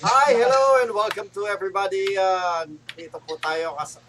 Hi, 0.00 0.32
hello, 0.32 0.80
and 0.80 0.96
welcome 0.96 1.28
to 1.36 1.44
everybody. 1.44 2.16
Uh, 2.16 2.64
dito 2.96 3.20
po 3.20 3.36
tayo 3.36 3.76
kas... 3.76 4.00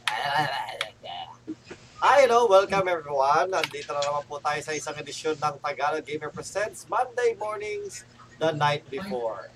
Hi, 1.99 2.23
hello, 2.23 2.47
welcome 2.47 2.87
everyone. 2.87 3.51
Nandito 3.51 3.91
na 3.91 3.99
naman 4.07 4.23
po 4.31 4.39
tayo 4.39 4.55
sa 4.63 4.71
isang 4.71 4.95
edisyon 4.95 5.35
ng 5.35 5.59
Tagalog 5.59 6.07
Gamer 6.07 6.31
Presents 6.31 6.87
Monday 6.87 7.35
mornings 7.35 8.07
the 8.39 8.55
night 8.55 8.87
before. 8.87 9.51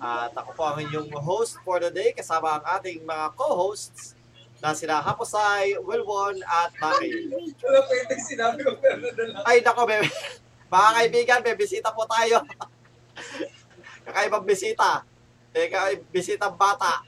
At 0.00 0.32
ako 0.32 0.56
po 0.56 0.62
ang 0.72 0.80
inyong 0.88 1.12
host 1.20 1.60
for 1.60 1.76
the 1.76 1.92
day 1.92 2.16
kasama 2.16 2.56
ang 2.56 2.64
ating 2.80 3.04
mga 3.04 3.36
co-hosts 3.36 4.16
na 4.64 4.72
sila 4.72 5.04
Haposay, 5.04 5.76
Wilwon 5.84 6.40
at 6.40 6.72
Maki. 6.80 7.28
Wala 7.60 7.80
pwede 7.84 8.16
sinabi 8.16 8.64
ko 8.64 8.80
pero. 8.80 9.12
Ay, 9.44 9.60
nako, 9.60 9.84
may, 9.84 10.00
mga 10.72 10.90
kaibigan, 10.96 11.44
may 11.44 11.52
bisita 11.52 11.92
po 11.92 12.08
tayo. 12.08 12.40
Kakaibang 14.06 14.46
bisita. 14.46 15.02
Eh, 15.56 15.66
kakaibang 15.72 16.10
bisitang 16.12 16.54
bata. 16.54 17.02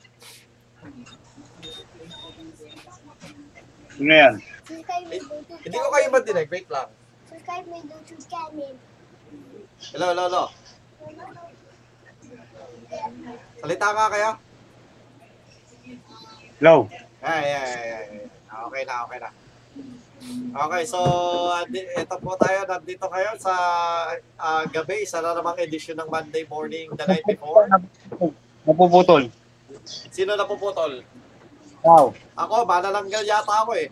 Ano 3.99 4.15
yan? 4.15 4.35
YouTube 4.69 5.47
Hindi 5.65 5.77
ko 5.77 5.89
kayo 5.91 6.07
madinig, 6.13 6.49
wait 6.53 6.69
lang. 6.71 6.89
Subscribe 7.27 7.67
my 7.67 7.81
YouTube 7.83 8.23
channel. 8.31 8.75
Hello, 9.91 10.07
hello, 10.15 10.25
hello. 10.31 10.45
Salita 13.59 13.89
nga 13.91 14.07
kayo. 14.13 14.31
Hello. 16.59 16.77
Ay, 17.23 17.47
ay, 17.51 17.71
ay, 17.75 17.89
ay. 17.95 18.07
Okay 18.49 18.83
na, 18.87 18.95
okay 19.07 19.19
na. 19.23 19.31
Okay, 20.49 20.83
so 20.83 20.99
uh, 21.55 21.63
ito 21.71 22.17
po 22.19 22.35
tayo, 22.35 22.67
nandito 22.67 23.07
ngayon 23.07 23.39
sa 23.39 23.55
ah, 24.35 24.67
gabi, 24.67 25.07
isa 25.07 25.23
na 25.23 25.31
namang 25.31 25.55
edisyon 25.63 25.95
ng 26.03 26.11
Monday 26.11 26.43
morning 26.51 26.91
the 26.99 27.05
night 27.07 27.23
before. 27.23 27.71
Napuputol. 28.67 29.31
Sino 29.87 30.35
na 30.35 30.43
puputol? 30.43 31.07
Wow. 31.87 32.11
Ako, 32.35 32.67
manalanggal 32.67 33.23
yata 33.23 33.63
ako 33.63 33.73
eh. 33.79 33.89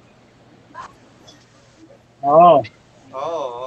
Oo. 2.27 2.59
Oo. 3.15 3.65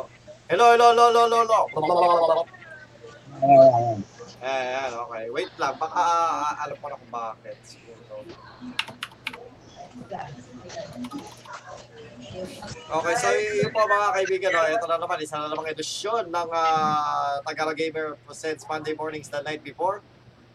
Hello, 0.52 0.66
hello, 0.76 0.92
hello, 0.92 1.06
hello, 1.08 1.40
hello, 1.40 1.58
hello. 1.72 2.44
Ah, 3.40 3.96
Ayan, 4.40 4.92
okay. 5.08 5.24
Wait 5.32 5.52
lang, 5.56 5.76
baka 5.80 6.00
ah, 6.00 6.54
alam 6.68 6.76
ko 6.80 6.86
na 6.92 7.00
kung 7.00 7.14
bakit. 7.14 7.56
Siguro. 7.64 8.28
Okay, 12.90 13.14
so 13.20 13.28
yun 13.34 13.72
po 13.72 13.84
mga 13.86 14.08
kaibigan, 14.16 14.50
no, 14.56 14.66
ito 14.70 14.86
na 14.88 14.98
naman, 14.98 15.18
isa 15.22 15.36
na 15.38 15.52
namang 15.52 15.70
edisyon 15.72 16.28
ng 16.32 16.50
uh, 16.50 17.44
Tagalog 17.44 17.78
Gamer 17.78 18.16
Presents 18.24 18.64
Monday 18.66 18.94
Mornings 18.96 19.28
the 19.28 19.42
night 19.44 19.62
before. 19.62 20.02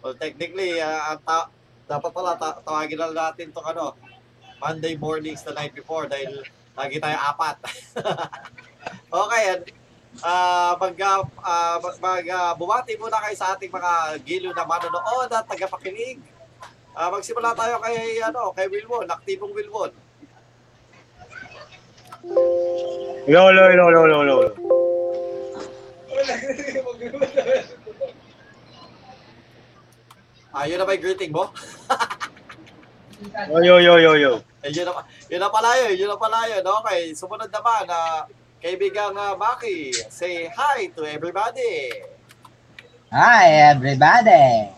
Well, 0.00 0.16
technically, 0.16 0.80
ang 0.80 1.20
ta- 1.24 1.48
dapat 1.84 2.10
pala 2.12 2.36
ta- 2.36 2.60
tawagin 2.64 3.00
na 3.00 3.12
natin 3.12 3.52
itong 3.52 3.68
ano, 3.68 3.96
Monday 4.60 4.96
Mornings 4.96 5.44
the 5.44 5.52
night 5.52 5.76
before 5.76 6.08
dahil 6.08 6.44
lagi 6.74 6.96
tayo 6.98 7.16
apat. 7.20 7.56
okay, 9.24 9.42
and 9.54 9.64
Ah, 10.22 10.78
mag 10.78 10.94
uh, 10.94 11.76
mag, 11.98 12.26
ah, 12.30 12.54
bumati 12.54 12.94
muna 12.94 13.18
kayo 13.18 13.34
sa 13.34 13.58
ating 13.58 13.72
mga 13.72 14.22
gilo 14.22 14.54
na 14.54 14.62
manonood 14.62 15.26
at 15.26 15.42
tagapakinig. 15.42 16.22
Ah, 16.94 17.10
magsimula 17.10 17.50
tayo 17.58 17.82
kay 17.82 18.22
ano, 18.22 18.54
kay 18.54 18.70
Wilwon, 18.70 19.10
aktibong 19.10 19.50
Wilwon. 19.50 19.90
Hello, 22.28 23.48
hello, 23.52 23.68
hello, 23.68 23.84
hello, 23.88 24.02
hello, 24.02 24.18
hello. 24.24 24.36
Wala 26.08 26.34
magdala. 26.88 27.26
Ah, 30.54 30.64
yun 30.64 30.78
na 30.80 30.86
ba 30.88 30.96
yung 30.96 31.04
greeting 31.04 31.32
mo? 31.36 31.52
Yo, 33.52 33.60
yo, 33.60 33.76
yo, 33.76 33.94
yo, 34.00 34.12
yo. 34.16 34.32
Eh, 34.64 34.72
yun 34.72 34.88
na, 34.88 34.92
pa- 34.96 35.04
yun 35.28 35.40
na 35.42 35.52
pala 35.52 35.76
yun, 35.84 35.92
yun 36.00 36.08
na 36.08 36.16
pala 36.16 36.48
yun. 36.48 36.64
Okay, 36.64 37.12
sumunod 37.12 37.52
naman, 37.52 37.84
ah, 37.92 38.24
kaibigang 38.62 39.12
uh, 39.20 39.36
Maki, 39.36 39.92
say 40.08 40.48
hi 40.48 40.88
to 40.96 41.04
everybody. 41.04 41.92
Hi, 43.12 43.76
everybody! 43.76 44.72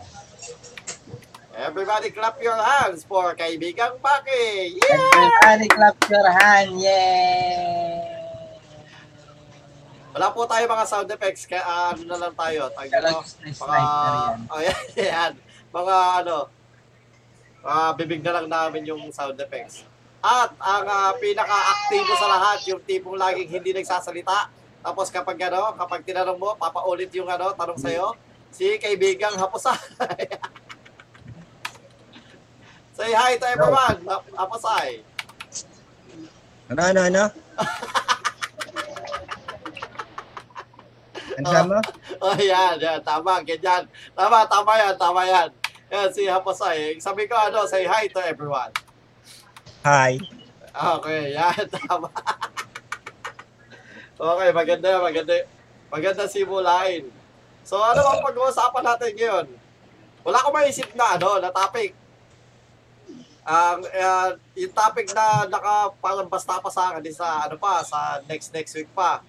Everybody 1.57 2.13
clap 2.13 2.37
your 2.37 2.53
hands 2.53 3.01
for 3.01 3.33
kaibigang 3.33 3.97
Maki. 3.97 4.77
Yeah! 4.77 4.93
Everybody 4.93 5.65
clap 5.73 5.97
your 6.05 6.29
hand, 6.29 6.77
yay! 6.77 7.97
Wala 10.13 10.29
po 10.37 10.45
tayo 10.45 10.69
mga 10.69 10.85
sound 10.85 11.09
effects, 11.09 11.49
kaya 11.49 11.65
ah, 11.65 11.97
ano 11.97 12.05
na 12.05 12.17
lang 12.21 12.33
tayo. 12.37 12.69
Tag, 12.77 12.89
ano, 13.01 13.25
mga, 13.41 13.79
oh, 14.53 14.61
yan, 14.61 14.81
yan. 15.01 15.31
Mga 15.73 15.95
ano, 16.21 16.35
ah, 17.65 17.89
bibig 17.97 18.21
na 18.21 18.37
lang 18.37 18.45
namin 18.45 18.93
yung 18.93 19.09
sound 19.09 19.41
effects. 19.41 19.81
At 20.21 20.53
ang 20.61 20.85
ah, 20.85 21.17
pinaka-aktibo 21.17 22.13
sa 22.21 22.37
lahat, 22.37 22.69
yung 22.69 22.85
tipong 22.85 23.17
laging 23.17 23.49
hindi 23.49 23.73
nagsasalita. 23.73 24.53
Tapos 24.85 25.09
kapag 25.09 25.49
ano, 25.49 25.73
kapag 25.73 26.05
tinanong 26.05 26.37
mo, 26.37 26.53
papaulit 26.53 27.09
yung 27.17 27.25
ano, 27.25 27.49
tanong 27.57 27.81
sa'yo, 27.81 28.13
si 28.53 28.77
kaibigang 28.77 29.33
Hapusay. 29.33 29.73
Say 32.97 33.13
hi 33.13 33.37
to 33.37 33.45
everyone, 33.45 34.01
Hap- 34.09 34.25
Hapusay. 34.33 35.05
Ano, 36.73 36.81
ano, 36.81 37.01
ano? 37.05 37.23
Ano 41.37 41.69
mo? 41.69 41.79
Oh, 42.17 42.33
yan, 42.33 42.81
yan, 42.81 42.97
tama, 43.05 43.45
ganyan. 43.45 43.85
Tama, 44.17 44.49
tama 44.49 44.73
yan, 44.73 44.97
tama 44.97 45.21
yan. 45.21 45.49
Yan, 45.93 46.09
si 46.09 46.25
Hapusay. 46.25 46.97
Sabi 46.97 47.29
ko, 47.29 47.37
ano, 47.37 47.69
say 47.69 47.85
hi 47.85 48.09
to 48.09 48.17
everyone. 48.25 48.73
Hi. 49.85 50.17
Okay, 50.73 51.37
yan, 51.37 51.61
tama. 51.85 52.09
okay, 54.17 54.49
maganda, 54.49 54.97
maganda. 54.97 55.45
Maganda 55.93 56.25
simulain. 56.25 57.05
So, 57.61 57.77
ano 57.77 58.01
bang 58.01 58.25
pag-uusapan 58.25 58.83
natin 58.89 59.11
ngayon? 59.13 59.45
Wala 60.25 60.41
ko 60.41 60.49
maisip 60.49 60.89
na, 60.97 61.21
ano, 61.21 61.37
na 61.37 61.53
topic. 61.53 61.93
Ang 63.47 63.87
uh, 63.87 64.29
yung 64.59 64.75
topic 64.75 65.07
na 65.15 65.47
naka 65.47 65.95
parang 66.03 66.27
basta 66.27 66.59
pa 66.59 66.67
sa 66.67 66.91
akin 66.91 67.07
sa 67.15 67.47
ano 67.47 67.55
pa 67.55 67.79
sa 67.79 68.19
next 68.27 68.51
next 68.51 68.75
week 68.75 68.91
pa. 68.91 69.23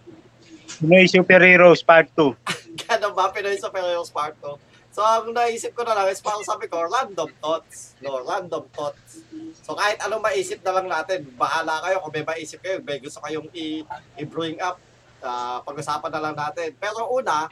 Pinoy 0.82 1.06
Superheroes 1.06 1.86
Part 1.86 2.10
2. 2.18 2.34
Ganun 2.82 3.14
ba 3.14 3.30
Pinoy 3.30 3.54
Pinoy 3.54 3.94
Part 4.10 4.34
2? 4.42 4.68
So, 4.98 5.06
ang 5.06 5.30
naisip 5.30 5.78
ko 5.78 5.86
na 5.86 5.94
lang 5.94 6.10
is 6.10 6.18
parang 6.18 6.42
sabi 6.42 6.66
ko, 6.66 6.82
random 6.82 7.30
thoughts. 7.38 7.94
No, 8.02 8.18
random 8.26 8.66
thoughts. 8.74 9.22
So, 9.62 9.78
kahit 9.78 10.02
anong 10.02 10.26
maisip 10.26 10.58
na 10.66 10.74
lang 10.74 10.90
natin, 10.90 11.22
bahala 11.38 11.78
kayo 11.86 12.02
kung 12.02 12.10
may 12.10 12.26
maisip 12.26 12.58
kayo, 12.58 12.82
may 12.82 12.98
gusto 12.98 13.22
kayong 13.22 13.46
i- 13.54 13.86
i-bring 14.18 14.58
up, 14.58 14.74
ah, 15.22 15.62
pag-usapan 15.62 16.10
na 16.10 16.18
lang 16.18 16.34
natin. 16.34 16.74
Pero 16.82 17.14
una, 17.14 17.46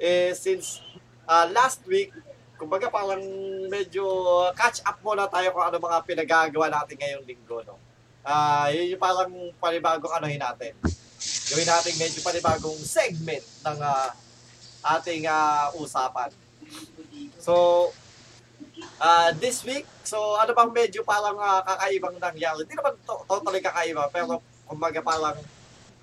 eh, 0.00 0.32
since 0.32 0.80
ah, 1.28 1.44
last 1.52 1.84
week, 1.84 2.16
kumbaga 2.60 2.92
parang 2.92 3.24
medyo 3.72 4.04
catch 4.52 4.84
up 4.84 5.00
muna 5.00 5.24
tayo 5.32 5.48
kung 5.56 5.64
ano 5.64 5.80
mga 5.80 5.98
pinagagawa 6.04 6.68
natin 6.68 7.00
ngayong 7.00 7.24
linggo, 7.24 7.64
no? 7.64 7.80
Ah, 8.20 8.68
yun 8.68 8.92
yung 8.92 9.00
parang 9.00 9.32
panibagong 9.56 10.12
anuhin 10.12 10.36
natin. 10.36 10.76
Gawin 11.48 11.64
natin 11.64 11.96
medyo 11.96 12.20
panibagong 12.20 12.76
segment 12.84 13.40
ng 13.64 13.78
ah, 13.80 14.12
ating 15.00 15.24
ah, 15.24 15.72
usapan. 15.80 16.28
So, 17.40 17.88
ah 19.00 19.32
this 19.40 19.64
week, 19.64 19.88
so 20.04 20.36
ano 20.36 20.52
bang 20.52 20.68
medyo 20.68 21.00
parang 21.00 21.40
ah, 21.40 21.64
kakaibang 21.64 22.20
nangyari? 22.20 22.68
Hindi 22.68 22.76
naman 22.76 22.92
to- 23.08 23.24
totally 23.24 23.64
kakaiba, 23.64 24.12
pero 24.12 24.44
kumbaga 24.68 25.00
parang 25.00 25.40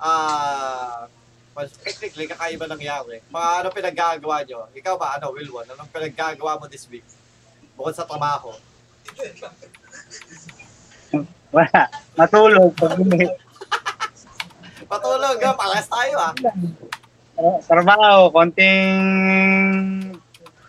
ah 0.02 1.06
well, 1.58 1.70
technically 1.82 2.30
kakaiba 2.30 2.70
nangyari. 2.70 3.18
Mga 3.34 3.50
ano 3.66 3.68
pinaggagawa 3.74 4.46
nyo? 4.46 4.70
Ikaw 4.78 4.94
ba, 4.94 5.18
ano, 5.18 5.34
Wilwon? 5.34 5.66
Anong 5.66 5.90
pinaggagawa 5.90 6.62
mo 6.62 6.70
this 6.70 6.86
week? 6.94 7.02
Bukod 7.74 7.98
sa 7.98 8.06
trabaho. 8.06 8.54
Wala. 11.50 11.90
Matulog. 12.14 12.78
Pag 14.88 15.02
Patulog, 15.02 15.42
ha? 15.42 15.52
Pares 15.58 15.90
tayo, 15.90 16.16
ah. 16.22 16.34
trabaho, 17.66 18.30
konting 18.32 19.02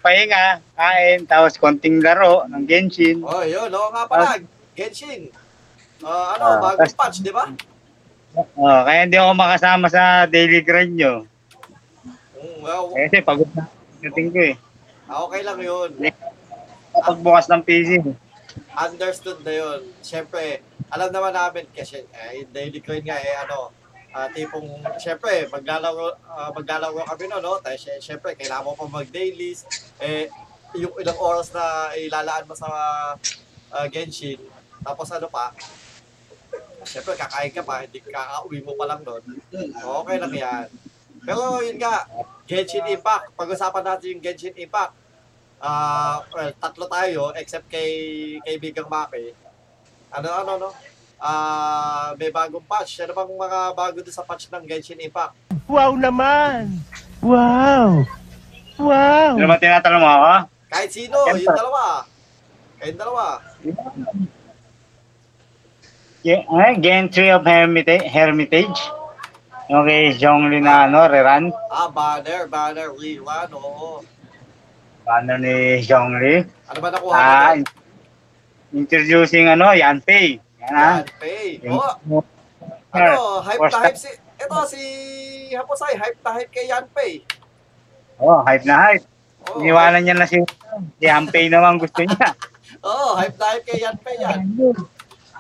pahinga, 0.01 0.65
kain, 0.73 1.29
tapos 1.29 1.61
konting 1.61 2.01
laro 2.01 2.49
ng 2.49 2.65
Genshin. 2.65 3.21
Oh, 3.21 3.45
yun. 3.45 3.69
Oo 3.69 3.93
nga 3.93 4.09
pala. 4.09 4.41
Genshin. 4.73 5.29
Ah, 6.01 6.35
ano, 6.35 6.45
Ah, 6.65 6.73
bagong 6.73 6.97
patch, 6.97 7.21
di 7.21 7.31
ba? 7.31 7.45
Oh, 8.39 8.81
kaya 8.87 9.03
hindi 9.03 9.19
ako 9.19 9.35
makasama 9.35 9.87
sa 9.91 10.03
daily 10.25 10.63
grind 10.63 10.95
nyo. 10.95 11.27
Mm, 12.39 12.63
well, 12.63 12.95
Kasi 12.95 13.19
pagod 13.21 13.51
na 13.51 13.67
dating 13.99 14.31
ko 14.31 14.41
eh. 14.41 14.55
ah, 15.11 15.27
okay 15.27 15.43
lang 15.43 15.59
yun. 15.59 15.91
Pagbukas 16.95 17.51
ng 17.51 17.63
PC. 17.67 17.91
understood 18.77 19.43
na 19.43 19.53
yun. 19.53 19.81
Siyempre, 19.99 20.63
alam 20.89 21.11
naman 21.11 21.35
namin 21.35 21.67
kasi 21.75 22.07
eh, 22.07 22.47
daily 22.49 22.79
coin 22.79 23.03
nga 23.03 23.19
eh 23.19 23.35
ano, 23.43 23.75
Ah, 24.09 24.25
tipong, 24.27 24.65
syempre, 24.97 25.45
maglalaro, 25.47 26.17
ah, 26.25 26.49
maglalaro 26.49 27.05
kami 27.05 27.29
no, 27.29 27.45
no? 27.45 27.61
Tayo, 27.61 27.77
sy- 27.77 28.01
syempre, 28.01 28.33
kailangan 28.33 28.65
mo 28.65 28.73
pa 28.73 28.89
mag-dailies. 28.89 29.69
Eh, 30.01 30.33
yung 30.75 30.97
ilang 30.97 31.21
oras 31.21 31.53
na 31.53 31.93
ilalaan 31.93 32.49
mo 32.49 32.57
sa 32.57 32.67
ah, 33.69 33.87
Genshin, 33.87 34.41
tapos 34.81 35.13
ano 35.13 35.29
pa, 35.29 35.53
syempre, 36.87 37.15
kakain 37.19 37.51
ka 37.51 37.63
pa, 37.63 37.83
hindi 37.83 37.99
kakauwi 37.99 38.59
mo 38.63 38.75
pa 38.79 38.85
lang 38.87 39.01
doon. 39.03 39.23
Okay 39.75 40.17
lang 40.19 40.35
yan. 40.35 40.67
Pero 41.25 41.59
yun 41.63 41.79
nga, 41.81 42.07
Genshin 42.47 42.87
Impact, 42.87 43.35
pag-usapan 43.35 43.85
natin 43.85 44.17
yung 44.17 44.23
Genshin 44.23 44.55
Impact. 44.55 44.95
Ah, 45.59 46.23
well, 46.31 46.55
tatlo 46.55 46.87
tayo, 46.87 47.35
except 47.35 47.67
kay 47.67 47.91
kaibigang 48.47 48.87
Maki. 48.87 49.35
Ano, 50.15 50.29
ano, 50.31 50.53
no? 50.57 50.71
Ah, 51.19 52.15
may 52.15 52.31
bagong 52.31 52.63
patch. 52.63 53.03
Ano 53.03 53.11
bang 53.11 53.27
mga 53.27 53.59
bago 53.75 53.99
doon 53.99 54.15
sa 54.15 54.23
patch 54.23 54.47
ng 54.55 54.65
Genshin 54.71 55.03
Impact? 55.03 55.35
Wow 55.67 55.99
naman! 55.99 56.79
Wow! 57.19 58.07
Wow! 58.79 59.35
Ano 59.35 59.51
ba 59.51 59.59
tinatanong 59.59 59.99
mo 59.99 60.09
ako? 60.09 60.33
Kahit 60.71 60.91
sino, 60.95 61.19
yung 61.27 61.43
dalawa. 61.43 62.07
Kayong 62.79 63.01
dalawa. 63.03 63.25
Ge- 63.59 63.75
eh, 66.25 66.73
Gentry 66.81 67.31
of 67.31 67.47
Hermitage? 67.47 68.07
Hermitage? 68.07 68.79
Yung 69.69 69.85
kay 69.85 70.17
Zhongli 70.17 70.65
na 70.65 70.89
ano, 70.89 71.05
Reran? 71.05 71.53
Ah, 71.69 71.93
banner, 71.93 72.49
banner, 72.49 72.89
rerun, 72.97 73.49
oo. 73.53 74.01
Ano 75.05 75.33
ni 75.37 75.85
Zhongli? 75.85 76.41
Ano 76.73 76.79
ba 76.81 76.89
nakuha 76.89 77.13
Ah, 77.13 77.53
natin? 77.53 77.69
introducing 78.73 79.49
ano, 79.49 79.73
Yanpei. 79.77 80.41
Yan 80.65 80.73
ha. 80.73 80.91
Yan, 81.01 81.07
pay. 81.21 81.49
Oo, 81.69 82.21
ano, 82.93 83.21
hype 83.45 83.61
na 83.69 83.79
hype 83.85 84.01
si... 84.01 84.11
Ito, 84.39 84.57
si 84.71 84.81
Haposay, 85.53 85.99
hype 85.99 86.21
na 86.25 86.31
hype 86.33 86.53
kay 86.53 86.67
Yanpei. 86.69 87.13
Oh, 88.17 88.41
hype 88.45 88.65
na 88.65 88.77
hype. 88.89 89.05
Oo, 89.49 89.61
Iniwanan 89.61 90.01
niya 90.01 90.17
na 90.17 90.25
si, 90.25 90.41
si 90.97 91.05
Yanpei 91.05 91.53
naman 91.53 91.77
gusto 91.77 92.01
niya. 92.05 92.33
Oo, 92.89 93.17
hype 93.21 93.37
na 93.37 93.47
hype 93.53 93.67
kay 93.69 93.79
Yanpei 93.85 94.17
yan. 94.17 94.41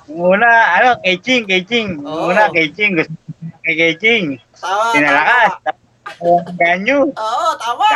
Una, 0.09 0.49
ano, 0.75 0.89
kay 1.05 1.21
Ching, 1.21 1.45
kay 1.45 1.63
Ching. 1.65 2.01
Oo. 2.01 2.33
Una, 2.33 2.49
kay 2.49 2.73
Ching. 2.73 2.97
Gusto 2.97 3.13
niya 3.65 3.73
kay 3.77 3.95
Ching. 4.01 4.25
Tama, 4.57 4.85
Pinalakas. 4.97 5.53
tama. 5.61 5.79
Ganyo. 6.57 6.99
Oo, 7.13 7.49
tama. 7.61 7.89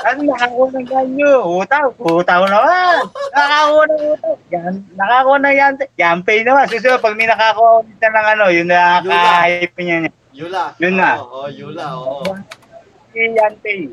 Ano, 0.00 0.20
nakakuha 0.24 0.66
ng 0.72 0.86
ganyo. 0.86 1.34
Utaw, 1.58 1.90
utaw 1.98 2.42
naman. 2.46 3.02
Nakakuha 3.34 3.82
ng 3.84 4.02
utaw. 4.14 4.34
Yan, 4.54 4.74
nakakuha 4.94 5.36
ng 5.38 5.56
yan. 5.58 5.72
Yanpei 5.98 6.40
naman. 6.46 6.70
Susunod, 6.70 7.02
pag 7.02 7.18
may 7.18 7.26
nakakuha 7.26 7.82
ulit 7.82 7.98
na 7.98 8.08
ng 8.08 8.26
ano, 8.30 8.44
yung 8.54 8.68
nakaka-hype 8.70 9.78
niya 9.82 9.96
niya. 10.06 10.12
Yula. 10.30 10.64
Yun 10.78 10.94
na. 10.94 11.10
Oo, 11.18 11.44
oh, 11.44 11.48
Yula, 11.50 11.86
oo. 11.98 12.22
Si 13.10 13.18
Yanpei. 13.18 13.90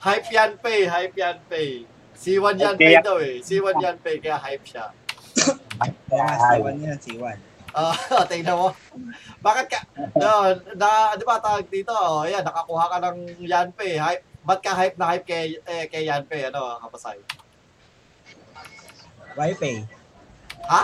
Hype 0.00 0.28
Yanpei, 0.32 0.80
hype 0.88 1.16
Yanpei. 1.20 1.70
C1 2.18 2.54
Yanpei 2.58 2.96
Okay. 2.96 3.04
daw 3.04 3.16
eh. 3.20 3.38
C1 3.38 3.76
Yanpei, 3.78 4.16
kaya 4.18 4.40
hype 4.40 4.64
siya. 4.66 4.88
Siwan 6.08 6.76
yan, 6.82 6.98
siwan. 6.98 7.38
Ah, 7.76 7.94
tingnan 8.30 8.56
mo. 8.56 8.68
Bakit 9.44 9.66
ka, 9.68 9.78
no, 10.16 10.56
na, 10.74 11.14
di 11.14 11.22
ba 11.22 11.38
tawag 11.38 11.68
dito, 11.68 11.92
oh, 11.92 12.24
ayan, 12.24 12.42
nakakuha 12.42 12.90
ka 12.90 12.98
ng 13.04 13.38
Yanpei. 13.44 14.00
Hype, 14.00 14.24
ba't 14.42 14.58
ka 14.64 14.72
hype 14.74 14.96
na 14.96 15.14
hype 15.14 15.26
kay, 15.28 15.60
eh, 15.62 15.84
kay 15.86 16.08
Yanpei, 16.08 16.48
ano, 16.48 16.80
kapasay? 16.80 17.20
Wi-Fi. 19.38 19.74
Ha? 20.66 20.82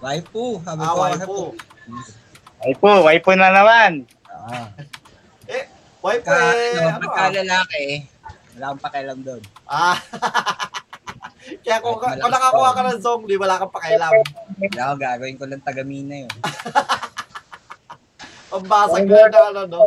Waifu. 0.00 0.62
Sabi 0.64 0.80
Ah, 0.80 0.88
ko, 0.88 1.00
waifu. 1.02 1.38
Waipo, 2.64 2.90
waipo 3.04 3.30
na 3.36 3.48
naman. 3.52 3.92
Ah. 4.30 4.68
Waifu 6.04 6.24
Ka, 6.24 6.36
eh, 6.52 6.76
ano, 6.78 6.88
ano 7.00 7.04
pagka 7.08 7.24
ah? 7.24 7.32
lalaki, 7.32 7.84
wala 8.54 8.64
akong 8.70 8.82
pakialam 8.84 9.18
doon. 9.20 9.42
Ah. 9.64 9.96
Kaya 11.64 11.80
kung, 11.80 11.96
Malakas 11.96 12.20
kung 12.20 12.32
nakakuha 12.36 12.70
ka 12.76 12.82
ng 12.84 13.00
Zongli, 13.00 13.40
wala 13.40 13.56
kang 13.56 13.72
pakialam. 13.72 14.12
Wala 14.60 14.82
ako 14.84 14.94
gagawin 15.00 15.36
ko 15.40 15.44
lang 15.48 15.64
tagamina 15.64 16.28
yun. 16.28 16.32
Ang 18.54 18.68
basag 18.68 19.08
na 19.08 19.24
ano, 19.50 19.66
no? 19.66 19.82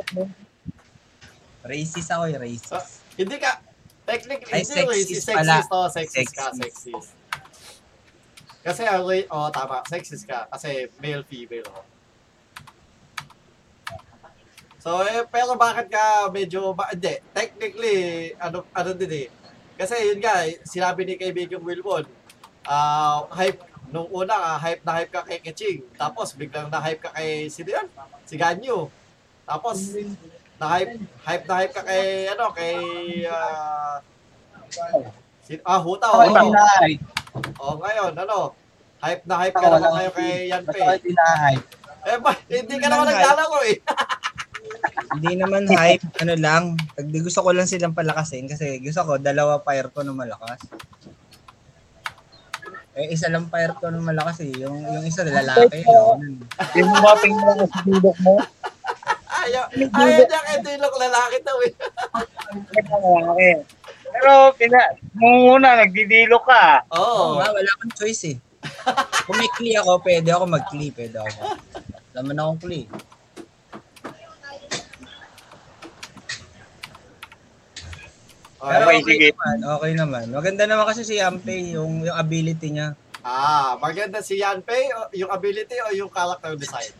Racist 1.63 2.11
ako 2.11 2.27
eh, 2.27 2.35
racist. 2.35 2.99
Hindi 3.15 3.39
ka, 3.39 3.63
technically, 4.03 4.51
Ay, 4.51 4.59
hindi 4.65 4.73
sexist 4.73 4.91
racist, 4.91 5.27
pala. 5.31 5.55
sexist, 5.55 5.71
oh, 5.71 5.87
sexist 5.87 6.33
ka, 6.33 6.45
Sexist. 6.51 6.83
sexist. 6.83 7.09
Kasi, 8.65 8.81
oh, 9.31 9.47
tama, 9.53 9.79
sexist 9.87 10.25
ka, 10.27 10.49
kasi 10.51 10.91
male, 10.99 11.23
female, 11.23 11.63
oh. 11.71 11.85
So, 14.83 14.99
eh, 15.03 15.23
pero 15.27 15.55
bakit 15.59 15.91
ka 15.91 16.31
medyo, 16.31 16.71
ba, 16.75 16.87
hindi, 16.91 17.19
technically, 17.31 18.31
ano, 18.39 18.63
ano 18.71 18.91
din 18.95 19.11
eh. 19.11 19.27
Kasi 19.77 19.95
yun 20.09 20.19
nga, 20.19 20.41
eh, 20.43 20.57
sinabi 20.65 21.05
ni 21.05 21.13
kaibigang 21.15 21.61
Wilbon, 21.61 22.03
ah, 22.65 23.29
hype, 23.37 23.61
nung 23.93 24.09
una, 24.09 24.33
ah, 24.33 24.57
hype 24.57 24.81
na 24.81 24.97
hype 24.97 25.13
ka 25.13 25.21
kay 25.21 25.37
Keching. 25.39 25.85
Tapos, 25.93 26.33
biglang 26.33 26.67
na-hype 26.73 26.99
ka 27.05 27.13
kay, 27.13 27.45
sino 27.47 27.69
yan? 27.71 27.87
Si 28.25 28.35
Ganyo. 28.35 28.89
Tapos, 29.45 29.93
na-hype, 30.57 30.97
hype 31.23 31.45
na 31.45 31.55
hype 31.61 31.73
ka 31.77 31.83
kay, 31.85 32.25
ano, 32.33 32.45
kay, 32.51 32.75
ah, 33.29 34.01
si, 35.45 35.61
ah, 35.61 35.79
Huta, 35.79 36.09
Ako 36.09 36.25
oo. 36.25 36.35
dinahay. 36.41 36.91
Oh, 37.61 37.77
ngayon, 37.77 38.11
ano, 38.17 38.57
hype 38.97 39.23
na 39.29 39.35
hype 39.45 39.55
ka 39.55 39.67
naman 39.69 39.91
ngayon 39.93 40.13
kay 40.17 40.31
Yanpei. 40.49 41.13
Eh, 42.07 42.17
ba, 42.17 42.31
hindi 42.49 42.75
ka 42.81 42.87
naman 42.89 43.05
naglalaro 43.13 43.59
eh. 43.69 43.77
Hindi 45.13 45.33
naman 45.39 45.63
hype, 45.77 46.03
ano 46.23 46.33
lang. 46.35 46.63
Gusto 46.97 47.43
ko 47.45 47.49
lang 47.55 47.69
silang 47.69 47.95
palakasin 47.95 48.49
kasi 48.49 48.81
gusto 48.83 49.03
ko 49.05 49.21
dalawa 49.21 49.63
fire 49.63 49.87
ko 49.93 50.03
na 50.03 50.11
malakas. 50.11 50.59
Eh, 52.97 53.13
isa 53.13 53.29
lang 53.29 53.45
fire 53.53 53.77
ko 53.77 53.93
na 53.93 54.01
malakas 54.01 54.41
eh. 54.41 54.51
Yung, 54.57 54.81
yung 54.81 55.05
isa 55.05 55.21
lalaki. 55.21 55.85
Yun. 55.85 56.41
Yung 56.81 56.89
mga 56.89 57.15
pinggan 57.21 57.57
sa 57.69 57.79
dudok 57.85 58.17
mo. 58.25 58.41
Ayaw, 59.47 59.69
ayaw 59.69 60.21
niya 60.25 60.41
kay 60.43 60.57
Dilok 60.65 60.95
lalaki 60.97 61.37
daw 61.45 61.57
eh. 61.61 61.73
Lalaki. 62.73 63.49
Pero, 64.17 64.31
pina, 64.57 64.81
nung 65.13 65.61
una, 65.61 65.77
nagdidilo 65.77 66.41
ka. 66.41 66.89
Oo 66.89 67.05
Oo. 67.05 67.31
nga, 67.37 67.53
wala 67.53 67.69
akong 67.77 67.93
choice 67.93 68.33
eh. 68.33 68.37
Kung 69.29 69.37
may 69.37 69.51
kli 69.59 69.77
ako, 69.77 70.01
pwede 70.01 70.29
ako 70.33 70.43
mag-kli. 70.49 70.89
Pwede 70.89 71.21
ako. 71.21 71.53
Laman 72.17 72.39
akong 72.39 72.61
kli. 72.65 72.81
Pero 78.57 78.83
Okay, 78.89 78.97
okay, 78.99 79.13
sige. 79.13 79.27
naman, 79.33 79.57
okay 79.69 79.91
naman. 79.93 80.25
Maganda 80.33 80.63
naman 80.65 80.85
kasi 80.89 81.01
si 81.05 81.21
Yampe, 81.21 81.77
yung, 81.77 82.01
yung 82.01 82.17
ability 82.17 82.73
niya. 82.73 82.97
Ah, 83.27 83.75
maganda 83.75 84.23
si 84.23 84.39
Yanpei, 84.39 84.87
yung 85.19 85.27
ability 85.27 85.75
o 85.83 85.91
yung 85.91 86.07
character 86.07 86.55
design? 86.55 86.95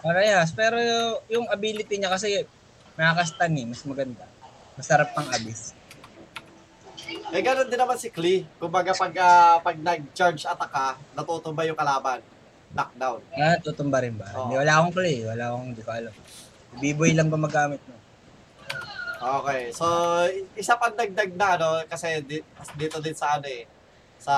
Parehas. 0.00 0.48
Pero 0.56 0.80
yung, 0.80 1.14
yung 1.28 1.46
ability 1.52 2.00
niya 2.00 2.08
kasi 2.08 2.48
nakakastan 2.96 3.52
eh. 3.60 3.68
Mas 3.68 3.84
maganda. 3.84 4.24
Masarap 4.80 5.12
pang 5.12 5.28
abis. 5.36 5.76
Eh, 7.28 7.44
ganun 7.44 7.68
din 7.68 7.76
naman 7.76 8.00
si 8.00 8.08
Klee. 8.08 8.48
Kumbaga, 8.56 8.96
pag, 8.96 9.12
ah, 9.20 9.60
pag 9.60 9.76
nag-charge 9.76 10.48
attack 10.48 10.72
ka, 10.72 10.96
natutumba 11.12 11.68
yung 11.68 11.76
kalaban. 11.76 12.24
Knockdown. 12.72 13.20
Ah, 13.36 13.60
tutumba 13.60 14.00
rin 14.00 14.16
ba? 14.16 14.32
Oo. 14.32 14.48
Hindi, 14.48 14.54
wala 14.64 14.72
akong 14.80 14.94
clay. 14.96 15.16
Wala 15.28 15.44
akong, 15.52 15.64
hindi 15.76 15.82
ko 15.84 15.90
alam. 15.92 16.14
B-boy 16.80 17.12
lang 17.12 17.28
ba 17.28 17.36
magamit 17.36 17.84
mo? 17.84 17.94
Okay, 19.16 19.72
so 19.72 19.86
isa 20.52 20.76
pang 20.76 20.92
dagdag 20.92 21.32
na 21.32 21.56
ano 21.56 21.80
kasi 21.88 22.20
di- 22.20 22.44
dito 22.76 23.00
din 23.00 23.16
sa 23.16 23.40
ano 23.40 23.48
eh 23.48 23.64
sa 24.20 24.34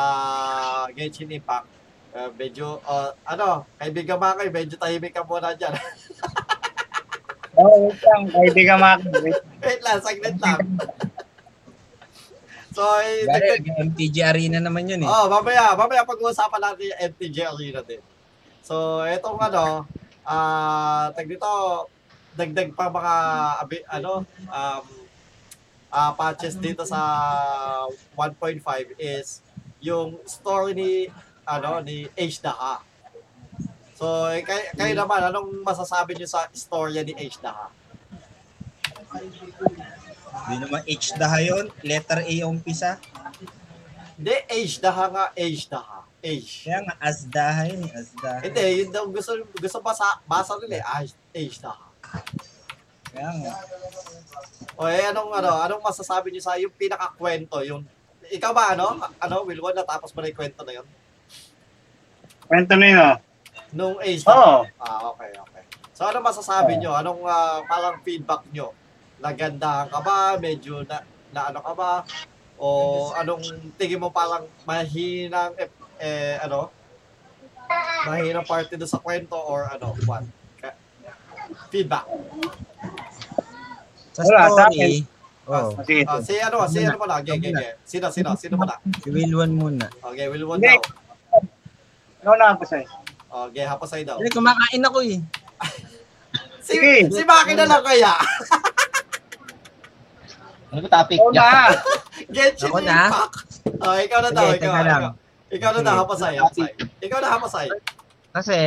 Genshin 0.95 1.35
Impact. 1.35 1.67
Uh, 2.09 2.31
medyo 2.39 2.81
uh, 2.89 3.13
ano, 3.27 3.69
kaibigan 3.77 4.17
Makay, 4.17 4.49
medyo 4.49 4.81
tahimik 4.81 5.13
ka 5.13 5.23
muna 5.27 5.53
diyan. 5.53 5.75
Oo, 7.59 7.91
wait 7.91 8.01
lang. 8.07 8.23
Kaibigan 8.31 8.79
Maki. 8.79 9.09
Wait. 9.19 9.41
Wait 9.61 9.81
lang, 9.83 9.99
saglit 9.99 10.37
lang. 10.39 10.61
so, 12.71 12.83
eh, 13.03 13.27
dagdag, 13.27 13.67
MTG 13.93 14.17
Arena 14.23 14.59
naman 14.63 14.87
yun 14.87 15.03
eh. 15.03 15.11
oh, 15.11 15.27
mamaya, 15.27 15.75
mamaya 15.75 16.07
pag-uusapan 16.07 16.61
natin 16.63 16.95
yung 16.95 17.01
MTG 17.13 17.37
Arena 17.43 17.81
din. 17.83 18.03
So, 18.63 19.03
etong 19.03 19.43
ano, 19.43 19.85
ah, 20.23 21.11
tag 21.13 21.27
dito, 21.27 21.49
dagdag 22.39 22.71
pa 22.79 22.87
mga 22.87 23.15
abi, 23.67 23.77
ano, 23.91 24.23
um, 24.47 24.85
ah, 25.91 26.13
patches 26.15 26.55
dito 26.55 26.87
sa 26.87 27.01
1.5 28.15 28.95
is 28.95 29.43
yung 29.83 30.23
story 30.23 30.73
ni 30.79 30.93
ano 31.43 31.83
ni 31.83 32.07
Age 32.15 32.39
Daha. 32.39 32.79
So, 33.99 34.31
eh, 34.31 34.47
kayo, 34.47 34.63
kayo 34.79 34.95
naman, 34.95 35.19
anong 35.27 35.67
masasabi 35.67 36.15
niyo 36.15 36.31
sa 36.31 36.47
storya 36.55 37.03
ni 37.03 37.19
Age 37.19 37.43
Daha? 37.43 37.67
Hindi 40.47 40.57
naman 40.63 40.85
H 40.87 41.17
daha 41.19 41.43
yun. 41.43 41.67
Letter 41.83 42.23
A 42.23 42.31
yung 42.31 42.61
umpisa. 42.61 43.01
Hindi, 44.15 44.37
Age 44.47 44.79
Daha 44.79 45.05
nga, 45.11 45.25
Age 45.35 45.67
Daha. 45.67 45.99
age. 46.23 46.67
Kaya 46.67 46.83
nga, 46.83 46.95
Azdaha 46.99 47.63
yun 47.71 47.81
eh, 47.87 47.93
Azdaha. 47.95 48.39
Hindi, 48.43 48.63
yun 48.83 48.91
daw 48.91 49.05
gusto, 49.07 49.33
gusto 49.55 49.79
basa, 49.79 50.19
basa 50.27 50.59
nila 50.59 50.83
eh, 51.35 51.49
na. 51.63 51.88
Kaya 53.13 53.31
nga. 53.43 53.55
O 54.79 54.87
eh, 54.87 55.11
anong, 55.11 55.31
ano, 55.35 55.51
anong 55.65 55.83
masasabi 55.83 56.31
niyo 56.31 56.43
sa 56.45 56.55
yung 56.61 56.75
pinakakwento, 56.75 57.61
yung, 57.67 57.83
ikaw 58.31 58.55
ba, 58.55 58.79
ano, 58.79 59.01
ano, 59.19 59.37
Wilwon, 59.43 59.75
natapos 59.75 60.15
mo 60.15 60.23
na 60.23 60.31
yung 60.31 60.39
kwento 60.39 60.63
na 60.63 60.73
yun? 60.79 60.87
Kwento 62.47 62.75
na 62.79 62.87
yun, 62.87 63.01
oh. 63.03 63.17
Nung 63.73 63.97
age 64.01 64.25
na? 64.25 64.33
Oo. 64.33 64.59
Ah, 64.81 65.01
okay, 65.13 65.31
okay. 65.35 65.63
So, 65.93 66.07
ano 66.07 66.23
masasabi 66.23 66.79
nyo? 66.79 66.95
Anong 66.95 67.27
ah, 67.27 67.61
parang 67.67 68.01
feedback 68.01 68.47
nyo? 68.55 68.73
Nagandahan 69.19 69.91
ka 69.91 70.01
ba? 70.01 70.39
Medyo 70.39 70.87
na, 70.87 71.03
na 71.35 71.51
ano 71.51 71.61
ka 71.61 71.73
ba? 71.75 71.93
O 72.59 73.11
anong 73.15 73.75
tingin 73.77 74.01
mo 74.01 74.11
parang 74.15 74.47
mahinang, 74.63 75.53
eh, 75.59 75.69
eh, 75.99 76.39
ano? 76.43 76.71
Mahinang 78.07 78.47
parte 78.47 78.79
doon 78.79 78.89
sa 78.89 79.03
kwento 79.03 79.37
or 79.37 79.69
ano? 79.69 79.93
What? 80.07 80.25
Feedback. 81.69 82.07
Sa 84.15 84.21
Wala, 84.25 84.41
sa 84.47 84.67
story, 84.71 85.03
oh, 85.47 85.71
Sige. 85.83 86.03
Ah, 86.07 86.19
si 86.23 86.35
ano, 86.39 86.57
si 86.67 86.79
ano 86.83 86.97
muna? 86.97 87.19
Okay, 87.21 87.35
okay, 87.39 87.51
okay. 87.53 87.71
Sino, 87.83 88.07
sino, 88.11 88.35
sino 88.35 88.55
muna? 88.57 88.75
si 88.99 89.09
Wilwon 89.11 89.53
muna. 89.53 89.87
Okay, 90.03 90.27
Wilwon 90.27 90.59
Hindi. 90.59 90.75
daw. 90.75 90.83
Ikaw 92.19 92.35
na 92.35 92.47
ako 92.53 92.63
sa'yo. 92.67 92.89
Okay, 93.29 93.65
hapasay 93.65 94.03
daw. 94.03 94.17
Hindi, 94.19 94.33
kumakain 94.33 94.83
ako 94.83 94.99
eh. 95.05 95.19
Si, 96.69 96.77
Sige. 96.77 97.09
si 97.09 97.25
Maki 97.25 97.57
na 97.57 97.65
lang 97.65 97.81
kaya. 97.81 98.13
Ano 100.69 100.85
ba 100.85 101.01
topic 101.01 101.17
Ikaw 101.17 101.33
niya? 101.33 101.41
na. 101.41 101.81
Genshin 102.37 102.69
Ako 102.69 102.79
na? 102.85 102.99
Impact. 103.09 103.37
Oh, 103.81 103.97
ikaw 103.97 104.19
na 104.21 104.31
daw, 104.31 104.45
Sige, 104.53 104.57
ikaw. 104.61 104.69
teka 104.69 104.83
lang. 104.85 105.01
Ikaw, 105.01 105.13
ikaw 105.49 105.71
na 105.73 105.81
daw, 105.81 105.95
hapasay, 106.05 106.35
hapasay. 106.37 106.71
Ikaw 107.01 107.19
na 107.25 107.29
hapasay. 107.33 107.69
Kasi, 108.37 108.59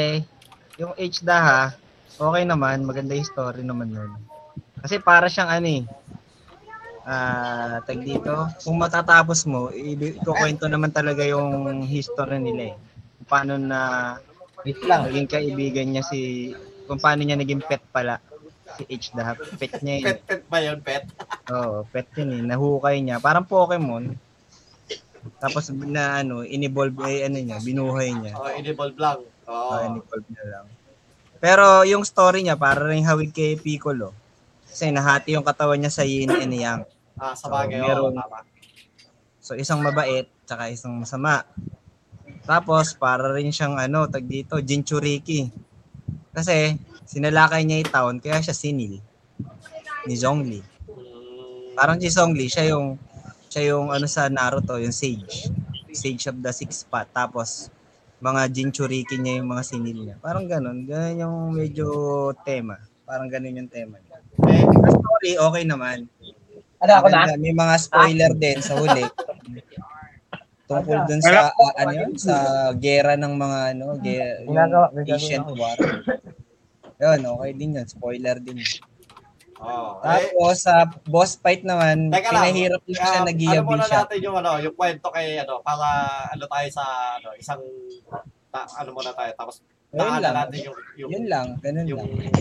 yung 0.81 0.93
H 0.97 1.21
daha, 1.21 1.77
okay 2.17 2.43
naman, 2.43 2.83
maganda 2.83 3.15
yung 3.15 3.27
story 3.27 3.61
naman 3.63 3.93
nun. 3.93 4.11
Kasi 4.81 4.97
para 4.97 5.29
siyang 5.29 5.51
ano 5.51 5.67
eh, 5.69 5.83
ah, 7.05 7.79
tag 7.85 8.01
dito, 8.01 8.49
kung 8.65 8.77
matatapos 8.81 9.45
mo, 9.45 9.69
ikukwento 9.71 10.65
naman 10.65 10.89
talaga 10.89 11.21
yung 11.23 11.85
history 11.85 12.41
nila 12.41 12.73
eh. 12.73 12.75
Kung 13.21 13.27
paano 13.29 13.53
na 13.61 13.79
Wait 14.61 14.77
lang. 14.85 15.09
naging 15.09 15.29
kaibigan 15.29 15.87
niya 15.89 16.03
si, 16.05 16.51
kung 16.85 17.01
paano 17.01 17.25
niya 17.25 17.37
naging 17.37 17.65
pet 17.65 17.81
pala, 17.89 18.21
si 18.77 18.85
H 18.87 19.13
daha. 19.13 19.33
Pet 19.57 19.81
niya 19.81 19.95
yun. 20.01 20.07
Pet, 20.07 20.19
pet 20.25 20.41
ba 20.47 20.57
yun, 20.61 20.79
pet? 20.79 21.03
Oo, 21.49 21.83
pet 21.89 22.07
yun 22.17 22.29
eh. 22.37 22.41
Nahukay 22.45 23.01
niya. 23.01 23.17
Parang 23.17 23.45
Pokemon. 23.45 24.13
Tapos 25.37 25.69
na 25.73 26.21
ano, 26.21 26.41
in-evolve, 26.41 26.97
eh, 27.09 27.25
ano 27.29 27.37
niya, 27.37 27.57
binuhay 27.61 28.09
niya. 28.13 28.33
Oh, 28.37 28.49
in-evolve 28.53 28.97
lang. 28.97 29.19
Oo. 29.49 29.69
Oh. 29.73 29.85
in-evolve 29.85 30.27
niya 30.29 30.45
lang. 30.49 30.65
Pero 31.41 31.81
yung 31.89 32.05
story 32.05 32.45
niya, 32.45 32.53
para 32.53 32.85
rin 32.85 33.01
hawig 33.01 33.33
kay 33.33 33.57
Piccolo. 33.57 34.13
Kasi 34.69 34.93
nahati 34.93 35.33
yung 35.33 35.43
katawan 35.43 35.81
niya 35.81 35.89
sa 35.91 36.05
yin 36.05 36.29
and 36.29 36.53
yang. 36.53 36.79
Ah, 37.17 37.33
sa 37.33 37.49
bagay, 37.49 37.81
So, 37.81 37.85
meron- 37.89 38.15
tama. 38.15 38.39
So 39.41 39.51
isang 39.57 39.81
mabait, 39.81 40.29
tsaka 40.45 40.69
isang 40.69 40.93
masama. 41.01 41.43
Tapos 42.45 42.93
para 42.93 43.33
rin 43.33 43.49
siyang 43.49 43.75
ano, 43.75 44.05
tag 44.05 44.23
dito, 44.23 44.61
Jinchuriki. 44.61 45.49
Kasi 46.29 46.77
sinalakay 47.09 47.65
niya 47.65 47.81
yung 47.81 47.91
town, 47.91 48.15
kaya 48.21 48.39
siya 48.39 48.53
sinil 48.53 49.01
ni 50.05 50.13
Zhongli. 50.13 50.61
Parang 51.73 51.97
si 51.97 52.13
Zhongli, 52.13 52.47
siya 52.47 52.69
yung 52.69 53.01
siya 53.49 53.75
yung 53.75 53.89
ano 53.89 54.05
sa 54.05 54.29
Naruto, 54.29 54.77
yung 54.77 54.93
sage. 54.93 55.49
Sage 55.91 56.29
of 56.29 56.37
the 56.39 56.53
six 56.53 56.85
path. 56.85 57.09
Tapos 57.11 57.67
mga 58.21 58.41
Jinchuriki 58.53 59.17
niya 59.17 59.41
yung 59.41 59.49
mga 59.49 59.63
sinil 59.65 59.97
niya. 59.97 60.15
Parang 60.21 60.45
ganun. 60.45 60.85
Ganun 60.85 61.17
yung 61.17 61.37
medyo 61.51 61.87
tema. 62.45 62.77
Parang 63.03 63.27
ganun 63.27 63.65
yung 63.65 63.71
tema 63.71 63.97
niya. 63.97 64.17
eh, 64.45 64.63
Sa 64.63 64.89
story, 64.93 65.31
okay 65.35 65.63
naman. 65.65 66.05
Ano 66.81 66.91
ako 66.97 67.07
na? 67.09 67.33
May 67.35 67.53
mga 67.53 67.75
spoiler 67.81 68.31
din 68.37 68.61
sa 68.61 68.77
huli. 68.77 69.05
Tungkol 70.65 71.03
dun 71.03 71.19
sa 71.19 71.51
ah, 71.51 71.73
ano 71.83 71.91
yun, 71.91 72.13
sa 72.15 72.35
gera 72.79 73.19
ng 73.19 73.33
mga 73.35 73.59
ano, 73.75 73.85
gera, 73.99 74.39
yung 74.45 74.55
ancient 75.03 75.45
war. 75.57 75.75
Yun, 77.01 77.25
okay 77.25 77.51
din 77.57 77.73
yun. 77.73 77.87
Spoiler 77.89 78.37
din. 78.37 78.61
Oh, 79.61 80.01
eh, 80.01 80.25
Tapos 80.33 80.55
sa 80.59 80.75
boss 81.05 81.37
fight 81.37 81.61
naman, 81.61 82.09
Teka 82.09 82.29
lang. 82.29 82.49
pinahirap 82.49 82.81
lang 82.83 82.97
siya 82.97 83.11
ah, 83.13 83.23
nag 83.23 83.37
ano 83.39 83.61
muna 83.63 83.85
siya. 83.85 83.97
natin 84.01 84.17
yung 84.19 84.35
ano, 84.37 84.51
yung 84.57 84.75
kwento 84.75 85.07
kay 85.09 85.37
ano, 85.37 85.61
para 85.61 85.85
ano 86.29 86.43
tayo 86.45 86.67
sa 86.69 86.83
ano, 87.15 87.29
isang 87.37 87.61
ta, 88.49 88.65
ano 88.75 88.89
muna 88.91 89.13
tayo 89.13 89.31
tapos 89.37 89.61
Yun 89.91 90.23
lang. 90.23 90.33
natin 90.33 90.59
yung 90.65 90.77
yung 90.97 91.09
Yun 91.11 91.25
lang, 91.27 91.47
ganun 91.59 91.85
yung 91.85 92.01
lang. 92.01 92.31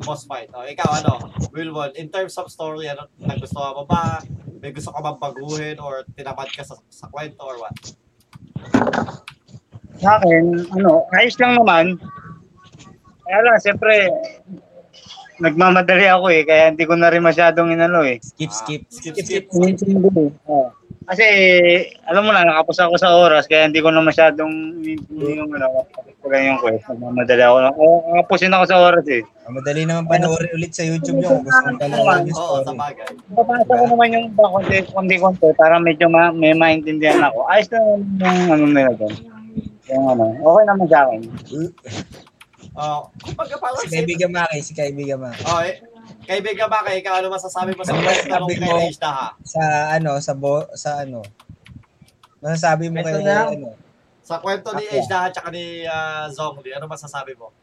boss 0.00 0.24
fight. 0.24 0.52
Oh, 0.52 0.62
ikaw 0.62 1.00
ano, 1.00 1.16
Wilwon, 1.50 1.96
in 1.96 2.08
terms 2.08 2.36
of 2.36 2.46
story, 2.48 2.86
ano, 2.86 3.08
nagustuhan 3.18 3.72
mo 3.72 3.84
ba? 3.84 4.20
May 4.60 4.72
gusto 4.72 4.92
ka 4.92 5.00
bang 5.00 5.18
baguhin 5.18 5.76
or 5.76 6.04
tinamad 6.12 6.48
ka 6.48 6.60
sa, 6.60 6.76
sa 6.88 7.08
kwento 7.08 7.40
or 7.40 7.56
what? 7.58 7.76
Sa 9.96 10.18
akin, 10.18 10.66
ano, 10.72 11.04
ayos 11.14 11.36
lang 11.38 11.56
naman. 11.56 11.86
Kaya 13.24 13.40
lang, 13.40 13.56
siyempre, 13.56 14.12
nagmamadali 15.40 16.06
ako 16.06 16.26
eh, 16.30 16.42
kaya 16.46 16.70
hindi 16.70 16.84
ko 16.86 16.94
na 16.94 17.10
rin 17.10 17.22
masyadong 17.24 17.72
inano 17.74 18.02
eh. 18.06 18.18
Skip, 18.22 18.50
skip. 18.50 18.82
Skip, 18.90 19.14
skip. 19.18 19.44
Oo. 19.50 20.70
Kasi, 21.04 21.24
alam 22.08 22.24
mo 22.24 22.32
na, 22.32 22.48
nakapos 22.48 22.80
ako 22.80 22.96
sa 22.96 23.12
oras, 23.12 23.44
kaya 23.44 23.68
hindi 23.68 23.84
ko 23.84 23.92
na 23.92 24.00
masyadong 24.00 24.80
hindi 24.80 25.36
yung 25.36 25.52
ano, 25.52 25.84
ko 26.24 26.32
lang 26.32 26.42
yung 26.48 26.58
quest. 26.64 26.88
Nagmamadali 26.88 27.42
ako 27.44 27.56
lang. 27.60 27.74
Oo, 27.76 27.96
nakapusin 28.16 28.56
ako 28.56 28.64
sa 28.64 28.80
oras 28.80 29.04
eh. 29.12 29.20
Ah, 29.44 29.52
Madali 29.52 29.84
naman 29.84 30.08
panoorin 30.08 30.56
ulit 30.56 30.72
sa 30.72 30.80
YouTube 30.80 31.20
yung 31.20 31.44
gusto 31.44 31.60
mong 31.68 31.76
panoorin 31.76 32.24
yung 32.32 32.38
Oo, 32.40 32.64
sa 32.64 32.72
story. 32.72 32.80
bagay. 32.80 33.08
Babasa 33.36 33.72
ko 33.76 33.84
naman 33.92 34.08
yung 34.16 34.24
iba 34.32 34.44
konti, 34.48 34.76
konti, 34.88 35.14
konti, 35.20 35.48
para 35.60 35.76
medyo 35.76 36.08
ma 36.08 36.32
may 36.32 36.56
maintindihan 36.56 37.20
ako. 37.20 37.44
Ayos 37.52 37.68
na 37.68 37.78
yung 38.24 38.48
ano 38.48 38.64
nila 38.72 38.92
doon. 38.96 39.14
Yung 39.92 40.04
ano, 40.08 40.24
okay 40.40 40.64
naman 40.64 40.86
sa 40.88 40.98
akin. 41.04 41.20
Oh, 42.74 43.06
kumbaga 43.22 43.54
parang 43.62 43.86
Si 43.86 43.94
Kaibigan 43.94 44.30
Maki, 44.34 44.58
si 44.58 44.72
Kaibigan 44.74 45.22
Maki. 45.22 45.46
Oh, 45.46 45.62
eh, 45.62 45.78
kaibigan 46.26 46.66
kay 46.66 46.98
ikaw 46.98 47.22
ano 47.22 47.30
masasabi 47.30 47.70
mo 47.78 47.86
sa 47.86 47.94
Ano 47.94 48.02
kwento 48.02 48.34
nung 48.34 48.50
masasabi 48.50 48.54
kay? 48.58 48.70
Rage 48.90 48.98
ha? 49.06 49.28
Sa 49.46 49.62
ano, 49.94 50.12
sa 50.18 50.32
bo, 50.34 50.66
sa 50.74 50.90
ano. 51.06 51.22
Masasabi 52.42 52.90
mo 52.90 52.98
kay 52.98 53.22
na. 53.22 53.54
ano. 53.54 53.78
Sa 54.24 54.42
kwento 54.42 54.74
ni. 54.74 54.84
Age 54.90 55.06
Daha 55.06 55.30
at 55.30 55.38
ni 55.54 55.86
ah, 55.86 56.26
Zongli, 56.34 56.74
ano 56.74 56.90
masasabi 56.90 57.38
mo? 57.38 57.54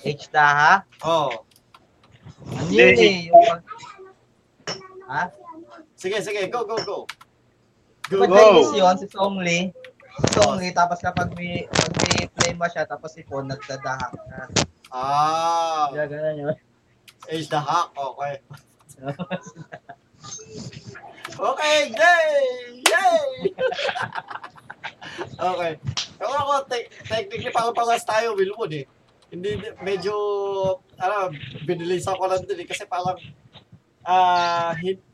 H 0.00 0.30
daha? 0.32 0.86
Oh, 1.04 1.44
Ano 2.54 2.70
yun 2.70 2.94
eh? 2.96 3.28
Yung. 3.28 3.60
Ha? 5.10 5.22
sige, 5.98 6.22
sige, 6.22 6.46
go, 6.48 6.62
go, 6.64 6.78
go. 6.86 6.98
Go, 8.08 8.24
go. 8.24 8.30
Chinese 8.30 8.72
yun, 8.78 8.94
si 8.96 9.06
Songli? 9.10 9.58
Songli, 10.34 10.74
tapos 10.74 10.98
kapag 10.98 11.30
may, 11.38 11.70
pag 11.70 11.92
may 12.02 12.26
flame 12.34 12.66
siya, 12.66 12.82
tapos 12.90 13.14
si 13.14 13.22
Pon 13.22 13.46
nagdadahak 13.46 14.12
na. 14.26 14.50
Ah, 14.90 15.86
Kaya 15.94 16.10
ganun 16.10 16.42
yun. 16.42 16.56
Age 17.30 17.46
the 17.46 17.60
Hack, 17.60 17.94
okay. 17.94 18.34
okay, 21.38 21.76
yay! 21.94 22.34
Yay! 22.82 23.28
okay. 25.54 25.72
Pero 26.18 26.32
ako, 26.34 26.54
te- 26.66 26.90
technically, 27.06 27.54
parang 27.54 27.76
paras 27.76 28.02
tayo, 28.02 28.34
Wilwood 28.34 28.74
eh. 28.74 28.86
Hindi, 29.30 29.60
medyo, 29.86 30.14
ano, 30.98 31.30
binilisan 31.62 32.18
ko 32.18 32.26
lang 32.26 32.42
din 32.42 32.64
eh. 32.64 32.66
Kasi 32.66 32.90
parang, 32.90 33.20
ah, 34.02 34.74
hin- 34.82 35.04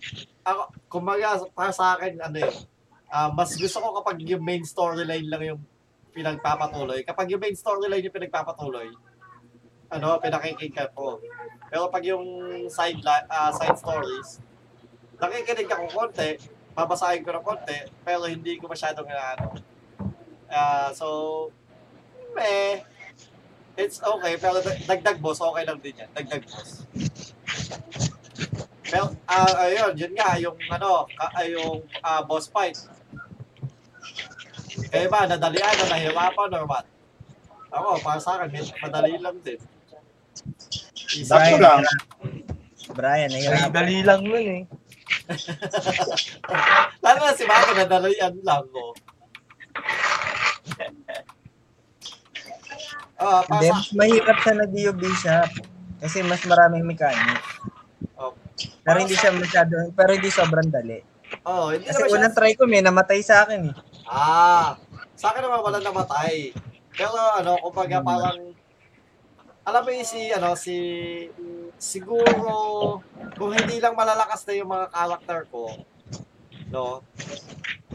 ako, 0.47 0.63
kumbaga, 0.89 1.45
para 1.53 1.77
sa 1.77 1.99
akin, 1.99 2.25
ano 2.25 2.41
eh, 2.41 2.53
ah, 3.15 3.31
mas 3.31 3.55
gusto 3.55 3.79
ko 3.79 4.03
kapag 4.03 4.19
yung 4.27 4.43
main 4.43 4.67
storyline 4.67 5.31
lang 5.31 5.43
yung 5.55 5.63
pinagpapatuloy. 6.11 7.07
Kapag 7.07 7.31
yung 7.31 7.43
main 7.43 7.55
storyline 7.55 8.03
yung 8.03 8.17
pinagpapatuloy, 8.19 8.91
ano, 9.95 10.19
pinakikinggan 10.19 10.91
ko. 10.91 11.23
Pero 11.71 11.87
pag 11.95 12.03
yung 12.03 12.27
side 12.67 12.99
ah, 13.07 13.55
side 13.55 13.79
stories, 13.79 14.43
nakikinig 15.23 15.71
ako 15.71 15.85
konti, 15.95 16.43
babasahin 16.75 17.23
ko 17.23 17.31
ng 17.31 17.47
konti, 17.47 17.79
pero 18.03 18.27
hindi 18.27 18.59
ko 18.59 18.67
masyadong 18.67 19.07
ano. 19.07 19.55
Ah, 20.51 20.91
so, 20.91 21.51
meh, 22.35 22.83
it's 23.79 24.03
okay, 24.03 24.35
pero 24.39 24.59
dag- 24.59 24.83
dagdag 24.87 25.19
boss, 25.23 25.39
okay 25.39 25.63
lang 25.63 25.79
din 25.79 26.03
yan. 26.03 26.11
Dagdag 26.11 26.43
boss. 26.47 26.83
Pero, 28.87 29.11
ah, 29.27 29.67
ayun, 29.67 29.95
yun 29.99 30.13
nga, 30.15 30.39
yung 30.39 30.59
ano, 30.71 31.07
ay, 31.35 31.55
yung 31.55 31.83
ah, 32.03 32.23
boss 32.23 32.47
fight. 32.51 32.79
Kaya 34.95 35.11
ba, 35.11 35.27
nadalian 35.27 35.75
na 35.75 35.85
nahirapan 35.91 36.51
or 36.55 36.65
what? 36.71 36.87
Ako, 37.75 37.99
para 37.99 38.23
sa 38.23 38.39
akin, 38.39 38.63
madali 38.79 39.19
lang 39.19 39.35
din. 39.43 39.59
Sakto 41.27 41.59
lang. 41.59 41.83
Brian, 42.95 43.27
nahihirapan. 43.27 43.75
Dali 43.75 43.97
lang 44.01 44.21
nun 44.23 44.47
eh. 44.55 44.63
Lalo 47.05 47.19
na 47.19 47.35
si 47.35 47.43
Maki, 47.43 47.73
nadalian 47.75 48.35
lang, 48.41 48.65
oh. 48.71 48.95
Ah, 53.17 53.41
Hindi, 53.43 53.67
pasa. 53.67 53.73
mas 53.73 53.89
mahirap 53.95 54.39
sa 54.43 54.53
nag-Dio 54.53 54.93
Bishop. 54.93 55.51
Kasi 55.99 56.21
mas 56.23 56.43
maraming 56.45 56.85
mechanic. 56.85 57.41
Oh. 58.15 58.37
Pero 58.85 59.01
hindi 59.01 59.17
siya 59.17 59.33
masyado, 59.33 59.89
pero 59.97 60.13
hindi 60.13 60.29
sobrang 60.29 60.69
dali. 60.69 61.01
Oh, 61.43 61.73
hindi 61.73 61.89
Kasi 61.89 61.99
naman 61.99 62.07
siya- 62.07 62.19
unang 62.21 62.35
try 62.37 62.53
ko, 62.53 62.63
may 62.69 62.85
namatay 62.85 63.25
sa 63.25 63.43
akin 63.43 63.73
eh. 63.73 63.75
Ah, 64.05 64.77
sa 65.25 65.33
akin 65.33 65.41
naman 65.49 65.65
wala 65.65 65.81
namatay. 65.81 66.53
Pero 66.93 67.17
ano, 67.17 67.57
kumbaga 67.65 68.05
parang 68.05 68.53
alam 69.65 69.81
mo 69.81 69.89
yung 69.89 70.05
si 70.05 70.29
ano 70.29 70.53
si 70.53 70.77
siguro 71.81 73.01
kung 73.41 73.57
hindi 73.57 73.81
lang 73.81 73.97
malalakas 73.97 74.45
na 74.45 74.53
yung 74.53 74.69
mga 74.69 74.93
character 74.93 75.41
ko, 75.49 75.81
no? 76.69 77.01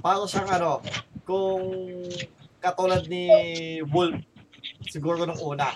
Parang 0.01 0.25
siyang 0.25 0.50
ano, 0.50 0.81
kung 1.21 1.69
katulad 2.57 3.05
ni 3.05 3.29
Wolf 3.93 4.17
siguro 4.89 5.29
nung 5.29 5.38
una. 5.38 5.69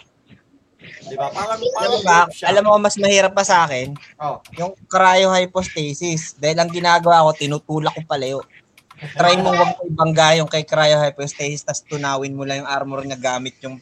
'Di 0.82 1.14
ba? 1.16 1.30
Parang 1.30 1.62
parang 1.78 2.02
ba, 2.02 2.26
siya. 2.34 2.50
alam 2.50 2.66
mo 2.66 2.76
mas 2.82 2.98
mahirap 2.98 3.32
pa 3.38 3.46
sa 3.46 3.70
akin, 3.70 3.94
Oh. 4.18 4.42
yung 4.58 4.74
cryohypostasis. 4.90 6.34
Dahil 6.42 6.58
ang 6.58 6.74
ginagawa 6.74 7.30
ko, 7.30 7.38
tinutulak 7.38 7.94
ko 7.94 8.02
palayo. 8.10 8.42
Try 9.14 9.36
mo 9.40 9.52
wag 9.52 9.76
mo 9.76 9.84
ibangga 9.88 10.28
yung 10.40 10.50
kay 10.50 10.64
cryohypostasis 10.64 11.68
tapos 11.68 11.84
tunawin 11.86 12.34
mo 12.34 12.48
lang 12.48 12.64
yung 12.64 12.72
armor 12.72 13.04
niya 13.04 13.20
gamit 13.20 13.60
yung 13.60 13.78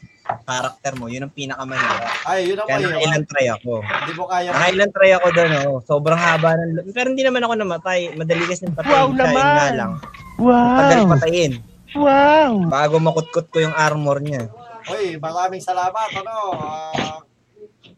character 0.46 0.94
mo. 0.96 1.06
Yun 1.12 1.28
ang 1.28 1.34
pinakamahirap. 1.34 2.14
Ay, 2.26 2.52
yun 2.52 2.58
ang 2.62 2.68
Kaya 2.68 2.78
mahirap. 2.80 2.92
nakailan 2.96 3.24
try 3.28 3.48
ako. 3.52 3.74
Hindi 3.84 4.14
mo 4.16 4.24
kaya. 4.30 4.50
Nakailan 4.54 4.90
try 4.94 5.12
ako 5.18 5.28
doon, 5.34 5.52
oh. 5.66 5.78
Sobrang 5.84 6.20
haba 6.20 6.50
ng... 6.56 6.72
Pero 6.94 7.08
hindi 7.12 7.24
naman 7.26 7.42
ako 7.44 7.54
namatay. 7.58 8.00
Madali 8.16 8.44
kasi 8.48 8.62
yung 8.68 8.76
patayin. 8.78 8.94
Wow 8.94 9.08
naman! 9.12 9.44
nga 9.44 9.68
lang. 9.76 9.92
Wow! 10.40 11.10
patayin. 11.18 11.54
Wow! 11.92 12.52
Bago 12.72 12.96
makutkot 13.04 13.48
ko 13.52 13.58
yung 13.60 13.76
armor 13.76 14.24
niya. 14.24 14.48
Oy, 14.90 15.20
maraming 15.20 15.62
salamat. 15.62 16.10
Ano, 16.24 16.34
ah, 16.56 17.20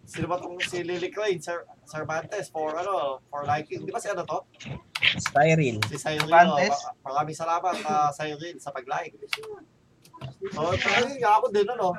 sino 0.04 0.26
ba 0.28 0.42
tong 0.42 0.58
si 0.60 0.82
Lily 0.82 1.14
Crane, 1.14 1.40
Sir 1.40 1.64
Cervantes 1.94 2.50
for 2.50 2.74
ano, 2.74 3.22
for 3.30 3.46
liking. 3.46 3.86
Di 3.86 3.94
ba 3.94 4.02
si 4.02 4.10
ano 4.10 4.26
to? 4.26 4.42
Styril. 5.22 5.78
Si 5.86 6.02
Cyril. 6.02 6.26
Cervantes? 6.26 6.74
Oh, 6.74 6.82
ma- 7.06 7.14
maraming 7.14 7.38
salamat 7.38 7.74
sa 7.86 8.10
Cyril 8.10 8.58
sa 8.58 8.74
pag-like. 8.74 9.14
So, 10.54 10.74
talagang 10.74 11.20
nga 11.22 11.32
ako 11.38 11.46
din 11.54 11.68
ano. 11.70 11.94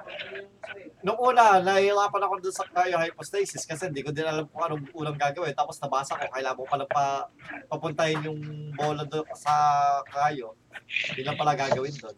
Nung 1.04 1.20
una, 1.20 1.60
nahihirapan 1.60 2.24
ako 2.24 2.34
dun 2.40 2.54
sa 2.56 2.64
cryohypostasis 2.66 3.68
kasi 3.68 3.92
hindi 3.92 4.00
ko 4.00 4.10
din 4.10 4.24
alam 4.24 4.48
kung 4.48 4.64
anong 4.64 4.88
unang 4.96 5.20
gagawin. 5.20 5.54
Tapos 5.54 5.76
nabasa 5.78 6.16
ko, 6.16 6.26
kailangan 6.32 6.58
mo 6.58 6.64
pala 6.64 6.88
pa, 6.88 7.28
papuntahin 7.68 8.24
yung 8.24 8.40
bola 8.74 9.04
doon 9.04 9.28
sa 9.36 9.52
cryo. 10.08 10.56
Hindi 11.12 11.22
lang 11.22 11.36
pala 11.36 11.54
gagawin 11.54 11.94
doon. 12.00 12.16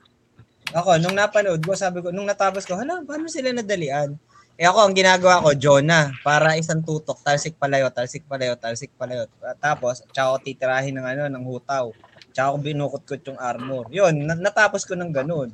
Ako, 0.74 0.98
nung 0.98 1.14
napanood 1.14 1.62
ko, 1.62 1.74
sabi 1.78 2.02
ko, 2.02 2.10
nung 2.10 2.26
natapos 2.26 2.66
ko, 2.66 2.78
hala, 2.78 3.02
paano 3.06 3.30
sila 3.30 3.54
nadalian? 3.54 4.18
Eh 4.56 4.64
ako, 4.64 4.88
ang 4.88 4.96
ginagawa 4.96 5.44
ko, 5.44 5.52
Jonah, 5.52 6.16
para 6.24 6.56
isang 6.56 6.80
tutok, 6.80 7.20
talsik 7.20 7.60
palayo, 7.60 7.92
talsik 7.92 8.24
palayo, 8.24 8.56
talsik 8.56 8.88
palayo. 8.96 9.28
Tapos, 9.60 10.00
tsaka 10.08 10.32
ako 10.32 10.36
titirahin 10.48 10.96
ng 10.96 11.04
ano, 11.04 11.22
ng 11.28 11.44
hutaw. 11.44 11.92
Tsaka 12.32 12.56
ako 12.56 12.56
binukot-kot 12.64 13.20
yung 13.28 13.36
armor. 13.36 13.84
Yun, 13.92 14.24
na- 14.24 14.40
natapos 14.40 14.88
ko 14.88 14.96
ng 14.96 15.12
ganun. 15.12 15.52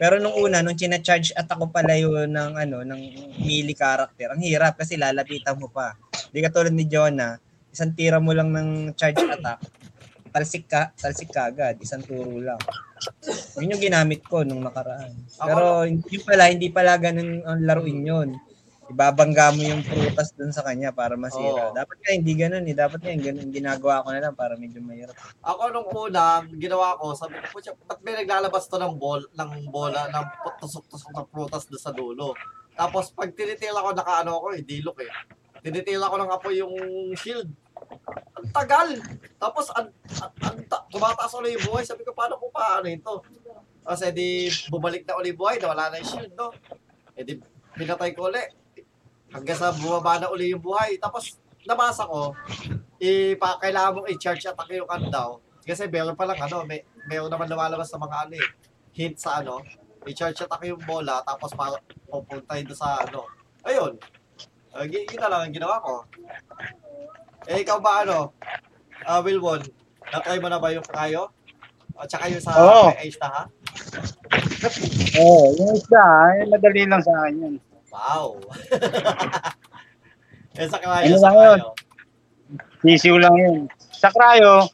Pero 0.00 0.16
nung 0.16 0.32
una, 0.32 0.64
nung 0.64 0.72
china-charge 0.72 1.36
at 1.36 1.44
ako 1.44 1.68
palayo 1.68 2.24
ng 2.24 2.56
ano, 2.56 2.88
ng 2.88 3.00
melee 3.36 3.76
character, 3.76 4.32
ang 4.32 4.40
hirap 4.40 4.80
kasi 4.80 4.96
lalapitan 4.96 5.60
mo 5.60 5.68
pa. 5.68 5.92
Hindi 6.32 6.40
ka 6.40 6.48
tulad 6.48 6.72
ni 6.72 6.88
Jonah, 6.88 7.36
isang 7.68 7.92
tira 7.92 8.16
mo 8.16 8.32
lang 8.32 8.48
ng 8.48 8.96
charge 8.96 9.28
attack, 9.28 9.60
talsik 10.32 10.64
ka, 10.64 10.88
talsik 10.96 11.28
ka 11.28 11.52
agad, 11.52 11.76
isang 11.84 12.00
turo 12.00 12.40
lang. 12.40 12.56
Yun 13.58 13.72
yung 13.74 13.82
ginamit 13.82 14.20
ko 14.24 14.42
nung 14.42 14.62
nakaraan. 14.62 15.12
Pero 15.38 15.84
hindi 15.84 16.16
pala, 16.22 16.50
hindi 16.50 16.68
pala 16.70 16.98
ganun 16.98 17.42
ang 17.46 17.60
laruin 17.64 18.00
yun. 18.02 18.28
Ibabangga 18.88 19.52
mo 19.52 19.60
yung 19.60 19.84
prutas 19.84 20.32
dun 20.32 20.48
sa 20.48 20.64
kanya 20.64 20.96
para 20.96 21.12
masira. 21.12 21.68
Oo. 21.68 21.76
Dapat 21.76 21.96
nga 22.00 22.16
hindi 22.16 22.32
ganun 22.32 22.64
eh. 22.64 22.72
Dapat 22.72 23.04
nga 23.04 23.12
yung 23.12 23.26
ganun, 23.28 23.52
ginagawa 23.52 24.00
ko 24.00 24.08
na 24.16 24.22
lang 24.24 24.32
para 24.32 24.56
medyo 24.56 24.80
mahirap. 24.80 25.12
Ako 25.44 25.62
nung 25.68 25.88
una, 25.92 26.40
ginawa 26.56 26.96
ko, 26.96 27.12
sabi 27.12 27.36
ko, 27.36 27.52
"Pucha, 27.52 27.76
ba't 27.84 28.00
may 28.00 28.16
naglalabas 28.16 28.64
to 28.64 28.80
ng 28.80 28.96
ball, 28.96 29.20
ng 29.20 29.50
bola, 29.68 30.08
ng 30.08 30.24
tusok-tusok 30.56 31.12
ng 31.12 31.26
prutas 31.28 31.68
doon 31.68 31.82
sa 31.84 31.92
dulo. 31.92 32.32
Tapos 32.72 33.12
pag 33.12 33.28
tinitila 33.36 33.84
ko, 33.84 33.92
nakaano 33.92 34.40
ako 34.40 34.46
eh, 34.56 34.64
dilok 34.64 35.04
eh. 35.04 35.12
Tinitila 35.60 36.08
ko 36.08 36.16
ng 36.16 36.32
apoy 36.32 36.54
yung 36.64 36.74
shield. 37.12 37.52
Ang 38.38 38.48
tagal! 38.54 38.88
Tapos, 39.38 39.66
ang, 39.74 39.88
ang, 40.22 40.32
ang 40.44 40.58
ta- 40.66 40.86
tumataas 40.90 41.32
ulit 41.38 41.58
yung 41.58 41.66
buhay. 41.72 41.84
Sabi 41.84 42.02
ko, 42.02 42.12
paano 42.12 42.36
ko 42.36 42.50
paano 42.52 42.86
ito? 42.86 43.22
Tapos, 43.82 44.02
edi, 44.04 44.50
bumalik 44.68 45.04
na 45.08 45.18
ulit 45.18 45.34
buhay, 45.34 45.56
nawala 45.58 45.92
na 45.92 46.00
yung 46.00 46.10
shield, 46.10 46.32
no? 46.36 46.52
Edi, 47.18 47.40
pinatay 47.74 48.12
ko 48.12 48.30
ulit. 48.30 48.54
Hanggang 49.28 49.58
sa 49.58 49.74
bumaba 49.74 50.20
na 50.20 50.32
uli 50.32 50.52
yung 50.52 50.62
buhay. 50.64 50.96
Tapos, 50.96 51.36
nabasa 51.68 52.08
ko, 52.08 52.32
ipa, 52.96 53.60
mong 53.92 54.08
i-charge 54.10 54.48
attack 54.48 54.70
yung 54.72 54.88
ano 54.88 55.06
daw. 55.12 55.28
Kasi 55.68 55.84
meron 55.84 56.16
pa 56.16 56.24
lang 56.24 56.40
ano, 56.40 56.64
may, 56.64 56.80
meron 57.04 57.28
naman 57.28 57.44
lumalabas 57.44 57.92
sa 57.92 58.00
mga 58.00 58.24
ano 58.24 58.34
eh, 58.40 58.48
hint 58.96 59.20
sa 59.20 59.44
ano, 59.44 59.60
i-charge 60.08 60.48
attack 60.48 60.64
yung 60.64 60.80
bola, 60.88 61.20
tapos 61.28 61.52
para 61.52 61.76
pupuntahin 62.08 62.64
doon 62.64 62.78
sa 62.80 63.04
ano. 63.04 63.28
Ayun. 63.68 64.00
Uh, 64.72 64.84
yun 64.88 65.04
na 65.20 65.28
lang 65.28 65.40
ang 65.44 65.54
ginawa 65.54 65.76
ko. 65.84 66.08
Eh, 67.46 67.62
ikaw 67.62 67.78
ba 67.78 68.02
ano? 68.02 68.34
Ah, 69.06 69.22
Wilwon, 69.22 69.62
na-try 70.10 70.42
mo 70.42 70.50
na 70.50 70.58
ba 70.58 70.74
yung 70.74 70.82
kayo? 70.82 71.30
At 71.94 72.10
saka 72.10 72.26
yung 72.30 72.42
sa 72.42 72.58
Oo. 72.58 72.90
kay 72.94 73.10
Ace 73.10 73.18
na 73.22 73.28
ha? 73.30 73.42
Oo, 75.18 75.22
oh, 75.22 75.46
yung 75.54 75.78
isa, 75.78 76.02
ay 76.34 76.46
madali 76.50 76.82
lang 76.86 77.02
sa 77.02 77.14
akin 77.22 77.34
yun. 77.38 77.54
Wow! 77.94 78.38
eh, 80.58 80.66
sa 80.66 80.78
kayo, 80.82 81.06
Ano 81.06 81.16
sa 81.22 81.30
kayo. 81.30 81.54
Sisiw 82.82 83.18
lang 83.18 83.34
yun. 83.34 83.66
Sa 83.90 84.06
cryo, 84.14 84.70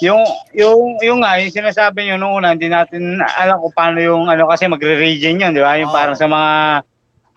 yung 0.00 0.24
yung 0.56 0.96
yung 1.04 1.20
nga 1.20 1.36
yung 1.36 1.52
sinasabi 1.52 2.08
niyo 2.08 2.16
nung 2.16 2.40
una 2.40 2.56
hindi 2.56 2.72
natin 2.72 3.20
alam 3.20 3.60
kung 3.60 3.76
paano 3.76 4.00
yung 4.00 4.24
ano 4.32 4.48
kasi 4.48 4.64
magre-regen 4.64 5.44
yun, 5.44 5.52
di 5.52 5.60
ba? 5.60 5.76
Yung 5.76 5.92
Oo. 5.92 5.96
parang 5.96 6.16
sa 6.16 6.24
mga 6.24 6.52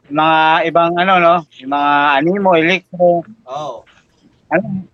mga 0.07 0.37
ibang 0.71 0.95
ano 0.95 1.13
no, 1.19 1.35
yung 1.59 1.71
mga 1.75 1.91
animo, 2.23 2.55
electro, 2.55 3.27
Oh. 3.43 3.83
Ano, 4.49 4.85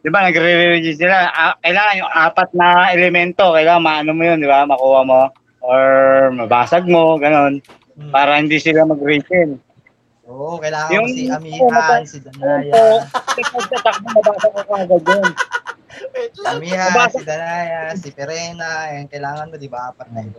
di 0.00 0.08
ba 0.08 0.24
nagre-regen 0.24 0.96
sila. 0.96 1.28
Ah, 1.30 1.54
kailangan 1.58 2.00
yung 2.00 2.12
apat 2.12 2.48
na 2.52 2.92
elemento, 2.92 3.52
kailangan 3.52 3.84
maano 3.84 4.10
mo 4.12 4.22
yun, 4.22 4.40
di 4.40 4.48
ba? 4.48 4.64
Makuha 4.64 5.00
mo 5.02 5.20
or 5.64 5.82
mabasag 6.30 6.84
mo, 6.84 7.16
ganon, 7.16 7.64
Hmm. 7.94 8.10
para 8.10 8.36
hindi 8.36 8.58
sila 8.58 8.84
mag-regen. 8.84 9.56
Oo, 10.24 10.56
kailangan 10.56 10.92
Yung- 10.92 11.08
si 11.08 11.28
Amihan, 11.28 12.02
si 12.04 12.18
Danaya. 12.20 13.04
Sa 13.04 13.78
takbo, 13.80 14.08
mabasag 14.12 14.52
ko 14.52 14.60
kagad 14.66 15.02
yun. 15.04 15.24
Amihan, 16.44 16.90
Nabasa- 16.90 17.16
si 17.16 17.24
Danaya, 17.24 17.80
si 17.94 18.08
Perena. 18.10 18.70
Yan, 18.92 19.06
kailangan 19.06 19.46
mo, 19.48 19.56
di 19.56 19.68
ba? 19.70 19.92
Apat 19.92 20.08
na 20.10 20.20
yun. 20.24 20.34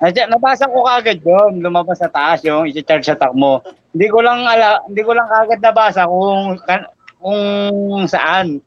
Nadya, 0.00 0.24
nabasa 0.26 0.64
ko 0.64 0.84
kagad 0.84 1.20
yun, 1.20 1.60
lumabas 1.60 2.00
sa 2.00 2.08
taas 2.08 2.40
yung 2.40 2.64
i-charge 2.64 3.04
sa 3.04 3.18
takmo. 3.18 3.60
Hindi 3.92 4.06
ko 4.08 4.22
lang 4.22 4.44
ala, 4.44 4.80
hindi 4.86 5.02
ko 5.02 5.12
lang 5.12 5.28
kagad 5.28 5.60
nabasa 5.60 6.08
kung 6.08 6.56
kan, 6.64 6.86
kung 7.20 8.04
saan. 8.06 8.58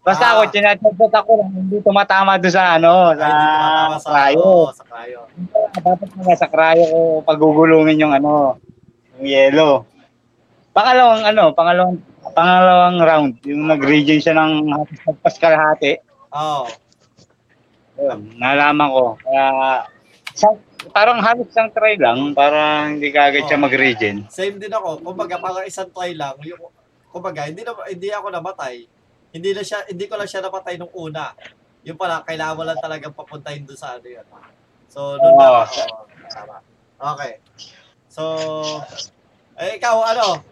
Basta 0.00 0.24
Ah. 0.26 0.32
ako, 0.34 0.48
chinacharge 0.48 0.96
sa 0.96 1.08
takmo 1.12 1.32
lang, 1.36 1.50
hindi 1.52 1.76
tumatama 1.84 2.40
doon 2.40 2.50
sa 2.50 2.80
ano, 2.80 3.12
sa 3.12 3.28
Ay, 3.28 4.00
sa, 4.00 4.08
krayo. 4.08 4.48
sa 4.72 4.84
krayo. 4.88 5.20
Dapat 5.76 6.08
nga 6.16 6.34
sa 6.34 6.48
krayo 6.48 6.82
ko 6.88 6.98
pagugulungin 7.22 8.00
yung 8.00 8.10
ano, 8.10 8.56
yung 9.14 9.26
yellow. 9.28 9.84
Pangalawang 10.72 11.22
ano, 11.22 11.52
pangalawang 11.52 11.98
pangalawang 12.32 12.98
round, 12.98 13.32
yung 13.44 13.68
nag-regen 13.68 14.18
siya 14.18 14.34
ng 14.34 14.72
halos 14.72 15.36
kalahati. 15.36 16.00
Oo. 16.32 16.64
Yun, 18.00 18.18
nalaman 18.40 18.88
ko. 18.88 19.04
Kaya, 19.20 19.44
sa, 20.32 20.48
parang 20.96 21.20
halos 21.20 21.44
isang 21.44 21.68
try 21.68 22.00
lang 22.00 22.32
para 22.32 22.88
hindi 22.88 23.12
kagad 23.12 23.44
siya 23.44 23.60
Oo. 23.60 23.64
mag-regen. 23.68 24.24
Same 24.32 24.56
din 24.56 24.72
ako. 24.72 25.04
Kumbaga, 25.04 25.36
parang 25.36 25.68
isang 25.68 25.92
try 25.92 26.16
lang. 26.16 26.40
Yung, 26.40 26.56
kumbaga, 27.10 27.46
hindi, 27.46 27.66
na, 27.66 27.74
hindi 27.86 28.08
ako 28.14 28.26
namatay. 28.30 28.86
Hindi 29.30 29.50
na 29.54 29.62
siya, 29.62 29.86
hindi 29.86 30.06
ko 30.10 30.14
lang 30.18 30.30
siya 30.30 30.42
napatay 30.42 30.74
nung 30.78 30.90
una. 30.94 31.34
Yung 31.86 31.98
pala, 31.98 32.22
kailangan 32.26 32.56
mo 32.56 32.62
lang 32.66 32.78
talagang 32.82 33.14
papuntahin 33.14 33.66
doon 33.66 33.78
sa 33.78 33.98
ano 33.98 34.06
yan. 34.06 34.26
So, 34.90 35.18
doon 35.18 35.34
na. 35.38 35.66
Tama. 36.30 36.56
Okay. 37.00 37.32
So, 38.10 38.22
eh, 39.54 39.78
ikaw, 39.78 40.02
ano? 40.02 40.42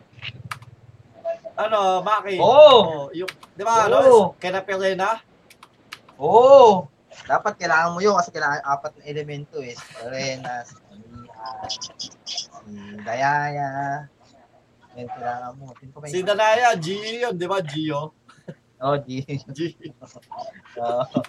Ano, 1.58 2.06
Maki? 2.06 2.38
Oo. 2.38 2.46
Oh, 2.46 3.02
yung, 3.10 3.30
di 3.58 3.62
ba, 3.66 3.90
ano, 3.90 3.98
Oo. 3.98 4.22
kina 4.38 4.62
Pelena? 4.62 5.18
Oo! 6.22 6.86
Dapat 7.26 7.58
kailangan 7.58 7.92
mo 7.92 8.00
yun 8.00 8.14
kasi 8.14 8.30
kailangan 8.30 8.62
apat 8.62 8.94
na 8.98 9.02
elemento 9.10 9.58
eh. 9.58 9.74
Perena, 9.74 10.62
si 10.62 10.78
Amihan, 10.86 11.66
si 12.26 12.46
Dayaya. 13.02 14.06
Yan, 14.98 15.06
kailangan 15.14 15.52
mo. 15.54 15.70
Si 16.10 16.18
Danaya, 16.26 16.74
Gio 16.74 16.98
yun, 17.06 17.34
di 17.38 17.46
ba, 17.46 17.62
Gio? 17.62 18.18
Oh, 18.82 18.98
di. 18.98 19.22
Gio. 19.54 19.94
Oo. 20.82 21.22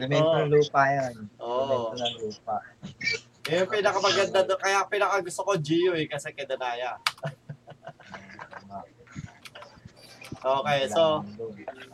Elemento 0.00 0.26
Oo. 0.26 0.40
ng 0.40 0.50
lupa 0.56 0.82
yan. 0.88 1.14
Oo. 1.36 1.92
Elemento 1.92 1.96
ng 2.00 2.16
lupa. 2.24 2.56
Yun 3.44 3.60
yung 3.60 3.70
pinakamaganda 3.76 4.40
doon. 4.48 4.56
Kaya 4.56 4.88
pinaka 4.88 5.20
gusto 5.20 5.44
ko 5.44 5.52
Gio 5.60 5.92
eh, 5.92 6.08
kasi 6.08 6.32
kay 6.32 6.48
Danaya. 6.48 6.96
Okay, 10.44 10.92
so, 10.92 11.24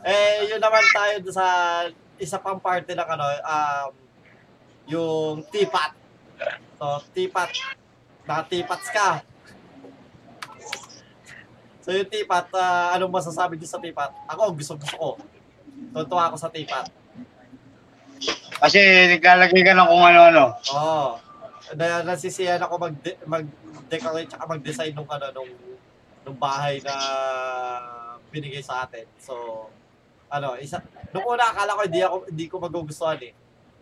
eh, 0.03 0.43
yun 0.43 0.59
naman 0.59 0.83
tayo 0.91 1.23
sa 1.31 1.47
isa 2.19 2.35
pang 2.35 2.59
party 2.59 2.91
ng 2.99 3.09
ano, 3.15 3.23
um, 3.47 3.91
yung 4.91 5.35
tipat. 5.47 5.95
So, 6.75 6.99
tipat. 7.15 7.47
Naka-tipats 8.27 8.91
ka. 8.91 9.23
So, 11.81 11.89
yung 11.89 12.09
tipat, 12.09 12.53
ah, 12.53 12.93
anong 12.93 13.09
masasabi 13.09 13.57
niyo 13.57 13.65
sa 13.65 13.81
tipat? 13.81 14.13
Ako, 14.29 14.53
gusto 14.53 14.77
gusto 14.77 14.95
ko. 14.97 15.09
Tuntua 15.91 16.29
ako 16.29 16.37
sa 16.37 16.53
tipat. 16.53 16.93
Kasi 18.61 18.79
naglalagay 19.17 19.61
ka 19.65 19.73
ng 19.73 19.89
kung 19.89 20.05
ano-ano. 20.05 20.53
Oo. 20.77 21.17
Na, 21.73 22.05
nasisiyan 22.05 22.61
ako 22.61 22.73
mag 22.77 22.95
mag-decorate 23.25 24.29
tsaka 24.29 24.45
mag-design 24.45 24.93
nung 24.93 25.09
ano 25.09 25.25
nung 25.33 25.51
nung 26.21 26.37
bahay 26.37 26.77
na 26.85 26.93
binigay 28.29 28.61
sa 28.61 28.85
atin. 28.85 29.07
So 29.17 29.65
ano, 30.29 30.53
isa 30.61 30.83
nung 31.09 31.25
una 31.25 31.49
akala 31.49 31.73
ko 31.73 31.81
hindi 31.87 32.01
ako 32.05 32.15
hindi 32.29 32.45
ko 32.45 32.55
magugustuhan 32.61 33.19
eh. 33.25 33.33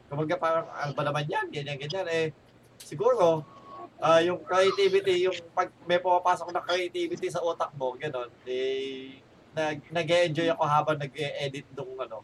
Kumbaga 0.08 0.40
parang 0.40 0.66
ano 0.70 0.92
ba 0.96 1.04
naman 1.04 1.26
yan, 1.28 1.52
ganyan 1.52 1.76
ganyan 1.76 2.08
eh. 2.08 2.28
Siguro 2.80 3.44
ah 4.00 4.24
yung 4.24 4.40
creativity, 4.40 5.28
yung 5.28 5.36
pag 5.52 5.68
may 5.84 6.00
pumapasok 6.00 6.56
na 6.56 6.64
creativity 6.64 7.28
sa 7.28 7.44
utak 7.44 7.76
mo, 7.76 7.94
gano'n, 8.00 8.32
eh, 8.48 9.20
nag, 9.52 9.84
nag-enjoy 9.92 10.48
ako 10.56 10.64
habang 10.64 10.98
nag-edit 11.00 11.68
nung 11.76 11.94
ano, 12.00 12.24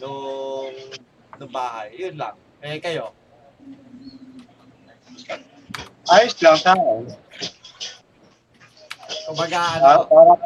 nung, 0.00 0.76
nung 1.40 1.52
bahay. 1.52 1.96
Yun 1.96 2.20
lang. 2.20 2.36
Eh, 2.60 2.76
kayo? 2.76 3.16
Ayos 6.12 6.36
lang 6.44 6.58
sa 6.60 6.76
akin. 6.76 7.08
Kumbaga, 9.30 9.58
ano, 9.80 10.04
parang 10.06 10.40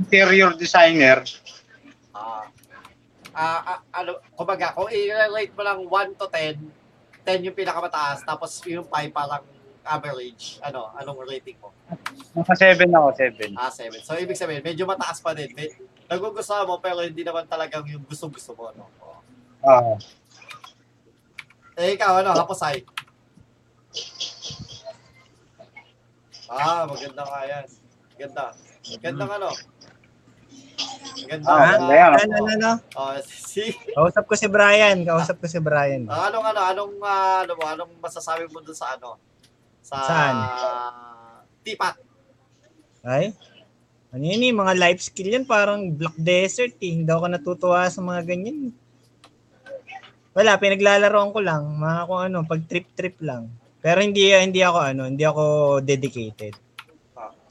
interior 0.00 0.52
designer. 0.56 1.20
ah, 2.16 2.48
ah, 3.36 3.60
ah, 3.76 3.80
ano, 4.00 4.16
kumbaga, 4.32 4.72
kung 4.72 4.88
i-relate 4.88 5.52
mo 5.52 5.62
lang 5.64 5.80
1 5.84 6.20
to 6.20 6.26
10, 6.30 6.81
10 7.22 7.46
yung 7.46 7.56
pinakamataas, 7.56 8.26
tapos 8.26 8.50
yung 8.66 8.86
5 8.86 9.14
parang 9.14 9.42
average, 9.82 10.62
ano, 10.62 10.94
anong 10.94 11.26
rating 11.26 11.58
mo? 11.58 11.74
Naka 12.34 12.54
7 12.54 12.86
ako, 12.86 13.08
7. 13.18 13.54
Ah, 13.58 13.70
7. 13.70 13.98
So, 14.02 14.14
ibig 14.14 14.38
sabihin, 14.38 14.62
medyo 14.62 14.86
mataas 14.86 15.18
pa 15.18 15.34
din. 15.34 15.50
May, 15.58 15.74
nagugustuhan 16.06 16.66
mo, 16.66 16.78
pero 16.78 17.02
hindi 17.02 17.26
naman 17.26 17.46
talagang 17.50 17.82
yung 17.90 18.06
gusto-gusto 18.06 18.54
mo, 18.54 18.70
no? 18.78 18.86
Oo. 19.02 19.18
Ah. 19.66 19.96
Eh, 21.78 21.98
ikaw, 21.98 22.22
ano, 22.22 22.30
hapusay? 22.36 22.86
Ah, 26.52 26.84
maganda 26.84 27.24
nga 27.24 27.40
yan. 27.48 27.66
Ganda. 28.20 28.44
Ganda 29.00 29.24
ano. 29.24 29.50
Ganda. 31.28 31.46
Ah, 31.46 31.54
ah, 31.54 31.60
maganda 31.60 31.94
yan. 31.94 32.10
Ano, 32.12 32.34
ano, 32.34 32.50
ano? 32.52 32.70
oh, 32.96 33.16
si, 33.24 33.62
Kausap 33.94 34.24
ko 34.24 34.34
si 34.34 34.46
Brian. 34.48 34.98
Kausap 35.04 35.36
ko 35.38 35.46
si 35.46 35.58
Brian. 35.60 36.08
ah, 36.08 36.32
anong 36.32 36.46
ano, 36.48 36.60
anong, 36.60 36.94
ah, 37.04 37.44
ano 37.44 37.52
anong 37.58 37.92
masasabi 38.00 38.48
mo 38.48 38.64
dun 38.64 38.76
sa 38.76 38.96
ano? 38.96 39.20
Sa, 39.82 39.96
Saan? 40.00 40.34
Tipat. 41.62 41.94
Ay? 43.02 43.34
Ano 44.12 44.24
yun 44.28 44.44
eh, 44.44 44.52
mga 44.52 44.74
life 44.76 45.00
skill 45.08 45.40
yan, 45.40 45.48
parang 45.48 45.88
Black 45.96 46.16
Desert 46.20 46.76
eh. 46.84 47.00
Hindi 47.00 47.08
ako 47.08 47.26
natutuwa 47.32 47.88
sa 47.88 48.04
mga 48.04 48.28
ganyan. 48.28 48.76
Wala, 50.32 50.56
pinaglalaroan 50.60 51.32
ko 51.32 51.40
lang. 51.40 51.64
Mga 51.76 52.00
kung 52.08 52.20
ano, 52.20 52.38
pag 52.44 52.60
trip-trip 52.64 53.16
lang. 53.24 53.48
Pero 53.82 53.98
hindi 54.04 54.30
hindi 54.30 54.60
ako 54.62 54.78
ano, 54.78 55.02
hindi 55.08 55.24
ako 55.26 55.42
dedicated. 55.82 56.54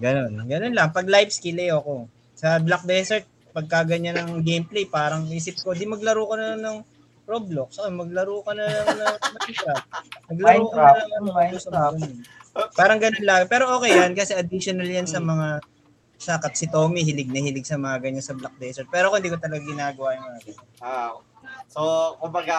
Ganon. 0.01 0.47
Ganon 0.49 0.73
lang. 0.73 0.89
Pag 0.89 1.05
life 1.11 1.29
skill 1.29 1.59
eh 1.61 1.69
ako. 1.69 2.09
Sa 2.33 2.57
Black 2.57 2.87
Desert, 2.89 3.25
pagka 3.51 3.83
ganyan 3.83 4.17
ng 4.17 4.41
gameplay, 4.41 4.87
parang 4.87 5.27
isip 5.29 5.59
ko, 5.59 5.75
di 5.75 5.85
maglaro 5.85 6.27
ka 6.27 6.35
na 6.39 6.55
ng 6.57 6.77
Roblox. 7.27 7.79
Okay, 7.79 7.93
maglaro 7.93 8.43
ka 8.43 8.51
na 8.51 8.65
ng 8.67 8.97
ng 8.97 9.33
Minecraft. 9.37 9.87
Maglaro 10.31 10.65
ka 10.67 10.75
na 10.75 10.91
ng 10.91 11.13
ano, 11.15 11.29
Minecraft. 11.31 11.97
Parang 12.75 12.99
ganun 12.99 13.23
lang. 13.23 13.47
Pero 13.47 13.71
okay 13.79 13.95
yan 13.95 14.11
kasi 14.11 14.35
additional 14.35 14.87
yan 14.87 15.07
sa 15.07 15.23
mga 15.23 15.63
sa 16.21 16.37
kat 16.37 16.53
si 16.53 16.69
Tommy 16.69 17.01
hilig 17.01 17.33
na 17.33 17.41
hilig 17.41 17.65
sa 17.65 17.81
mga 17.81 17.97
ganyan 17.97 18.21
sa 18.21 18.37
Black 18.37 18.53
Desert. 18.61 18.85
Pero 18.93 19.09
ako 19.09 19.17
hindi 19.17 19.33
ko 19.33 19.39
talaga 19.41 19.63
ginagawa 19.65 20.13
yung 20.13 20.25
mga 20.29 20.39
ganyan. 20.45 20.67
Ah, 20.77 21.17
so, 21.65 21.81
kumbaga, 22.21 22.57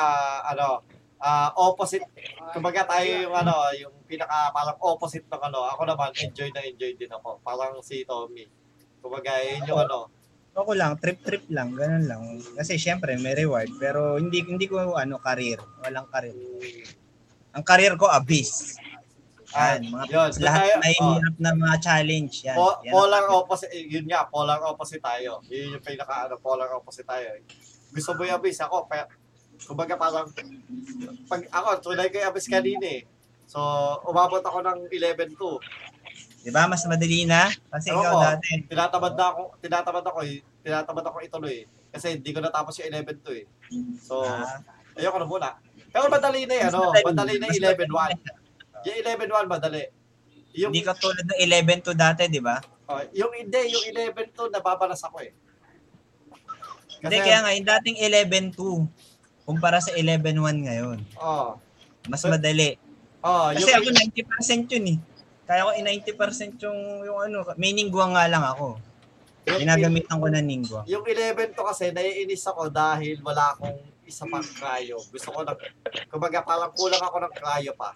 ano, 0.51 0.83
ah, 1.23 1.55
opposite, 1.55 2.03
kumbaga 2.51 2.83
tayo 2.83 3.07
yung 3.07 3.37
ano, 3.37 3.55
yung 3.79 3.95
pinaka 4.11 4.51
parang 4.51 4.75
opposite 4.83 5.29
ng 5.31 5.43
ano, 5.47 5.63
ako 5.71 5.87
naman, 5.87 6.11
enjoy 6.19 6.51
na 6.51 6.67
enjoy 6.67 6.91
din 6.99 7.13
ako. 7.15 7.39
Parang 7.47 7.79
si 7.87 8.03
Tommy. 8.03 8.51
Kumbaga, 8.99 9.39
yun 9.47 9.63
yung 9.71 9.87
ano, 9.87 10.11
Ako 10.53 10.77
lang, 10.77 11.01
trip-trip 11.01 11.49
lang, 11.49 11.73
ganun 11.73 12.05
lang. 12.05 12.21
Kasi 12.57 12.77
syempre 12.77 13.17
may 13.17 13.33
reward, 13.33 13.73
pero 13.81 14.21
hindi 14.21 14.45
hindi 14.45 14.69
ko 14.69 14.93
ano 14.93 15.17
career, 15.17 15.57
walang 15.81 16.05
career. 16.13 16.37
Ang 17.57 17.65
career 17.65 17.97
ko 17.97 18.09
abyss. 18.13 18.77
Yan, 19.53 19.81
mga 19.93 20.05
yun. 20.09 20.13
Doon 20.13 20.31
lahat 20.41 20.65
tayo, 20.65 20.75
may 20.81 20.95
oh. 20.97 21.13
hirap 21.13 21.37
na 21.37 21.51
mga 21.53 21.77
challenge 21.85 22.35
yan. 22.45 22.57
Po- 22.57 22.81
yan. 22.81 22.93
polar 22.93 23.25
opposite, 23.29 23.73
eh, 23.77 23.85
yun 23.85 24.07
nga, 24.09 24.25
polar 24.29 24.61
opposite 24.65 25.05
tayo. 25.05 25.45
Yun 25.53 25.77
yung 25.77 25.85
pinaka, 25.85 26.29
ano, 26.29 26.41
polar 26.41 26.69
opposite 26.73 27.05
tayo. 27.05 27.29
Gusto 27.93 28.11
mo 28.17 28.25
yung 28.25 28.41
abyss, 28.41 28.65
ako, 28.65 28.89
pa, 28.89 29.05
kumbaga 29.69 29.95
parang, 30.01 30.29
pag 31.29 31.43
ako, 31.53 31.93
tunay 31.93 32.09
ko 32.09 32.17
yung 32.17 32.29
abyss 32.33 32.49
kanina 32.49 32.87
eh. 32.89 33.03
So, 33.45 33.61
umabot 34.09 34.41
ako 34.41 34.65
ng 34.65 34.79
11-2. 34.89 35.37
'Di 36.43 36.51
ba? 36.51 36.67
Mas 36.67 36.83
madali 36.85 37.23
na 37.23 37.49
kasi 37.71 37.95
ikaw 37.95 38.19
Oo. 38.19 38.23
dati. 38.23 38.67
Tinatamad 38.67 39.15
na 39.15 39.25
ako, 39.31 39.43
tinatamad 39.63 40.05
ako 40.05 40.19
eh. 40.27 40.43
Tinatamad 40.67 41.05
ako 41.07 41.17
ituloy 41.23 41.55
eh. 41.63 41.65
Kasi 41.95 42.19
hindi 42.19 42.31
ko 42.35 42.43
natapos 42.43 42.75
yung 42.83 42.91
11-2 42.91 43.31
eh. 43.31 43.45
So, 44.03 44.27
Ah, 44.27 44.59
ayoko 44.99 45.19
na 45.23 45.29
muna. 45.29 45.49
Pero 45.93 46.09
madali 46.11 46.49
na 46.49 46.55
eh, 46.59 46.65
ano? 46.67 46.91
Madali 46.91 47.39
na 47.39 47.47
Mas 47.47 47.57
yung 47.57 47.65
11-1. 47.79 48.11
Yung 48.83 48.97
11-1 49.07 49.47
madali. 49.47 49.83
Yung, 50.53 50.71
Hindi 50.75 50.85
ka 50.85 50.93
tulad 50.99 51.25
ng 51.25 51.39
11 51.41 51.81
to 51.81 51.93
dati, 51.97 52.29
'di 52.29 52.43
ba? 52.43 52.61
oh, 52.93 53.01
yung 53.17 53.33
hindi, 53.33 53.73
yung 53.73 53.85
11-2 53.89 54.53
nababalas 54.53 55.01
ako 55.01 55.25
eh. 55.25 55.33
Hindi 57.03 57.19
kaya 57.19 57.41
nga 57.43 57.51
yung 57.57 57.67
dating 57.67 57.97
11 57.99 58.53
to 58.55 58.85
kumpara 59.43 59.81
sa 59.83 59.91
11 59.97 60.39
1 60.39 60.67
ngayon. 60.69 60.99
Oh, 61.19 61.57
Mas 62.07 62.23
madali. 62.23 62.79
oh, 63.23 63.51
Kasi 63.55 63.71
yung, 63.71 63.81
ako 63.81 63.89
90% 63.91 64.75
yun 64.77 64.87
eh. 64.93 64.99
Kaya 65.53 65.69
ko 65.69 65.77
eh, 65.77 65.85
90% 65.85 66.65
yung, 66.65 66.81
yung 67.05 67.19
ano, 67.21 67.45
may 67.61 67.77
ningguang 67.77 68.17
nga 68.17 68.25
lang 68.25 68.41
ako. 68.41 68.81
Ginagamitan 69.45 70.17
ko 70.17 70.33
na 70.33 70.41
ningguang. 70.41 70.89
yung 70.89 71.05
11 71.05 71.53
to 71.53 71.61
kasi 71.61 71.93
naiinis 71.93 72.41
ako 72.49 72.73
dahil 72.73 73.21
wala 73.21 73.53
akong 73.53 73.77
isa 74.09 74.25
pang 74.25 74.41
cryo. 74.41 74.97
Gusto 75.13 75.29
ko 75.29 75.45
na, 75.45 75.53
kumbaga 76.09 76.41
parang 76.41 76.73
kulang 76.73 77.05
ako 77.05 77.21
ng 77.21 77.33
cryo 77.37 77.77
pa. 77.77 77.93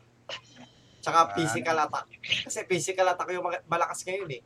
Tsaka 1.00 1.18
Ah. 1.22 1.28
physical 1.32 1.80
attack. 1.80 2.06
Kasi 2.44 2.60
physical 2.68 3.08
attack 3.08 3.32
yung 3.32 3.48
malakas 3.64 4.04
ngayon 4.04 4.36
eh. 4.36 4.42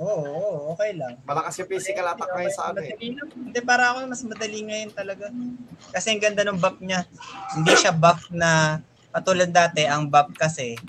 Oo, 0.00 0.24
oo, 0.24 0.72
okay 0.72 0.96
lang. 0.96 1.20
Malakas 1.20 1.52
yung 1.60 1.68
physical 1.68 2.08
attack 2.08 2.32
ngayon 2.32 2.54
sa 2.56 2.72
ano 2.72 2.80
eh. 2.80 2.96
Hindi, 2.96 3.60
para 3.60 3.92
ako 3.92 4.08
mas 4.08 4.24
madali 4.24 4.64
ngayon 4.64 4.90
talaga. 4.96 5.28
Kasi 5.92 6.16
ang 6.16 6.22
ganda 6.22 6.48
ng 6.48 6.56
buff 6.56 6.80
niya. 6.80 7.04
Hindi 7.52 7.76
siya 7.76 7.92
buff 7.92 8.24
na 8.32 8.80
katulad 9.12 9.52
dati, 9.52 9.84
ang 9.84 10.08
buff 10.08 10.32
kasi, 10.32 10.80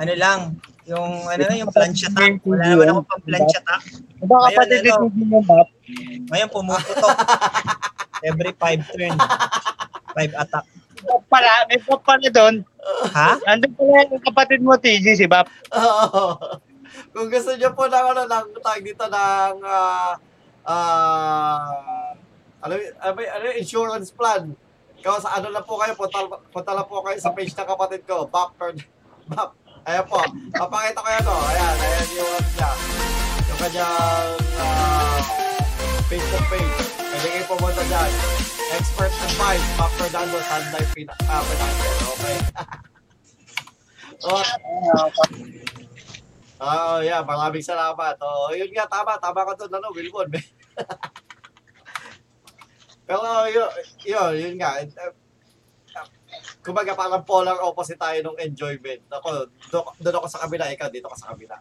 ano 0.00 0.12
lang, 0.16 0.40
yung 0.88 1.28
ano 1.28 1.42
na, 1.44 1.60
yung 1.60 1.68
plancha 1.68 2.08
attack. 2.08 2.40
Wala 2.48 2.64
naman 2.72 2.88
ako 2.88 3.00
pang 3.04 3.22
plancha 3.28 3.58
attack. 3.60 3.84
Baka 4.24 4.46
pati 4.56 4.74
ano. 4.80 4.82
din 5.12 5.28
yung 5.28 5.44
map. 5.44 5.68
Ngayon 6.32 6.48
pumuputok. 6.48 7.16
Every 8.28 8.52
five 8.56 8.80
turn. 8.88 9.16
Five 10.16 10.32
attack. 10.32 10.64
Bap 11.04 11.22
pala, 11.28 11.52
may 11.68 11.80
bap 11.80 12.00
pala 12.04 12.28
doon. 12.32 12.54
Ha? 13.12 13.30
Andun 13.48 13.72
pala 13.76 14.08
yung 14.08 14.24
kapatid 14.24 14.60
mo, 14.64 14.76
TG, 14.76 15.16
si 15.16 15.26
Bap. 15.28 15.48
Oo. 15.72 16.36
Kung 17.12 17.28
gusto 17.28 17.54
niyo 17.56 17.72
po 17.72 17.88
ng 17.88 18.06
ano 18.16 18.22
ng 18.26 18.46
tag 18.60 18.82
dito 18.82 19.04
ng 19.06 19.56
ah 19.64 20.16
ah 20.66 22.12
ano, 22.60 22.74
ano, 22.76 23.16
ano, 23.16 23.46
insurance 23.56 24.12
plan. 24.12 24.52
Ikaw 25.00 25.16
sa 25.16 25.40
ano 25.40 25.48
na 25.48 25.64
po 25.64 25.80
kayo, 25.80 25.96
punta, 25.96 26.20
punta 26.52 26.72
lang 26.76 26.84
po 26.84 27.00
kayo 27.00 27.16
sa 27.16 27.32
page 27.32 27.52
ng 27.56 27.68
kapatid 27.68 28.04
ko, 28.04 28.28
Bap 28.28 28.56
Bap. 29.30 29.59
Ayan 29.88 30.04
po. 30.04 30.20
Papakita 30.52 31.00
ko 31.00 31.08
yan 31.08 31.24
o. 31.24 31.36
Ayan, 31.48 31.76
ayan 31.80 32.08
yung 32.12 32.30
ano 32.36 32.48
niya. 32.52 32.70
Yung 33.48 33.58
kanyang 33.60 34.36
ah, 34.60 35.18
Facebook 36.10 36.46
page. 36.52 36.76
Pwede 37.00 37.28
kayo 37.32 37.44
pumunta 37.48 37.82
dyan. 37.88 38.12
Expert 38.70 39.10
advice, 39.10 39.66
Bap 39.74 39.90
Fernando, 39.98 40.38
Sun 40.46 40.62
Life 40.70 40.92
Pina, 40.94 41.14
ah, 41.26 41.42
Fernando. 41.42 41.86
Okay. 42.14 42.36
oh, 44.30 44.44
Oo, 46.60 47.00
yeah, 47.00 47.24
maraming 47.24 47.64
salamat. 47.64 48.20
Oh, 48.20 48.52
yun 48.52 48.68
nga, 48.76 48.84
tama, 48.84 49.16
tama 49.16 49.48
ka 49.48 49.64
doon, 49.64 49.80
ano, 49.80 49.88
Wilbon. 49.96 50.28
Pero 53.08 53.48
yun, 53.48 53.64
yun, 54.04 54.32
yun 54.36 54.54
nga. 54.60 54.76
Kumbaga 56.60 56.92
parang 56.92 57.24
polar 57.24 57.56
opposite 57.64 57.96
tayo 58.00 58.20
nung 58.20 58.38
enjoyment. 58.40 59.00
Ako, 59.08 59.48
do- 59.72 59.92
doon 60.00 60.16
ako 60.20 60.26
sa 60.28 60.40
kabila, 60.44 60.68
ikaw 60.68 60.88
dito 60.92 61.08
ka 61.08 61.16
sa 61.16 61.32
kabila. 61.32 61.56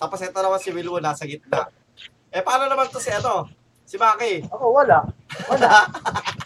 Tapos 0.00 0.18
ito 0.24 0.32
naman 0.40 0.60
si 0.60 0.72
Wilwon 0.72 1.04
nasa 1.04 1.28
gitna. 1.28 1.68
Eh, 2.32 2.40
paano 2.40 2.64
naman 2.64 2.88
to 2.88 2.96
si 2.96 3.12
ano? 3.12 3.44
Si 3.84 4.00
Maki. 4.00 4.48
Ako, 4.48 4.72
wala. 4.72 5.04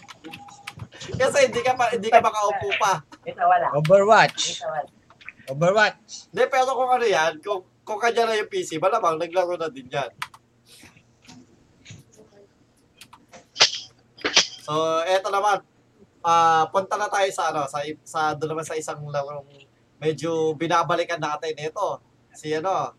Kasi 1.21 1.37
hindi 1.47 1.61
ka 1.61 1.77
pa, 1.77 1.93
hindi 1.93 2.09
ka 2.09 2.19
makaupo 2.19 2.67
pa. 2.81 2.99
Ito, 3.23 3.45
wala. 3.45 3.67
Overwatch. 3.77 4.59
Ito, 4.59 4.67
wala. 4.67 4.89
Overwatch. 5.53 6.33
Hindi, 6.33 6.43
pero 6.49 6.73
kung 6.73 6.89
ano 6.89 7.05
yan, 7.05 7.37
kung, 7.39 7.61
kung 7.85 8.01
kanya 8.01 8.25
na 8.25 8.39
yung 8.41 8.49
PC, 8.49 8.81
malamang 8.81 9.21
naglaro 9.21 9.53
na 9.55 9.69
din 9.69 9.85
yan. 9.87 10.09
So, 14.65 15.05
eto 15.05 15.29
naman. 15.29 15.61
Ah, 16.25 16.65
punta 16.73 16.97
na 16.97 17.05
tayo 17.05 17.29
sa 17.29 17.53
ano, 17.53 17.69
sa 17.69 17.85
sa 18.01 18.33
doon 18.33 18.57
naman 18.57 18.65
sa 18.65 18.73
isang 18.73 18.97
larong 19.13 19.45
medyo 20.01 20.57
binabalikan 20.57 21.21
natin 21.21 21.53
ito. 21.53 22.01
Si 22.33 22.49
ano, 22.49 22.97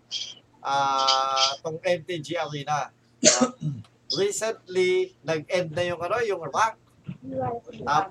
ah, 0.62 1.51
tong 1.59 1.83
MTG 1.83 2.39
Arena. 2.39 2.87
Ah, 2.87 3.51
recently, 4.23 5.19
nag-end 5.27 5.75
na 5.75 5.83
yung 5.83 5.99
ano, 5.99 6.23
yung 6.23 6.39
rank. 6.47 6.79
Ah, 7.83 8.07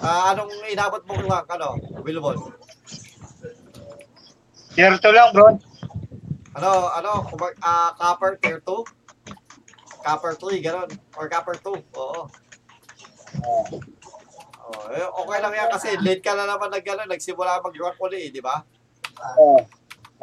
ah, 0.00 0.32
anong 0.32 0.48
inabot 0.72 1.04
mong 1.04 1.28
rank, 1.28 1.46
ano, 1.52 1.76
Wilbon? 2.00 2.56
Tier 4.72 4.96
2 4.96 5.04
lang, 5.12 5.36
bro. 5.36 5.52
Ano, 6.56 6.70
ano, 6.96 7.12
ah, 7.60 7.92
copper 7.92 8.40
tier 8.40 8.64
2? 8.64 8.88
Copper 10.00 10.32
3, 10.32 10.64
gano'n. 10.64 10.90
Or 11.20 11.28
copper 11.28 11.60
2, 11.60 11.76
oo. 11.92 12.24
Oh, 14.66 14.90
eh, 14.90 15.06
okay 15.06 15.38
lang 15.38 15.54
yan 15.54 15.70
kasi 15.70 15.94
late 16.02 16.22
ka 16.26 16.34
na 16.34 16.42
naman 16.42 16.74
nag, 16.74 16.82
ano, 16.82 17.06
nagsimula 17.06 17.62
mag-rank 17.62 18.02
uli, 18.02 18.26
eh, 18.26 18.30
di 18.34 18.42
ba? 18.42 18.66
Oo. 19.38 19.62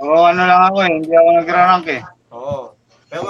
Oo, 0.04 0.22
ano 0.28 0.42
lang 0.44 0.62
ako 0.68 0.78
eh. 0.84 0.92
Hindi 1.00 1.14
ako 1.16 1.30
nagra-rank 1.32 1.88
eh. 1.88 2.02
Oo. 2.36 2.76
Pero 3.08 3.30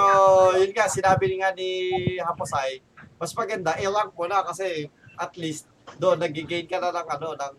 yun 0.58 0.72
nga, 0.74 0.90
sinabi 0.90 1.38
nga 1.38 1.54
ni 1.54 1.70
Haposay, 2.18 2.82
mas 3.14 3.30
maganda, 3.36 3.78
i-rank 3.78 4.10
mo 4.10 4.26
na 4.26 4.42
kasi 4.42 4.90
at 5.14 5.30
least 5.38 5.70
doon, 6.00 6.18
nag-gain 6.18 6.66
ka 6.66 6.82
na 6.82 6.90
ng 6.90 7.06
ano, 7.06 7.28
ng, 7.38 7.54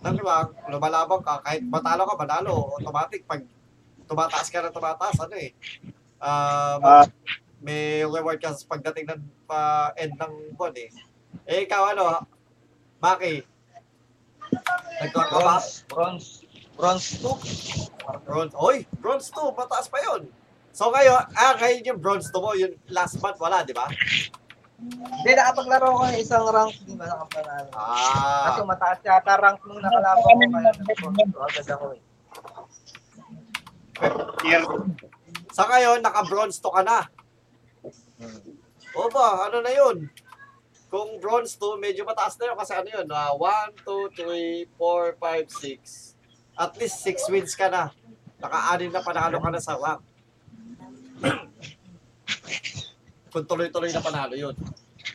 ng 0.00 0.16
rank, 0.24 0.48
lumalabang 0.72 1.20
ka, 1.20 1.44
kahit 1.44 1.60
matalo 1.66 2.08
ka, 2.08 2.14
manalo, 2.16 2.72
automatic, 2.72 3.26
pag 3.28 3.44
tumataas 4.08 4.48
ka 4.48 4.64
na 4.64 4.72
tumataas, 4.72 5.18
ano 5.20 5.36
eh, 5.36 5.52
ah, 6.24 6.80
Ah. 6.80 7.04
may 7.60 8.00
reward 8.06 8.40
ka 8.40 8.54
sa 8.54 8.64
pagdating 8.64 9.12
ng 9.12 9.22
pa 9.44 9.92
end 9.98 10.14
ng 10.16 10.54
buwan 10.56 10.72
eh. 10.78 10.88
Eh, 11.44 11.66
ikaw 11.66 11.92
ano, 11.92 12.22
Maki? 12.98 13.46
Nagkaka 14.98 15.30
ka 15.30 15.38
ba? 15.38 15.56
Bronze. 15.86 15.86
Bronze. 15.86 16.42
Bronze 16.74 17.18
2. 17.22 18.26
Bronze. 18.26 18.54
Oy, 18.58 18.86
bronze 18.98 19.30
2, 19.30 19.54
mataas 19.54 19.86
pa 19.86 19.98
yun. 20.02 20.26
So 20.74 20.90
ngayon, 20.90 21.22
ah, 21.34 21.54
ngayon 21.58 21.86
yung 21.86 22.00
bronze 22.02 22.30
2 22.34 22.42
mo, 22.42 22.54
yung 22.58 22.74
last 22.90 23.18
month 23.22 23.38
wala, 23.38 23.62
di 23.62 23.74
ba? 23.74 23.86
Hindi, 24.78 25.30
nakapaglaro 25.34 25.90
ko 25.90 26.06
ng 26.06 26.22
isang 26.22 26.46
rank. 26.54 26.74
Hindi 26.86 26.94
ba 26.94 27.10
nakapanalo? 27.10 27.70
Ah, 27.74 28.62
mataas 28.62 29.02
yata 29.02 29.34
rank 29.42 29.58
nung 29.66 29.82
nakalaban 29.82 30.22
ko. 30.22 30.54
Kaya 30.54 30.70
nag-bronze 30.74 31.22
2 31.34 31.46
agad 31.50 31.66
ako 31.74 31.84
eh. 31.94 32.02
Sa 35.54 35.66
ngayon, 35.66 35.98
naka-bronze 36.02 36.58
2 36.62 36.76
ka 36.78 36.82
na. 36.86 36.98
O 38.94 39.06
ba, 39.10 39.50
ano 39.50 39.62
na 39.62 39.70
yun? 39.74 40.10
Kung 40.88 41.20
bronze 41.20 41.52
2, 41.60 41.76
medyo 41.76 42.08
mataas 42.08 42.40
na 42.40 42.48
yun 42.48 42.56
kasi 42.56 42.72
ano 42.72 42.88
yun, 42.88 43.04
ah, 43.12 43.36
1, 43.36 43.84
2, 43.84 44.08
3, 44.16 44.72
4, 44.72 45.20
5, 45.20 45.52
6. 45.52 46.16
At 46.56 46.72
least 46.80 47.04
6 47.04 47.28
wins 47.32 47.52
ka 47.52 47.68
na. 47.68 47.92
Naka-anim 48.40 48.88
na 48.88 49.04
panalo 49.04 49.36
ka 49.36 49.52
na 49.52 49.60
sa 49.60 49.76
rank. 49.76 50.00
Kung 53.32 53.44
tuloy-tuloy 53.44 53.92
na 53.92 54.00
panalo 54.00 54.32
yun. 54.32 54.56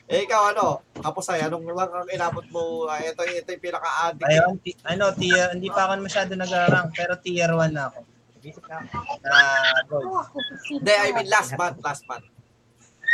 Eh 0.05 0.29
ikaw 0.29 0.53
ano, 0.53 0.85
tapos 0.93 1.25
ay 1.33 1.41
anong 1.41 1.65
rank 1.73 1.89
ang 1.89 2.09
inabot 2.13 2.45
mo? 2.53 2.85
Ah, 2.85 3.01
ito, 3.01 3.25
ito 3.25 3.49
yung 3.49 3.65
pinaka-addict. 3.65 4.29
Ayun, 4.29 4.53
ti- 4.61 4.77
ano, 4.85 5.09
tier, 5.17 5.57
hindi 5.57 5.73
pa 5.73 5.89
ako 5.89 6.05
masyado 6.05 6.37
nag-rank, 6.37 6.93
pero 6.93 7.17
tier 7.17 7.49
1 7.49 7.73
na 7.73 7.89
ako. 7.89 8.13
Visit 8.43 8.67
na. 8.67 8.83
Na 9.23 9.39
gold. 9.87 10.27
Hindi, 10.67 10.91
I 10.91 11.09
mean 11.15 11.31
last 11.31 11.55
month, 11.55 11.79
last 11.79 12.03
month. 12.05 12.27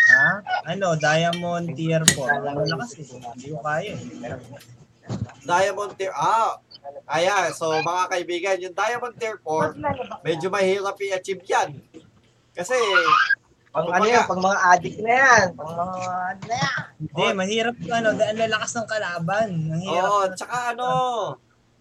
Ha? 0.10 0.30
Ano, 0.68 0.98
Diamond 0.98 1.70
tier 1.72 2.02
4. 2.02 2.18
Ano 2.44 2.62
na 2.62 2.76
kasi, 2.82 3.06
hindi 3.06 3.48
ko 3.50 3.62
kaya. 3.62 3.94
eh. 3.94 4.34
Diamond 5.42 5.98
Tier, 5.98 6.14
ah, 6.14 6.62
ayan, 7.10 7.50
so 7.50 7.74
mga 7.74 8.04
kaibigan, 8.08 8.62
yung 8.62 8.76
Diamond 8.76 9.16
Tier 9.18 9.42
4, 9.42 9.74
medyo 10.22 10.48
mahirap 10.48 10.94
i-achieve 11.00 11.42
yan. 11.44 11.82
Kasi, 12.54 12.78
Pang 13.70 13.86
ano 13.86 14.02
yan, 14.02 14.26
pang 14.26 14.42
mga 14.42 14.60
addict 14.68 14.98
na 15.00 15.14
yan. 15.14 15.46
Pang 15.54 15.70
mga 15.72 15.94
ano 16.10 16.42
na 16.44 16.56
yan. 16.58 16.78
Hindi, 17.00 17.26
mahirap 17.34 17.76
to, 17.78 17.90
ano, 17.90 18.10
dahil 18.14 18.34
ang 18.34 18.42
lalakas 18.44 18.72
ng 18.74 18.88
kalaban. 18.90 19.48
Ang 19.70 19.82
hirap. 19.82 20.10
oh, 20.10 20.26
tsaka 20.34 20.56
ano, 20.74 20.88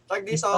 tag 0.05 0.23
dito, 0.25 0.49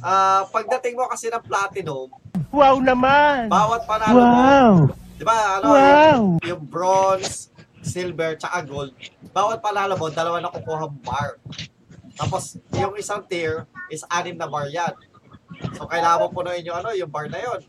ah, 0.00 0.42
pagdating 0.46 0.94
mo 0.94 1.06
kasi 1.06 1.26
ng 1.26 1.42
Platinum, 1.42 2.06
Wow 2.50 2.78
naman! 2.78 3.50
bawat 3.50 3.82
panalo 3.84 4.16
mo, 4.16 4.24
Wow! 4.24 4.74
Di 5.16 5.24
ba, 5.24 5.58
ano, 5.58 5.66
Wow! 5.66 5.80
yung, 5.80 6.26
yung 6.44 6.62
bronze, 6.62 7.48
silver, 7.80 8.36
tsaka 8.36 8.60
gold, 8.62 8.92
bawat 9.32 9.58
panalo 9.58 9.96
mo, 9.96 10.12
dalawa 10.12 10.38
na 10.38 10.52
kukuha 10.52 10.86
bar. 11.00 11.40
Tapos, 12.16 12.56
yung 12.72 12.96
isang 12.96 13.24
tier 13.24 13.64
is 13.88 14.04
anim 14.08 14.36
na 14.36 14.48
bar 14.48 14.68
yan. 14.68 14.92
So, 15.76 15.88
kailangan 15.88 16.20
mo 16.20 16.32
punuin 16.32 16.64
yung 16.64 16.76
ano, 16.76 16.92
yung 16.92 17.08
bar 17.08 17.28
na 17.28 17.40
yon. 17.40 17.60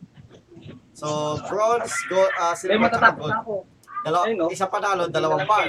So, 0.92 1.38
bronze, 1.46 1.94
gold, 2.10 2.34
ah, 2.36 2.52
silver, 2.52 2.90
tsaka 2.90 3.16
gold. 3.16 3.36
ako. 3.38 3.54
Dalawa, 4.02 4.24
Ayun, 4.24 4.38
no? 4.40 4.48
isang 4.50 4.72
panalo, 4.72 5.04
dalawang 5.08 5.44
bar. 5.44 5.68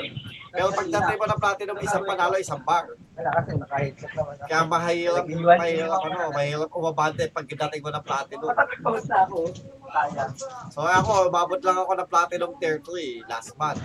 Pero 0.48 0.72
pagdating 0.72 1.18
mo 1.20 1.26
ng 1.28 1.40
platinum, 1.42 1.76
isang 1.82 2.04
panalo, 2.06 2.34
isang 2.40 2.62
bar. 2.64 2.86
Wala 3.18 3.30
kasi 3.34 3.50
naka-headset 3.58 4.12
naman 4.14 4.34
ako. 4.38 4.46
Kaya 4.46 4.62
mahirap, 4.64 5.24
mahirap, 5.26 6.00
ano, 6.00 6.18
mahirap 6.32 6.70
umabante 6.72 7.22
pagdating 7.28 7.82
mo 7.82 7.90
ng 7.90 8.04
platinum. 8.06 8.48
Matapos 8.48 9.04
na 9.04 9.16
ako. 9.26 9.38
So 10.72 10.84
ako, 10.84 11.32
umabot 11.32 11.60
lang 11.64 11.78
ako 11.80 11.92
ng 11.96 12.08
platinum 12.08 12.52
tier 12.60 12.78
3 12.84 13.24
last 13.28 13.56
month. 13.56 13.80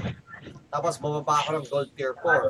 Tapos 0.74 0.98
bumaba 0.98 1.38
ako 1.38 1.50
ng 1.54 1.66
gold 1.70 1.89
tier 1.94 2.18
4. 2.18 2.50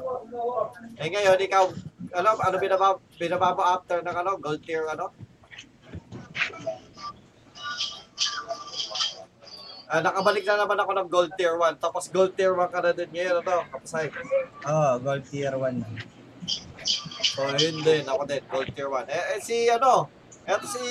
Eh 0.96 1.08
ngayon, 1.12 1.38
ikaw, 1.44 1.68
ano, 2.16 2.30
ano 2.39 2.56
binaba, 2.56 2.96
binaba 3.20 3.52
mo 3.52 3.63
after 3.68 4.00
ng 4.00 4.16
ano, 4.16 4.39
gold 4.39 4.63
tier, 4.63 4.88
ano? 4.88 5.12
Ah, 9.94 10.02
nakabalik 10.02 10.42
na 10.48 10.63
naman 10.63 10.80
ako 10.80 10.92
ng 10.98 11.08
gold 11.12 11.32
tier 11.36 11.60
1. 11.60 11.84
Tapos 11.84 12.08
gold 12.10 12.34
tier 12.34 12.56
1 12.56 12.72
ka 12.72 12.80
na 12.80 12.96
din 12.96 13.12
ngayon, 13.12 13.44
ano? 13.44 13.68
Kapasay. 13.70 14.08
Oo, 14.10 14.72
oh, 14.72 14.94
gold 15.04 15.24
tier 15.28 15.54
1 15.54 15.84
na. 15.84 15.88
So, 17.24 17.46
yun 17.60 17.84
din. 17.84 18.08
Ako 18.08 18.24
din. 18.24 18.44
Gold 18.48 18.72
tier 18.72 18.88
1. 18.88 19.06
Eh, 19.12 19.24
eh 19.36 19.39
si, 19.44 19.68
ano, 19.68 20.08
eto 20.43 20.65
si, 20.67 20.84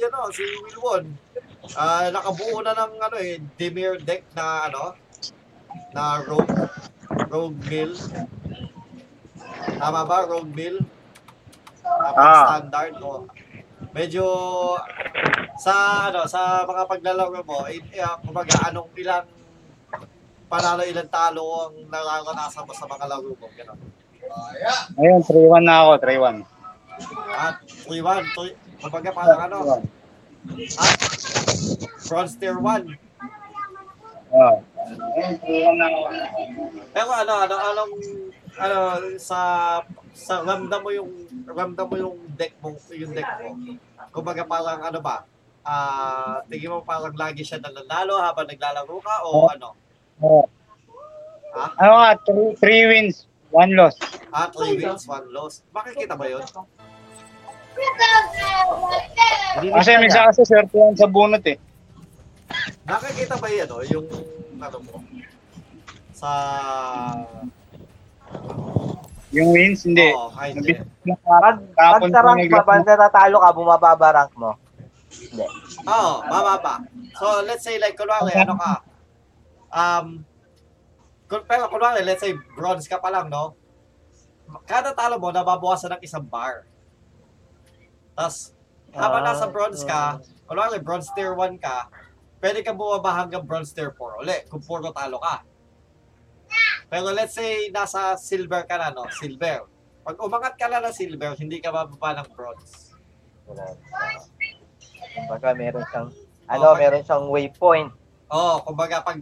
ano, 0.00 0.28
si 0.32 0.42
Wilwon. 0.42 1.04
Ah, 1.74 2.08
nakabuo 2.12 2.62
na 2.62 2.76
ng, 2.76 2.94
ano 3.00 3.16
eh, 3.18 3.42
Demir 3.58 3.98
deck 3.98 4.22
na, 4.36 4.70
ano, 4.70 4.94
na 5.90 6.22
Rogue, 6.22 6.52
Rogue 7.32 7.58
Mill. 7.66 7.92
Tama 9.76 10.06
ba? 10.06 10.28
Rogue 10.28 10.52
Mill? 10.54 10.78
Tama, 11.82 12.14
Ah. 12.16 12.44
standard. 12.46 12.94
O. 13.02 13.26
Medyo, 13.96 14.24
sa, 15.58 16.06
ano, 16.12 16.28
sa 16.28 16.62
mga 16.68 16.84
paglalaro 16.86 17.40
mo, 17.42 17.64
eh, 17.66 17.80
eh, 17.92 18.04
kumbaga, 18.22 18.68
anong 18.68 18.92
ilang 18.94 19.26
panalo, 20.46 20.86
ilang 20.86 21.10
talo 21.10 21.66
ang 21.66 21.74
nararanasan 21.90 22.62
mo 22.62 22.72
sa 22.76 22.86
mga 22.86 23.04
laro 23.10 23.34
mo. 23.34 23.46
Ganun. 23.56 23.80
Ayun, 24.98 25.22
3-1 25.24 25.64
na 25.64 25.82
ako, 25.82 25.90
3-1. 26.02 26.36
At 27.34 27.56
3-1, 27.88 28.22
three- 28.34 28.58
kumbaga 28.80 29.10
parang 29.12 29.40
ano, 29.48 29.56
at 29.76 29.82
bronze 32.06 32.34
tier 32.38 32.56
1. 32.58 33.06
Oo. 34.36 34.56
Ayun, 34.86 35.34
3-1 35.42 35.74
na 35.80 35.86
ako. 35.90 36.00
Pero 36.94 37.10
ano, 37.10 37.32
ano, 37.42 37.54
anong, 37.58 37.94
ano, 38.60 38.78
sa, 39.18 39.38
sa 40.14 40.34
ramdam 40.46 40.80
mo 40.82 40.90
yung, 40.94 41.10
ramdam 41.48 41.86
mo 41.90 41.96
yung 41.98 42.16
deck 42.38 42.54
mo, 42.62 42.74
yung 42.94 43.12
deck 43.16 43.26
mo. 43.42 43.58
Kumbaga 44.14 44.46
parang 44.46 44.80
ano 44.86 44.98
ba, 45.02 45.26
ah, 45.66 46.38
tingin 46.46 46.70
mo 46.70 46.86
parang 46.86 47.12
lagi 47.18 47.42
siya 47.42 47.58
nananalo 47.58 48.22
habang 48.22 48.46
naglalaro 48.46 48.96
ka 49.02 49.14
o 49.26 49.50
ano? 49.50 49.68
Oo. 50.22 50.46
Ha? 51.56 51.66
Ano 51.80 51.92
nga, 51.98 52.10
3 52.60 52.92
wins, 52.92 53.26
1 53.50 53.74
loss. 53.74 53.96
Ah, 54.30 54.46
3 54.52 54.76
wins, 54.76 55.02
1 55.08 55.34
loss. 55.34 55.64
Makikita 55.72 56.14
ba 56.14 56.28
yun? 56.30 56.44
Kasi 59.56 59.90
minsan 59.96 60.28
kasi 60.28 60.42
swerte 60.44 60.76
yan 60.76 60.96
sa 60.96 61.08
bunot 61.08 61.44
eh. 61.48 61.56
Nakikita 62.86 63.34
ba 63.40 63.48
yun, 63.50 63.66
ano, 63.66 63.76
yung, 63.88 64.06
ano 64.62 64.78
mo, 64.84 64.94
sa, 66.14 66.30
Yung 69.34 69.52
wins, 69.52 69.84
hindi. 69.84 70.14
Oo, 70.14 70.30
ay, 70.38 70.54
hindi. 70.54 70.72
Pag, 71.26 71.56
pag 71.74 72.00
sa 72.08 72.22
rank 72.22 72.46
ba, 72.48 72.62
pag 72.62 72.86
natatalo 72.86 73.36
ka, 73.42 73.50
bumababa 73.52 74.08
rank 74.22 74.32
mo. 74.38 74.54
Hindi. 75.10 75.46
Oo, 75.84 76.14
mababa. 76.24 76.86
So, 77.18 77.42
let's 77.42 77.66
say 77.66 77.76
like, 77.82 77.98
kunwari, 77.98 78.32
ano 78.38 78.54
ka, 78.54 78.72
um, 79.74 80.06
kun, 81.26 81.42
pero 81.44 81.66
kunwari, 81.68 82.06
let's 82.06 82.22
say, 82.22 82.32
bronze 82.54 82.86
ka 82.86 83.02
pa 83.02 83.10
lang, 83.10 83.26
no? 83.28 83.58
Kada 84.62 84.94
talo 84.94 85.18
mo, 85.18 85.34
nababawasan 85.34 85.98
ng 85.98 86.02
isang 86.06 86.22
bar. 86.22 86.64
Tapos, 88.16 88.56
habang 88.96 89.22
Ah, 89.22 89.26
nasa 89.30 89.46
bronze 89.46 89.84
ka, 89.84 90.16
kunwari, 90.48 90.80
bronze 90.80 91.12
tier 91.12 91.36
1 91.36 91.60
ka, 91.60 91.92
pwede 92.40 92.64
ka 92.64 92.72
bumaba 92.72 93.12
hanggang 93.12 93.44
bronze 93.44 93.76
tier 93.76 93.92
4 93.92 94.24
uli, 94.24 94.40
kung 94.48 94.64
puro 94.64 94.88
talo 94.88 95.20
ka. 95.20 95.44
Pero 96.88 97.12
let's 97.12 97.36
say, 97.36 97.68
nasa 97.68 98.16
silver 98.16 98.64
ka 98.64 98.80
na, 98.80 98.88
no? 98.88 99.04
Silver. 99.12 99.68
Pag 100.00 100.16
umangat 100.22 100.54
ka 100.56 100.70
na 100.70 100.80
ng 100.80 100.94
silver, 100.94 101.34
hindi 101.36 101.60
ka 101.60 101.68
bababa 101.68 102.22
ng 102.22 102.28
bronze. 102.32 102.94
Baka 105.28 105.48
meron 105.52 105.84
siyang, 105.90 106.08
ano, 106.46 106.66
Okay. 106.72 106.80
meron 106.80 107.02
siyang 107.04 107.26
waypoint. 107.28 107.90
Oo, 108.30 108.54
kumbaga 108.62 109.02
pag 109.02 109.18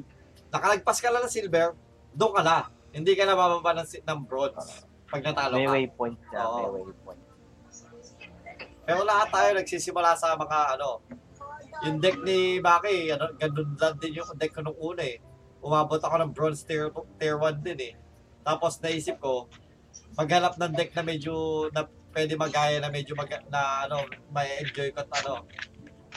nakalagpas 0.52 1.00
ka 1.00 1.08
lang 1.08 1.24
ng 1.24 1.32
silver, 1.32 1.72
doon 2.12 2.32
ka 2.36 2.42
na. 2.44 2.58
Hindi 2.94 3.16
ka 3.16 3.26
na 3.26 3.34
bababa 3.34 3.74
ng, 3.74 3.88
ng 3.90 4.20
bronze 4.22 4.86
pag 5.08 5.24
natalo 5.24 5.56
May 5.56 5.66
ka. 5.66 5.72
waypoint 5.72 6.18
siya, 6.30 6.40
may 6.44 6.66
Oo. 6.68 6.72
waypoint. 6.84 7.23
Pero 8.84 9.00
lahat 9.02 9.28
tayo 9.32 9.48
nagsisimula 9.56 10.12
sa 10.16 10.36
mga 10.36 10.76
ano, 10.76 11.00
yung 11.84 11.98
deck 12.00 12.20
ni 12.22 12.60
Maki, 12.60 13.12
ano, 13.12 13.32
ganun 13.36 13.76
lang 13.76 13.96
din 13.98 14.20
yung 14.20 14.28
deck 14.36 14.52
ko 14.54 14.60
nung 14.60 14.78
una 14.78 15.02
eh. 15.02 15.18
Umabot 15.64 15.98
ako 15.98 16.20
ng 16.20 16.32
bronze 16.36 16.62
tier, 16.68 16.92
tier 17.16 17.40
1 17.40 17.64
din 17.64 17.80
eh. 17.80 17.94
Tapos 18.44 18.76
naisip 18.84 19.16
ko, 19.20 19.48
maghanap 20.14 20.60
ng 20.60 20.72
deck 20.76 20.92
na 20.92 21.02
medyo, 21.02 21.66
na 21.72 21.88
pwede 22.14 22.36
magaya 22.36 22.78
na 22.78 22.92
medyo 22.92 23.16
mag, 23.16 23.28
na 23.50 23.88
ano, 23.88 24.04
may 24.30 24.62
enjoy 24.62 24.92
ko 24.94 25.02
at 25.02 25.10
ano, 25.24 25.48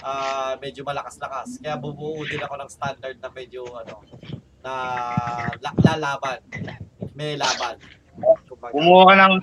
ah 0.05 0.53
medyo 0.61 0.85
malakas-lakas. 0.85 1.57
Kaya 1.57 1.79
bubuo 1.79 2.21
din 2.27 2.43
ako 2.43 2.53
ng 2.61 2.69
standard 2.69 3.17
na 3.17 3.31
medyo 3.33 3.65
ano, 3.73 4.05
na 4.61 4.73
la, 5.57 5.71
lalaban. 5.81 6.39
May 7.17 7.33
laban. 7.33 7.81
Kumuha 8.71 9.03
ka 9.09 9.15
ng 9.25 9.35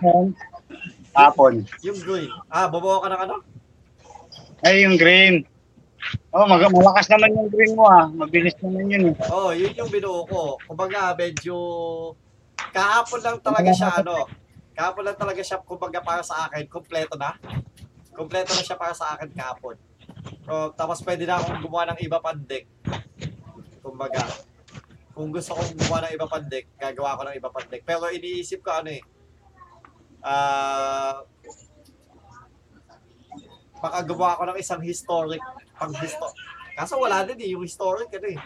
tapon. 1.14 1.62
Yung 1.86 1.98
green. 2.02 2.28
Ah, 2.50 2.66
bubuo 2.66 2.98
ka 2.98 3.08
ng 3.08 3.22
ano? 3.30 3.36
Ay, 4.66 4.82
yung 4.82 4.98
green. 4.98 5.46
Oh, 6.34 6.44
mag 6.44 6.60
malakas 6.68 7.08
naman 7.08 7.32
yung 7.32 7.48
green 7.48 7.72
mo 7.78 7.88
ah. 7.88 8.10
Mabilis 8.10 8.58
naman 8.60 8.90
yun 8.92 9.04
eh. 9.12 9.16
Oh, 9.32 9.54
yun 9.54 9.72
yung 9.72 9.88
binuo 9.88 10.26
ko. 10.28 10.58
Kumbaga, 10.68 11.16
medyo 11.16 11.56
kahapon 12.74 13.20
lang 13.24 13.38
talaga 13.40 13.70
siya 13.72 14.02
ano. 14.02 14.28
Kahapon 14.74 15.04
lang 15.06 15.16
talaga 15.16 15.40
siya 15.40 15.62
kumbaga 15.62 16.02
para 16.02 16.20
sa 16.26 16.50
akin, 16.50 16.66
kompleto 16.66 17.14
na. 17.14 17.38
Kompleto 18.12 18.52
na 18.52 18.66
siya 18.66 18.76
para 18.76 18.92
sa 18.92 19.14
akin 19.16 19.30
kahapon. 19.32 19.78
So, 20.44 20.74
tapos 20.76 21.00
pwede 21.06 21.24
na 21.24 21.40
akong 21.40 21.62
gumawa 21.64 21.94
ng 21.94 22.02
iba 22.04 22.18
pang 22.20 22.42
deck. 22.42 22.68
Kumbaga, 23.80 24.26
kung 25.14 25.30
gusto 25.30 25.54
kong 25.54 25.78
gumawa 25.78 26.04
ng 26.04 26.12
iba 26.18 26.26
pang 26.26 26.46
deck, 26.50 26.66
gagawa 26.76 27.16
ko 27.16 27.22
ng 27.24 27.36
iba 27.38 27.48
pang 27.48 27.68
deck. 27.70 27.82
Pero 27.86 28.10
iniisip 28.10 28.60
ko 28.60 28.82
ano 28.82 28.92
eh, 28.92 29.00
ah, 30.24 31.20
baka 33.84 33.98
gumawa 34.08 34.40
ko 34.40 34.44
ng 34.48 34.58
isang 34.58 34.80
historic 34.80 35.44
pang 35.76 35.92
histo. 35.92 36.24
Kaso 36.74 36.96
wala 36.96 37.22
din 37.28 37.38
eh, 37.44 37.52
yung 37.52 37.62
historic 37.62 38.08
ano 38.16 38.28
eh. 38.32 38.40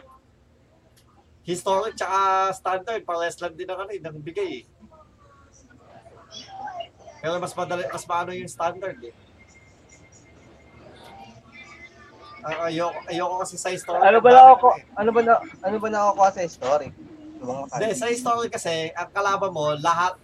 Historic 1.47 1.95
tsaka 1.97 2.51
standard, 2.53 3.07
parehas 3.07 3.39
lang 3.41 3.55
din 3.55 3.71
ng 3.71 3.79
ano 3.79 3.91
eh, 3.95 4.03
ng 4.03 4.19
bigay 4.21 4.51
eh. 4.61 4.65
Pero 7.23 7.39
mas 7.39 7.55
madali, 7.55 7.87
mas 7.89 8.05
maano 8.05 8.31
yung 8.35 8.51
standard 8.51 8.99
eh. 9.01 9.15
Ah, 12.39 12.71
ayoko, 12.71 12.99
ayoko 13.11 13.35
kasi 13.43 13.59
sa 13.59 13.75
historic. 13.75 14.03
Ano 14.03 14.19
ba 14.23 14.31
ang 14.31 14.37
na 14.37 14.43
ako, 14.55 14.69
ano 14.71 14.79
eh. 14.79 15.01
ano 15.01 15.11
ba 15.11 15.21
na, 15.23 15.35
ano 15.67 15.77
ba 15.83 15.89
nakakuha 15.91 16.29
sa 16.31 16.41
story? 16.47 16.89
Yung 17.43 17.49
mga 17.51 17.65
Hindi, 17.75 17.89
sa 17.99 18.07
historic 18.11 18.51
kasi, 18.55 18.95
ang 18.95 19.11
kalaban 19.11 19.51
mo, 19.51 19.75
lahat, 19.79 20.15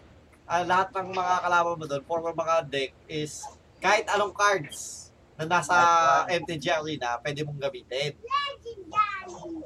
ah, 0.49 0.65
lahat 0.65 0.93
ng 0.97 1.09
mga 1.13 1.35
kalaban 1.45 1.79
mo 1.81 1.85
doon, 1.89 2.03
for 2.05 2.21
mga 2.21 2.57
deck 2.69 2.93
is, 3.09 3.45
kahit 3.81 4.09
anong 4.13 4.33
cards 4.37 5.11
na 5.35 5.45
nasa 5.49 5.75
MTG 6.31 6.71
Arena, 6.71 7.19
pwede 7.21 7.43
mong 7.43 7.61
gamitin. 7.61 8.15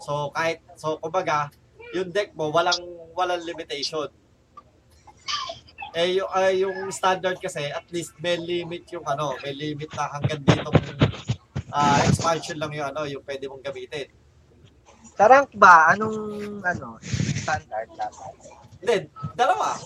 So, 0.01 0.33
kahit, 0.33 0.64
so, 0.79 0.97
kumbaga, 1.03 1.53
yung 1.93 2.09
deck 2.09 2.33
mo, 2.33 2.49
walang, 2.49 2.79
walang 3.12 3.43
limitation. 3.43 4.09
Eh, 5.97 6.21
yung, 6.21 6.31
ah, 6.31 6.53
yung 6.53 6.93
standard 6.95 7.37
kasi, 7.43 7.64
at 7.69 7.85
least 7.91 8.14
may 8.23 8.38
limit 8.38 8.87
yung 8.93 9.05
ano, 9.09 9.35
may 9.43 9.57
limit 9.57 9.88
na 9.97 10.09
hanggang 10.09 10.43
dito 10.45 10.71
ah 11.69 12.01
expansion 12.09 12.57
lang 12.57 12.73
yung 12.73 12.88
ano, 12.88 13.05
yung 13.05 13.21
pwede 13.25 13.45
mong 13.45 13.61
gamitin. 13.61 14.09
Sa 15.19 15.29
rank 15.29 15.53
ba, 15.59 15.93
anong, 15.93 16.17
ano, 16.64 16.97
standard 17.43 17.91
dapat? 17.93 18.33
Hindi, 18.79 18.97
dalawa. 19.35 19.77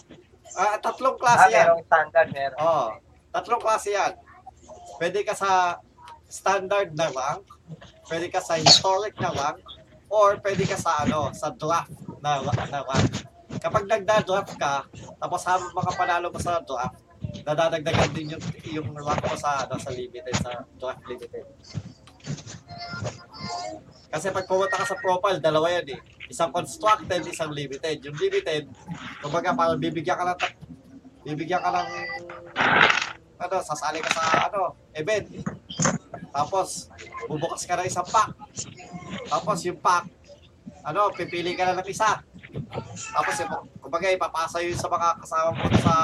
Ah, 0.54 0.76
tatlong 0.76 1.16
Ah, 1.16 1.20
klase 1.20 1.46
yan. 1.48 1.64
merong 1.64 1.84
standard, 1.84 2.28
meron. 2.30 2.58
Oo. 2.60 2.86
Tatlong 3.32 3.62
klase 3.62 3.88
yan. 3.90 4.12
Pwede 4.96 5.20
ka 5.22 5.32
sa 5.32 5.80
standard 6.28 6.92
na 6.92 7.08
rank, 7.08 7.44
pwede 8.08 8.28
ka 8.28 8.40
sa 8.40 8.56
historic 8.56 9.16
na 9.16 9.32
rank, 9.32 9.60
or 10.08 10.36
pwede 10.40 10.64
ka 10.64 10.76
sa 10.76 11.04
ano, 11.04 11.32
sa 11.32 11.52
draft 11.52 11.92
na, 12.20 12.40
na 12.68 12.80
rank. 12.82 13.24
Kapag 13.58 13.84
nagda-draft 13.84 14.56
ka, 14.56 14.84
tapos 15.18 15.40
habang 15.44 15.72
makapanalo 15.72 16.28
mo 16.28 16.40
sa 16.40 16.60
draft, 16.60 16.96
nadadagdagan 17.44 18.10
din 18.12 18.32
yung, 18.32 18.44
yung 18.66 18.88
rank 18.92 19.20
mo 19.22 19.36
sa, 19.36 19.64
ano, 19.64 19.76
sa 19.76 19.92
limited, 19.92 20.36
sa 20.36 20.64
draft 20.76 21.04
limited. 21.04 21.44
Kasi 24.08 24.28
pag 24.28 24.44
pumunta 24.44 24.76
ka 24.76 24.84
sa 24.84 25.00
profile, 25.00 25.40
dalawa 25.40 25.72
yan 25.72 25.96
eh. 25.96 26.00
Isang 26.32 26.48
constructed, 26.48 27.20
isang 27.28 27.52
limited. 27.52 28.00
Yung 28.08 28.16
limited, 28.16 28.64
kumbaga 29.20 29.52
parang 29.52 29.76
bibigyan 29.76 30.16
ka 30.16 30.32
ng 30.32 30.40
bibigyan 31.28 31.60
ka 31.60 31.68
ng 31.68 31.88
ano, 33.36 33.54
sasali 33.60 34.00
ka 34.00 34.10
sa 34.16 34.48
ano, 34.48 34.72
event. 34.96 35.28
Tapos, 36.32 36.88
bubukas 37.28 37.68
ka 37.68 37.76
ng 37.76 37.84
isang 37.84 38.08
pack. 38.08 38.32
Tapos 39.28 39.60
yung 39.68 39.76
pack, 39.76 40.08
ano, 40.88 41.12
pipili 41.12 41.52
ka 41.52 41.68
na 41.68 41.84
ng 41.84 41.88
isa. 41.92 42.24
Tapos, 43.12 43.36
kumbaga, 43.82 44.08
ipapasa 44.08 44.64
yun 44.64 44.78
sa 44.78 44.88
mga 44.88 45.20
kasama 45.20 45.52
mo 45.52 45.64
sa, 45.84 45.94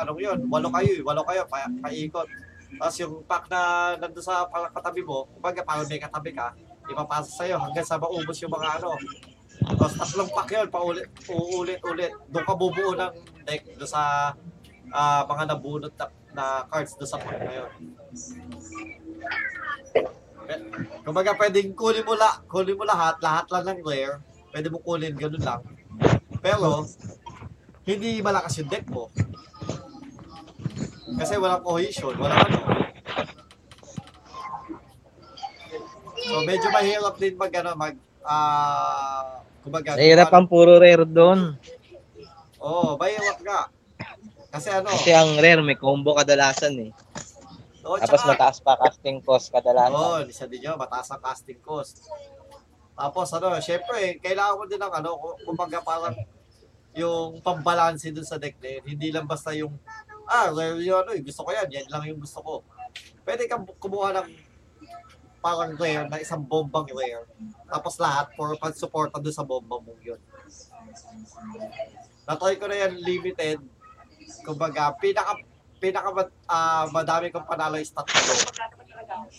anong 0.00 0.20
yun, 0.20 0.38
walo 0.48 0.72
kayo, 0.72 0.92
eh, 0.96 1.02
walo 1.04 1.20
kayo, 1.28 1.44
pa, 1.44 1.68
paikot. 1.84 2.28
Tapos 2.74 2.96
yung 2.98 3.22
pack 3.28 3.46
na 3.52 3.60
nandun 4.00 4.24
sa 4.24 4.48
katabi 4.48 5.04
mo, 5.04 5.28
kumbaga, 5.36 5.60
parang 5.60 5.86
may 5.86 6.00
katabi 6.00 6.32
ka, 6.32 6.56
ipapasa 6.88 7.44
sa'yo 7.44 7.60
hanggang 7.60 7.86
sa 7.86 8.00
maubos 8.00 8.40
yung 8.40 8.54
mga 8.54 8.80
ano. 8.80 8.96
Tapos 9.64 9.94
tatlong 9.96 10.30
pack 10.30 10.48
yun, 10.52 10.68
paulit, 10.68 11.08
uulit-ulit. 11.28 12.12
Doon 12.28 12.44
ka 12.44 12.54
bubuo 12.54 12.92
ng 12.92 13.14
deck 13.48 13.64
doon 13.80 13.88
sa 13.88 14.32
ah, 14.92 15.22
mga 15.24 15.44
nabunot 15.50 15.92
na, 15.96 16.06
na 16.36 16.44
cards 16.68 16.94
doon 17.00 17.10
sa 17.10 17.20
pack 17.20 17.40
na 17.40 17.52
yun. 17.64 17.70
Kumbaga 21.04 21.32
pwedeng 21.40 21.72
kunin 21.72 22.04
mo, 22.04 22.12
la, 22.16 22.44
kunin 22.44 22.76
mo 22.76 22.84
lahat, 22.84 23.16
lahat 23.24 23.46
lang 23.48 23.64
ng 23.72 23.80
rare. 23.80 24.20
Pwede 24.52 24.68
mo 24.68 24.78
kunin, 24.84 25.16
ganun 25.16 25.40
lang. 25.40 25.64
Pero, 26.44 26.84
hindi 27.88 28.20
malakas 28.20 28.60
yung 28.60 28.68
deck 28.68 28.84
mo. 28.92 29.08
Kasi 31.14 31.40
walang 31.40 31.64
cohesion, 31.64 32.16
walang 32.16 32.40
ano. 32.48 32.60
So 36.24 36.40
medyo 36.42 36.68
mahirap 36.72 37.14
din 37.20 37.36
mag 37.36 37.52
ano, 37.52 37.70
mag 37.76 37.94
ah 38.24 39.44
kumbaga. 39.64 39.96
Nahirap 39.96 40.30
ang 40.30 40.46
puro 40.46 40.76
rare 40.76 41.08
doon. 41.08 41.56
Oo, 42.60 42.94
oh, 42.94 43.00
mahirap 43.00 43.40
nga. 43.40 43.60
Kasi 44.52 44.68
ano, 44.70 44.86
Kasi 44.86 45.10
ang 45.10 45.34
rare, 45.40 45.64
may 45.64 45.74
combo 45.74 46.14
kadalasan 46.14 46.76
eh. 46.78 46.90
oh, 47.82 47.98
Tapos 47.98 48.22
tsaka- 48.22 48.30
mataas 48.30 48.58
pa 48.62 48.78
casting 48.78 49.18
cost 49.20 49.50
kadalasan. 49.50 49.96
Oo, 49.96 50.22
oh, 50.22 50.28
isa 50.28 50.46
din 50.46 50.62
yun, 50.62 50.76
mataas 50.78 51.10
ang 51.10 51.20
casting 51.20 51.58
cost. 51.58 52.06
Tapos 52.94 53.26
ano, 53.34 53.50
syempre, 53.58 54.22
kailangan 54.22 54.54
mo 54.54 54.64
din 54.68 54.78
ng 54.78 54.94
ano, 54.94 55.10
ku- 55.18 55.38
kumbaga 55.42 55.82
parang 55.82 56.14
yung 56.94 57.42
pambalanse 57.42 58.14
dun 58.14 58.22
sa 58.22 58.38
deck 58.38 58.54
na 58.62 58.78
yun. 58.78 58.84
Hindi 58.86 59.10
lang 59.10 59.26
basta 59.26 59.50
yung, 59.50 59.74
ah, 60.30 60.54
rare 60.54 60.78
yun, 60.78 61.02
ano, 61.02 61.10
eh, 61.10 61.20
gusto 61.20 61.42
ko 61.42 61.50
yan, 61.50 61.66
yan 61.66 61.90
lang 61.90 62.06
yung 62.06 62.22
gusto 62.22 62.38
ko. 62.38 62.62
Pwede 63.26 63.50
kang 63.50 63.66
kumuha 63.82 64.14
ng 64.14 64.28
parang 65.44 65.76
rare 65.76 66.08
na 66.08 66.16
isang 66.16 66.40
bombang 66.40 66.88
rare. 66.88 67.28
Tapos 67.68 68.00
lahat 68.00 68.32
for 68.32 68.56
pag-suporta 68.56 69.20
dun 69.20 69.36
sa 69.36 69.44
bomba 69.44 69.76
mo 69.76 69.92
yun. 70.00 70.16
Natry 72.24 72.56
ko 72.56 72.64
na 72.64 72.80
yan 72.80 72.96
limited. 72.96 73.60
Kumbaga, 74.40 74.96
pinaka 74.96 75.36
pinaka 75.76 76.32
ah, 76.48 76.88
madami 76.88 77.28
kong 77.28 77.44
panalo 77.44 77.76
is 77.76 77.92
tatlo. 77.92 78.32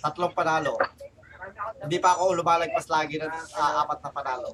Tatlong 0.06 0.34
panalo. 0.38 0.78
Hindi 1.82 1.98
pa 1.98 2.14
ako 2.14 2.38
lumalagpas 2.38 2.86
lagi 2.86 3.18
ng 3.18 3.34
ah, 3.58 3.82
apat 3.82 4.06
na 4.06 4.14
panalo. 4.14 4.54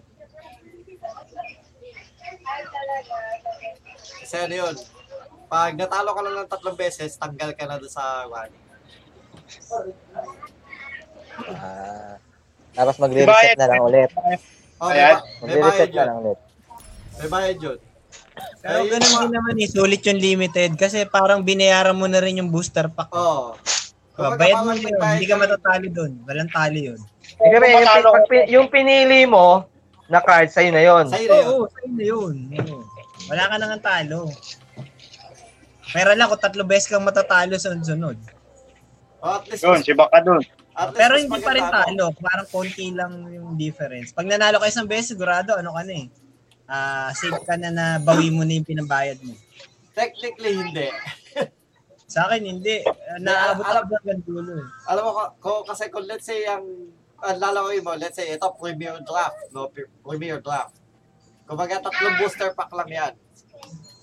Kasi 4.24 4.36
ano 4.48 4.56
yun, 4.56 4.76
Pag 5.52 5.76
natalo 5.76 6.16
ka 6.16 6.24
lang 6.24 6.36
ng 6.40 6.48
tatlong 6.48 6.80
beses, 6.80 7.20
tanggal 7.20 7.52
ka 7.52 7.68
na 7.68 7.76
doon 7.76 7.92
sa 7.92 8.24
running. 8.24 8.64
Ah, 11.40 12.16
tapos 12.74 12.96
magre-reset 13.00 13.58
na 13.60 13.68
lang 13.68 13.82
ulit. 13.84 14.10
Oh, 14.82 14.90
Ayan. 14.90 15.18
Magre-reset 15.44 15.92
na 15.94 16.04
lang 16.08 16.18
ulit. 16.24 16.38
May 17.20 17.28
bayad 17.28 17.58
yun. 17.60 17.80
Pero 18.62 18.78
Ay, 18.86 18.90
ganun 18.90 19.14
din 19.26 19.32
naman 19.34 19.56
eh, 19.58 19.70
sulit 19.70 20.02
yung 20.06 20.20
limited 20.22 20.72
kasi 20.78 21.04
parang 21.06 21.42
binayaran 21.42 21.98
mo 21.98 22.06
na 22.06 22.22
rin 22.22 22.40
yung 22.40 22.50
booster 22.50 22.88
pack. 22.88 23.10
Oo. 23.14 23.54
Oh, 23.54 23.54
Kumbaga, 24.12 24.38
bayad 24.38 24.58
mo 24.62 24.72
yun, 24.76 24.94
hindi 24.94 25.28
ka 25.28 25.36
matatalo 25.40 25.88
doon. 25.90 26.12
Walang 26.28 26.52
talo 26.52 26.78
yun. 26.78 27.00
Ibig 27.42 27.58
sabihin, 27.58 27.82
yung, 27.82 28.14
pag 28.14 28.28
pin- 28.30 28.50
yung 28.50 28.68
pinili 28.70 29.20
mo 29.26 29.66
na 30.12 30.20
card, 30.22 30.52
sa'yo 30.52 30.70
na 30.70 30.84
yun. 30.84 31.06
Sa'yo 31.10 31.26
na 31.26 31.38
yun. 31.42 31.48
Oo, 31.48 31.64
sa'yo 31.72 31.90
na 31.90 32.04
yun. 32.06 32.36
Wala 33.32 33.44
ka 33.50 33.56
nang 33.58 33.82
talo. 33.82 34.30
Pero 35.92 36.10
lang 36.16 36.28
kung 36.32 36.40
tatlo 36.42 36.64
beses 36.64 36.88
kang 36.88 37.04
matatalo 37.04 37.56
sunod-sunod. 37.58 38.18
Oh, 39.22 39.38
at 39.38 39.46
least, 39.48 39.64
Yun, 39.64 39.80
si 39.84 39.94
Baka 39.94 40.24
dun. 40.24 40.42
At 40.82 40.98
Pero 40.98 41.14
hindi 41.14 41.38
pa 41.38 41.54
rin 41.54 41.62
talo. 41.64 42.10
Parang 42.18 42.48
konti 42.50 42.90
lang 42.90 43.30
yung 43.30 43.54
difference. 43.54 44.10
Pag 44.10 44.26
nanalo 44.26 44.58
ka 44.58 44.66
isang 44.66 44.90
beses, 44.90 45.14
sigurado, 45.14 45.54
ano 45.54 45.72
ka 45.72 45.86
na 45.86 45.94
eh. 45.94 46.08
Ah, 46.66 47.14
safe 47.14 47.44
ka 47.46 47.54
na 47.56 47.70
na 47.70 47.86
bawi 48.02 48.34
mo 48.34 48.42
na 48.42 48.58
yung 48.58 48.66
pinabayad 48.66 49.22
mo. 49.22 49.38
Technically, 49.94 50.58
hindi. 50.58 50.88
Sa 52.08 52.26
akin, 52.26 52.42
hindi. 52.42 52.82
Ah, 52.82 53.20
Naabot 53.22 53.64
alam- 53.64 53.86
ako 53.86 53.94
hanggang 54.02 54.22
dulo 54.26 54.52
eh. 54.58 54.68
Alam 54.90 55.04
mo, 55.06 55.12
ko, 55.38 55.62
kasi 55.62 55.88
kung 55.88 56.04
let's 56.04 56.26
say 56.26 56.44
ang 56.44 56.66
ang 57.22 57.38
lalawin 57.38 57.86
mo, 57.86 57.94
let's 57.94 58.18
say 58.18 58.34
ito, 58.34 58.48
premier 58.58 58.98
draft, 59.06 59.38
no? 59.54 59.70
Pre- 59.70 59.92
Premier 60.02 60.42
draft. 60.42 60.74
Kumbaga, 61.46 61.78
tatlong 61.78 62.18
booster 62.18 62.50
pack 62.52 62.74
lang 62.74 62.90
yan. 62.90 63.14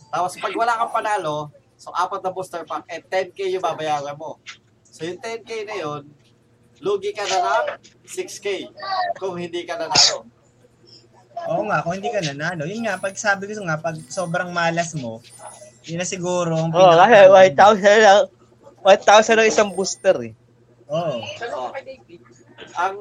Tapos 0.08 0.38
pag 0.38 0.54
wala 0.54 0.78
kang 0.78 0.94
panalo, 0.94 1.50
so 1.74 1.90
apat 1.90 2.22
na 2.22 2.30
booster 2.30 2.62
pack, 2.62 2.86
eh 2.86 3.02
10k 3.02 3.50
yung 3.50 3.64
babayaran 3.64 4.14
mo. 4.14 4.38
So 4.84 5.02
yung 5.02 5.18
10k 5.18 5.50
na 5.64 5.76
yun, 5.76 6.02
lugi 6.80 7.10
ka 7.10 7.24
na 7.26 7.38
ng 7.38 7.66
6k 8.06 8.46
kung 9.18 9.34
hindi 9.38 9.66
ka 9.66 9.74
nanalo. 9.78 10.26
Oo 11.48 11.62
nga, 11.70 11.82
kung 11.86 11.94
hindi 11.98 12.10
ka 12.10 12.22
nanalo. 12.22 12.66
Yun 12.66 12.86
nga, 12.86 12.98
pag 12.98 13.14
sabi 13.14 13.46
ko 13.50 13.62
nga, 13.62 13.78
pag 13.78 13.96
sobrang 14.10 14.50
malas 14.50 14.94
mo, 14.98 15.22
yun 15.86 15.98
na 16.02 16.06
siguro 16.06 16.54
ang 16.54 16.70
Oo, 16.74 16.90
oh, 16.90 16.94
kasi 16.98 17.30
1,000 17.54 18.06
lang. 18.06 18.24
1,000 18.82 19.38
lang 19.38 19.48
isang 19.48 19.70
booster 19.74 20.16
eh. 20.22 20.32
Oo. 20.90 21.20
So, 21.38 21.72
ang, 22.74 22.96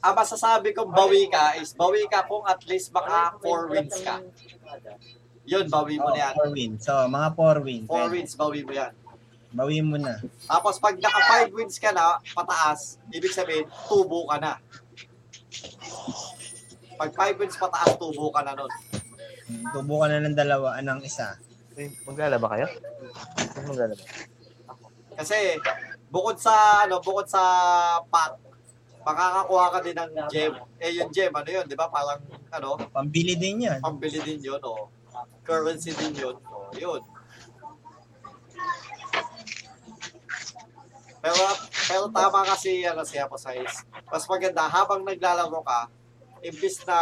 ang 0.00 0.14
masasabi 0.16 0.72
kong 0.72 0.92
bawi 0.92 1.28
ka 1.28 1.60
is 1.60 1.76
bawi 1.76 2.08
ka 2.08 2.24
kung 2.24 2.44
at 2.48 2.60
least 2.64 2.88
maka 2.92 3.36
4 3.40 3.72
wins 3.72 3.96
ka. 4.00 4.20
Yun, 5.44 5.68
bawi 5.68 6.00
mo 6.00 6.08
Oh, 6.08 6.14
na 6.16 6.32
yan. 6.32 6.34
4 6.40 6.56
wins. 6.56 6.80
So, 6.88 6.92
mga 7.04 7.28
4 7.36 7.60
wins. 7.60 7.88
4 7.88 8.12
wins, 8.16 8.32
bawi 8.32 8.60
mo 8.64 8.72
yan. 8.72 8.92
Bawi 9.54 9.78
mo 9.80 9.94
na. 9.94 10.18
Tapos 10.50 10.82
pag 10.82 10.98
naka 10.98 11.46
5 11.46 11.54
wins 11.54 11.78
ka 11.78 11.94
na, 11.94 12.18
pataas, 12.34 12.98
ibig 13.08 13.30
sabihin, 13.30 13.70
tubo 13.86 14.26
ka 14.26 14.42
na. 14.42 14.58
Pag 16.98 17.10
5 17.14 17.38
wins 17.38 17.54
pataas, 17.54 17.94
tubo 17.94 18.34
ka 18.34 18.42
na 18.42 18.58
nun. 18.58 18.72
Tubo 19.70 20.02
ka 20.02 20.10
na 20.10 20.18
ng 20.20 20.34
dalawa, 20.34 20.74
anong 20.74 21.06
isa. 21.06 21.38
Eh, 21.78 21.90
Maglalaba 22.02 22.50
kayo? 22.50 22.66
Maglalaba. 23.62 24.02
Kasi, 25.14 25.54
bukod 26.10 26.42
sa, 26.42 26.82
ano, 26.82 26.98
bukod 26.98 27.30
sa 27.30 27.42
pack, 28.10 28.34
makakakuha 29.06 29.66
ka 29.70 29.78
din 29.86 29.94
ng 29.94 30.10
gem. 30.26 30.52
Eh, 30.82 30.98
yung 30.98 31.14
gem, 31.14 31.30
ano 31.30 31.46
yun, 31.46 31.66
di 31.70 31.78
ba? 31.78 31.86
Parang, 31.86 32.18
ano, 32.50 32.74
Pambili 32.90 33.38
din 33.38 33.70
yan. 33.70 33.78
pambili 33.78 34.18
din 34.18 34.42
yun, 34.42 34.58
o. 34.66 34.90
Currency 35.46 35.94
din 35.94 36.14
yun, 36.18 36.34
o. 36.50 36.74
Yun. 36.74 37.02
Pero, 41.24 41.40
pero 41.88 42.04
tama 42.12 42.44
kasi, 42.44 42.84
ano, 42.84 43.00
si 43.00 43.16
Apo 43.16 43.40
Size. 43.40 43.88
Mas 44.12 44.28
maganda, 44.28 44.68
habang 44.68 45.00
naglalaro 45.00 45.56
ka, 45.64 45.88
imbis 46.44 46.84
na, 46.84 46.98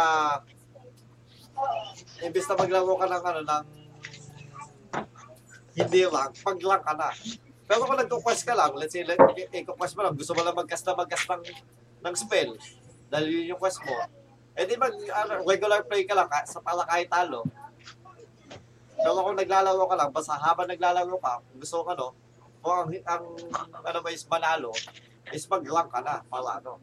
imbis 2.23 2.47
na 2.47 2.55
maglaro 2.55 2.95
ka 2.95 3.03
ng, 3.11 3.23
ano, 3.27 3.41
ng, 3.43 3.65
hindi 5.75 6.07
lang, 6.07 6.31
pag 6.31 6.55
ka 6.55 6.93
na. 6.95 7.11
Pero 7.67 7.83
kung 7.83 7.99
nagko-quest 7.99 8.47
ka 8.47 8.55
lang, 8.55 8.71
let's 8.79 8.95
say, 8.95 9.03
let- 9.03 9.19
i-quest 9.51 9.99
mo 9.99 10.07
lang, 10.07 10.15
gusto 10.15 10.31
mo 10.31 10.39
lang 10.39 10.55
mag-cast 10.55 10.87
na 10.87 10.95
mag-cast 10.95 11.27
ng, 11.27 11.43
ng 12.07 12.15
spell, 12.15 12.55
dahil 13.11 13.27
yun 13.27 13.51
yung 13.51 13.59
quest 13.59 13.83
mo, 13.83 14.07
eh 14.55 14.63
di 14.63 14.79
mag, 14.79 14.95
ano, 14.95 15.43
regular 15.43 15.83
play 15.83 16.07
ka 16.07 16.15
lang, 16.15 16.31
sa 16.47 16.63
pala 16.63 16.87
kahit 16.87 17.11
talo. 17.11 17.43
Pero 18.95 19.19
kung 19.19 19.35
naglalaro 19.35 19.83
ka 19.83 19.95
lang, 19.99 20.09
basta 20.15 20.39
habang 20.39 20.71
naglalaro 20.71 21.19
ka, 21.19 21.43
gusto 21.59 21.83
ka, 21.83 21.91
no, 21.91 22.22
kung 22.63 22.87
ang, 22.87 23.25
ang 23.51 23.83
ano 23.83 23.99
ba 23.99 24.09
is 24.15 24.23
manalo, 24.31 24.71
is 25.35 25.43
mag-rank 25.51 25.91
ka 25.91 25.99
na, 25.99 26.23
para 26.23 26.63
ano. 26.63 26.79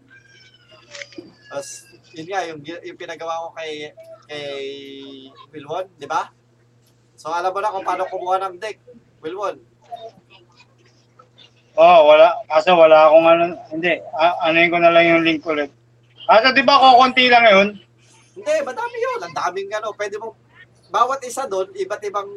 Tapos, 1.48 1.88
yun 2.12 2.28
nga, 2.28 2.44
yung, 2.44 2.60
yung 2.60 3.00
pinagawa 3.00 3.48
ko 3.48 3.56
kay, 3.56 3.96
kay 4.28 4.60
Wilwon, 5.56 5.88
di 5.96 6.04
ba? 6.04 6.28
So, 7.16 7.32
alam 7.32 7.48
mo 7.48 7.58
na 7.64 7.72
kung 7.72 7.86
paano 7.88 8.04
kumuha 8.06 8.36
ng 8.44 8.60
deck, 8.60 8.76
Wilwon. 9.24 9.56
Oh, 11.80 12.12
wala. 12.12 12.36
Kaso 12.44 12.76
wala 12.76 13.08
akong 13.08 13.28
ano, 13.30 13.44
hindi. 13.72 13.92
A- 14.12 14.38
anuin 14.50 14.68
ko 14.68 14.78
na 14.82 14.92
lang 14.92 15.06
yung 15.06 15.24
link 15.24 15.40
ulit. 15.48 15.72
Kaso 16.28 16.52
di 16.52 16.60
ba 16.60 16.76
kukunti 16.76 17.32
lang 17.32 17.46
yun? 17.48 17.68
Hindi, 18.36 18.54
madami 18.66 18.96
yun. 19.00 19.20
Ang 19.24 19.34
daming 19.34 19.70
ano, 19.72 19.96
pwede 19.96 20.20
mong, 20.20 20.36
bawat 20.90 21.24
isa 21.24 21.46
doon, 21.46 21.72
iba't 21.72 22.02
ibang, 22.04 22.28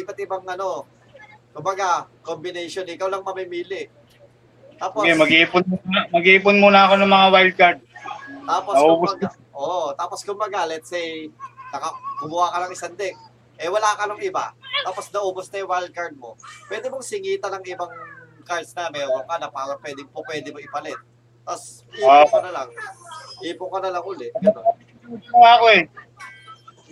iba't 0.00 0.18
ibang 0.22 0.44
ano, 0.48 0.86
kumbaga, 1.56 2.04
combination, 2.20 2.84
ikaw 2.84 3.08
lang 3.08 3.24
mamimili. 3.24 3.88
Tapos, 4.76 5.08
Okay, 5.08 5.16
mag-iipon 5.16 5.64
muna, 5.64 6.00
mag-iipon 6.12 6.56
muna 6.60 6.78
ako 6.84 6.94
ng 7.00 7.08
mga 7.08 7.26
wildcard. 7.32 7.78
tapos, 8.44 8.74
Naubos 8.76 9.12
kumbaga, 9.16 9.28
oh, 9.56 9.88
tapos 9.96 10.20
kumbaga, 10.20 10.60
let's 10.68 10.92
say, 10.92 11.32
naka, 11.72 11.96
kumuha 12.20 12.52
ka 12.52 12.58
ng 12.68 12.72
isang 12.76 12.92
deck, 12.92 13.16
eh 13.56 13.72
wala 13.72 13.96
ka 13.96 14.04
ng 14.04 14.20
iba, 14.20 14.52
tapos 14.84 15.08
naubos 15.08 15.48
na 15.48 15.64
yung 15.64 15.72
wildcard 15.72 16.12
mo, 16.20 16.36
pwede 16.68 16.92
mong 16.92 17.00
singitan 17.00 17.56
ng 17.56 17.64
ibang 17.72 17.88
cards 18.44 18.76
na 18.76 18.92
meron 18.92 19.24
ka 19.24 19.40
na 19.40 19.48
para 19.48 19.80
pwede 19.80 20.04
po 20.12 20.20
pwede 20.28 20.52
mo 20.52 20.60
ipalit. 20.60 21.00
Tapos, 21.42 21.82
ipon 21.96 22.28
ka 22.28 22.40
na 22.44 22.52
lang. 22.52 22.68
Ipon 23.40 23.68
ka 23.72 23.78
na 23.80 23.90
lang 23.96 24.04
ulit. 24.04 24.32
Ganun. 24.38 24.64
Ito 25.08 25.38
ako 25.40 25.66
eh. 25.72 25.82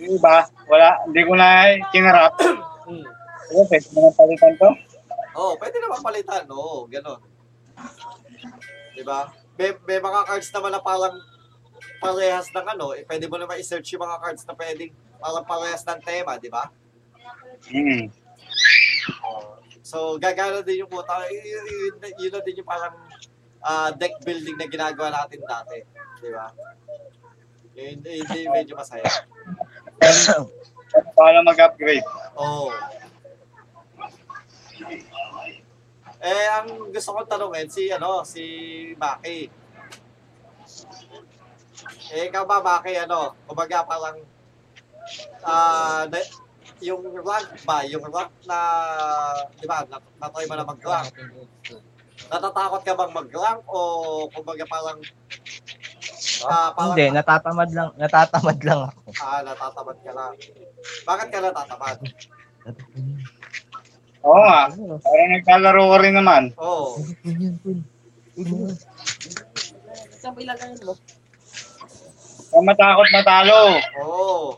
Yung 0.01 0.19
iba, 0.19 0.35
wala. 0.67 0.89
Hindi 1.07 1.21
ko 1.23 1.33
na 1.37 1.47
kinarap. 1.93 2.33
Hmm. 3.45 3.53
Ano, 3.53 3.69
pwede 3.69 3.87
nang 3.93 4.17
palitan 4.17 4.53
to? 4.57 4.69
Oo, 5.35 5.43
oh, 5.51 5.53
pwede 5.59 5.77
naman 5.77 5.99
palitan. 6.01 6.43
Oo, 6.49 6.87
gano'n. 6.87 7.21
Diba? 8.95 9.19
May, 9.59 9.75
may 9.83 9.99
mga 9.99 10.21
cards 10.23 10.49
naman 10.55 10.71
na 10.71 10.81
parang 10.81 11.15
parehas 11.99 12.47
ng 12.51 12.67
ano, 12.75 12.95
eh, 12.95 13.03
pwede 13.07 13.27
mo 13.27 13.35
naman 13.35 13.59
i-search 13.59 13.95
yung 13.95 14.03
mga 14.03 14.19
cards 14.23 14.43
na 14.47 14.55
pwedeng 14.55 14.91
parang 15.19 15.45
parehas 15.47 15.83
ng 15.83 16.01
tema, 16.03 16.39
di 16.39 16.49
ba? 16.51 16.71
Hmm. 17.71 18.07
Oo. 19.27 19.59
So, 19.85 20.17
gagana 20.17 20.65
din 20.65 20.81
yung 20.81 20.89
puta. 20.91 21.29
Y- 21.29 21.45
y- 21.45 21.65
yun, 21.69 21.93
yun 22.17 22.31
na 22.33 22.41
din 22.41 22.57
yung 22.57 22.69
parang 22.69 22.95
ah, 23.61 23.89
deck 23.93 24.17
building 24.25 24.57
na 24.57 24.65
ginagawa 24.65 25.13
natin 25.13 25.41
dati. 25.45 25.77
Di 26.21 26.29
ba? 26.33 26.49
Yun, 27.75 28.01
yun, 28.01 28.23
yun, 28.23 28.49
medyo 28.55 28.73
masaya. 28.73 29.05
Para 31.17 31.43
mag-upgrade. 31.43 32.05
Oo. 32.39 32.71
Eh, 36.25 36.45
ang 36.49 36.89
gusto 36.89 37.13
kong 37.13 37.29
tanungin, 37.29 37.69
si, 37.69 37.93
ano, 37.93 38.25
si 38.25 38.41
Maki. 38.97 39.45
Eh, 42.09 42.25
ikaw 42.25 42.49
ba, 42.49 42.65
Maki, 42.65 42.97
ano, 42.97 43.37
kumbaga 43.45 43.85
parang, 43.85 44.17
ah, 45.45 46.09
na- 46.09 46.33
yung 46.81 47.05
rank 47.21 47.49
ba, 47.61 47.85
yung 47.85 48.09
rank 48.09 48.33
na, 48.49 48.59
di 49.53 49.69
ba, 49.69 49.85
nat- 49.85 50.13
natry 50.17 50.49
mo 50.49 50.55
na 50.57 50.65
mag-rank. 50.65 51.13
Natatakot 52.25 52.81
ka 52.81 52.97
bang 52.97 53.13
mag-rank 53.13 53.61
o 53.69 53.79
kumbaga 54.33 54.65
parang, 54.65 54.97
ah, 56.49 56.73
parang, 56.73 56.97
Hindi, 56.97 57.13
natatamad 57.13 57.69
lang, 57.69 57.89
natatamad 58.01 58.57
lang 58.65 58.79
ako. 58.89 58.99
ah, 59.21 59.41
natatamad 59.45 59.97
ka 60.01 60.11
lang. 60.11 60.33
Bakit 61.05 61.27
ka 61.29 61.37
natatamad? 61.39 61.97
Oo 64.25 64.41
nga. 64.41 64.61
Parang 64.99 65.31
naglalaro 65.31 65.81
ko 65.83 65.95
rin 66.01 66.15
naman. 66.15 66.43
Oo. 66.57 66.97
Kung 72.47 72.65
matakot 72.65 73.07
matalo. 73.11 73.61
Oo. 73.99 74.55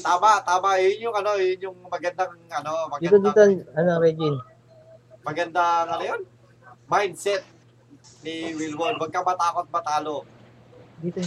Tama, 0.00 0.30
tama. 0.40 0.68
Yun 0.78 1.10
yung 1.10 1.16
ano, 1.16 1.30
yun 1.36 1.60
yung 1.60 1.78
magandang 1.84 2.30
ano, 2.48 2.72
Dito, 2.96 3.18
magandang 3.18 3.52
dito, 3.58 3.70
ano, 3.74 3.90
Regine? 3.98 4.38
magandang 5.20 5.86
ano 5.90 6.04
yun? 6.06 6.20
Mindset 6.86 7.42
ni 8.22 8.54
Wilwon. 8.54 8.96
Huwag 8.96 9.12
ka 9.12 9.20
matakot 9.20 9.66
matalo. 9.68 10.22
Dito, 11.02 11.18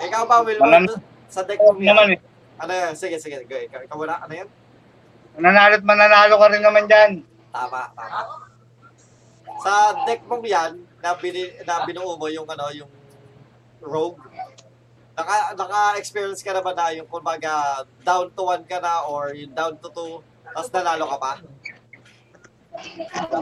Ikaw 0.00 0.22
ba, 0.24 0.36
Wilwon, 0.40 0.64
Alam- 0.64 1.02
sa 1.28 1.42
deck 1.42 1.58
mo 1.58 1.74
Naman 1.74 1.82
yan? 2.08 2.16
eh. 2.16 2.33
Ano 2.58 2.72
yan? 2.72 2.94
Sige, 2.94 3.18
sige. 3.18 3.42
Go, 3.46 3.56
ikaw, 3.58 3.80
ikaw 3.82 3.96
muna. 3.98 4.22
Ano 4.22 4.32
yan? 4.34 4.48
Mananalo't 5.34 5.82
mananalo 5.82 6.34
ka 6.38 6.46
rin 6.52 6.62
naman 6.62 6.86
dyan. 6.86 7.12
Tama, 7.50 7.90
tama. 7.98 8.22
Sa 9.62 9.72
deck 10.06 10.22
mong 10.30 10.46
yan, 10.46 10.72
na, 11.02 11.14
bini, 11.18 11.50
na 11.66 11.82
binuo 11.86 12.14
mo 12.14 12.26
yung 12.30 12.46
ano, 12.46 12.70
yung 12.70 12.90
rogue, 13.82 14.18
naka, 15.14 15.54
naka-experience 15.54 16.42
ka 16.42 16.54
na 16.54 16.62
ba 16.62 16.74
na 16.74 16.94
yung 16.94 17.06
kumbaga 17.06 17.84
down 18.02 18.30
to 18.34 18.42
1 18.42 18.66
ka 18.66 18.78
na 18.82 19.06
or 19.06 19.30
yung 19.34 19.54
down 19.54 19.74
to 19.78 19.88
2, 19.90 20.22
tapos 20.54 20.70
nanalo 20.74 21.04
ka 21.14 21.18
pa? 21.18 21.32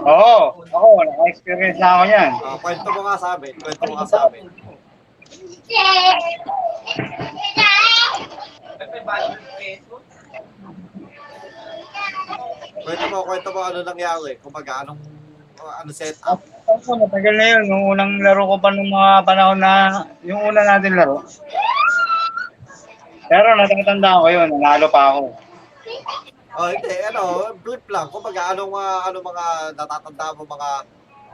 Oo, 0.04 0.64
oo, 0.64 0.98
naka-experience 1.06 1.80
na 1.80 1.88
ako 1.96 2.04
yan. 2.08 2.30
Uh, 2.40 2.58
kwento 2.60 2.88
mo 2.92 3.00
nga 3.08 3.16
sa 3.16 3.28
amin, 3.36 3.54
kwento 3.56 3.82
mo 3.88 3.94
nga 3.96 4.06
sa 4.08 4.18
amin. 4.28 4.44
Kwento 12.82 13.04
mo, 13.10 13.18
kwento 13.22 13.48
mo 13.54 13.60
ano 13.62 13.78
nangyari, 13.86 14.38
kumbaga 14.42 14.82
anong 14.82 14.98
ano 15.62 15.90
setup. 15.94 16.42
Ako, 16.66 16.98
matagal 16.98 17.34
na 17.38 17.46
yun. 17.54 17.62
Nung 17.70 17.84
unang 17.94 18.18
laro 18.18 18.50
ko 18.50 18.56
pa 18.58 18.74
nung 18.74 18.90
mga 18.90 19.22
panahon 19.22 19.60
na, 19.62 20.02
yung 20.26 20.42
una 20.42 20.66
natin 20.66 20.98
laro. 20.98 21.22
Pero 23.30 23.54
natatandaan 23.54 24.22
ko 24.22 24.28
yun, 24.28 24.48
nanalo 24.58 24.86
pa 24.90 25.14
ako. 25.14 25.22
Oh, 26.52 26.68
hindi, 26.68 26.92
ano, 27.08 27.54
blip 27.62 27.86
lang. 27.88 28.10
Kumbaga, 28.12 28.52
anong, 28.52 28.72
mga 28.74 28.94
anong 29.08 29.26
mga 29.30 29.46
natatanda 29.78 30.26
mo, 30.36 30.42
mga 30.44 30.70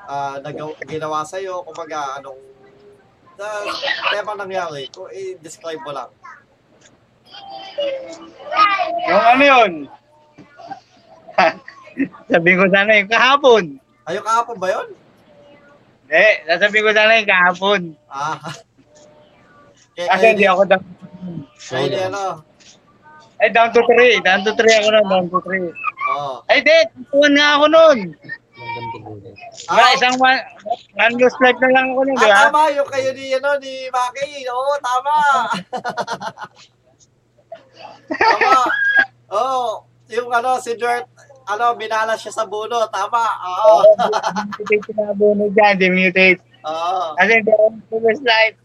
ah, 0.06 0.36
nagaw, 0.44 0.68
ginawa 0.86 1.26
sa'yo, 1.26 1.64
kumbaga, 1.66 2.20
anong 2.22 2.38
uh, 3.38 3.64
tema 4.14 4.38
nangyari, 4.38 4.86
kung 4.94 5.10
i-describe 5.10 5.82
mo 5.82 5.90
lang. 5.90 6.10
Yung 9.08 9.24
ano 9.24 9.42
yun? 9.44 9.72
Sabihin 12.32 12.58
ko 12.60 12.66
sana 12.70 12.98
yung 12.98 13.10
kahapon. 13.10 13.64
Ayun 14.08 14.24
kahapon 14.24 14.56
ba 14.58 14.68
yun? 14.72 14.88
Eh, 16.08 16.34
sasabihin 16.48 16.86
ko 16.88 16.92
sana 16.96 17.20
yung 17.20 17.30
kahapon. 17.30 17.80
Ah. 18.08 18.40
Kaya, 19.92 20.08
Kasi 20.16 20.24
hindi 20.32 20.46
ako 20.48 20.62
down. 20.64 20.84
Kaya 21.58 21.80
hindi, 21.84 22.00
ano, 22.00 22.44
Ay, 23.38 23.54
down 23.54 23.70
to 23.70 23.82
3. 23.86 24.18
Down 24.26 24.42
to 24.42 24.50
3 24.50 24.82
ako 24.82 24.88
na, 24.90 25.00
down 25.06 25.26
to 25.30 25.38
3. 25.46 25.70
oh. 26.10 26.42
Ay, 26.50 26.58
di, 26.58 26.74
tuwan 27.14 27.38
nga 27.38 27.48
ako 27.54 27.66
nun. 27.70 27.98
Ah, 29.70 29.94
isang 29.94 30.18
one, 30.18 30.42
one 30.98 31.14
lost 31.22 31.38
life 31.38 31.60
na 31.62 31.70
lang 31.70 31.94
ako 31.94 32.00
nun, 32.02 32.18
di 32.18 32.26
ah, 32.26 32.30
ba? 32.34 32.50
tama, 32.50 32.62
yung 32.74 32.88
kayo 32.90 33.10
ni, 33.14 33.30
ano, 33.38 33.50
ni 33.62 33.86
Maki. 33.94 34.42
Oo, 34.50 34.72
tama. 34.82 35.14
tama. 38.16 38.64
Oo, 39.28 39.84
yung 40.08 40.32
ano, 40.32 40.56
si 40.56 40.72
Dirt, 40.74 41.04
ano, 41.48 41.76
minala 41.76 42.16
siya 42.16 42.32
sa 42.32 42.48
buno. 42.48 42.88
Tama, 42.88 43.20
oo. 43.20 43.80
Oo, 43.80 43.82
demutate 44.56 44.92
na 44.96 45.12
abono 45.12 45.44
dyan, 45.52 45.74
demutate. 45.76 46.40
Oo. 46.64 47.12
Kasi 47.16 47.32
ako 47.44 47.64
one 47.88 48.04
lost 48.04 48.24
life. 48.24 48.56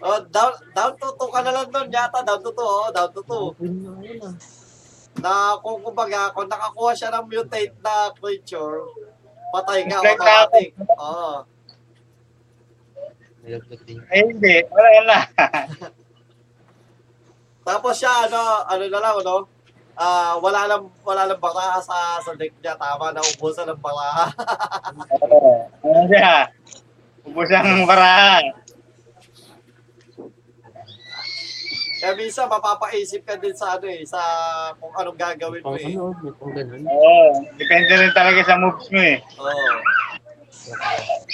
Oh, 0.00 0.16
down, 0.32 0.52
down 0.72 0.96
to 0.96 1.12
2 1.12 1.28
ka 1.28 1.40
na 1.44 1.52
lang 1.52 1.68
doon 1.68 1.92
yata, 1.92 2.24
down 2.24 2.40
to 2.40 2.52
2, 2.52 2.56
oh, 2.56 2.88
down 2.88 3.12
to 3.12 3.20
2. 3.20 5.20
Na 5.20 5.60
kung 5.60 5.84
kumbaga, 5.84 6.32
kung 6.32 6.48
nakakuha 6.48 6.96
siya 6.96 7.12
ng 7.12 7.28
mutate 7.28 7.76
na 7.84 8.08
creature, 8.16 8.88
patay 9.52 9.84
ka, 9.84 10.00
automatic. 10.00 10.72
Oo. 10.96 11.44
Ay, 14.08 14.20
hindi. 14.24 14.56
Wala 14.72 14.88
na. 15.04 15.18
Tapos 17.70 17.94
siya, 17.94 18.26
ano, 18.26 18.66
ano 18.66 18.82
na 18.90 18.98
lang, 18.98 19.14
ano, 19.22 19.46
ah 19.94 20.34
wala 20.42 20.66
lang, 20.66 20.90
wala 21.06 21.22
lang 21.30 21.38
baraha 21.38 21.78
sa, 21.78 22.18
sa 22.18 22.34
deck 22.34 22.50
niya, 22.58 22.74
tama, 22.74 23.14
naubusan 23.14 23.70
ng 23.70 23.78
baraha. 23.78 24.26
Ano 25.86 26.02
siya? 26.10 26.50
Ubus 27.30 27.46
ang 27.54 27.86
parahan. 27.86 28.42
Kaya 32.00 32.16
minsan, 32.16 32.48
mapapaisip 32.50 33.22
ka 33.22 33.38
din 33.38 33.54
sa, 33.54 33.78
ano 33.78 33.86
eh, 33.86 34.02
sa 34.02 34.18
kung 34.80 34.90
anong 34.90 35.20
gagawin 35.20 35.62
mo 35.62 35.76
eh. 35.78 35.94
Oo. 35.94 37.44
Depende 37.54 37.92
rin 37.92 38.10
talaga 38.10 38.40
sa 38.42 38.58
moves 38.58 38.88
mo 38.90 38.98
eh. 38.98 39.22
Oo. 39.38 39.70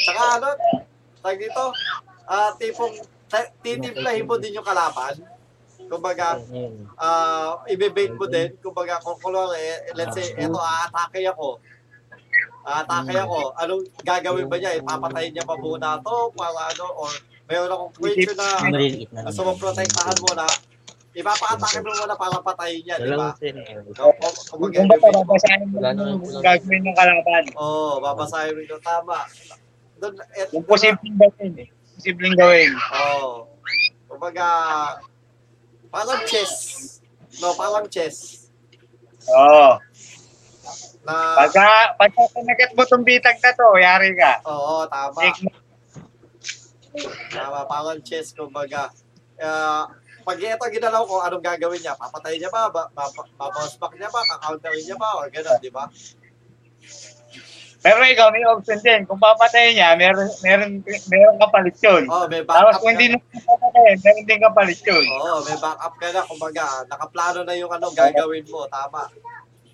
Saka 0.04 0.22
ano, 0.36 0.48
tag 1.22 1.38
dito, 1.40 1.64
ah 2.28 2.50
tipong, 2.60 2.92
ta- 3.24 3.54
titimplahin 3.64 4.26
mo 4.28 4.36
din 4.36 4.58
yung 4.58 4.66
kalaban. 4.66 5.16
Kumbaga, 5.86 6.42
ah 6.98 7.62
ibebait 7.70 8.12
mo 8.14 8.26
din. 8.26 8.54
Kumbaga, 8.58 8.98
kung 9.02 9.18
kulor, 9.22 9.54
eh, 9.54 9.86
let's 9.94 10.14
say, 10.18 10.34
eto, 10.34 10.58
aatake 10.58 11.22
ako. 11.30 11.62
Aatake 12.66 13.14
ako. 13.14 13.54
Anong 13.54 13.82
gagawin 14.02 14.50
ba 14.50 14.56
niya? 14.58 14.74
Ipapatayin 14.78 15.32
niya 15.34 15.46
pa 15.46 15.54
muna 15.54 16.02
to 16.02 16.34
para 16.34 16.62
ano, 16.74 16.86
or 16.98 17.10
mayroon 17.46 17.70
akong 17.70 17.92
creature 17.94 18.34
na 18.34 18.46
Maliliit 18.66 19.10
na 19.14 19.22
gusto 19.30 19.46
mong 19.46 19.60
protektahan 19.62 20.18
muna. 20.26 20.46
Ipapa-atake 21.16 21.80
mo 21.80 21.90
muna 21.96 22.12
para 22.18 22.36
patayin 22.44 22.82
niya, 22.84 22.96
di 23.00 23.08
ba? 23.16 23.32
Eh. 23.40 23.56
Kung- 24.52 24.68
ba 24.68 24.96
mo. 25.00 25.24
babasahin 25.24 25.64
mo 25.72 25.80
yung 25.80 26.44
gagawin 26.44 26.82
ng 26.84 26.96
kalaban? 26.98 27.44
Oo, 27.56 27.64
oh, 27.64 27.92
babasahin 28.04 28.52
mo 28.52 28.60
ito. 28.60 28.76
Tama. 28.84 29.24
Doon, 29.96 30.12
et, 30.36 30.52
Yung 30.52 30.66
posibleng 30.68 31.16
gawin 31.16 31.52
eh. 31.56 31.68
Posibleng 31.96 32.36
gawin. 32.36 32.68
Oo. 32.76 33.16
Oh. 33.16 33.34
Kumbaga, 34.12 34.46
parang 35.90 36.20
chess. 36.28 36.52
No, 37.40 37.52
parang 37.54 37.86
chess. 37.90 38.48
Oo. 39.30 39.78
Na, 41.06 41.14
Pagka, 41.38 41.94
pagka 41.94 42.22
pinagat 42.34 42.70
mo 42.74 42.82
tong 42.82 43.06
bitag 43.06 43.38
na 43.38 43.54
to, 43.54 43.66
yari 43.78 44.10
ka. 44.18 44.42
oo, 44.42 44.82
tama. 44.90 45.18
Take 45.22 45.40
mo. 45.46 45.50
Tama, 47.30 47.60
parang 47.70 48.00
chess, 48.02 48.34
kumbaga. 48.34 48.90
Uh, 49.36 49.86
pag 50.26 50.42
ito 50.42 50.66
ginalaw 50.74 51.06
ko, 51.06 51.22
anong 51.22 51.44
gagawin 51.44 51.78
niya? 51.78 51.94
Papatay 51.94 52.42
niya 52.42 52.50
ba? 52.50 52.66
ba, 52.66 52.90
ba 52.90 53.06
back 53.06 53.94
niya 53.94 54.10
ba? 54.10 54.20
Kakounterin 54.26 54.82
niya 54.82 54.98
ba? 54.98 55.22
Or 55.22 55.30
gano'n, 55.30 55.62
di 55.62 55.70
ba? 55.70 55.86
Pero 57.86 58.02
ikaw, 58.02 58.34
may 58.34 58.42
option 58.42 58.82
din. 58.82 59.06
Kung 59.06 59.22
papatayin 59.22 59.78
niya, 59.78 59.94
meron, 59.94 60.26
meron, 60.42 60.82
meron 61.06 61.38
kapalit 61.38 61.78
yun. 61.78 62.02
Oh, 62.10 62.26
may 62.26 62.42
Tapos 62.42 62.74
backup 62.74 62.82
kung 62.82 62.90
ka. 62.90 62.94
hindi 62.98 63.06
na 63.14 63.18
papatayin, 63.46 63.96
meron 64.02 64.24
din 64.26 64.40
kapalit 64.42 64.80
yun. 64.82 65.04
Oo, 65.06 65.38
may 65.46 65.58
backup 65.62 65.94
ka 65.94 66.06
na. 66.10 66.20
Kumbaga, 66.26 66.64
nakaplano 66.90 67.40
na 67.46 67.54
yung 67.54 67.70
ano 67.70 67.86
gagawin 67.94 68.42
mo. 68.50 68.66
Tama. 68.66 69.06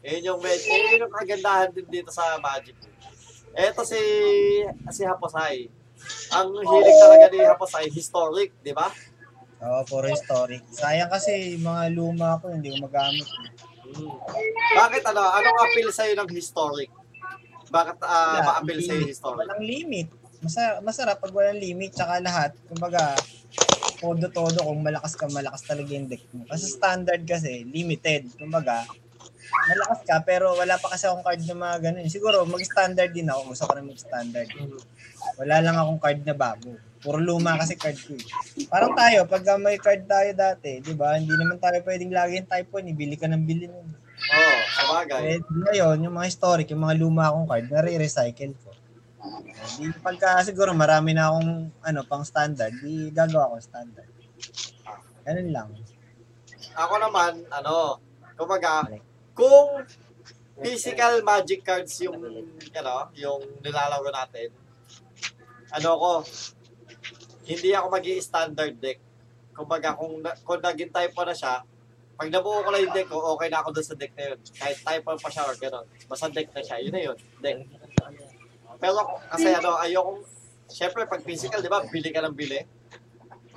Yun 0.05 0.29
yung, 0.29 0.41
med- 0.45 0.61
yun 0.61 1.09
yung 1.09 1.15
kagandahan 1.17 1.73
din 1.73 1.89
dito 1.89 2.13
sa 2.13 2.37
Magic. 2.37 2.77
Eto 3.57 3.81
si, 3.81 3.97
si 4.93 5.03
Haposay. 5.09 5.73
Ang 6.37 6.49
hilig 6.69 6.97
talaga 7.01 7.27
ni 7.33 7.41
Haposay, 7.49 7.89
historic, 7.89 8.53
di 8.61 8.77
ba? 8.77 8.93
Oo, 9.65 9.81
puro 9.89 10.05
historic. 10.13 10.61
Sayang 10.69 11.09
kasi 11.09 11.57
yung 11.57 11.65
mga 11.65 11.97
luma 11.97 12.37
ko, 12.45 12.53
hindi 12.53 12.77
ko 12.77 12.85
magamit. 12.85 13.25
Mm. 13.89 14.13
Bakit 14.77 15.03
ano, 15.09 15.23
anong 15.33 15.59
appeal 15.65 15.89
sa'yo 15.89 16.13
ng 16.21 16.29
historic? 16.29 16.93
Bakit 17.73 17.97
uh, 18.05 18.13
Wala, 18.37 18.45
ma-appeal 18.45 18.81
sa'yo 18.85 19.01
yung 19.01 19.13
historic? 19.17 19.39
Walang 19.49 19.65
limit. 19.65 20.09
Masarap, 20.45 20.77
masarap 20.85 21.17
pag 21.17 21.33
walang 21.33 21.57
limit, 21.57 21.91
tsaka 21.97 22.21
lahat. 22.21 22.53
Kumbaga, 22.69 23.17
todo-todo 23.97 24.61
kung 24.61 24.85
malakas 24.85 25.17
ka, 25.17 25.25
malakas 25.33 25.65
talaga 25.65 25.91
yung 25.97 26.05
deck 26.05 26.21
mo. 26.37 26.45
Kasi 26.45 26.69
standard 26.69 27.25
kasi, 27.25 27.65
limited. 27.65 28.29
Kumbaga, 28.37 28.85
malakas 29.73 30.05
ka, 30.05 30.21
pero 30.21 30.53
wala 30.53 30.77
pa 30.77 30.93
kasi 30.93 31.09
akong 31.09 31.25
card 31.25 31.41
na 31.49 31.57
mga 31.57 31.77
ganun. 31.89 32.13
Siguro, 32.13 32.45
mag-standard 32.45 33.09
din 33.09 33.33
ako. 33.33 33.57
Gusto 33.57 33.65
ko 33.65 33.73
na 33.73 33.89
mag-standard. 33.89 34.49
Wala 35.41 35.57
lang 35.65 35.77
akong 35.81 36.01
card 36.03 36.21
na 36.29 36.37
bago. 36.37 36.77
Puro 37.03 37.19
luma 37.19 37.57
kasi 37.57 37.75
card 37.81 37.97
ko 37.99 38.13
eh. 38.15 38.25
Parang 38.69 38.93
tayo, 38.93 39.25
pag 39.25 39.43
may 39.57 39.81
card 39.81 40.05
tayo 40.05 40.31
dati, 40.37 40.85
di 40.85 40.93
ba, 40.93 41.17
hindi 41.17 41.33
naman 41.35 41.57
tayo 41.57 41.81
pwedeng 41.89 42.13
lagi 42.13 42.39
yung 42.39 42.51
type 42.53 42.69
1, 42.69 42.93
ibili 42.93 43.17
ka 43.17 43.27
ng 43.33 43.43
bili 43.49 43.67
nun. 43.67 44.02
Oo, 44.23 44.39
oh, 44.39 44.61
sabagay. 44.79 45.23
Eh, 45.27 45.39
ngayon, 45.43 45.97
yung 46.07 46.15
mga 46.15 46.29
historic, 46.31 46.67
yung 46.71 46.83
mga 46.87 46.99
luma 47.03 47.29
akong 47.29 47.49
card, 47.49 47.67
nare-recycle 47.69 48.55
ko. 48.63 48.71
Eh, 48.73 49.55
Di 49.79 49.87
pagka 50.03 50.43
siguro 50.43 50.75
marami 50.75 51.15
na 51.15 51.31
akong 51.31 51.71
ano 51.83 52.01
pang 52.07 52.27
standard, 52.27 52.75
di 52.83 53.11
gagawa 53.11 53.55
ko 53.55 53.57
standard. 53.63 54.11
Ganun 55.23 55.51
lang. 55.55 55.69
Ako 56.75 56.95
naman, 56.99 57.47
ano, 57.51 58.03
kumbaga, 58.35 58.87
kung 59.35 59.87
physical 60.63 61.23
magic 61.23 61.63
cards 61.63 61.95
yung, 62.03 62.19
ano, 62.75 62.93
yung 63.15 63.41
nilalaro 63.63 64.11
natin, 64.11 64.51
ano 65.73 65.91
ko, 65.99 66.11
hindi 67.47 67.71
ako 67.75 67.87
mag 67.91 68.07
standard 68.23 68.75
deck. 68.79 68.99
Kumbaga, 69.53 69.95
kung, 69.95 70.23
kung 70.47 70.61
naging 70.63 70.91
type 70.91 71.13
pa 71.13 71.27
na 71.29 71.35
siya, 71.37 71.63
pag 72.23 72.31
nabuo 72.31 72.63
ko 72.63 72.71
lang 72.71 72.87
yung 72.87 72.95
deck 72.95 73.09
ko, 73.11 73.19
okay 73.35 73.51
na 73.51 73.59
ako 73.59 73.75
doon 73.75 73.87
sa 73.91 73.99
deck 73.99 74.15
na 74.15 74.25
yun. 74.31 74.39
Kahit 74.55 74.79
type 74.79 75.03
pa 75.03 75.27
siya 75.27 75.43
or 75.43 75.57
gano'n. 75.59 75.87
Basta 76.07 76.31
deck 76.31 76.55
na 76.55 76.63
siya, 76.63 76.77
yun 76.79 76.95
na 76.95 77.03
yun, 77.03 77.19
deck. 77.43 77.59
Pero 78.79 78.99
kasi 79.27 79.49
ano, 79.51 79.75
ayokong, 79.83 80.23
syempre 80.71 81.03
pag 81.11 81.27
physical, 81.27 81.59
di 81.59 81.67
ba, 81.67 81.83
bili 81.83 82.15
ka 82.15 82.23
ng 82.23 82.37
bili. 82.39 82.63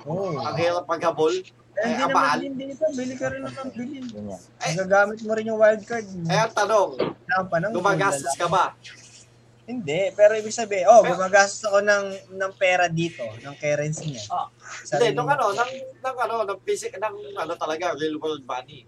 Oh. 0.02 0.34
Ang 0.34 0.56
hirap 0.58 0.90
maghabol. 0.90 1.30
Eh, 1.76 1.82
Ay, 1.84 1.94
hindi 1.94 2.02
ang 2.02 2.10
naman 2.10 2.38
din 2.42 2.54
dito. 2.58 2.84
Bili 2.90 3.14
ka 3.14 3.26
rin 3.30 3.42
naman 3.46 3.66
bili. 3.70 3.98
Ganyan. 4.02 4.40
Magagamit 4.58 5.18
mo 5.22 5.32
rin 5.38 5.46
yung 5.46 5.60
wildcard. 5.62 6.06
Eh, 6.10 6.38
ang 6.42 6.54
tanong, 6.56 6.90
Wala 6.98 7.36
pa 7.46 7.56
nang 7.62 7.70
gumagastos 7.70 8.34
ka 8.34 8.46
ba? 8.50 8.74
Hindi, 9.66 10.14
pero 10.14 10.38
ibig 10.38 10.54
sabihin, 10.54 10.86
oh, 10.86 11.02
gumagastos 11.02 11.66
ako 11.66 11.82
ng 11.82 12.38
ng 12.38 12.52
pera 12.54 12.86
dito, 12.86 13.26
ng 13.42 13.54
currency 13.58 14.14
niya. 14.14 14.22
Ah, 14.30 14.46
Sarili 14.86 15.10
Hindi, 15.10 15.18
nung 15.18 15.26
ano, 15.26 15.50
ng, 15.50 15.72
ng 15.98 16.16
ano, 16.22 16.34
ng 16.46 16.60
physic, 16.62 16.94
ng 16.94 17.34
ano 17.34 17.52
talaga, 17.58 17.98
real 17.98 18.14
world 18.22 18.46
money. 18.46 18.86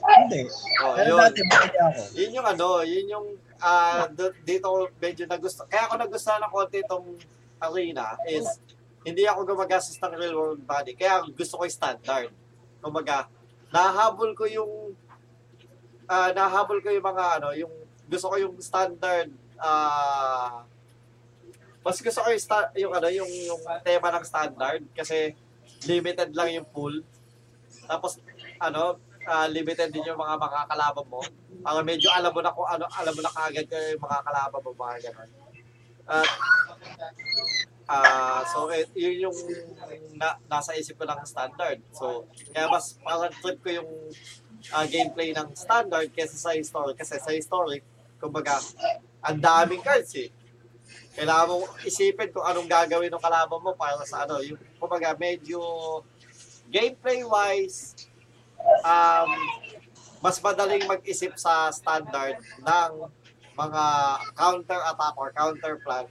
Hindi. 0.00 0.46
Oh, 0.82 0.94
Pero 0.94 1.10
yun. 1.16 1.20
dati, 1.20 1.40
ako. 1.42 2.02
Yun 2.16 2.30
yung 2.38 2.46
ano, 2.46 2.66
yun 2.86 3.06
yung 3.10 3.26
ah 3.60 4.08
d- 4.08 4.36
dito 4.46 4.88
medyo 4.96 5.26
nagusto. 5.28 5.68
Kaya 5.68 5.90
ako 5.90 5.94
nagustuhan 6.00 6.40
ng 6.40 6.52
konti 6.54 6.80
itong 6.80 7.06
arena 7.60 8.16
is 8.24 8.46
hindi 9.04 9.28
ako 9.28 9.44
gumagastos 9.44 10.00
ng 10.00 10.14
real 10.16 10.36
world 10.36 10.62
money. 10.64 10.96
Kaya 10.96 11.24
gusto 11.28 11.60
ko 11.60 11.62
yung 11.68 11.76
standard. 11.76 12.30
Kumbaga, 12.80 13.28
nahabol 13.68 14.32
ko 14.32 14.48
yung 14.48 14.96
ah 16.08 16.32
nahabol 16.32 16.80
ko 16.80 16.88
yung 16.88 17.04
mga 17.04 17.24
ano, 17.40 17.52
yung 17.52 17.72
gusto 18.10 18.26
ko 18.28 18.36
yung 18.36 18.56
standard 18.58 19.30
ah 19.62 20.66
mas 21.80 21.96
gusto 22.04 22.20
ko 22.20 22.28
yung, 22.28 22.44
sta- 22.44 22.72
yung 22.76 22.92
ano, 22.92 23.08
yung 23.08 23.30
yung 23.48 23.62
tema 23.80 24.12
ng 24.12 24.24
standard 24.26 24.84
kasi 24.92 25.32
limited 25.88 26.36
lang 26.36 26.52
yung 26.52 26.68
pool. 26.68 27.00
Tapos 27.88 28.20
ano, 28.60 29.00
ah, 29.24 29.48
limited 29.48 29.88
din 29.88 30.04
yung 30.04 30.20
mga 30.20 30.36
makakalaban 30.36 31.06
mo. 31.08 31.20
Ang 31.64 31.76
medyo 31.84 32.12
alam 32.12 32.32
mo 32.32 32.40
na 32.44 32.52
kung 32.52 32.68
ano, 32.68 32.84
alam 32.84 33.12
mo 33.16 33.20
na 33.24 33.32
kaagad 33.32 33.64
yung 33.68 34.02
makakalaban 34.04 34.60
mo, 34.60 34.70
mga 34.76 34.96
ganun. 35.08 35.30
At, 36.10 36.28
ah, 37.88 38.42
so, 38.44 38.68
eh, 38.68 38.84
yun 38.92 39.30
yung 39.30 39.38
na, 40.20 40.36
nasa 40.52 40.76
isip 40.76 41.00
ko 41.00 41.08
ng 41.08 41.24
standard. 41.24 41.80
So, 41.96 42.28
kaya 42.52 42.68
mas 42.68 43.00
parang 43.00 43.32
trip 43.40 43.58
ko 43.64 43.70
yung 43.72 43.90
ah, 44.76 44.84
gameplay 44.84 45.32
ng 45.32 45.56
standard 45.56 46.12
kaysa 46.12 46.36
sa 46.36 46.52
historic. 46.52 47.00
Kasi 47.00 47.16
sa 47.16 47.32
historic, 47.32 47.80
kumbaga, 48.20 48.60
ang 49.24 49.40
daming 49.40 49.80
cards 49.80 50.12
eh. 50.14 50.28
Kailangan 51.16 51.48
mo 51.50 51.66
isipin 51.82 52.30
kung 52.30 52.44
anong 52.46 52.68
gagawin 52.70 53.10
ng 53.10 53.18
kalaban 53.18 53.60
mo 53.64 53.72
para 53.74 53.98
sa 54.06 54.28
ano. 54.28 54.38
Yung, 54.44 54.60
kumbaga, 54.78 55.16
medyo 55.16 55.58
gameplay-wise, 56.70 58.06
um, 58.84 59.30
mas 60.20 60.36
madaling 60.38 60.84
mag-isip 60.84 61.34
sa 61.40 61.72
standard 61.72 62.36
ng 62.60 62.90
mga 63.56 63.84
counter-attack 64.36 65.14
or 65.16 65.28
counter-plan 65.32 66.06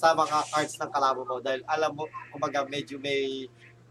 sa 0.00 0.16
mga 0.16 0.38
cards 0.48 0.74
ng 0.80 0.90
kalaban 0.92 1.26
mo 1.28 1.36
dahil 1.42 1.60
alam 1.68 1.92
mo, 1.92 2.08
kumbaga 2.32 2.64
medyo 2.64 2.96
may 2.96 3.48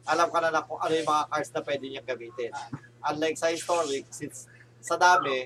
alam 0.09 0.25
ka 0.33 0.41
na 0.41 0.49
na 0.49 0.65
kung 0.65 0.81
ano 0.81 0.93
yung 0.97 1.05
mga 1.05 1.25
cards 1.29 1.51
na 1.53 1.61
pwede 1.61 1.85
niyang 1.85 2.07
gamitin. 2.07 2.49
Unlike 3.05 3.37
sa 3.37 3.53
historic, 3.53 4.09
since 4.09 4.49
sa 4.81 4.97
dami, 4.97 5.45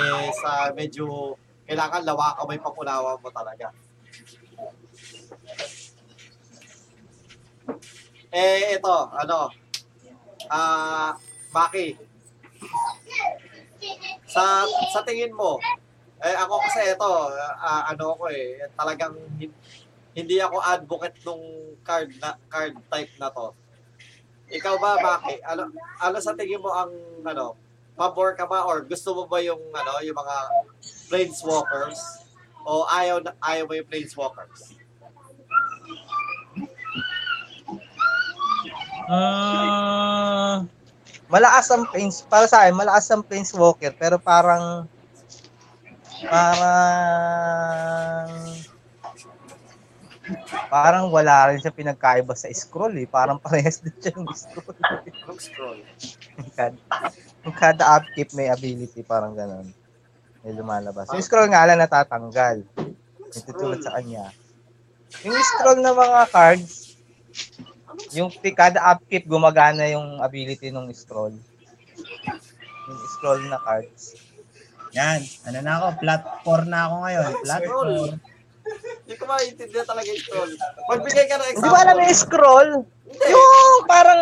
eh, 0.00 0.28
sa 0.38 0.70
medyo 0.72 1.34
kailangan 1.66 2.02
lawakan 2.02 2.44
mo 2.46 2.50
yung 2.50 2.66
pangunawa 2.66 3.10
mo 3.18 3.28
talaga. 3.30 3.70
Eh, 8.30 8.78
ito, 8.78 8.96
ano, 9.10 9.50
ah, 10.50 11.14
Maki, 11.50 11.98
sa 14.26 14.62
sa 14.94 15.00
tingin 15.02 15.34
mo, 15.34 15.58
eh 16.22 16.36
ako 16.38 16.54
kasi 16.62 16.94
ito, 16.94 17.10
ah, 17.58 17.90
ano 17.90 18.14
ako 18.14 18.30
eh, 18.30 18.66
talagang 18.78 19.14
hin- 19.38 19.56
hindi 20.14 20.38
ako 20.38 20.62
advocate 20.62 21.18
nung 21.26 21.42
card 21.86 22.10
na 22.22 22.34
card 22.46 22.74
type 22.90 23.14
na 23.18 23.30
to. 23.30 23.50
Ikaw 24.50 24.74
ba, 24.78 24.98
Maki? 24.98 25.38
Ano 25.46 25.70
ano 26.02 26.16
sa 26.18 26.34
tingin 26.34 26.62
mo 26.62 26.70
ang 26.74 26.90
ano, 27.22 27.54
pabor 28.00 28.32
ka 28.32 28.48
ba 28.48 28.64
or 28.64 28.80
gusto 28.80 29.12
mo 29.12 29.28
ba 29.28 29.44
yung 29.44 29.60
ano, 29.76 30.00
yung 30.00 30.16
mga 30.16 30.36
planeswalkers 31.12 32.24
o 32.64 32.88
ayaw 32.88 33.20
na- 33.20 33.36
ayaw 33.44 33.68
mo 33.68 33.76
yung 33.76 33.84
planeswalkers? 33.84 34.72
Mm, 39.10 40.70
malakas 41.28 41.66
ang 41.68 41.84
planes, 41.92 42.24
para 42.24 42.48
sa 42.48 42.64
akin, 42.64 42.78
malakas 42.78 43.10
ang 43.10 43.26
planeswalker, 43.26 43.90
pero 43.92 44.16
parang, 44.22 44.86
parang, 46.24 48.30
parang 50.70 51.10
wala 51.10 51.50
rin 51.50 51.58
siya 51.58 51.74
pinagkaiba 51.74 52.34
sa 52.34 52.50
scroll 52.52 52.94
eh. 52.98 53.08
Parang 53.08 53.38
parehas 53.42 53.82
din 53.82 53.94
siya 53.98 54.16
yung 54.16 54.28
scroll. 54.34 54.76
Look 55.28 55.40
scroll. 55.40 55.80
Yung 56.38 56.50
kada, 56.52 56.78
yung 57.46 57.56
kada 57.56 57.84
upkeep 57.98 58.30
may 58.34 58.48
ability, 58.50 59.02
parang 59.02 59.34
ganun. 59.34 59.70
May 60.42 60.52
lumalabas. 60.56 61.12
Yung 61.12 61.24
scroll 61.24 61.50
nga 61.52 61.66
lang 61.68 61.80
natatanggal. 61.80 62.64
Yung 63.34 63.44
tutulad 63.46 63.80
sa 63.84 63.98
kanya. 63.98 64.32
Yung 65.26 65.36
scroll 65.36 65.82
na 65.82 65.92
mga 65.92 66.22
cards, 66.30 66.96
yung 68.14 68.30
kada 68.54 68.80
upkeep 68.94 69.26
gumagana 69.26 69.86
yung 69.90 70.22
ability 70.22 70.70
ng 70.70 70.88
scroll. 70.94 71.34
Yung 72.88 73.00
scroll 73.18 73.42
na 73.46 73.58
cards. 73.60 74.16
Yan, 74.90 75.22
ano 75.46 75.58
na 75.62 75.72
ako, 75.78 75.86
flat 76.02 76.22
4 76.42 76.66
na 76.66 76.80
ako 76.90 76.94
ngayon. 77.06 77.32
Scroll. 77.46 77.94
4. 78.18 78.29
Hindi 79.04 79.14
ko 79.18 79.24
maintindihan 79.26 79.86
talaga 79.86 80.06
yung 80.06 80.22
scroll. 80.22 80.52
Magbigay 80.90 81.24
ka 81.26 81.34
ng 81.36 81.42
Hindi 81.42 81.54
example. 81.58 81.74
ba 81.74 81.80
alam 81.82 81.96
yung 81.98 82.18
scroll? 82.18 82.70
Yung 83.10 83.84
parang, 83.90 84.20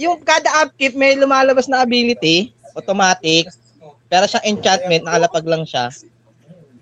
yung 0.00 0.16
kada 0.24 0.50
upkeep 0.64 0.96
may 0.96 1.14
lumalabas 1.20 1.68
na 1.68 1.84
ability, 1.84 2.56
automatic, 2.72 3.52
pero 4.08 4.24
siyang 4.24 4.56
enchantment, 4.56 5.04
nakalapag 5.04 5.44
lang 5.44 5.68
siya. 5.68 5.92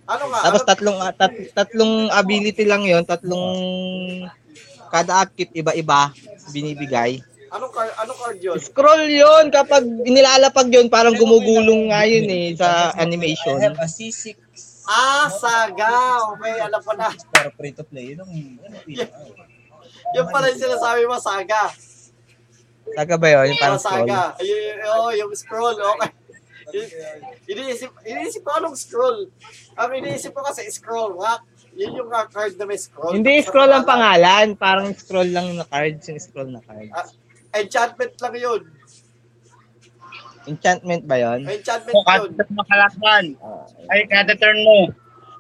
Ano 0.05 0.29
nga? 0.29 0.39
Tapos 0.45 0.63
ano, 0.63 0.69
tatlong 0.69 0.99
ah, 1.01 1.13
tat, 1.17 1.33
tatlong 1.57 2.13
ability 2.13 2.69
lang 2.69 2.85
'yon, 2.85 3.09
tatlong 3.09 3.49
kada 4.93 5.25
upkeep 5.25 5.51
iba-iba 5.57 6.13
binibigay. 6.53 7.25
anong 7.55 7.73
card, 7.73 7.91
anong 8.03 8.19
card 8.21 8.39
yun? 8.43 8.57
Scroll 8.61 9.09
'yon 9.09 9.49
kapag 9.49 9.81
inilalapag 10.05 10.69
'yon 10.69 10.93
parang 10.93 11.17
gumugulong 11.17 11.89
nga 11.89 12.05
'yun 12.05 12.29
eh 12.29 12.53
sa 12.53 12.93
animation. 13.01 13.57
I 13.57 13.73
have 13.73 13.81
a 13.81 13.89
C6 13.89 14.44
Ah, 14.85 15.27
saga. 15.29 15.93
Okay, 16.37 16.55
alam 16.61 16.81
ko 16.81 16.93
na. 16.93 17.09
para 17.31 17.49
free 17.51 17.73
to 17.73 17.83
play. 17.83 18.13
Yun 18.13 18.21
ang, 18.21 18.33
yun 18.33 18.73
pinaka. 18.85 19.17
Yung 20.15 20.29
pala 20.31 20.53
yung 20.53 20.61
sinasabi 20.61 21.09
mo, 21.09 21.17
saga. 21.17 21.73
Saga 22.87 23.17
ba 23.17 23.27
'yon? 23.27 23.51
Yung 23.51 23.57
Oh, 23.57 23.63
parang 23.65 23.81
scroll. 23.81 24.05
saga. 24.05 24.21
Yung, 24.39 24.79
oh, 24.87 25.11
yung 25.11 25.33
scroll. 25.33 25.77
Okay. 25.81 26.11
Iniisip, 27.47 27.91
iniisip 28.05 28.43
ko 28.45 28.51
anong 28.55 28.77
scroll. 28.77 29.27
Ang 29.75 29.91
iniisip 29.97 30.31
ko 30.31 30.45
kasi 30.45 30.69
scroll 30.69 31.17
rock. 31.17 31.43
Yun 31.75 31.99
yung 31.99 32.11
card 32.31 32.55
na 32.55 32.69
may 32.69 32.79
scroll. 32.79 33.17
Hindi 33.17 33.43
Tapos 33.43 33.49
scroll 33.51 33.73
ang 33.73 33.83
pangalan. 33.83 34.55
pangalan, 34.55 34.61
parang 34.61 34.89
scroll 34.95 35.31
lang 35.33 35.59
na 35.59 35.65
cards, 35.67 36.05
yung 36.07 36.21
scroll 36.23 36.51
na 36.53 36.63
cards. 36.63 37.19
Enchantment 37.51 38.15
lang 38.21 38.35
yun. 38.37 38.61
Enchantment 40.47 41.03
ba 41.05 41.17
'yon? 41.17 41.41
Enchantment 41.43 41.93
So, 41.93 42.01
yun. 42.01 42.31
kada 42.31 42.53
makalaban. 42.53 43.25
Ah, 43.39 43.65
Ay, 43.89 44.05
kada 44.05 44.33
turn 44.35 44.59
mo. 44.61 44.79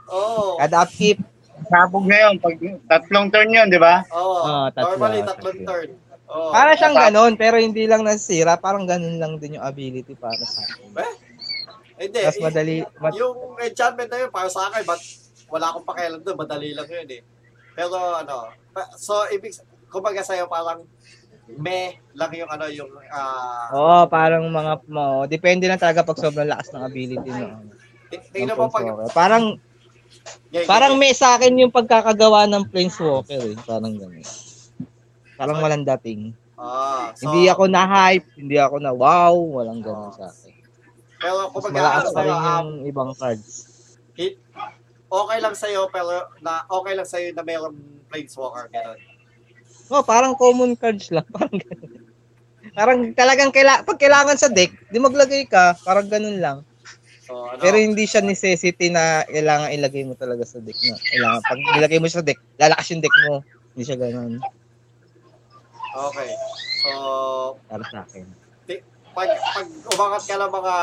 Oo. 0.06 0.56
kada 0.56 0.84
upkeep, 0.84 1.18
Sabog 1.64 2.04
na 2.04 2.18
yun. 2.20 2.36
Pag, 2.36 2.56
tatlong 2.84 3.28
turn 3.28 3.48
yun, 3.48 3.68
di 3.68 3.78
ba? 3.78 4.04
Oo. 4.10 4.42
Ah, 4.42 4.68
tatlo, 4.68 4.96
Normally, 4.96 5.20
tatlo. 5.22 5.32
tatlong 5.48 5.60
turn. 5.64 5.90
Oo. 6.24 6.50
para 6.50 6.72
siyang 6.72 6.96
ganon, 6.98 7.32
pero 7.36 7.56
hindi 7.56 7.84
lang 7.84 8.00
nasira, 8.00 8.56
parang 8.56 8.88
ganon 8.88 9.20
lang 9.20 9.36
din 9.36 9.54
yung 9.54 9.64
ability 9.64 10.16
para 10.16 10.40
sa 10.40 10.64
akin. 10.66 10.88
Hindi. 11.94 12.20
Mas 12.20 12.34
y- 12.34 12.42
madali, 12.42 12.76
mas, 12.98 13.12
yung 13.14 13.38
enchantment 13.56 14.08
na 14.08 14.18
yun, 14.18 14.32
para 14.32 14.48
sa 14.48 14.66
akin, 14.66 14.82
but 14.82 14.98
wala 15.46 15.70
akong 15.70 15.86
pakialam 15.86 16.20
doon. 16.20 16.34
Madali 16.34 16.72
lang 16.72 16.88
yun 16.88 17.06
eh. 17.06 17.22
Pero 17.70 17.94
ano, 17.94 18.50
pa- 18.72 18.90
so 18.96 19.14
ibig, 19.30 19.52
kumbaga 19.86 20.24
sa'yo 20.24 20.48
parang 20.48 20.82
me 21.48 22.00
lang 22.16 22.32
yung 22.32 22.50
ano, 22.50 22.64
yung 22.72 22.90
ah 23.12 23.68
Oo, 23.74 23.98
parang 24.08 24.48
mga 24.48 24.84
mo, 24.88 25.28
depende 25.28 25.68
lang 25.68 25.80
talaga 25.80 26.06
pag 26.06 26.20
sobrang 26.20 26.48
lakas 26.48 26.72
ng 26.72 26.84
ability 26.84 27.30
mo. 27.30 27.46
Tingnan 28.32 28.56
mo 28.56 28.70
pag... 28.70 28.84
Parang 29.12 29.44
Yeah, 30.54 30.70
parang 30.70 30.94
may 30.94 31.10
sa 31.10 31.34
akin 31.34 31.58
yung 31.58 31.74
pagkakagawa 31.74 32.46
ng 32.46 32.70
Planeswalker 32.70 33.42
eh, 33.42 33.58
parang 33.66 33.98
ganun. 33.98 34.22
Parang 35.34 35.58
walang 35.58 35.82
dating. 35.82 36.30
Ah, 36.54 37.10
so, 37.18 37.26
Hindi 37.26 37.50
ako 37.50 37.66
na-hype, 37.66 38.28
hindi 38.38 38.56
ako 38.62 38.78
na 38.78 38.94
wow, 38.94 39.34
walang 39.34 39.82
ganun 39.82 40.14
sa 40.14 40.30
akin. 40.30 40.54
Pero 41.18 41.50
kumbaga, 41.50 41.74
malakas 41.74 42.06
pa 42.14 42.20
rin 42.22 42.38
yung 42.38 42.70
ibang 42.86 43.10
cards. 43.18 43.50
okay 45.10 45.38
lang 45.42 45.56
sa'yo, 45.58 45.90
pero 45.90 46.30
na 46.38 46.62
okay 46.70 46.94
lang 46.94 47.08
sa'yo 47.08 47.34
na 47.34 47.42
mayroong 47.42 48.06
planeswalker, 48.06 48.70
gano'n. 48.70 48.98
Oh, 49.92 50.00
parang 50.00 50.32
common 50.32 50.76
cards 50.76 51.12
lang, 51.12 51.26
parang 51.36 51.60
ganun. 51.60 51.92
Parang 52.74 53.00
talagang 53.14 53.52
kaila 53.52 53.84
pag 53.84 54.00
kailangan 54.00 54.34
sa 54.40 54.48
deck, 54.48 54.72
di 54.88 54.98
maglagay 54.98 55.44
ka, 55.46 55.76
parang 55.84 56.08
ganun 56.08 56.40
lang. 56.40 56.58
So, 57.24 57.48
ano, 57.48 57.60
Pero 57.60 57.76
hindi 57.80 58.04
siya 58.04 58.20
necessity 58.20 58.92
na 58.92 59.24
kailangan 59.24 59.72
ilagay 59.72 60.04
mo 60.04 60.12
talaga 60.16 60.44
sa 60.44 60.60
deck 60.60 60.76
na. 60.84 60.96
Kailangan 60.98 61.40
pag 61.40 61.60
nilagay 61.60 61.98
mo 62.00 62.06
siya 62.08 62.20
sa 62.20 62.26
deck, 62.26 62.40
lalakas 62.60 62.86
yung 62.92 63.02
deck 63.04 63.16
mo. 63.28 63.34
Hindi 63.72 63.84
siya 63.84 63.98
ganun. 64.00 64.32
Okay. 65.94 66.30
So, 66.82 66.90
Para 67.70 67.84
sa 67.86 68.02
akin. 68.04 68.26
pag, 69.14 69.30
pag 69.30 69.68
umangat 69.94 70.22
ka 70.26 70.34
ng 70.34 70.52
mga, 70.52 70.74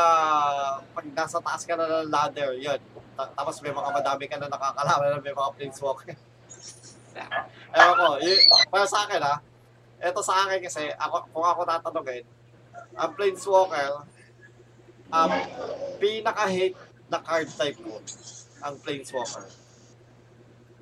pag 0.96 1.06
nasa 1.12 1.38
taas 1.44 1.62
ka 1.68 1.76
na 1.76 1.84
ng 1.84 2.08
ladder, 2.08 2.56
yun. 2.56 2.80
Ta- 3.12 3.28
tapos 3.36 3.60
may 3.60 3.70
mga 3.70 3.90
madami 3.92 4.24
ka 4.24 4.40
na 4.40 4.48
nakakalaman 4.48 5.08
na 5.12 5.20
may 5.20 5.36
mga 5.36 5.50
planeswalker. 5.52 6.16
Ewan 7.76 7.94
ko, 7.96 8.06
yun, 8.20 8.40
para 8.68 8.86
sa 8.88 9.08
akin 9.08 9.20
ha, 9.22 9.36
eto 10.02 10.20
sa 10.20 10.44
akin 10.44 10.60
kasi, 10.60 10.90
ako, 10.98 11.16
kung 11.32 11.46
ako 11.46 11.60
tatanungin, 11.64 12.24
ang 12.96 13.10
planeswalker, 13.16 14.04
um, 15.08 15.30
pinaka-hate 16.02 16.76
na 17.08 17.18
card 17.20 17.48
type 17.48 17.78
ko, 17.80 18.00
ang 18.60 18.74
planeswalker. 18.80 19.46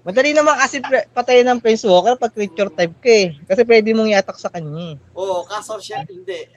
Madali 0.00 0.32
naman 0.32 0.56
kasi 0.56 0.80
patayin 1.12 1.44
ng 1.44 1.60
Prince 1.60 1.84
Walker 1.84 2.16
pag 2.16 2.32
creature 2.32 2.72
type 2.72 2.96
ka 3.04 3.12
eh. 3.12 3.36
Kasi 3.44 3.68
pwede 3.68 3.92
mong 3.92 4.08
i-attack 4.08 4.40
sa 4.40 4.48
kanya 4.48 4.96
eh. 4.96 5.12
Oo, 5.12 5.44
kaso 5.44 5.76
siya, 5.76 6.00
hindi. 6.08 6.48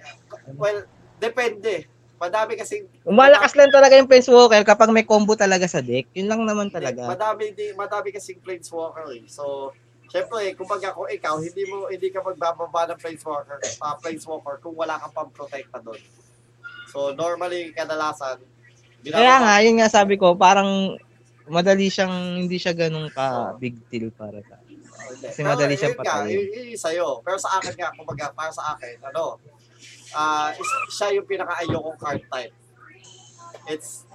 Well, 0.55 0.87
depende. 1.19 1.91
Madami 2.23 2.55
kasi 2.55 2.87
Umalakas 3.03 3.51
lang 3.59 3.67
talaga 3.67 3.99
yung 3.99 4.07
Prince 4.07 4.31
Walker 4.31 4.63
kapag 4.63 4.95
may 4.95 5.03
combo 5.03 5.35
talaga 5.35 5.67
sa 5.67 5.83
deck. 5.83 6.07
Yun 6.15 6.31
lang 6.31 6.41
naman 6.47 6.71
talaga. 6.71 7.03
Madami 7.03 7.51
di 7.51 7.75
madami 7.75 8.15
kasing 8.15 8.39
planeswalker 8.39 9.11
eh. 9.11 9.27
So, 9.27 9.75
syempre, 10.07 10.55
kumbaga 10.55 10.95
kung 10.95 11.11
ikaw 11.11 11.35
hindi 11.43 11.67
mo 11.67 11.91
hindi 11.91 12.07
ka 12.07 12.23
magbababa 12.23 12.95
ng 12.95 12.99
planeswalker, 13.03 13.59
uh, 13.59 13.95
planeswalker 13.99 14.63
kung 14.63 14.71
wala 14.79 14.95
kang 15.03 15.11
pang-protecta 15.11 15.83
doon. 15.83 15.99
So, 16.87 17.11
normally 17.11 17.75
kadalasan 17.75 18.39
Kaya 19.03 19.35
nga, 19.43 19.59
yun 19.59 19.83
nga 19.83 19.91
sabi 19.91 20.15
ko, 20.15 20.31
parang 20.39 20.95
madali 21.51 21.91
siyang, 21.91 22.39
hindi 22.39 22.55
siya 22.55 22.71
ganun 22.71 23.11
ka 23.11 23.59
big 23.59 23.75
deal 23.91 24.07
para 24.15 24.39
sa. 24.47 24.63
Kasi 25.19 25.43
madali 25.43 25.75
siyang 25.75 25.99
patayin. 25.99 26.39
patayin. 26.39 26.39
Yun, 26.39 26.71
yun 26.71 26.79
sa'yo. 26.79 27.07
Pero 27.19 27.35
sa 27.35 27.59
akin 27.59 27.75
nga, 27.75 27.91
kumbaga, 27.91 28.31
para 28.31 28.51
sa 28.55 28.79
akin, 28.79 28.95
ano, 29.11 29.35
ah 30.13 30.53
is- 30.53 30.79
siya 30.93 31.17
yung 31.17 31.27
pinaka-ayokong 31.27 31.99
card 31.99 32.21
type. 32.29 32.53
It's 33.69 34.05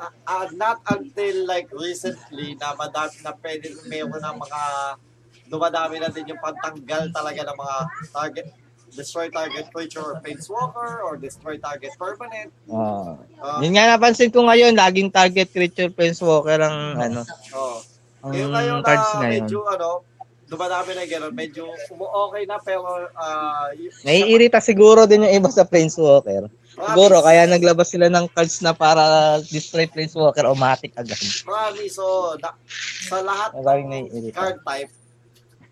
uh, 0.00 0.12
uh, 0.26 0.46
not 0.54 0.80
until 0.90 1.46
like 1.46 1.70
recently 1.74 2.58
na 2.58 2.74
madami 2.74 3.16
na 3.22 3.32
pwede 3.38 3.66
mayroon 3.86 4.22
ng 4.22 4.36
mga 4.38 4.62
dumadami 5.48 5.96
na 6.00 6.08
din 6.08 6.34
yung 6.34 6.40
pantanggal 6.40 7.12
talaga 7.12 7.40
ng 7.46 7.56
mga 7.58 7.76
target 8.10 8.46
destroy 8.94 9.26
target 9.26 9.66
creature 9.74 10.00
or 10.00 10.14
planeswalker 10.22 11.02
or 11.02 11.18
destroy 11.18 11.58
target 11.58 11.90
permanent. 11.98 12.54
Ah. 12.70 13.18
Uh, 13.42 13.58
yun 13.60 13.74
nga 13.74 13.90
napansin 13.90 14.30
ko 14.30 14.46
ngayon, 14.46 14.78
laging 14.78 15.10
target 15.10 15.50
creature 15.50 15.90
Prince 15.90 16.22
Walker 16.22 16.62
ang 16.62 16.94
ano, 16.96 17.26
oh. 17.52 17.82
ang 18.22 18.32
Yung 18.32 18.54
ngayon 18.54 18.80
na 18.86 18.94
na 18.94 19.26
medyo 19.26 19.66
ano, 19.66 20.06
dumadami 20.54 20.90
na 20.94 21.04
gano'n, 21.04 21.34
medyo 21.34 21.66
umu-okay 21.90 22.46
na 22.46 22.62
pero 22.62 22.86
uh, 23.10 23.68
Naiirita 24.06 24.62
siguro 24.62 25.04
din 25.04 25.26
yung 25.26 25.44
iba 25.44 25.50
sa 25.50 25.66
Prince 25.66 25.98
Walker. 25.98 26.46
Siguro, 26.74 27.22
kaya 27.22 27.46
naglabas 27.46 27.86
sila 27.86 28.10
ng 28.10 28.26
cards 28.34 28.58
na 28.58 28.74
para 28.74 29.38
destroy 29.46 29.86
Prince 29.86 30.18
Walker, 30.18 30.42
automatic 30.42 30.90
agad. 30.98 31.18
Marami, 31.46 31.86
so 31.86 32.34
na, 32.42 32.50
sa 33.06 33.22
lahat 33.22 33.54
ng 33.54 33.86
naiirita. 33.90 34.34
card 34.34 34.58
type, 34.66 34.90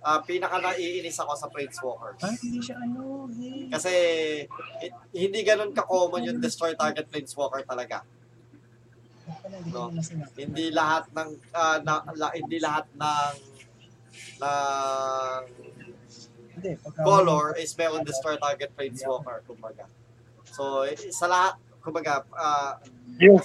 ah 0.02 0.18
pinaka 0.22 0.58
naiinis 0.58 1.14
ako 1.22 1.32
sa 1.38 1.46
Planeswalker. 1.46 2.18
hindi 2.42 2.58
siya 2.58 2.74
ano. 2.82 3.30
Kasi 3.70 3.92
it- 4.82 5.02
hindi 5.14 5.46
ganun 5.46 5.70
ka-common 5.70 6.26
yung 6.26 6.38
destroy 6.42 6.74
target 6.74 7.06
Planeswalker 7.06 7.62
talaga. 7.62 8.02
No. 9.70 9.94
Hindi 10.34 10.74
lahat 10.74 11.06
ng 11.14 11.30
ah, 11.54 11.78
na, 11.86 12.02
la- 12.18 12.34
hindi 12.34 12.58
lahat 12.58 12.90
ng 12.98 13.51
ng 14.40 15.42
color 17.00 17.56
is 17.56 17.72
meron 17.78 18.04
destroy 18.04 18.36
target 18.36 18.70
Planeswalker 18.76 19.40
kumbaga. 19.48 19.88
So 20.52 20.84
eh, 20.84 20.96
sa 21.10 21.26
lahat 21.26 21.54
kumbaga 21.82 22.22
ah, 22.36 22.78
Yung, 23.18 23.40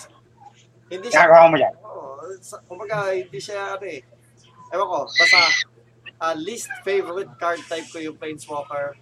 hindi 0.87 1.07
siya 1.11 1.27
gagawa 1.27 1.51
mo 1.51 1.57
yan. 1.59 1.73
Oo, 1.83 2.11
sa- 2.39 2.63
kumbaga, 2.63 3.11
hindi 3.11 3.39
siya 3.39 3.75
ano 3.75 3.85
eh. 3.85 4.01
Ewan 4.71 4.87
ko, 4.87 4.99
basta 5.07 5.39
ah, 6.23 6.35
least 6.35 6.71
favorite 6.87 7.31
card 7.35 7.59
type 7.67 7.87
ko 7.91 7.99
yung 7.99 8.15
Planeswalker. 8.15 8.95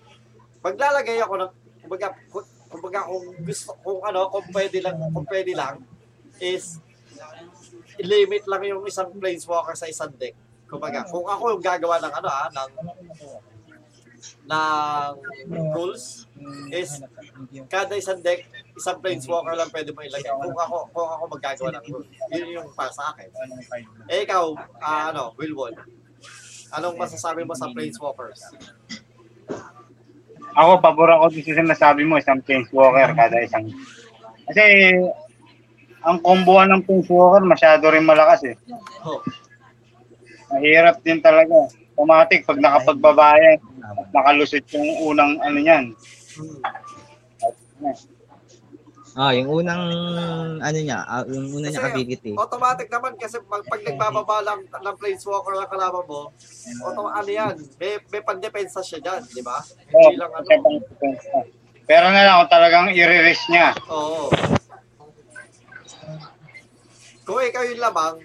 Maglalagay 0.66 1.22
ako 1.22 1.34
ng, 1.38 1.52
kumbaga, 1.86 2.08
ku- 2.34 2.50
kumbaga 2.70 3.06
kung 3.06 3.26
gusto, 3.46 3.78
kung 3.86 4.02
ano, 4.02 4.34
kung 4.34 4.46
pwede 4.50 4.82
lang, 4.82 4.98
kung 5.14 5.28
pwede 5.30 5.54
lang, 5.54 5.86
is 6.42 6.82
limit 8.02 8.44
lang 8.50 8.66
yung 8.66 8.82
isang 8.90 9.14
Planeswalker 9.14 9.78
sa 9.78 9.86
isang 9.86 10.12
deck. 10.18 10.34
Kumbaga, 10.66 11.06
kung 11.06 11.26
ako 11.26 11.58
yung 11.58 11.64
gagawa 11.64 12.02
ng 12.02 12.14
ano 12.14 12.28
ah, 12.30 12.50
ng 12.50 12.70
ng 14.46 15.68
rules, 15.74 16.26
is 16.74 17.02
kada 17.70 17.94
isang 17.98 18.22
deck, 18.22 18.46
isang 18.74 18.98
planeswalker 18.98 19.54
lang 19.54 19.70
pwede 19.70 19.94
mo 19.94 20.02
ilagay. 20.02 20.34
Kung 20.34 20.58
ako, 20.58 20.78
kung 20.90 21.10
ako 21.10 21.24
magagawa 21.30 21.70
ng 21.78 21.86
rule. 21.94 22.08
Yun 22.34 22.50
yung 22.62 22.68
para 22.74 22.90
sa 22.90 23.14
akin. 23.14 23.30
Eh 24.10 24.26
ikaw, 24.26 24.54
ah, 24.82 25.14
ano, 25.14 25.34
Wilwon, 25.38 25.78
anong 26.74 26.98
masasabi 26.98 27.46
mo 27.46 27.54
sa 27.54 27.70
planeswalkers? 27.70 28.42
Ako, 30.56 30.80
pabor 30.80 31.12
ako 31.12 31.36
sa 31.36 31.60
sinasabi 31.60 32.08
mo, 32.08 32.16
isang 32.16 32.40
Planeswalker 32.40 33.12
kada 33.12 33.44
isang... 33.44 33.68
Kasi, 34.48 34.64
ang 36.00 36.24
kombohan 36.24 36.72
ng 36.72 36.88
Planeswalker 36.88 37.44
masyado 37.44 37.92
rin 37.92 38.08
malakas 38.08 38.56
eh. 38.56 38.56
Oh, 39.04 39.20
Mahirap 40.56 41.04
din 41.04 41.20
talaga. 41.20 41.68
Automatic, 41.96 42.48
pag 42.48 42.60
nakapagbabayan, 42.64 43.60
nakalusot 44.16 44.64
yung 44.72 44.88
unang 45.04 45.36
ano 45.44 45.60
yan. 45.60 45.92
hmm. 46.40 46.60
Ah, 49.16 49.32
yung 49.32 49.48
unang 49.48 49.80
ano 50.60 50.76
niya, 50.76 51.00
ah, 51.08 51.24
yung 51.24 51.48
una 51.56 51.72
niya 51.72 51.88
ability. 51.88 52.36
automatic 52.36 52.92
naman 52.92 53.16
kasi 53.16 53.40
pag, 53.48 53.64
pag 53.64 53.80
nagbababa 53.80 54.44
lang 54.44 54.60
ng 54.68 54.96
planeswalker 55.00 55.56
ang 55.56 55.72
kalaban 55.72 56.04
mo, 56.04 56.36
auto, 56.84 57.08
ano 57.08 57.30
yan, 57.32 57.56
may, 57.80 57.96
may 58.12 58.20
pandepensa 58.20 58.84
siya 58.84 59.00
dyan, 59.00 59.24
di 59.32 59.40
ba? 59.40 59.64
Oh, 59.96 60.12
Hindi 60.12 60.20
lang 60.20 60.32
ano. 60.36 60.52
Pero 61.88 62.12
na 62.12 62.28
lang, 62.28 62.36
kung 62.44 62.52
talagang 62.52 62.92
i-release 62.92 63.46
niya. 63.48 63.72
Oo. 63.88 64.28
Kung 67.24 67.40
ikaw 67.40 67.64
yung 67.72 67.80
lamang, 67.80 68.20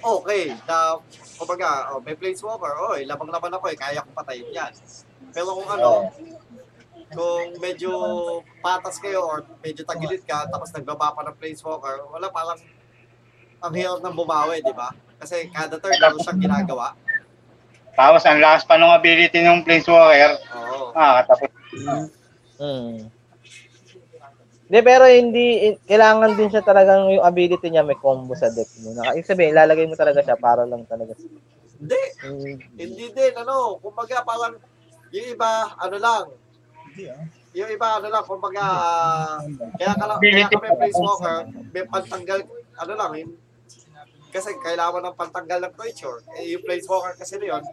okay, 0.00 0.56
na, 0.64 0.98
kumbaga, 1.36 1.92
oh, 1.94 2.00
may 2.00 2.16
planeswalker, 2.16 2.72
oh, 2.76 2.96
lamang 2.96 3.30
naman 3.30 3.52
ako 3.54 3.64
eh, 3.70 3.76
kaya 3.76 4.00
kong 4.04 4.16
patayin 4.16 4.48
yan. 4.50 4.72
Pero 5.30 5.54
kung 5.54 5.68
ano, 5.68 6.10
kung 7.10 7.58
medyo 7.58 7.92
patas 8.64 8.98
kayo 8.98 9.26
or 9.26 9.44
medyo 9.60 9.82
tagilid 9.84 10.22
ka, 10.24 10.48
tapos 10.48 10.72
nagbaba 10.72 11.12
pa 11.14 11.22
ng 11.26 11.36
planeswalker, 11.36 12.06
wala 12.08 12.28
parang 12.30 12.58
ang 13.60 13.72
hirap 13.76 14.00
ng 14.00 14.14
bumawi, 14.16 14.64
di 14.64 14.72
ba? 14.72 14.88
Kasi 15.20 15.52
kada 15.52 15.76
turn, 15.76 15.92
meron 16.00 16.20
siyang 16.24 16.40
ginagawa. 16.40 16.96
Tapos, 17.92 18.24
ang 18.24 18.40
lakas 18.40 18.64
pa 18.64 18.80
ng 18.80 18.96
ability 18.96 19.44
ng 19.44 19.60
Planeswalker, 19.60 20.40
Oo. 20.56 20.96
ah, 20.96 21.20
katapos. 21.20 21.52
Hmm. 22.56 23.12
Hindi, 24.70 24.86
pero 24.86 25.02
hindi, 25.10 25.46
i- 25.66 25.80
kailangan 25.82 26.38
din 26.38 26.46
siya 26.46 26.62
talagang 26.62 27.10
yung 27.10 27.26
ability 27.26 27.74
niya 27.74 27.82
may 27.82 27.98
combo 27.98 28.38
sa 28.38 28.46
deck 28.54 28.70
mo. 28.78 28.94
Naka, 28.94 29.18
ibig 29.18 29.26
sabihin, 29.26 29.50
ilalagay 29.50 29.90
mo 29.90 29.98
talaga 29.98 30.22
siya 30.22 30.38
para 30.38 30.62
lang 30.62 30.86
talaga. 30.86 31.18
Hindi, 31.74 32.00
Hmm. 32.22 32.54
hindi 32.78 33.06
din, 33.10 33.32
ano, 33.34 33.82
kumbaga 33.82 34.22
parang, 34.22 34.54
yung 35.10 35.26
iba, 35.26 35.74
ano 35.74 35.96
lang, 35.98 36.24
yung 37.50 37.66
iba, 37.66 37.98
ano 37.98 38.08
lang, 38.14 38.22
kumbaga, 38.22 38.62
ah, 38.62 39.42
kaya, 39.74 39.90
ka 39.90 40.04
lang, 40.06 40.18
kaya 40.22 40.46
kami 40.46 40.66
planeswalker, 40.70 41.38
may 41.74 41.84
pantanggal, 41.90 42.38
ano 42.78 42.92
lang, 42.94 43.10
yung, 43.18 43.32
kasi 44.30 44.54
kailangan 44.54 45.02
ng 45.02 45.18
pantanggal 45.18 45.58
ng 45.66 45.74
creature. 45.74 46.22
Eh, 46.38 46.54
yung 46.54 46.62
planeswalker 46.62 47.18
kasi 47.18 47.42
na 47.42 47.58
yun, 47.58 47.64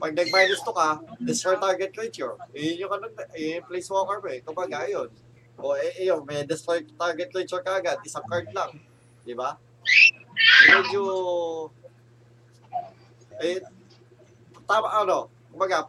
pag 0.00 0.16
nag-minus 0.16 0.64
to 0.64 0.72
ka, 0.72 1.04
destroy 1.20 1.60
target 1.60 1.92
creature. 1.92 2.32
Eh, 2.56 2.80
yung 2.80 2.88
ano, 2.88 3.12
eh, 3.36 3.60
yung 3.60 3.68
planeswalker 3.68 4.24
mo 4.24 4.28
eh, 4.32 4.40
kumbaga, 4.40 4.88
yun. 4.88 5.12
O, 5.60 5.76
eh, 5.76 6.08
yun, 6.08 6.24
may 6.24 6.42
destroy 6.48 6.80
target 6.96 7.28
creature 7.28 7.60
ka 7.60 7.78
agad, 7.78 8.00
isang 8.00 8.24
card 8.24 8.48
lang. 8.56 8.80
Di 9.24 9.36
ba? 9.36 9.60
Medyo, 10.72 11.02
eh, 13.44 13.60
tama, 14.64 14.88
ano, 15.04 15.28
kumbaga, 15.52 15.88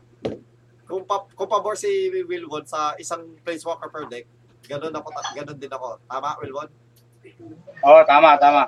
kung, 0.88 1.08
pa, 1.08 1.24
kung 1.32 1.48
pabor 1.48 1.80
si 1.80 2.12
Wilwon 2.12 2.68
sa 2.68 3.00
isang 3.00 3.24
planeswalker 3.48 3.88
per 3.88 4.06
deck, 4.12 4.28
ganun 4.68 4.92
ako, 4.92 5.08
ganun 5.32 5.56
din 5.56 5.72
ako. 5.72 6.04
Tama, 6.04 6.36
Wilwon? 6.44 6.70
Oo, 7.88 8.00
tama, 8.04 8.36
tama. 8.36 8.68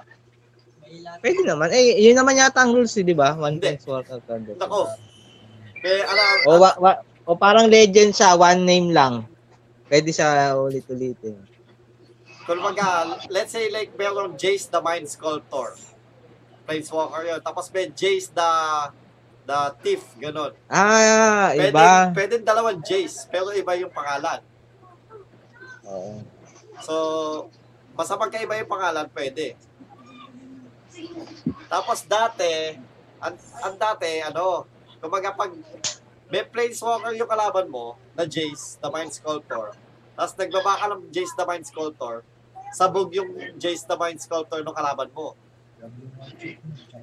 Pwede 1.20 1.42
naman. 1.44 1.74
Eh, 1.74 2.00
yun 2.00 2.16
naman 2.16 2.40
yata 2.40 2.64
ang 2.64 2.72
rules, 2.72 2.96
eh, 2.96 3.04
di 3.04 3.18
ba? 3.18 3.36
One 3.36 3.60
work 3.60 4.08
per 4.08 4.40
deck. 4.40 4.56
Nako. 4.56 4.88
May, 5.84 6.00
ano, 6.00 6.22
O, 6.48 6.60
wa, 6.64 6.72
wa, 6.80 6.92
o 7.28 7.36
parang 7.36 7.68
legend 7.68 8.16
siya, 8.16 8.40
one 8.40 8.64
name 8.64 8.96
lang. 8.96 9.28
Pwede 9.88 10.10
siya 10.10 10.56
ulit-ulitin. 10.56 11.38
kung 12.44 12.60
baga, 12.60 13.16
let's 13.32 13.56
say 13.56 13.72
like 13.72 13.96
meron 13.96 14.36
Jace 14.36 14.68
the 14.68 14.82
Mind 14.84 15.08
Sculptor. 15.08 15.80
Planeswalker 16.68 17.24
yun. 17.24 17.40
Tapos 17.40 17.72
may 17.72 17.88
Jace 17.92 18.32
the 18.32 18.52
The 19.44 19.76
Thief, 19.84 20.16
ganon. 20.24 20.56
Ah, 20.72 21.52
Pwede, 21.52 21.76
iba. 21.76 22.16
pwede 22.16 22.34
dalawang 22.40 22.80
Jace, 22.80 23.28
pero 23.28 23.52
iba 23.52 23.76
yung 23.76 23.92
pangalan. 23.92 24.40
Oo. 25.84 26.24
So, 26.80 26.96
basta 27.92 28.16
magkaiba 28.16 28.56
yung 28.56 28.72
pangalan, 28.72 29.12
pwede. 29.12 29.60
Tapos 31.68 32.08
dati, 32.08 32.80
ang, 33.20 33.36
ang 33.68 33.76
dati, 33.76 34.24
ano, 34.24 34.64
kumbaga 35.04 35.36
pag 35.36 35.52
may 36.30 36.44
Planeswalker 36.44 37.14
yung 37.14 37.28
kalaban 37.28 37.68
mo, 37.68 37.96
na 38.14 38.24
Jace, 38.24 38.78
the 38.78 38.90
Mind 38.90 39.10
Sculptor, 39.10 39.74
tapos 40.14 40.34
nagbaba 40.38 40.78
ka 40.78 40.86
ng 40.92 41.10
Jace, 41.10 41.34
the 41.34 41.46
Mind 41.46 41.66
Sculptor, 41.66 42.22
sabog 42.72 43.10
yung 43.12 43.30
Jace, 43.58 43.84
the 43.84 43.96
Mind 43.96 44.20
Sculptor 44.20 44.62
ng 44.62 44.74
kalaban 44.74 45.10
mo. 45.12 45.34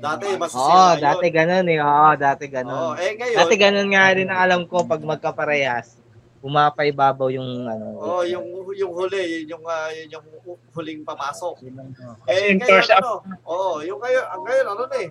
Dati, 0.01 0.25
Oo, 0.27 0.41
masisira 0.41 0.97
yun. 0.97 1.03
dati 1.05 1.27
ganun 1.29 1.69
eh. 1.69 1.79
Oo, 1.79 2.11
dati 2.17 2.45
Oo, 2.49 2.55
ganun. 2.55 2.97
eh 2.97 3.13
ngayon, 3.13 3.37
Dati 3.37 3.55
ganun 3.55 3.89
nga 3.93 4.05
rin 4.09 4.29
ang 4.31 4.41
alam 4.41 4.61
ko 4.65 4.89
pag 4.89 5.05
magkaparehas, 5.05 6.01
pumapaibabaw 6.41 7.29
yung 7.29 7.69
ano. 7.69 8.01
oh, 8.01 8.23
yung 8.25 8.49
yung 8.73 8.93
huli, 8.97 9.45
yun 9.45 9.53
yung 9.53 9.65
ah, 9.69 9.93
yun 9.93 10.09
yung 10.09 10.27
huling 10.73 11.05
papasok. 11.05 11.61
Kasi 11.61 12.33
Eh, 12.33 12.57
ngayon, 12.57 12.89
ano, 12.97 13.21
oo, 13.45 13.85
yung 13.85 14.01
ngayon, 14.01 14.25
ang 14.25 14.43
ngayon, 14.49 14.67
ano 14.67 14.83
na 14.89 14.97
eh, 14.97 15.09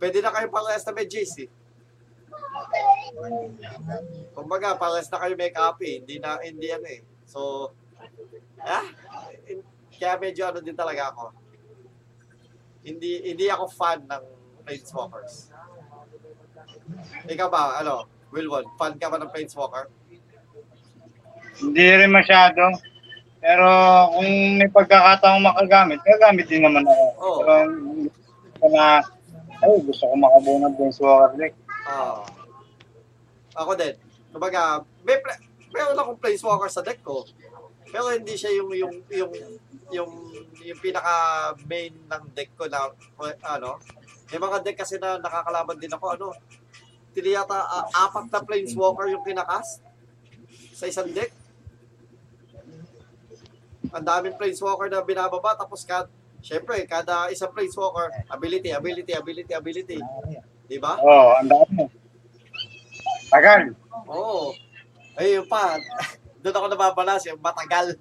pwede 0.00 0.18
na 0.24 0.32
kayo 0.32 0.48
pang 0.48 0.72
estimate 0.72 1.12
JC. 1.12 1.52
Kumbaga, 4.32 4.76
pares 4.76 5.08
na 5.12 5.20
kayo 5.20 5.34
may 5.36 5.52
copy, 5.52 6.00
hindi 6.02 6.16
na, 6.18 6.40
hindi 6.40 6.68
ano 6.72 6.86
eh. 6.88 7.00
So, 7.28 7.70
ah, 8.60 8.86
kaya 9.92 10.14
medyo 10.18 10.48
ano 10.48 10.58
din 10.58 10.76
talaga 10.76 11.12
ako. 11.14 11.24
Hindi, 12.82 13.22
hindi 13.30 13.46
ako 13.46 13.64
fan 13.70 14.02
ng 14.10 14.24
Planeswalkers. 14.66 15.54
Ikaw 17.30 17.48
ba, 17.48 17.78
ano, 17.78 18.10
Wilwon, 18.34 18.66
fan 18.74 18.98
ka 18.98 19.06
ba 19.12 19.20
ng 19.22 19.30
Planeswalker? 19.30 19.86
Hindi 21.62 21.86
rin 21.94 22.10
masyado. 22.10 22.74
Pero 23.42 23.66
kung 24.14 24.30
may 24.58 24.70
pagkakataong 24.70 25.42
makagamit, 25.42 25.98
gagamit 26.02 26.46
din 26.46 26.62
naman 26.62 26.86
ako. 26.86 27.04
Oo. 27.22 27.38
Pero 27.42 28.66
na, 28.70 29.02
ay, 29.62 29.78
gusto 29.86 30.06
ko 30.06 30.14
makabuo 30.18 30.58
ng 30.58 30.74
Planeswalker 30.74 31.30
deck. 31.38 31.54
Ah. 31.86 32.22
Ako 33.52 33.72
din. 33.76 33.94
Kumbaga, 34.32 34.82
may 35.04 35.20
pla- 35.20 35.42
meron 35.72 35.98
akong 35.98 36.20
planeswalker 36.20 36.70
sa 36.72 36.84
deck 36.84 37.00
ko. 37.04 37.24
Pero 37.92 38.08
hindi 38.08 38.32
siya 38.36 38.52
yung 38.56 38.72
yung 38.72 38.94
yung 39.12 39.32
yung 39.92 40.10
yung 40.64 40.80
pinaka 40.80 41.12
main 41.68 41.92
ng 41.92 42.24
deck 42.32 42.56
ko 42.56 42.64
na 42.68 42.88
ano. 43.44 43.76
May 44.32 44.40
mga 44.40 44.64
deck 44.64 44.80
kasi 44.80 44.96
na 44.96 45.20
nakakalaban 45.20 45.76
din 45.76 45.92
ako 45.92 46.16
ano. 46.16 46.26
Tiniyata 47.12 47.58
ah, 47.68 48.08
apat 48.08 48.32
na 48.32 48.40
planeswalker 48.40 49.12
yung 49.12 49.20
kinakas 49.20 49.84
sa 50.72 50.88
isang 50.88 51.12
deck. 51.12 51.28
Ang 53.92 54.04
daming 54.08 54.40
planeswalker 54.40 54.88
na 54.88 55.04
binababa 55.04 55.52
tapos 55.52 55.84
kad 55.84 56.08
Siyempre, 56.42 56.82
kada 56.90 57.30
isang 57.30 57.54
planeswalker, 57.54 58.10
ability, 58.26 58.74
ability, 58.74 59.14
ability, 59.14 59.54
ability. 59.54 59.98
Di 60.66 60.74
ba? 60.82 60.98
Oo, 60.98 61.06
oh, 61.06 61.30
ang 61.38 61.46
dami. 61.46 61.86
Tagal. 63.32 63.72
Oo. 64.12 64.52
Ay, 65.16 65.40
yun 65.40 65.48
pa. 65.48 65.80
Doon 66.44 66.56
ako 66.56 66.66
nababalas, 66.68 67.24
yung 67.24 67.40
matagal. 67.40 67.96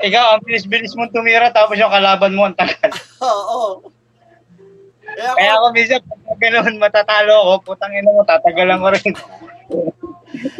Ikaw, 0.00 0.24
ang 0.36 0.42
bilis-bilis 0.44 0.96
mong 0.96 1.12
tumira 1.12 1.52
tapos 1.52 1.76
yung 1.76 1.92
kalaban 1.92 2.32
mo 2.32 2.48
ang 2.48 2.56
tagal. 2.56 2.90
Oo. 3.20 3.92
Kaya 5.06 5.32
ako, 5.32 5.36
Kaya 5.38 5.52
ako 5.56 5.66
minsan, 5.72 6.00
pag 6.02 6.40
ganoon 6.40 6.76
matatalo 6.82 7.32
ako, 7.32 7.52
putang 7.72 7.94
ina 7.94 8.10
mo, 8.12 8.26
tatagalan 8.26 8.82
ko 8.82 8.88
rin. 8.92 9.12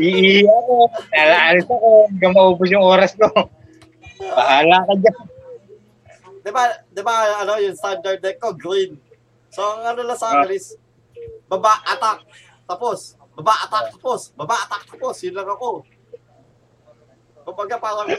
Iihi 0.00 0.46
ako, 0.48 0.74
lalaalis 1.12 1.66
ako, 1.68 1.88
hanggang 2.08 2.34
maubos 2.36 2.70
yung 2.72 2.86
oras 2.86 3.12
ko. 3.18 3.28
Bahala 4.16 4.86
ka 4.86 4.94
dyan. 4.96 5.16
di 6.46 6.50
ba, 6.54 6.62
di 6.88 7.02
ba, 7.02 7.14
ano, 7.42 7.58
yung 7.58 7.76
standard 7.76 8.22
deck 8.22 8.38
ko, 8.38 8.54
green. 8.54 8.96
So, 9.50 9.60
ang 9.66 9.92
ano 9.92 10.00
lang 10.06 10.16
sa 10.16 10.40
akin 10.40 10.54
is, 10.54 10.78
baba, 11.46 11.72
attack, 11.86 12.26
tapos, 12.66 13.14
baba, 13.38 13.54
attack, 13.66 13.86
tapos, 13.94 14.34
baba, 14.34 14.56
attack, 14.66 14.84
tapos, 14.90 15.16
yun 15.22 15.34
lang 15.34 15.48
ako. 15.48 15.86
Kumbaga, 17.46 17.78
parang, 17.78 18.10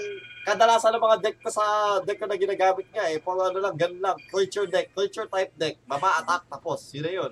kadalasan 0.48 0.96
ng 0.96 1.04
mga 1.04 1.18
deck 1.20 1.38
ko 1.44 1.50
sa 1.52 1.64
deck 2.08 2.24
ko 2.24 2.26
na 2.26 2.40
ginagamit 2.40 2.88
nga 2.96 3.12
eh, 3.12 3.20
puro 3.20 3.44
ano 3.52 3.60
lang, 3.60 3.76
ganun 3.76 4.00
lang, 4.00 4.18
creature 4.32 4.64
deck, 4.72 4.96
creature 4.96 5.28
type 5.28 5.52
deck, 5.60 5.76
baba, 5.84 6.24
attack, 6.24 6.48
tapos, 6.48 6.80
yun 6.96 7.04
na 7.04 7.12
yun. 7.12 7.32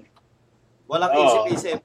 Walang 0.85 1.11
Oo. 1.15 1.23
isip-isip. 1.23 1.79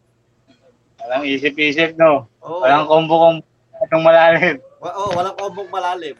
Walang 1.00 1.24
isip-isip, 1.24 1.90
no? 1.96 2.26
Oo. 2.42 2.60
Walang 2.66 2.90
combo 2.90 3.14
kung 3.16 3.38
itong 3.86 4.04
malalim. 4.04 4.56
Wa- 4.82 4.96
oh, 4.96 5.10
walang 5.14 5.36
kombong 5.38 5.70
malalim. 5.72 6.16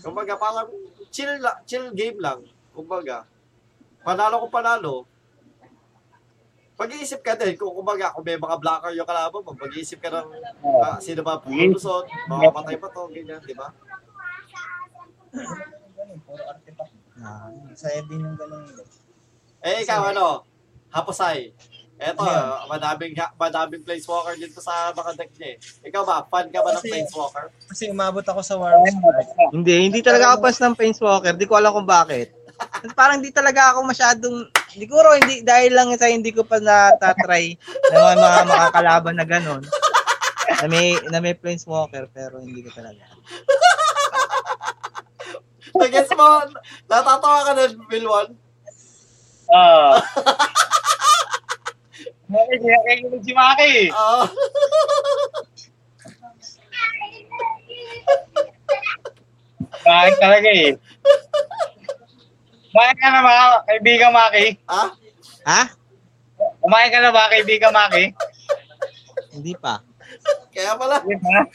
Kumbaga, 0.00 0.36
parang 0.36 0.68
chill, 1.08 1.40
la- 1.40 1.60
chill 1.64 1.92
game 1.92 2.20
lang. 2.20 2.44
Kumbaga, 2.72 3.24
panalo 4.04 4.44
ko 4.44 4.46
panalo, 4.52 4.94
pag-iisip 6.74 7.22
ka 7.22 7.38
din, 7.38 7.54
kung 7.54 7.70
kumbaga, 7.70 8.10
kung 8.10 8.26
may 8.26 8.34
mga 8.34 8.56
blocker 8.58 8.90
yung 8.92 9.06
kalaban 9.06 9.42
mo, 9.46 9.54
pag-iisip 9.54 10.02
ka 10.02 10.10
ng 10.10 10.28
ah, 10.82 10.98
sino 10.98 11.22
ba 11.22 11.38
pulusot, 11.38 12.06
mamamatay 12.26 12.76
pa 12.78 12.90
to, 12.90 13.06
ganyan, 13.14 13.38
di 13.46 13.54
ba? 13.54 13.70
Ah, 17.22 17.48
saya 17.78 18.02
din 18.04 18.26
yung 18.26 18.34
ganun. 18.34 18.66
Eh, 19.64 19.86
ikaw, 19.86 20.10
ano, 20.10 20.44
Hapusay. 20.94 21.50
Eto, 21.94 22.22
madaming, 22.70 23.14
madaming 23.38 23.82
planeswalker 23.82 24.34
dito 24.38 24.62
sa 24.62 24.94
mga 24.94 25.10
deck 25.18 25.30
niya 25.38 25.48
eh. 25.54 25.90
Ikaw 25.90 26.02
ba, 26.06 26.22
fan 26.26 26.50
ka 26.50 26.62
ba 26.62 26.70
ng 26.70 26.78
Kasi- 26.78 26.90
planeswalker? 26.90 27.44
Kasi 27.66 27.82
umabot 27.90 28.22
ako 28.22 28.40
sa 28.42 28.54
Park. 28.58 28.86
Hindi, 29.50 29.74
hindi 29.90 30.00
talaga 30.02 30.34
ako 30.34 30.46
fans 30.46 30.60
ng 30.62 30.74
Planeswalker. 30.78 31.34
Di 31.34 31.46
ko 31.50 31.58
alam 31.58 31.74
kung 31.74 31.86
bakit. 31.86 32.30
Parang 32.98 33.18
di 33.18 33.34
talaga 33.34 33.74
ako 33.74 33.90
masyadong, 33.90 34.46
siguro 34.74 35.14
hindi, 35.14 35.46
dahil 35.46 35.72
lang 35.72 35.94
sa 35.94 36.10
hindi 36.10 36.34
ko 36.34 36.42
pa 36.42 36.58
natatry 36.58 37.54
ng 37.62 37.94
mga, 37.94 38.14
mga 38.18 38.40
makakalaban 38.50 39.16
na 39.16 39.26
gano'n. 39.26 39.62
Na 40.62 40.66
may, 40.68 40.98
na 41.08 41.18
may 41.22 41.34
Planeswalker, 41.38 42.10
pero 42.10 42.42
hindi 42.42 42.60
ko 42.66 42.70
talaga. 42.74 43.06
Nag-gets 45.74 46.12
mo, 46.14 46.46
natatawa 46.86 47.40
ka 47.46 47.52
din, 47.58 47.72
Wilwon? 47.90 48.28
Ah. 49.50 49.98
Maki, 52.30 52.54
nakikinig 52.62 53.22
si 53.22 53.32
Maki. 53.36 53.92
Oo. 53.92 54.24
Bakit 59.84 60.14
talaga 60.16 60.48
eh. 60.48 60.72
Kumain 62.74 62.98
ka 62.98 63.06
na 63.06 63.22
ba, 63.22 63.62
kaibigan 63.70 64.10
Maki? 64.10 64.58
ha? 64.66 64.90
Ha? 65.46 65.62
Kumain 66.58 66.90
ka 66.90 66.98
na 66.98 67.14
ba, 67.14 67.30
kaibigan 67.30 67.70
Maki? 67.70 68.10
Hindi 69.30 69.54
pa. 69.54 69.78
Kaya 70.50 70.74
pala, 70.74 70.98
Di 71.06 71.14
ba? 71.22 71.46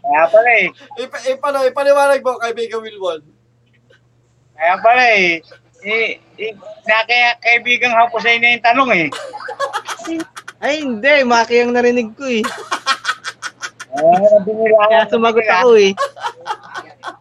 Kaya 0.00 0.24
pala 0.32 0.50
eh. 0.56 0.72
ipa, 1.04 1.18
ipano, 1.28 1.68
ipaliwanag 1.68 2.24
mo, 2.24 2.40
kaibigan 2.40 2.80
Wilwon. 2.80 3.20
Kaya 4.56 4.74
pala 4.80 5.04
eh. 5.20 5.44
Eh, 5.84 6.16
eh 6.40 6.56
na 6.88 7.04
kaya 7.04 7.36
kaibigang 7.44 7.92
hapusay 7.92 8.40
na 8.40 8.56
yung 8.56 8.64
tanong 8.64 8.90
eh. 9.04 9.08
Ay, 10.64 10.80
hindi. 10.80 11.28
Maki 11.28 11.60
ang 11.60 11.76
narinig 11.76 12.16
ko 12.16 12.24
eh. 12.24 12.40
Ah, 14.00 14.40
binila 14.48 14.88
Kaya 14.88 15.04
sumagot 15.12 15.44
ako 15.44 15.76
eh. 15.76 15.92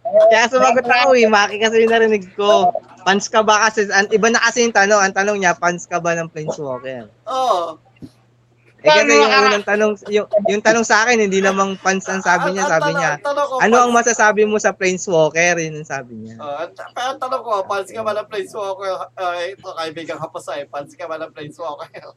Kaya 0.09 0.45
sumagot 0.49 0.85
ako 0.85 1.13
eh. 1.15 1.29
Maki 1.29 1.57
kasi 1.61 1.85
yung 1.85 1.93
narinig 1.93 2.25
ko. 2.33 2.73
Fans 3.05 3.29
ka 3.29 3.45
ba 3.45 3.69
kasi? 3.69 3.85
An, 3.93 4.09
iba 4.09 4.27
na 4.29 4.41
kasi 4.41 4.65
yung 4.65 4.75
tanong. 4.75 5.01
Ang 5.01 5.15
tanong 5.15 5.37
niya, 5.39 5.57
fans 5.57 5.85
ka 5.85 6.01
ba 6.01 6.17
ng 6.17 6.29
Planeswalker? 6.29 7.07
Oo. 7.29 7.77
Eh 8.79 8.87
kasi 8.87 9.11
yung 9.11 9.27
unang 9.27 9.67
tanong, 9.67 9.91
yung, 10.07 10.27
yung 10.47 10.63
tanong 10.63 10.87
sa 10.87 11.03
akin, 11.03 11.19
hindi 11.19 11.43
namang 11.43 11.75
fans 11.83 12.07
ang 12.07 12.23
sabi 12.23 12.55
niya. 12.55 12.63
Sabi 12.63 12.95
niya, 12.95 13.19
ano 13.59 13.75
ang 13.75 13.91
masasabi 13.91 14.47
mo 14.47 14.55
sa 14.55 14.71
Planeswalker? 14.71 15.59
Yun 15.59 15.83
ang 15.83 15.87
sabi 15.87 16.15
niya. 16.15 16.39
Oh, 16.39 16.63
pero 16.95 17.07
ang 17.11 17.19
tanong 17.19 17.43
ko, 17.43 17.51
fans 17.67 17.91
ka 17.91 18.01
ba 18.01 18.15
ng 18.15 18.27
Planeswalker? 18.31 18.91
Uh, 19.19 19.35
ito, 19.51 19.67
kaibigang 19.67 20.21
hapasay, 20.23 20.63
fans 20.71 20.95
ka 20.95 21.11
ba 21.11 21.19
ng 21.19 21.31
Planeswalker? 21.35 22.15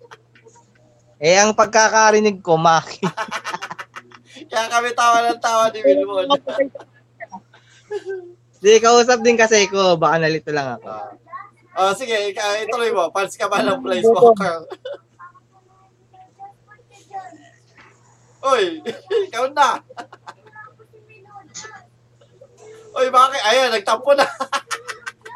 Eh, 1.23 1.39
ang 1.39 1.55
pagkakarinig 1.55 2.39
ko, 2.43 2.55
Maki. 2.59 3.03
Kaya 4.51 4.67
kami 4.71 4.91
tawa 4.95 5.31
ng 5.31 5.41
tawa 5.43 5.71
ni 5.71 5.81
Wilwon. 5.83 6.27
Di, 8.63 8.79
kausap 8.79 9.19
din 9.21 9.35
kasi 9.35 9.67
ko. 9.67 9.99
Baka 9.99 10.23
nalito 10.23 10.55
lang 10.55 10.79
ako. 10.79 11.19
Oh, 11.73 11.93
sige, 11.97 12.15
ituloy 12.63 12.93
mo. 12.93 13.09
Fans 13.11 13.35
ka 13.35 13.49
ba 13.49 13.65
ng 13.65 13.81
Planeswalker? 13.85 14.69
Uy, 18.43 18.83
ikaw 19.31 19.47
na. 19.55 19.79
Uy, 22.93 23.09
bakit? 23.09 23.41
Ayun, 23.41 23.73
nagtampo 23.73 24.13
na. 24.13 24.27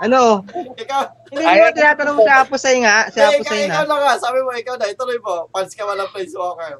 Ano? 0.04 0.44
Ikaw, 0.76 1.00
Hindi 1.32 1.40
mo 1.40 1.72
tinatanong 1.72 2.16
mo 2.20 2.22
si 2.22 2.28
Apusay 2.28 2.76
nga? 2.84 3.09
Si 3.09 3.16
eh, 3.16 3.24
ikaw, 3.24 3.32
Apusay 3.32 3.61
ikaw 3.64 3.84
na. 3.88 3.96
na 3.96 4.02
nga, 4.04 4.12
sabi 4.20 4.44
mo, 4.44 4.52
ikaw 4.52 4.76
na, 4.76 4.92
ituloy 4.92 5.16
mo, 5.24 5.48
fans 5.48 5.72
ka 5.72 5.88
walang 5.88 6.12
Planeswalker. 6.12 6.76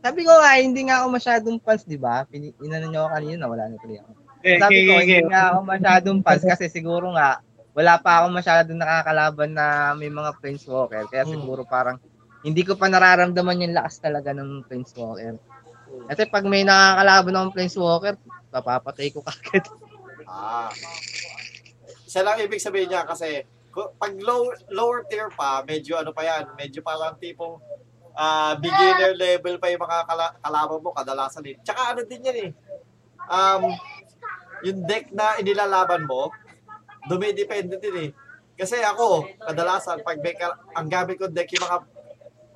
Sabi 0.00 0.20
ko 0.24 0.32
nga, 0.32 0.52
hindi 0.56 0.80
nga 0.88 1.04
ako 1.04 1.06
masyadong 1.12 1.58
fans, 1.60 1.84
di 1.84 2.00
ba? 2.00 2.24
Pini- 2.24 2.56
Inano 2.64 2.88
niyo 2.88 3.04
ako 3.04 3.10
kanina, 3.20 3.44
wala 3.44 3.68
na 3.68 3.76
tuloy 3.76 4.00
ako. 4.00 4.12
Sabi 4.38 4.86
ko, 4.86 4.92
hindi 4.96 5.22
nga 5.26 5.42
ako 5.50 5.58
masyadong 5.66 6.18
fans 6.22 6.44
kasi 6.46 6.66
siguro 6.68 7.10
nga, 7.12 7.42
wala 7.74 7.94
pa 7.98 8.22
ako 8.22 8.26
masyadong 8.32 8.78
nakakalaban 8.78 9.50
na 9.52 9.66
may 9.94 10.10
mga 10.10 10.30
Planeswalker. 10.38 11.06
Kaya 11.06 11.22
Hmm. 11.22 11.32
siguro 11.32 11.62
parang, 11.62 11.98
hindi 12.42 12.62
ko 12.62 12.74
pa 12.74 12.86
nararamdaman 12.86 13.62
yung 13.62 13.74
lakas 13.74 13.98
talaga 13.98 14.30
ng 14.30 14.66
Planeswalker. 14.66 15.38
Kasi 16.06 16.22
pag 16.26 16.44
may 16.44 16.62
nakakalaban 16.62 17.34
akong 17.34 17.54
Planeswalker, 17.54 18.14
papapatay 18.48 19.08
ko 19.10 19.22
kagad. 19.26 19.64
Ah. 20.24 20.70
Isa 22.02 22.24
lang 22.24 22.40
ibig 22.40 22.62
sabihin 22.62 22.88
niya 22.88 23.04
kasi 23.04 23.44
pag 23.94 24.12
low, 24.18 24.48
lower 24.72 25.06
tier 25.06 25.30
pa, 25.30 25.62
medyo 25.62 25.94
ano 25.94 26.10
pa 26.10 26.24
yan, 26.24 26.50
medyo 26.54 26.80
parang 26.80 27.14
tipong 27.14 27.60
ah, 28.12 28.58
beginner 28.58 29.14
level 29.14 29.62
pa 29.62 29.70
yung 29.70 29.78
mga 29.78 29.98
kala- 30.02 30.34
kalaban 30.42 30.82
mo 30.82 30.90
kadalasan 30.90 31.44
din. 31.44 31.54
Tsaka 31.62 31.94
ano 31.94 32.02
din 32.02 32.26
yan 32.26 32.38
eh. 32.40 32.50
Um, 33.28 33.70
yung 34.66 34.84
deck 34.86 35.10
na 35.14 35.38
inilalaban 35.38 36.06
mo, 36.06 36.32
dumidepende 37.06 37.78
din 37.78 37.96
eh. 37.96 38.10
Kasi 38.58 38.82
ako, 38.82 39.26
kadalasan, 39.38 40.02
pag 40.02 40.18
may 40.18 40.34
ang 40.74 40.88
gamit 40.90 41.14
ko 41.18 41.30
deck 41.30 41.46
yung 41.54 41.62
mga 41.62 41.78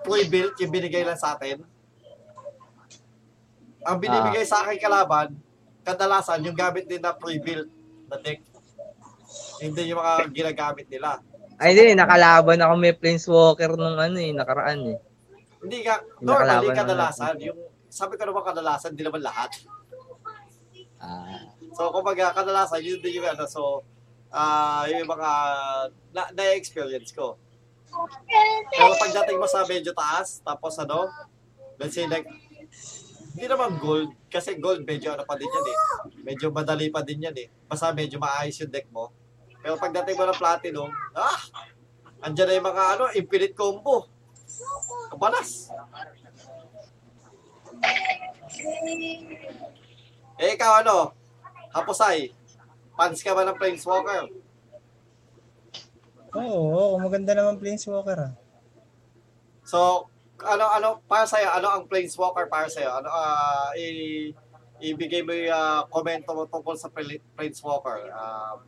pre-built, 0.03 0.55
yung 0.59 0.72
binigay 0.74 1.07
lang 1.07 1.18
sa 1.18 1.38
atin, 1.38 1.62
ang 3.86 3.98
binibigay 4.03 4.42
sa 4.42 4.66
akin 4.66 4.78
kalaban, 4.82 5.38
kadalasan 5.86 6.42
yung 6.42 6.59
gamit 6.59 6.90
din 6.90 7.03
na 7.03 7.14
pre-built 7.14 7.70
na 8.11 8.18
deck. 8.18 8.42
Hindi 9.62 9.94
yung 9.94 10.03
mga 10.03 10.14
ginagamit 10.34 10.86
nila. 10.90 11.22
Ay, 11.62 11.78
di, 11.78 11.94
nakalaban 11.94 12.59
ako 12.59 12.72
may 12.74 12.94
Planeswalker 12.98 13.78
nung 13.78 13.94
ano 13.94 14.18
eh, 14.18 14.34
nakaraan 14.34 14.82
eh. 14.82 14.98
Hindi 15.62 15.86
ka, 15.86 16.03
normally 16.18 16.74
kadalasan, 16.74 17.38
yung, 17.38 17.59
sabi 17.86 18.18
ko 18.18 18.26
naman 18.26 18.42
kadalasan, 18.42 18.98
hindi 18.98 19.07
naman 19.07 19.22
lahat. 19.22 19.50
Ah. 20.98 21.51
So, 21.72 21.88
kumbaga, 21.88 22.36
kadalasan, 22.36 22.84
yun 22.84 23.00
din 23.00 23.20
yung 23.20 23.28
ano, 23.28 23.44
so, 23.48 23.82
ah 24.32 24.88
yung 24.88 25.04
mga 25.04 25.30
na, 26.16 26.22
na-experience 26.32 27.12
ko. 27.12 27.36
Pero 28.72 28.96
pagdating 28.96 29.36
mo 29.36 29.44
sa 29.44 29.68
medyo 29.68 29.92
taas, 29.92 30.40
tapos 30.40 30.80
ano, 30.80 31.04
let's 31.76 31.92
say 31.92 32.08
like, 32.08 32.24
hindi 33.32 33.44
naman 33.48 33.76
gold, 33.76 34.12
kasi 34.32 34.56
gold 34.56 34.84
medyo 34.88 35.12
ano 35.12 35.24
pa 35.28 35.36
din 35.36 35.48
yan 35.48 35.66
eh. 35.68 35.78
Medyo 36.24 36.48
madali 36.48 36.88
pa 36.88 37.04
din 37.04 37.28
yan 37.28 37.36
eh. 37.36 37.48
Basta 37.68 37.92
medyo 37.92 38.16
maayos 38.16 38.56
yung 38.60 38.72
deck 38.72 38.88
mo. 38.88 39.12
Pero 39.60 39.76
pagdating 39.76 40.16
mo 40.16 40.24
ng 40.24 40.40
platinum, 40.40 40.88
ah, 41.12 41.36
andyan 42.24 42.48
na 42.48 42.56
yung 42.56 42.68
mga 42.72 42.84
ano, 42.96 43.04
infinite 43.12 43.56
combo. 43.56 44.08
Kabalas. 45.12 45.68
Eh, 50.40 50.56
ikaw 50.56 50.84
ano? 50.84 51.21
Hapusay, 51.72 52.30
fans 52.96 53.20
ka 53.24 53.32
ba 53.32 53.48
ng 53.48 53.56
Planeswalker? 53.56 54.28
Oo, 56.36 56.60
oo, 56.72 56.94
maganda 57.00 57.32
naman 57.32 57.56
Planeswalker 57.56 58.18
ah. 58.28 58.32
So, 59.64 60.08
ano 60.42 60.64
ano 60.68 60.88
para 61.08 61.24
sa'yo, 61.24 61.48
ano 61.48 61.68
ang 61.72 61.84
Planeswalker 61.88 62.48
para 62.48 62.68
sa'yo? 62.68 62.92
Ano 63.00 63.08
ah 63.08 63.72
i 63.78 64.32
ibigay 64.82 65.22
mo 65.22 65.32
yung 65.32 65.54
ah, 65.54 65.86
komento 65.86 66.34
mo 66.34 66.44
tungkol 66.44 66.74
sa 66.76 66.90
Pla- 66.90 67.24
Planeswalker. 67.38 68.10
Um, 68.12 68.58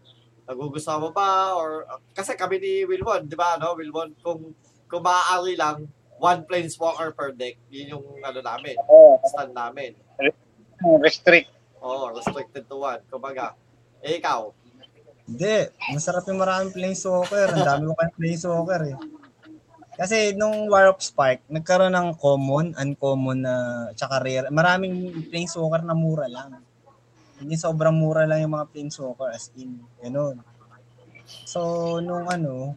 nagugustuhan 0.44 1.00
mo 1.00 1.10
ba 1.10 1.56
or 1.56 1.88
kasi 2.12 2.36
kami 2.36 2.60
ni 2.60 2.72
Wilwon, 2.84 3.28
'di 3.28 3.36
ba? 3.36 3.56
No, 3.56 3.76
Wilwon 3.76 4.12
kung 4.20 4.52
kung 4.88 5.02
maaari 5.02 5.56
lang 5.56 5.88
one 6.20 6.40
Planeswalker 6.46 7.10
per 7.16 7.32
deck, 7.34 7.58
yun 7.68 7.98
yung 7.98 8.06
ano 8.22 8.38
namin, 8.40 8.76
stand 9.28 9.52
namin. 9.52 9.92
restrict. 11.00 11.50
Oh, 11.84 12.08
restricted 12.16 12.64
to 12.64 12.80
one. 12.80 13.04
Kumbaga, 13.12 13.52
eh 14.00 14.16
ikaw, 14.16 14.56
Hindi, 15.24 15.72
masarap 15.92 16.28
yung 16.28 16.40
maraming 16.40 16.72
Planeswalker. 16.72 17.48
Ang 17.48 17.64
dami 17.64 17.82
ko 17.88 17.96
kayong 17.96 18.16
Planeswalker 18.20 18.82
eh. 18.92 18.96
Kasi 19.96 20.36
nung 20.36 20.68
War 20.68 20.92
of 20.92 21.00
Spark, 21.00 21.40
nagkaroon 21.48 21.96
ng 21.96 22.12
common, 22.20 22.76
uncommon 22.76 23.40
na, 23.40 23.54
tsaka 23.96 24.20
rare. 24.20 24.52
Maraming 24.52 25.24
Planeswalker 25.32 25.80
na 25.80 25.96
mura 25.96 26.28
lang. 26.28 26.60
Hindi 27.40 27.56
sobrang 27.56 27.96
mura 27.96 28.28
lang 28.28 28.44
yung 28.44 28.52
mga 28.52 28.68
Planeswalker 28.68 29.32
as 29.32 29.48
in. 29.56 29.80
Ganun. 30.04 30.44
So, 31.48 31.60
nung 32.04 32.28
ano, 32.28 32.76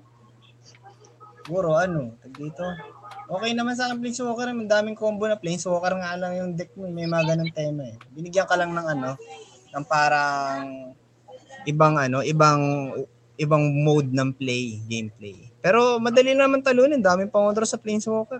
siguro 1.43 1.75
ano, 1.75 2.15
tag 2.23 2.31
dito. 2.31 2.63
Okay 3.27 3.51
naman 3.51 3.75
sa 3.75 3.91
akin 3.91 3.99
Planeswalker, 3.99 4.47
ang 4.47 4.71
daming 4.71 4.95
combo 4.95 5.27
na 5.27 5.35
Planeswalker 5.35 5.99
nga 5.99 6.15
lang 6.15 6.39
yung 6.39 6.51
deck 6.55 6.71
mo, 6.79 6.87
may 6.87 7.03
mga 7.03 7.35
ganun 7.35 7.51
tema 7.51 7.83
eh. 7.83 7.99
Binigyan 8.15 8.47
ka 8.47 8.55
lang 8.55 8.71
ng 8.71 8.87
ano, 8.87 9.19
ng 9.75 9.83
parang 9.83 10.95
ibang 11.67 11.99
ano, 11.99 12.23
ibang 12.23 12.95
ibang 13.35 13.63
mode 13.83 14.15
ng 14.15 14.31
play, 14.31 14.79
gameplay. 14.87 15.51
Pero 15.59 15.99
madali 15.99 16.31
naman 16.31 16.63
talunin, 16.63 17.03
daming 17.03 17.27
pangontra 17.27 17.67
sa 17.67 17.75
Planeswalker. 17.75 18.39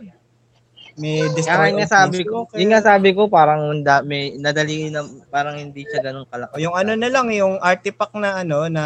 May 0.97 1.29
destroy 1.35 1.77
nga 1.77 1.85
of 1.85 1.91
sabi 1.91 2.23
ko, 2.23 2.47
Planeswalker. 2.47 2.57
yun 2.57 2.69
nga 2.71 2.81
sabi 2.81 3.09
ko, 3.11 3.21
parang 3.27 3.61
da, 3.83 3.99
may 4.01 4.39
nadali 4.39 4.87
na, 4.87 5.03
parang 5.27 5.59
hindi 5.59 5.83
siya 5.83 5.99
ganun 5.99 6.25
kalaki. 6.31 6.55
O 6.55 6.63
yung 6.63 6.73
ano 6.79 6.95
na 6.95 7.11
lang, 7.11 7.27
yung 7.35 7.59
artifact 7.59 8.15
na 8.15 8.39
ano, 8.41 8.71
na, 8.71 8.83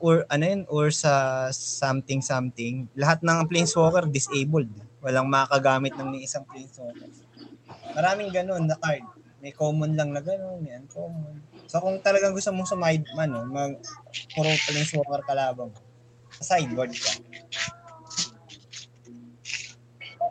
or, 0.00 0.24
ano 0.32 0.42
yun, 0.42 0.62
or 0.72 0.88
sa 0.88 1.46
something 1.52 2.24
something, 2.24 2.88
lahat 2.96 3.20
ng 3.20 3.44
Planeswalker 3.44 4.08
disabled. 4.08 4.72
Walang 5.04 5.28
makagamit 5.28 5.92
ng 6.00 6.16
ni 6.16 6.24
isang 6.24 6.48
Planeswalker. 6.48 7.12
Maraming 7.92 8.32
ganun 8.32 8.64
na 8.64 8.80
card. 8.80 9.04
May 9.44 9.52
common 9.52 9.92
lang 9.92 10.16
na 10.16 10.24
ganun, 10.24 10.64
may 10.64 10.72
uncommon. 10.72 11.44
So 11.68 11.84
kung 11.84 12.00
talagang 12.00 12.32
gusto 12.32 12.48
mong 12.56 12.72
sumide, 12.72 13.04
ano, 13.12 13.44
mag, 13.44 13.76
puro 14.32 14.48
Planeswalker 14.48 15.20
kalaban 15.28 15.68
mo, 15.68 15.80
sideboard 16.40 16.96
ka. 16.96 17.20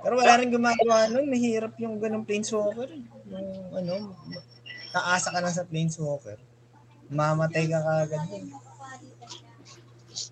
Pero 0.03 0.17
wala 0.17 0.41
rin 0.41 0.49
gumagawa 0.49 1.05
nun, 1.07 1.29
mahirap 1.29 1.77
yung 1.77 2.01
ganung 2.01 2.25
Planeswalker. 2.25 2.89
Yung 3.29 3.47
ano, 3.77 4.17
naasa 4.89 5.29
ka 5.29 5.37
lang 5.37 5.53
sa 5.53 5.69
Planeswalker, 5.69 6.41
mamatay 7.13 7.69
ka 7.69 7.77
kagad 7.77 8.25
din. 8.33 8.49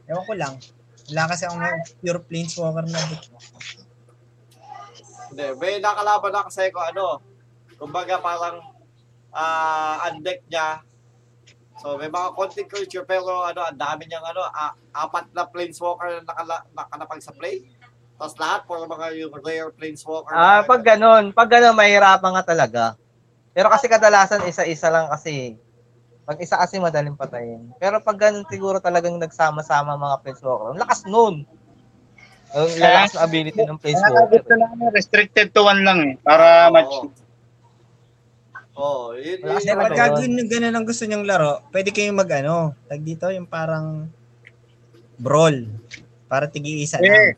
Ewan 0.10 0.26
ko 0.26 0.34
lang. 0.34 0.58
Wala 1.14 1.30
kasi 1.30 1.46
akong 1.46 1.62
pure 2.02 2.20
Planeswalker 2.26 2.90
na 2.90 2.98
deck. 2.98 3.30
Hindi, 5.32 5.48
may 5.58 5.80
nakalaban 5.80 6.36
na 6.36 6.44
kasi 6.44 6.68
ko 6.76 6.84
ano, 6.84 7.24
kumbaga 7.80 8.20
parang 8.20 8.60
ah 9.32 10.12
undeck 10.12 10.44
niya. 10.52 10.84
So 11.80 11.96
may 11.96 12.12
mga 12.12 12.36
konting 12.36 12.68
creature 12.68 13.08
pero 13.08 13.48
ano, 13.48 13.64
ang 13.64 13.80
dami 13.80 14.06
niyang 14.06 14.28
ano, 14.28 14.44
a- 14.44 14.76
apat 14.92 15.32
na 15.32 15.48
planeswalker 15.48 16.20
na 16.20 16.28
nakala, 16.28 16.56
nakalapag 16.76 17.24
sa 17.24 17.32
play. 17.32 17.64
Tapos 18.20 18.36
lahat 18.38 18.62
for 18.70 18.84
mga 18.86 19.08
yung 19.18 19.34
rare 19.40 19.72
planeswalker. 19.74 20.36
Ah, 20.36 20.62
pag 20.68 20.84
ganun, 20.84 21.34
pag 21.34 21.50
ganun, 21.50 21.74
mahirapan 21.74 22.32
nga 22.38 22.46
talaga. 22.46 22.84
Pero 23.56 23.72
kasi 23.72 23.90
kadalasan, 23.90 24.46
isa-isa 24.46 24.94
lang 24.94 25.10
kasi. 25.10 25.58
Pag 26.22 26.38
isa 26.38 26.56
kasi 26.56 26.78
madaling 26.78 27.18
patayin. 27.18 27.74
Pero 27.82 27.98
pag 28.00 28.16
ganun, 28.16 28.46
siguro 28.46 28.78
talagang 28.78 29.18
nagsama-sama 29.18 29.98
mga 29.98 30.22
Planeswalker. 30.22 30.70
Ang 30.72 30.80
lakas 30.80 31.02
nun. 31.10 31.36
Ang 32.52 32.68
lakas 32.78 33.12
na 33.16 33.20
ability 33.24 33.62
ng 33.64 33.80
Kaya 33.80 33.96
Planeswalker. 33.96 34.32
gusto 34.36 34.54
namin 34.56 34.86
restricted 34.92 35.48
to 35.56 35.62
one 35.64 35.82
lang 35.82 36.00
eh. 36.04 36.14
Para 36.20 36.68
Oo. 36.68 36.74
match. 36.74 36.96
Oh, 38.72 39.14
yun, 39.14 39.40
yun, 39.44 39.62
yun, 39.62 39.78
Pag 39.78 39.94
ganun 39.94 40.32
yung 40.42 40.50
ganun 40.50 40.74
ang 40.74 40.86
gusto 40.88 41.04
nyong 41.04 41.28
laro, 41.28 41.60
pwede 41.70 41.92
kayong 41.92 42.18
mag 42.18 42.32
ano, 42.34 42.74
tag 42.88 43.04
dito 43.04 43.28
yung 43.30 43.46
parang 43.46 44.08
brawl. 45.16 45.68
Para 46.26 46.48
tigi-isa 46.48 46.98
Eh, 47.00 47.06
lang. 47.06 47.36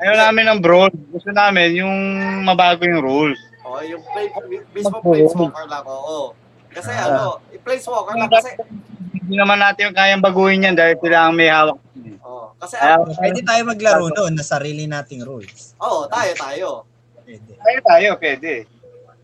ayaw 0.00 0.14
namin 0.28 0.44
ng 0.50 0.60
broad. 0.60 0.92
Gusto 1.12 1.30
namin 1.30 1.76
yung 1.76 1.94
mabago 2.42 2.82
yung 2.84 3.04
rules. 3.04 3.38
Oh, 3.62 3.78
yung 3.84 4.00
play, 4.02 4.32
mismo 4.72 4.98
planeswalker 4.98 5.68
lang, 5.68 5.84
oo. 5.84 6.32
Kasi 6.70 6.90
ano, 6.90 7.42
yung 7.50 7.62
planeswalker 7.62 8.14
lang 8.14 8.30
kasi, 8.30 8.50
Hindi 9.12 9.34
naman 9.36 9.58
natin 9.58 9.90
yung 9.90 9.96
kayang 9.96 10.22
baguhin 10.22 10.64
yan 10.64 10.74
dahil 10.74 10.96
sila 10.98 11.28
ang 11.28 11.34
may 11.34 11.46
hawak. 11.46 11.78
oh, 12.20 12.54
kasi, 12.56 12.74
Ayaw, 12.76 13.06
Pwede 13.10 13.40
tayo 13.42 13.62
maglaro 13.64 14.06
doon 14.08 14.32
na 14.34 14.42
sarili 14.42 14.86
nating 14.86 15.22
rules. 15.22 15.74
oh, 15.78 16.06
tayo, 16.06 16.30
tayo. 16.34 16.68
Pwede. 17.22 17.52
tayo, 17.54 17.78
tayo, 17.84 18.08
pwede. 18.16 18.52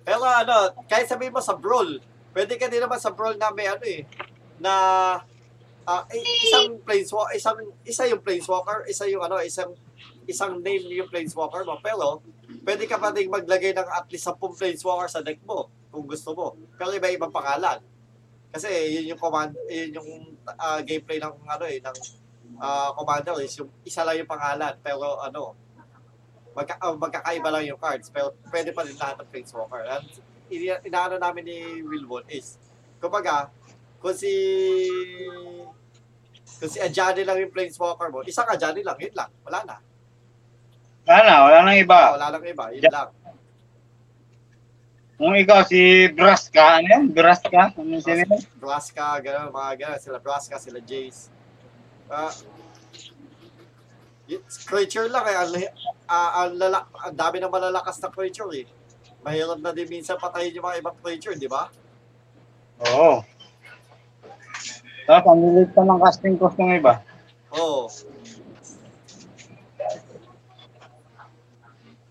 Pero 0.03 0.23
ano, 0.23 0.55
kahit 0.87 1.07
sabihin 1.07 1.35
mo 1.35 1.43
sa 1.43 1.59
brawl, 1.59 1.99
pwede 2.31 2.55
ka 2.55 2.71
din 2.71 2.79
naman 2.79 2.99
sa 2.99 3.11
brawl 3.11 3.35
na 3.35 3.51
may 3.51 3.67
ano 3.67 3.83
eh, 3.83 4.07
na 4.57 4.73
ah, 5.83 6.03
i- 6.09 6.23
isang 6.45 6.79
planeswalker, 6.81 7.35
isang 7.35 7.59
isa 7.83 8.07
yung 8.07 8.23
planeswalker, 8.23 8.87
isa 8.87 9.07
yung 9.07 9.23
ano, 9.23 9.39
isang 9.39 9.75
isang 10.27 10.59
name 10.59 10.87
yung 10.93 11.07
planeswalker 11.07 11.63
mo. 11.63 11.79
Pero 11.79 12.23
pwede 12.67 12.85
ka 12.91 12.99
pa 12.99 13.15
ding 13.15 13.31
maglagay 13.31 13.71
ng 13.71 13.87
at 13.87 14.11
least 14.11 14.27
10 14.27 14.43
planeswalker 14.43 15.07
sa 15.07 15.23
deck 15.23 15.39
mo 15.47 15.71
kung 15.95 16.03
gusto 16.03 16.35
mo. 16.35 16.59
Pero 16.75 16.91
iba 16.91 17.07
ibang 17.15 17.31
pangalan. 17.31 17.79
Kasi 18.51 18.69
yun 18.91 19.15
yung 19.15 19.21
command, 19.23 19.55
yun 19.71 20.03
yung 20.03 20.11
ah, 20.59 20.83
gameplay 20.83 21.23
ng 21.23 21.35
ano 21.47 21.65
eh, 21.71 21.79
ng 21.79 21.97
ah, 22.59 22.91
commander 22.99 23.39
is 23.47 23.55
yung 23.63 23.71
isa 23.87 24.03
lang 24.03 24.19
yung 24.19 24.27
pangalan 24.27 24.75
pero 24.83 25.23
ano 25.23 25.55
magka, 26.59 26.75
ah, 26.83 26.97
magkakaiba 26.99 27.49
lang 27.55 27.65
yung 27.71 27.79
cards 27.79 28.11
pero 28.11 28.35
pwede 28.51 28.75
pa 28.75 28.83
rin 28.83 28.99
lahat 28.99 29.23
ng 29.23 29.29
planeswalker. 29.31 29.87
And 29.87 30.07
ini- 30.51 30.83
inaano 30.83 31.23
namin 31.23 31.47
ni 31.47 31.59
Wilwon 31.87 32.27
is 32.27 32.59
kumbaga 32.99 33.47
kung 34.03 34.17
si 34.17 34.33
kung 36.59 36.71
si 36.73 36.83
Ajani 36.83 37.23
lang 37.23 37.39
yung 37.39 37.53
planeswalker 37.53 38.09
mo, 38.11 38.27
isang 38.27 38.49
Ajani 38.49 38.83
lang, 38.83 38.97
yun 38.99 39.15
lang, 39.15 39.31
wala 39.47 39.61
na. 39.63 39.77
Wala 41.07 41.23
na, 41.23 41.35
wala 41.47 41.59
nang 41.63 41.79
iba. 41.79 41.99
Ah, 42.03 42.13
wala 42.19 42.29
lang 42.35 42.45
iba, 42.51 42.65
yun 42.75 42.83
lang. 42.91 43.11
Kung 45.17 45.33
ikaw 45.39 45.63
si 45.65 46.11
Braska, 46.13 46.83
ano 46.83 46.87
yan? 46.93 47.05
Braska? 47.15 47.73
Ano 47.79 47.97
sila? 48.03 48.27
Braska, 48.59 49.17
gano'n, 49.23 49.55
mga 49.55 49.73
gano'n, 49.81 50.01
sila 50.03 50.19
Braska, 50.19 50.59
sila 50.59 50.83
Jace. 50.83 51.31
Ah, 52.11 52.35
y- 54.27 54.43
creature 54.67 55.07
lang 55.07 55.25
eh, 55.31 55.37
ang, 55.39 55.51
ah, 56.11 56.31
ang, 56.43 56.59
lala, 56.59 56.91
ang 56.99 57.15
dami 57.15 57.39
ng 57.39 57.55
malalakas 57.55 58.03
na 58.03 58.11
creature 58.11 58.51
eh. 58.53 58.67
Mahirap 59.23 59.63
na 59.63 59.71
din 59.71 59.87
minsan 59.87 60.19
patayin 60.19 60.59
yung 60.59 60.67
mga 60.67 60.83
ibang 60.83 60.99
creature, 61.01 61.39
di 61.39 61.47
ba? 61.47 61.71
Oo. 62.83 63.23
Tapos, 65.07 65.31
ang 65.31 65.39
lilit 65.39 65.71
pa 65.71 65.87
ng 65.87 66.03
casting 66.03 66.35
cost 66.35 66.59
ng 66.59 66.83
iba. 66.83 66.99
Oo. 67.55 67.87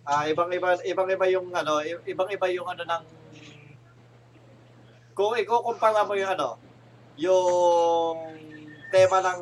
Ah, 0.05 0.29
ibang-iba 0.29 0.77
ibang-iba 0.85 1.25
yung 1.33 1.49
ano, 1.49 1.81
i- 1.81 2.05
ibang-iba 2.05 2.45
yung 2.53 2.69
ano 2.69 2.85
ng 2.85 3.03
kung 5.17 5.33
ikukumpara 5.33 6.05
mo 6.05 6.13
yung 6.13 6.31
ano, 6.31 6.49
yung 7.17 8.15
tema 8.93 9.17
ng 9.19 9.39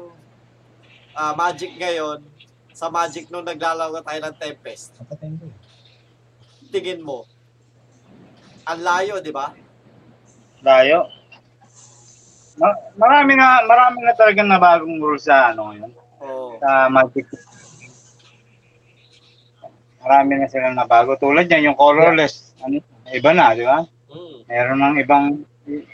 ah, 1.13 1.35
Magic 1.35 1.75
ngayon 1.75 2.23
sa 2.71 2.87
Magic 2.87 3.27
nung 3.29 3.43
naglalaro 3.43 4.01
tayo 4.01 4.19
ng 4.23 4.35
Tempest. 4.39 4.97
Tingin 6.71 7.03
mo. 7.03 7.27
Ang 8.63 8.79
layo, 8.81 9.19
di 9.19 9.29
ba? 9.29 9.51
Layo. 10.63 11.05
Ma- 12.57 12.81
marami 12.95 13.35
na, 13.35 13.61
marami 13.67 14.01
na 14.01 14.15
talagang 14.15 14.47
nabagong 14.47 14.97
rules 14.97 15.27
sa 15.27 15.51
ano 15.51 15.69
ngayon. 15.69 15.91
Oo. 16.23 16.55
Sa 16.57 16.87
Magic. 16.89 17.27
Marami 20.03 20.31
na 20.35 20.51
silang 20.51 20.75
nabago. 20.75 21.15
Tulad 21.15 21.47
yan, 21.47 21.71
yung 21.71 21.79
colorless. 21.79 22.51
Ano, 22.59 22.83
iba 23.07 23.31
na, 23.31 23.55
di 23.55 23.63
ba? 23.63 23.87
Mm. 24.11 24.37
Meron 24.51 24.79
ng 24.83 24.95
ibang, 24.99 25.25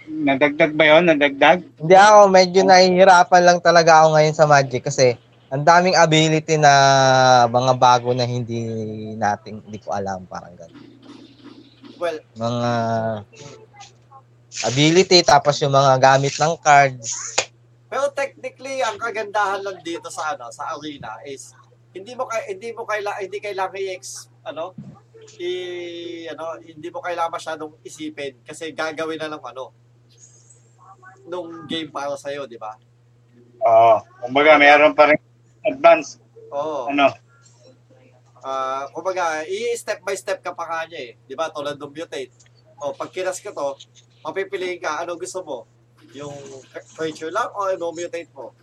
nadagdag 0.09 0.73
ba 0.73 0.83
yun? 0.89 1.03
Nadagdag? 1.07 1.61
Hindi 1.77 1.95
ako, 1.95 2.19
medyo 2.33 2.61
nahihirapan 2.65 3.43
lang 3.45 3.59
talaga 3.61 4.01
ako 4.01 4.17
ngayon 4.17 4.35
sa 4.35 4.49
Magic 4.49 4.81
kasi 4.81 5.13
ang 5.49 5.65
daming 5.65 5.97
ability 5.97 6.61
na 6.61 6.73
mga 7.49 7.73
bago 7.77 8.13
na 8.13 8.25
hindi 8.25 8.61
nating, 9.17 9.65
hindi 9.65 9.79
ko 9.81 9.93
alam, 9.93 10.25
parang 10.29 10.53
gano'n. 10.53 10.85
Well, 11.99 12.17
Mga 12.37 12.71
ability, 14.69 15.17
tapos 15.25 15.57
yung 15.61 15.73
mga 15.73 15.97
gamit 15.97 16.37
ng 16.37 16.53
cards. 16.61 17.37
Pero 17.89 18.13
technically, 18.13 18.85
ang 18.85 19.01
kagandahan 19.01 19.65
lang 19.65 19.81
dito 19.81 20.13
sa 20.13 20.37
ano, 20.37 20.53
sa 20.53 20.77
arena 20.77 21.17
is 21.25 21.57
hindi 21.95 22.13
mo 22.13 22.29
kay 22.29 22.53
hindi 22.53 22.69
mo 22.73 22.85
kaila 22.85 23.17
hindi 23.17 23.37
kailangan 23.41 23.81
i-ex 23.81 24.29
ano 24.45 24.77
i 25.41 25.51
ano 26.29 26.57
hindi 26.61 26.89
mo 26.93 27.01
kailangan 27.01 27.33
masyadong 27.33 27.73
isipin 27.81 28.37
kasi 28.45 28.73
gagawin 28.73 29.17
na 29.17 29.29
lang 29.33 29.41
ano 29.41 29.73
nung 31.29 31.69
game 31.69 31.93
para 31.93 32.17
sa 32.17 32.33
iyo, 32.33 32.49
di 32.49 32.57
ba? 32.57 32.73
Oo. 33.61 33.95
Kumbaga, 34.25 34.57
meron 34.57 34.97
pa 34.97 35.13
rin 35.13 35.21
advance. 35.61 36.17
Oo. 36.49 36.89
Ano? 36.89 37.13
Ah, 38.41 38.89
kumbaga, 38.89 39.45
i-step 39.45 40.01
by 40.01 40.17
step 40.17 40.41
ka 40.41 40.51
pa 40.57 40.65
kanya 40.65 40.97
eh. 40.97 41.11
Di 41.29 41.37
ba? 41.37 41.53
Tulad 41.53 41.77
ng 41.77 41.93
mutate. 41.93 42.33
O, 42.81 42.95
pag 42.97 43.13
kinas 43.13 43.37
ka 43.37 43.53
to, 43.53 43.77
mapipiliin 44.25 44.81
ka, 44.81 45.05
ano 45.05 45.13
gusto 45.19 45.45
mo? 45.45 45.57
Yung 46.17 46.33
creature 46.97 47.29
lang 47.29 47.53
o 47.53 47.69
ano 47.69 47.93
mutate 47.93 48.31
mo? 48.33 48.55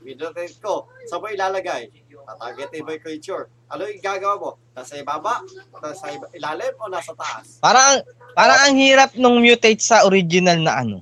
Mutate 0.00 0.50
ko. 0.60 0.88
Saan 1.04 1.20
mo 1.20 1.28
ilalagay? 1.28 1.90
Tatargetin 2.24 2.82
mo 2.82 2.90
yung 2.96 3.04
creature. 3.04 3.42
Ano 3.68 3.84
yung 3.84 4.00
gagawa 4.00 4.34
mo? 4.40 4.50
Nasa 4.72 4.96
ibaba? 4.96 5.44
Nasa 5.80 6.08
iba- 6.08 6.32
ilalim 6.32 6.74
o 6.80 6.88
nasa 6.88 7.12
taas? 7.12 7.60
Parang, 7.60 8.00
parang 8.32 8.58
ang 8.64 8.76
hirap 8.76 9.12
nung 9.14 9.38
mutate 9.38 9.80
sa 9.80 10.08
original 10.08 10.56
na 10.56 10.80
ano, 10.80 10.98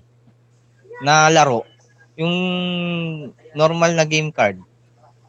na 1.01 1.31
laro. 1.31 1.63
Yung 2.19 2.35
normal 3.55 3.95
na 3.95 4.05
game 4.05 4.35
card. 4.35 4.59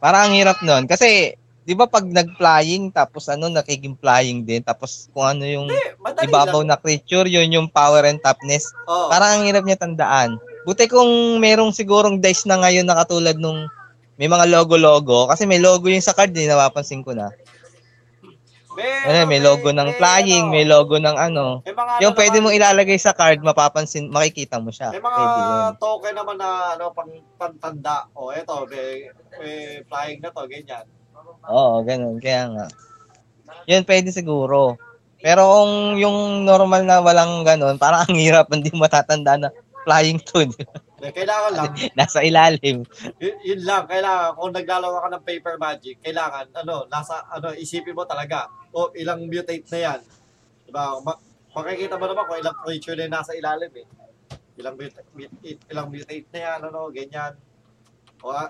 Parang 0.02 0.28
ang 0.28 0.34
hirap 0.36 0.60
nun. 0.60 0.84
Kasi, 0.84 1.32
di 1.64 1.72
ba 1.72 1.88
pag 1.88 2.04
nag-flying, 2.04 2.92
tapos 2.92 3.30
ano, 3.32 3.48
nakiging 3.48 3.96
flying 3.96 4.44
din, 4.44 4.60
tapos 4.60 5.08
kung 5.16 5.24
ano 5.24 5.48
yung 5.48 5.68
madali 5.96 6.28
ibabaw 6.28 6.60
lang. 6.60 6.76
na 6.76 6.80
creature, 6.80 7.24
yun 7.24 7.48
yung 7.48 7.68
power 7.72 8.04
and 8.04 8.20
toughness. 8.20 8.68
Oo. 8.84 9.08
Parang 9.08 9.40
ang 9.40 9.44
hirap 9.48 9.64
niya 9.64 9.80
tandaan. 9.80 10.36
Buti 10.64 10.88
kung 10.88 11.38
merong 11.38 11.70
sigurong 11.70 12.18
dice 12.18 12.48
na 12.48 12.56
ngayon 12.56 12.88
na 12.88 12.96
katulad 12.96 13.36
nung 13.36 13.68
may 14.16 14.26
mga 14.26 14.48
logo-logo. 14.48 15.28
Kasi 15.28 15.44
may 15.44 15.60
logo 15.60 15.86
yung 15.86 16.00
sa 16.00 16.16
card, 16.16 16.32
eh, 16.32 16.48
napapansin 16.48 17.04
ko 17.04 17.12
na. 17.12 17.28
May, 18.74 18.90
Ano, 19.06 19.30
may 19.30 19.38
logo 19.38 19.70
ng 19.70 19.90
flying, 19.94 20.50
may 20.50 20.66
logo 20.66 20.98
ng 20.98 21.14
ano. 21.14 21.62
Mga 21.62 22.02
Yung 22.02 22.10
ano 22.10 22.18
pwede 22.18 22.36
naman- 22.36 22.44
mong 22.44 22.56
ilalagay 22.58 22.98
sa 22.98 23.14
card, 23.14 23.38
mapapansin, 23.38 24.10
makikita 24.10 24.58
mo 24.58 24.74
siya. 24.74 24.90
May 24.90 24.98
mga 24.98 25.14
Pwede 25.14 25.38
yun. 25.38 25.70
token 25.78 26.14
naman 26.16 26.36
na 26.42 26.48
ano 26.74 26.90
pang 26.90 27.12
pantanda. 27.38 28.10
O 28.18 28.34
eto, 28.34 28.66
may, 28.66 29.06
may 29.38 29.54
flying 29.86 30.18
na 30.18 30.34
to, 30.34 30.42
ganyan. 30.50 30.86
Oo, 31.46 31.86
ganun. 31.86 32.18
Kaya 32.18 32.50
nga. 32.50 32.66
Yun, 33.70 33.86
pwede 33.86 34.10
siguro. 34.10 34.74
Pero 35.22 35.40
kung 35.46 35.94
yung 35.94 36.42
normal 36.42 36.82
na 36.82 36.98
walang 36.98 37.46
ganun, 37.46 37.78
parang 37.78 38.02
ang 38.04 38.18
hirap, 38.18 38.50
hindi 38.50 38.74
matatanda 38.74 39.38
na 39.38 39.48
flying 39.84 40.18
to. 40.18 40.48
Kailangan 41.04 41.52
lang, 41.52 41.72
Nasa 42.00 42.24
ilalim. 42.24 42.80
yun, 43.20 43.36
yun 43.44 43.60
lang, 43.68 43.84
kailangan, 43.84 44.40
kung 44.40 44.56
naglalaro 44.56 45.04
ka 45.04 45.08
ng 45.12 45.24
paper 45.28 45.54
magic, 45.60 46.00
kailangan, 46.00 46.48
ano, 46.56 46.88
nasa, 46.88 47.28
ano, 47.28 47.52
isipin 47.52 47.92
mo 47.92 48.08
talaga, 48.08 48.48
o 48.72 48.88
ilang 48.96 49.28
mutate 49.28 49.68
na 49.68 49.78
yan. 49.92 50.00
Diba? 50.64 51.04
Ma- 51.04 51.20
makikita 51.52 52.00
mo 52.00 52.08
naman 52.08 52.24
kung 52.24 52.40
ilang 52.40 52.56
creature 52.56 52.96
na 52.96 53.04
yung 53.04 53.16
nasa 53.20 53.36
ilalim 53.36 53.72
eh. 53.84 53.86
Ilang, 54.56 54.80
mut- 54.80 55.04
mut- 55.12 55.64
ilang 55.68 55.88
mutate 55.92 56.28
na 56.32 56.40
yan, 56.40 56.60
ano, 56.72 56.88
ganyan. 56.88 57.32
O, 58.24 58.32
ah, 58.32 58.48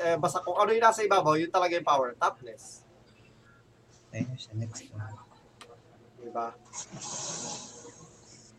eh, 0.00 0.16
basta 0.16 0.40
kung 0.40 0.56
ano 0.56 0.72
yung 0.72 0.84
nasa 0.88 1.04
ibabaw, 1.04 1.36
yun 1.36 1.52
talaga 1.52 1.76
yung 1.76 1.84
power, 1.84 2.16
toughness. 2.16 2.80
Diba? 6.16 6.48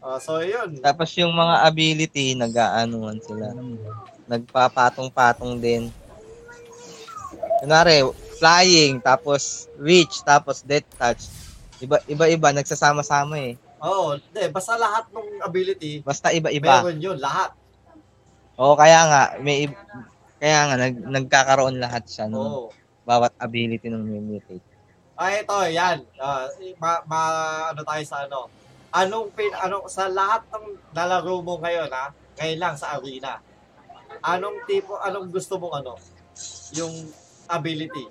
Ah, 0.03 0.19
so, 0.21 0.39
yun. 0.41 0.77
Tapos 0.79 1.09
yung 1.17 1.33
mga 1.33 1.65
ability, 1.65 2.35
nag-aanuhan 2.37 3.17
sila. 3.23 3.51
Nagpapatong-patong 4.29 5.57
din. 5.57 5.89
Kunwari, 7.61 8.05
flying, 8.37 8.99
tapos 9.01 9.71
reach, 9.79 10.21
tapos 10.21 10.61
death 10.61 10.85
touch. 10.99 11.31
Iba, 11.81 11.99
iba-iba, 12.05 12.49
nagsasama-sama 12.55 13.35
eh. 13.39 13.53
Oo, 13.83 14.15
hindi, 14.15 14.43
basta 14.51 14.79
lahat 14.79 15.11
ng 15.11 15.43
ability, 15.43 15.99
Basta 16.01 16.31
iba-iba. 16.31 16.81
meron 16.83 16.99
yun, 16.99 17.17
lahat. 17.19 17.51
Oo, 18.55 18.73
kaya 18.79 18.99
nga, 19.07 19.21
may 19.43 19.67
kaya 20.39 20.59
nga, 20.69 20.75
nag, 20.79 20.95
nagkakaroon 20.99 21.79
lahat 21.79 22.07
siya 22.07 22.29
ng 22.31 22.37
Oo. 22.37 22.69
bawat 23.03 23.33
ability 23.39 23.87
ng 23.91 24.03
mutate. 24.03 24.63
Ah, 25.15 25.31
ito, 25.31 25.55
yan. 25.71 26.03
Ah, 26.19 26.47
ma, 26.79 26.91
ma, 27.07 27.19
ano 27.71 27.81
tayo 27.87 28.03
sa 28.03 28.27
ano. 28.27 28.51
Anong 28.95 29.27
pin, 29.35 29.51
ano, 29.59 29.91
sa 29.91 30.07
lahat 30.07 30.47
ng 30.55 30.95
lalaro 30.95 31.43
mo 31.43 31.59
ngayon, 31.59 31.91
ha? 31.91 32.15
Ngayon 32.39 32.59
lang 32.63 32.75
sa 32.79 32.95
arena. 32.95 33.43
Anong 34.23 34.63
tipo, 34.63 34.95
anong 35.03 35.27
gusto 35.35 35.59
mong 35.59 35.83
ano? 35.83 35.99
Yung 36.79 37.11
ability. 37.51 38.07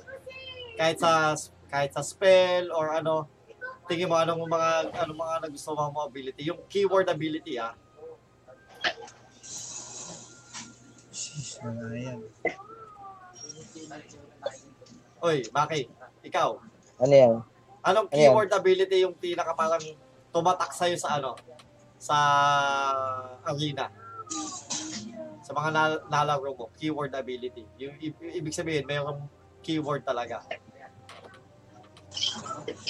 Kahit 0.76 1.00
sa, 1.00 1.32
kahit 1.72 1.96
sa 1.96 2.04
spell 2.04 2.68
or 2.68 2.92
ano, 2.92 3.24
tingin 3.88 4.12
mo 4.12 4.20
anong 4.20 4.44
mga, 4.44 4.92
anong 4.92 5.20
mga 5.24 5.34
nagustuhan 5.48 5.88
mo 5.88 6.04
ability. 6.04 6.52
Yung 6.52 6.60
keyword 6.68 7.08
ability, 7.08 7.56
ha? 7.56 7.72
Oy, 15.24 15.48
Maki, 15.48 15.88
ikaw. 16.20 16.60
Ano 17.00 17.14
yan? 17.16 17.40
Anong 17.80 18.08
Ayan. 18.12 18.20
keyword 18.28 18.52
ability 18.52 19.00
yung 19.00 19.16
pinaka 19.16 19.56
parang 19.56 19.80
tumatak 20.34 20.74
sa'yo 20.74 20.98
sa 20.98 21.22
ano? 21.22 21.38
Sa 21.94 22.16
arena? 23.46 23.86
Sa 25.46 25.54
mga 25.54 25.68
na- 25.70 26.02
nalaro 26.10 26.50
mo, 26.58 26.66
keyword 26.74 27.14
ability. 27.14 27.62
Yung 27.78 27.94
i- 28.02 28.34
ibig 28.34 28.50
sabihin, 28.50 28.82
mayroong 28.82 29.22
keyword 29.62 30.02
talaga. 30.02 30.42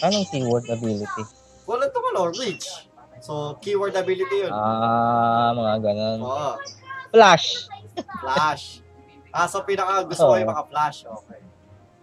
Anong 0.00 0.26
keyword 0.32 0.64
ability? 0.72 1.22
Wala 1.68 1.84
ito 1.84 2.00
ano, 2.00 2.32
reach. 2.32 2.88
So, 3.20 3.56
keyword 3.60 3.96
ability 3.96 4.48
yun. 4.48 4.52
Ah, 4.52 5.52
mga 5.52 5.74
ganun. 5.80 6.18
Oo. 6.24 6.52
Flash. 7.12 7.68
Flash. 8.20 8.64
Ah, 9.34 9.48
so 9.50 9.64
pinaka 9.64 10.04
gusto 10.04 10.28
mo 10.28 10.34
Oo. 10.36 10.40
yung 10.40 10.50
mga 10.50 10.64
flash. 10.68 10.98
Okay. 11.04 11.40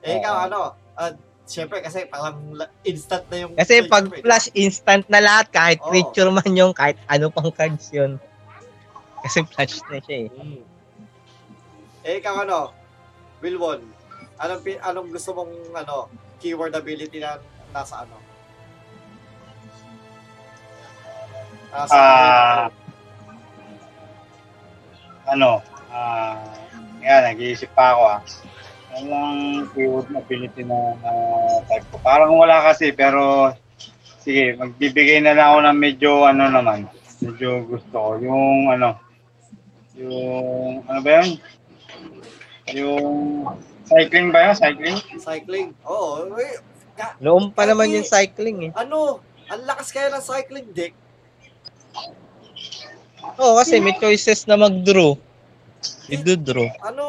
Eh, 0.02 0.18
ikaw 0.18 0.50
ano? 0.50 0.76
Ah, 0.98 1.14
Siyempre, 1.52 1.84
kasi 1.84 2.08
parang 2.08 2.40
instant 2.88 3.28
na 3.28 3.44
yung... 3.44 3.52
Kasi 3.60 3.84
pag 3.92 4.08
eh. 4.08 4.24
flash, 4.24 4.48
instant 4.56 5.04
na 5.12 5.20
lahat. 5.20 5.52
Kahit 5.52 5.84
Oo. 5.84 5.92
creature 5.92 6.32
man 6.32 6.48
yung, 6.56 6.72
kahit 6.72 6.96
ano 7.12 7.28
pang 7.28 7.52
cards 7.52 7.92
yun. 7.92 8.16
Kasi 9.20 9.44
flash 9.52 9.84
na 9.92 10.00
siya 10.00 10.18
eh. 10.24 10.28
Mm. 10.32 10.64
Eh, 12.08 12.24
ikaw 12.24 12.48
ano? 12.48 12.72
Wilwon, 13.44 13.84
anong, 14.40 14.62
pi- 14.64 14.80
anong 14.80 15.12
gusto 15.12 15.36
mong 15.36 15.52
ano, 15.76 16.08
keyword 16.40 16.72
ability 16.72 17.20
na 17.20 17.44
nasa 17.76 18.08
ano? 18.08 18.16
Nasa 21.76 21.92
Ah. 21.92 22.66
Ano, 25.28 25.60
ah, 25.92 26.40
yan, 27.04 27.28
nag-iisip 27.28 27.68
pa 27.76 27.92
ako 27.92 28.04
ah. 28.08 28.20
Walang 28.92 29.72
keyword 29.72 30.12
ability 30.12 30.68
na 30.68 31.00
ah, 31.00 31.64
type 31.72 31.88
ko. 31.92 31.96
Parang 32.04 32.36
wala 32.36 32.60
kasi, 32.60 32.92
pero 32.92 33.54
sige, 34.20 34.60
magbibigay 34.60 35.24
na 35.24 35.32
lang 35.32 35.48
ako 35.56 35.60
ng 35.64 35.78
medyo 35.80 36.12
ano 36.28 36.52
naman. 36.52 36.92
Medyo 37.24 37.64
gusto 37.72 37.96
ko. 37.96 38.12
Yung 38.20 38.68
ano, 38.68 39.00
yung, 39.96 40.84
ano 40.86 41.00
ba 41.00 41.12
yun? 41.24 41.30
Yung 42.76 43.08
cycling 43.88 44.30
ba 44.36 44.52
yun? 44.52 44.56
Cycling? 44.60 44.98
cycling. 45.20 45.68
Oo. 45.88 46.28
eh, 46.36 46.60
ka- 47.00 47.16
Noon 47.24 47.56
pa 47.56 47.64
naman 47.64 47.96
yung 47.96 48.08
cycling 48.08 48.70
eh. 48.70 48.72
ano, 48.76 49.24
ang 49.48 49.62
lakas 49.68 49.92
kaya 49.92 50.12
ng 50.12 50.24
cycling 50.24 50.68
deck. 50.72 50.96
Oo, 53.40 53.56
kasi 53.60 53.80
may 53.80 53.96
choices 53.96 54.48
na 54.48 54.60
mag-draw. 54.60 55.16
I-draw. 56.12 56.68
Ano, 56.84 57.04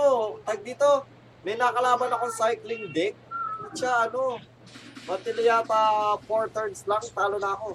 tag 0.47 0.63
dito, 0.63 1.07
may 1.43 1.55
nakalaban 1.55 2.10
akong 2.10 2.32
cycling 2.32 2.90
deck. 2.90 3.14
Siya, 3.73 4.06
ano, 4.06 4.39
matila 5.05 5.43
yata 5.43 5.78
4 6.20 6.55
turns 6.55 6.86
lang, 6.86 7.02
talo 7.10 7.36
na 7.36 7.51
ako. 7.52 7.74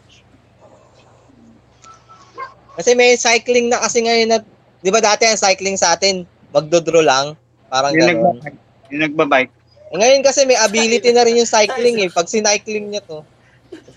Kasi 2.77 2.93
may 2.93 3.17
cycling 3.17 3.67
na 3.67 3.81
kasi 3.81 4.05
ngayon 4.05 4.29
na, 4.29 4.39
di 4.79 4.89
ba 4.93 5.01
dati 5.01 5.25
ang 5.25 5.39
cycling 5.39 5.75
sa 5.75 5.97
atin, 5.97 6.23
magdodraw 6.53 7.01
lang. 7.01 7.27
Parang 7.67 7.91
Yung, 7.91 8.07
gano'n. 8.07 8.37
nagbabike. 8.37 8.59
yung 8.87 9.01
nagbabike. 9.03 9.51
Ngayon 9.87 10.21
kasi 10.21 10.43
may 10.45 10.59
ability 10.59 11.09
na 11.11 11.23
rin 11.25 11.39
yung 11.39 11.49
cycling 11.49 12.05
eh. 12.05 12.09
Pag 12.11 12.29
sinycling 12.29 12.91
niya 12.91 13.01
to, 13.03 13.23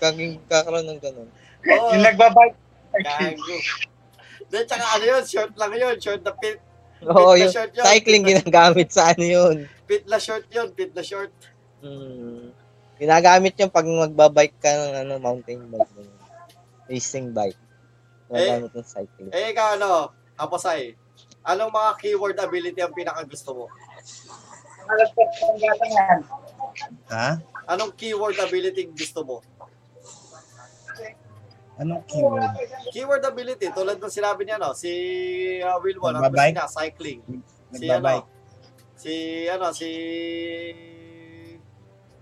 magkakaroon 0.01 0.87
ng 0.87 0.99
gano'n. 0.99 1.29
Oo, 1.69 1.87
Yung 1.93 2.03
nagbabike. 2.03 2.57
gago. 2.91 3.55
Then, 4.51 4.67
tsaka 4.67 4.83
ano 4.83 5.03
yun, 5.07 5.23
short 5.23 5.53
lang 5.55 5.71
yun, 5.71 5.95
short 5.95 6.19
na 6.25 6.33
pit, 6.35 6.59
Oo, 7.09 7.33
yung 7.33 7.49
short 7.49 7.73
yun. 7.73 7.85
cycling 7.85 8.23
ginagamit 8.25 8.89
sa 8.93 9.13
ano 9.13 9.25
yun. 9.25 9.55
pit 9.89 10.05
na 10.05 10.21
short 10.21 10.45
yun, 10.53 10.69
pit 10.71 10.93
na 10.93 11.01
short. 11.01 11.33
Hmm. 11.81 12.53
Ginagamit 13.01 13.57
yung 13.57 13.73
pag 13.73 13.87
magbabike 13.89 14.57
ka 14.61 14.69
ng 14.69 14.93
ano, 15.05 15.13
mountain 15.17 15.65
bike. 15.65 15.89
Racing 16.85 17.33
bike. 17.33 17.57
Ginagamit 18.29 18.71
yung 18.77 18.87
cycling. 18.87 19.33
Eh, 19.33 19.49
ikaw 19.49 19.81
ano, 19.81 20.13
Aposay, 20.37 20.97
anong 21.45 21.73
mga 21.73 21.91
keyword 22.01 22.37
ability 22.37 22.79
ang 22.81 22.93
pinaka 22.93 23.25
gusto 23.25 23.53
mo? 23.53 23.65
Ha? 27.09 27.37
Anong 27.69 27.93
keyword 27.93 28.37
ability 28.41 28.89
gusto 28.89 29.21
mo? 29.21 29.37
Anong 31.77 32.03
keyword? 32.03 32.43
Keyword 32.91 33.23
ability, 33.23 33.71
tulad 33.71 33.97
ng 33.97 34.11
sinabi 34.11 34.43
niya, 34.43 34.57
no, 34.57 34.73
si 34.73 34.91
uh, 35.59 35.79
Wilwon, 35.79 36.13
ang 36.13 36.21
gusto 36.21 36.29
Nagbabike? 36.29 36.53
niya, 36.53 36.67
cycling. 36.67 37.19
Si 37.71 37.85
Nagbabike? 37.85 38.21
ano, 38.21 38.29
si 38.93 39.13
ano, 39.47 39.65
si 39.71 39.89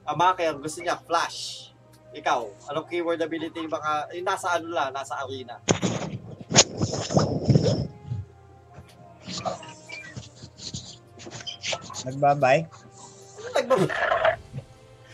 Amake, 0.06 0.44
ang 0.44 0.60
gusto 0.60 0.80
niya, 0.80 0.98
flash. 0.98 1.70
Ikaw, 2.10 2.42
anong 2.68 2.88
keyword 2.88 3.22
ability 3.22 3.60
yung 3.60 3.70
mga, 3.72 3.92
yung 4.16 4.26
nasa 4.26 4.48
ano 4.52 4.68
lang, 4.70 4.90
nasa 4.90 5.18
arena? 5.18 5.62
Nagbabike? 12.06 12.68
Nagba- 13.50 13.92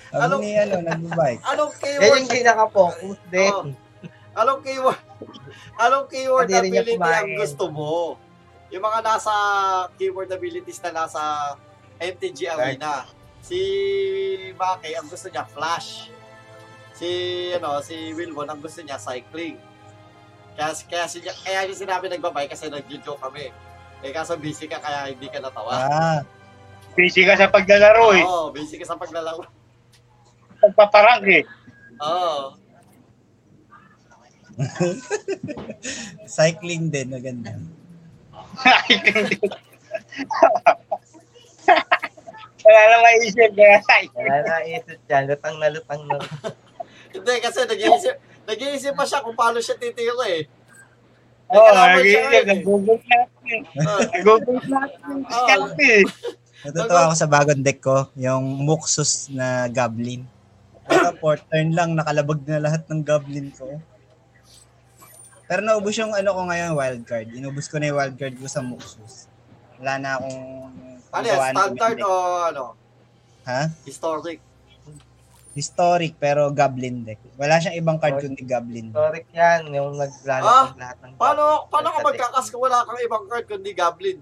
Sabi 0.05 0.21
Anong- 0.21 0.41
ni 0.41 0.51
ano, 0.55 0.75
nagbabike. 0.81 1.41
Anong 1.43 1.71
Yan 1.73 1.79
keyword, 1.81 2.19
yung 2.21 2.29
pinaka-focus 2.31 3.17
din. 3.27 3.51
Oo. 3.51 3.63
Anong 4.35 4.61
keyword, 4.61 4.99
anong 5.79 6.07
keyword 6.11 6.47
Hindi 6.51 6.77
ability 6.77 6.99
ang 6.99 7.31
gusto 7.39 7.65
mo? 7.71 8.19
Yung 8.69 8.83
mga 8.83 8.99
nasa 9.01 9.33
keyword 9.95 10.29
abilities 10.31 10.83
na 10.83 11.05
nasa 11.05 11.55
MTG 11.97 12.51
Arena. 12.51 13.07
Si 13.45 13.59
Maki, 14.57 14.97
ang 14.97 15.07
gusto 15.07 15.29
niya, 15.29 15.45
flash. 15.45 16.09
Si, 16.97 17.07
ano, 17.53 17.79
si 17.79 18.11
Wilwon, 18.11 18.49
ang 18.49 18.59
gusto 18.59 18.81
niya, 18.81 18.97
cycling. 18.97 19.55
Kaya, 20.57 20.73
kaya, 20.87 21.05
si, 21.05 21.21
kaya 21.21 21.67
yung 21.69 21.77
sinabi 21.77 22.09
nagbabay 22.09 22.49
kasi 22.49 22.67
nag-joke 22.67 23.21
kami. 23.21 23.53
Eh, 24.03 24.11
kaso 24.11 24.35
busy 24.35 24.65
ka 24.67 24.81
kaya 24.81 25.13
hindi 25.13 25.29
ka 25.29 25.39
natawa. 25.39 25.71
Ah, 25.77 26.19
Busy 26.95 27.27
ka 27.27 27.35
sa 27.35 27.51
paglalaro 27.51 28.15
eh. 28.15 28.23
Oo, 28.23 28.55
busy 28.55 28.79
ka 28.79 28.87
sa 28.87 28.95
paglalaro. 28.95 29.43
Pagpaparang 30.63 31.27
eh. 31.27 31.43
Oo. 31.99 32.55
cycling 36.35 36.87
din, 36.89 37.11
maganda. 37.11 37.51
Wala 42.65 42.81
na 42.89 42.97
maisip 43.05 43.51
kaya 43.53 43.77
Wala 44.17 44.35
na 44.41 44.65
isip 44.65 44.99
dyan. 45.05 45.23
Lutang 45.29 45.55
na 45.61 45.69
lutang 45.69 46.01
na. 46.09 46.17
Hindi, 47.13 47.33
kasi 47.39 47.59
nag-iisip, 47.63 48.15
nag-iisip 48.49 48.93
pa 48.97 49.05
siya 49.05 49.21
kung 49.21 49.37
paano 49.37 49.61
siya 49.61 49.77
titira 49.77 50.25
eh. 50.25 50.49
Oo, 51.53 51.61
oh, 51.61 51.73
nag-iisip. 51.77 52.25
eh. 52.33 52.43
Nag-google 52.49 52.99
natin. 53.05 53.59
Oo. 53.69 53.99
Nag-google 54.01 54.61
natin. 54.65 55.15
Scam 55.29 55.63
eh. 55.77 56.01
Natutuwa 56.65 57.01
ako 57.05 57.13
sa 57.13 57.29
bagong 57.29 57.61
deck 57.61 57.79
ko, 57.85 58.09
yung 58.17 58.65
Muxus 58.65 59.29
na 59.29 59.69
Goblin. 59.69 60.25
Ito, 60.89 61.13
fourth 61.21 61.45
turn 61.53 61.77
lang, 61.77 61.93
nakalabag 61.93 62.41
na 62.49 62.57
lahat 62.57 62.89
ng 62.89 63.05
Goblin 63.05 63.53
ko. 63.53 63.77
Pero 65.45 65.61
naubos 65.61 65.93
yung 65.93 66.09
ano 66.11 66.33
ko 66.33 66.41
ngayon, 66.45 66.71
wild 66.73 67.03
card. 67.05 67.29
Inubos 67.29 67.69
ko 67.69 67.77
na 67.77 67.89
yung 67.89 67.97
wild 67.97 68.17
card 68.17 68.35
ko 68.35 68.47
sa 68.49 68.65
Muxus. 68.65 69.29
Wala 69.77 69.93
na 69.97 70.09
akong 70.17 70.39
Ano 71.15 71.25
yan, 71.25 71.39
standard 71.53 71.99
o 72.01 72.11
ano, 72.43 72.63
Ha? 73.45 73.69
historic? 73.85 74.41
Historic, 75.55 76.17
pero 76.17 76.51
Goblin 76.51 77.07
deck. 77.07 77.21
Wala 77.39 77.55
siyang 77.55 77.79
ibang 77.79 77.95
card 77.95 78.19
kundi 78.19 78.43
Goblin. 78.43 78.91
Historic 78.91 79.25
yan. 79.31 79.71
Yung 79.71 79.95
Ah, 79.95 80.03
naglalakad 80.03 80.75
lahat 80.75 80.97
ng... 80.99 81.11
Paano, 81.15 81.43
paano 81.71 81.87
ka 81.93 81.99
magkakas 82.03 82.45
kung 82.51 82.65
wala 82.65 82.83
kang 82.83 82.99
ibang 82.99 83.23
card 83.29 83.45
kundi 83.47 83.71
Goblin? 83.71 84.19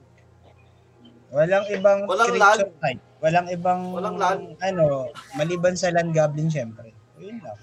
Walang 1.34 1.66
ibang 1.74 2.06
Walang 2.06 2.30
creature 2.30 2.70
type. 2.78 3.02
Walang 3.18 3.48
ibang 3.50 3.82
Walang 3.90 4.18
land. 4.22 4.44
ano, 4.62 5.10
maliban 5.34 5.74
sa 5.74 5.90
land 5.90 6.14
goblin 6.14 6.52
syempre. 6.52 6.94
Yun 7.18 7.42
lang. 7.42 7.58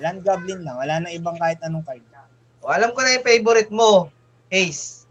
Land 0.00 0.24
goblin 0.24 0.64
lang, 0.64 0.80
wala 0.80 0.94
na 1.02 1.12
ibang 1.12 1.36
kahit 1.36 1.60
anong 1.60 1.84
card. 1.84 2.00
O, 2.66 2.74
alam 2.74 2.90
ko 2.90 2.98
na 2.98 3.14
yung 3.14 3.22
favorite 3.22 3.70
mo. 3.70 4.10
Ace. 4.50 5.06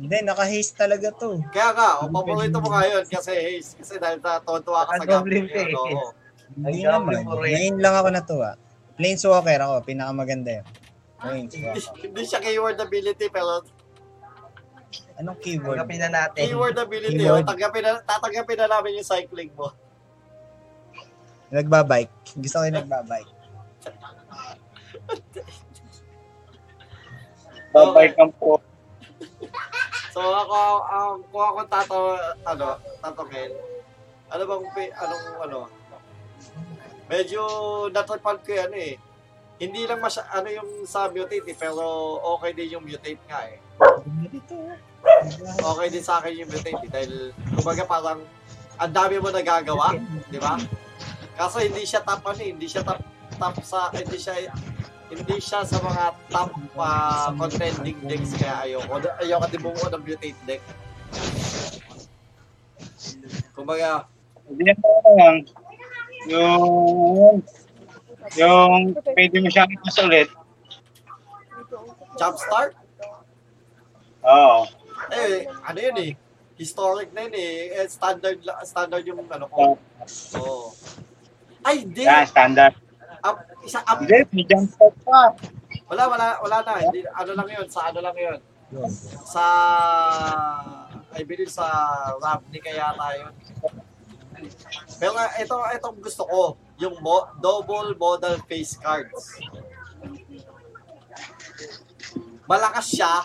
Hindi, 0.00 0.16
naka-haste 0.24 0.74
talaga 0.74 1.12
to. 1.12 1.36
Kaya 1.52 1.70
nga, 1.76 1.88
o 2.00 2.08
paborito 2.08 2.56
mo 2.58 2.72
nga 2.72 2.88
yun 2.88 3.04
kasi 3.04 3.30
Haze, 3.30 3.76
kasi 3.76 3.94
dahil 4.00 4.18
natutuwa 4.18 4.88
ka 4.88 4.96
sa 4.96 5.04
Goblin 5.06 5.44
ka 5.46 5.60
eh. 5.60 5.68
yun, 5.70 5.76
oo. 5.76 6.08
Hindi 6.56 6.80
naman. 6.82 7.20
Ngayon 7.28 7.76
lang 7.78 7.94
ako 7.94 8.08
natuwa. 8.10 8.50
Planeswalker 8.96 9.60
ako, 9.60 9.74
pinakamaganda 9.84 10.50
yun. 10.60 10.66
Hindi, 11.20 11.56
Planeswalker. 11.62 12.00
hindi 12.00 12.22
siya 12.24 12.40
keyword 12.40 12.78
ability, 12.80 13.28
pero 13.28 13.60
Anong 15.14 15.38
keyword? 15.38 15.78
Tanggapin 15.78 16.00
na 16.00 16.10
natin. 16.10 16.42
keyword 16.42 16.74
ability, 16.74 17.14
Keyword. 17.14 17.44
oh, 17.44 17.46
tanggapin 17.46 17.82
na, 17.86 17.90
tatanggapin 18.02 18.56
na 18.58 18.66
namin 18.66 18.98
yung 18.98 19.06
cycling 19.06 19.52
mo. 19.54 19.70
Nagbabike. 21.54 22.10
Gusto 22.34 22.56
ko 22.58 22.64
yung 22.66 22.78
nagbabike. 22.80 23.30
Babay 27.74 28.14
kang 28.14 28.30
po. 28.38 28.62
So 30.14 30.22
ako, 30.22 30.58
ang 30.86 31.26
kung 31.26 31.42
ako 31.42 31.60
tato, 31.66 31.98
ano, 32.46 32.78
tatongin, 33.02 33.50
ano 34.30 34.42
bang, 34.46 34.64
anong, 34.94 35.26
ano, 35.42 35.58
medyo 37.10 37.42
natripan 37.90 38.38
ko 38.46 38.50
yan 38.54 38.72
eh. 38.78 38.94
Hindi 39.58 39.90
lang 39.90 39.98
masya, 39.98 40.22
ano 40.30 40.48
yung 40.54 40.70
sa 40.86 41.10
mutate 41.10 41.42
eh, 41.50 41.56
pero 41.58 41.82
okay 42.38 42.54
din 42.54 42.78
yung 42.78 42.86
mutate 42.86 43.18
nga 43.26 43.42
eh. 43.42 43.58
Okay 45.58 45.86
din 45.90 46.04
sa 46.06 46.22
akin 46.22 46.46
yung 46.46 46.50
mutate 46.50 46.78
eh, 46.78 46.90
dahil 46.90 47.12
kumbaga 47.58 47.82
parang 47.82 48.22
ang 48.78 48.92
dami 48.94 49.18
mo 49.18 49.34
nagagawa, 49.34 49.98
di 50.30 50.38
ba? 50.38 50.58
Kaso 51.34 51.58
hindi 51.58 51.82
siya 51.82 52.06
top 52.06 52.22
ano 52.22 52.38
eh, 52.38 52.50
hindi 52.54 52.70
siya 52.70 52.86
top 52.86 53.02
top 53.34 53.54
sa 53.66 53.90
hindi 53.90 54.14
siya 54.14 54.46
hindi 55.10 55.36
siya 55.38 55.62
sa 55.62 55.78
mga 55.78 56.04
top 56.28 56.50
ah, 56.76 57.30
contending 57.36 57.98
decks 58.04 58.32
kaya 58.34 58.64
ayoko. 58.64 59.00
Ayoko 59.20 59.46
din 59.48 59.60
bumuo 59.62 59.86
ng 59.88 60.02
mutate 60.02 60.40
deck. 60.44 60.62
Kumbaga, 63.54 64.08
Hindi 64.44 64.72
lang. 65.16 65.36
Yung, 66.28 67.40
yung 68.36 68.72
pwede 69.14 69.36
mo 69.40 69.48
siyang 69.48 69.72
ipasulit. 69.72 70.28
jumpstart? 72.16 72.72
Oo. 74.24 74.64
Eh, 75.12 75.44
ano 75.64 75.78
yun 75.80 75.96
eh. 76.00 76.10
Historic 76.54 77.10
na 77.12 77.26
yun 77.26 77.34
eh. 77.36 77.76
Eh, 77.76 77.86
Standard, 77.88 78.38
standard 78.64 79.04
yung 79.04 79.20
ano 79.28 79.46
ko. 79.48 79.76
Oo. 80.38 80.72
Ay, 81.64 81.84
hindi. 81.84 82.04
Yan, 82.04 82.24
standard. 82.28 82.74
Up, 83.24 83.40
isa 83.64 83.80
up. 83.82 83.98
Hindi, 84.04 84.20
may 84.30 84.44
jump 84.44 84.68
start 84.68 84.94
pa. 85.02 85.32
Wala, 85.88 86.02
wala, 86.08 86.26
wala 86.40 86.56
na. 86.64 86.72
Hindi, 86.84 87.00
ano 87.08 87.32
lang 87.32 87.48
yun. 87.48 87.66
Sa 87.68 87.80
ano 87.88 87.98
lang 88.04 88.16
yun. 88.16 88.38
Sa, 89.24 89.44
I 91.14 91.22
believe 91.24 91.50
sa 91.50 91.66
Ravni 92.18 92.58
kaya 92.60 92.92
tayo. 92.94 93.24
Pero 94.98 95.12
nga, 95.14 95.26
ito, 95.40 95.54
itong 95.80 95.98
gusto 96.02 96.22
ko. 96.26 96.42
Yung 96.82 96.98
mo, 97.00 97.30
double 97.38 97.94
model 97.94 98.36
face 98.44 98.76
cards. 98.76 99.40
Malakas 102.44 102.86
siya. 102.92 103.24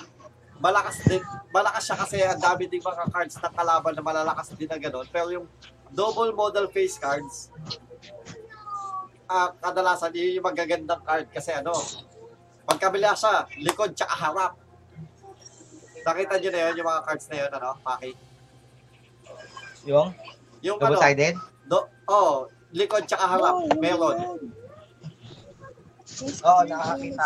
Malakas 0.59 1.01
din. 1.07 1.23
Malakas 1.49 1.83
siya 1.87 1.97
kasi 1.97 2.17
ang 2.23 2.39
dami 2.39 2.69
din 2.69 2.83
mga 2.83 3.09
cards 3.09 3.35
na 3.41 3.49
kalaban 3.49 3.95
na 3.95 4.03
malalakas 4.05 4.53
din 4.53 4.69
na 4.69 4.77
gano'n. 4.77 5.07
Pero 5.09 5.27
yung 5.33 5.47
double 5.91 6.31
model 6.35 6.69
face 6.69 6.99
cards, 7.01 7.49
ah 9.29 9.53
kadalasan 9.55 10.09
yun 10.17 10.41
yung 10.41 10.47
magagandang 10.49 11.01
card 11.05 11.29
kasi 11.29 11.53
ano, 11.53 11.71
pagkabila 12.65 13.13
siya, 13.13 13.45
likod 13.61 13.93
tsaka 13.93 14.15
harap. 14.17 14.53
Nakita 16.01 16.41
nyo 16.41 16.49
na 16.49 16.59
yun, 16.65 16.73
yung 16.81 16.89
mga 16.89 17.03
cards 17.05 17.25
na 17.29 17.37
yun, 17.37 17.51
ano, 17.53 17.69
Paki? 17.85 18.11
Yung 19.85 20.07
Yung 20.65 20.77
ano, 20.81 20.97
double-sided? 20.97 21.35
do, 21.69 21.79
oh, 22.09 22.49
likod 22.73 23.05
tsaka 23.05 23.25
harap, 23.29 23.55
meron. 23.77 24.17
Oo, 26.19 26.61
nakakita. 26.67 27.25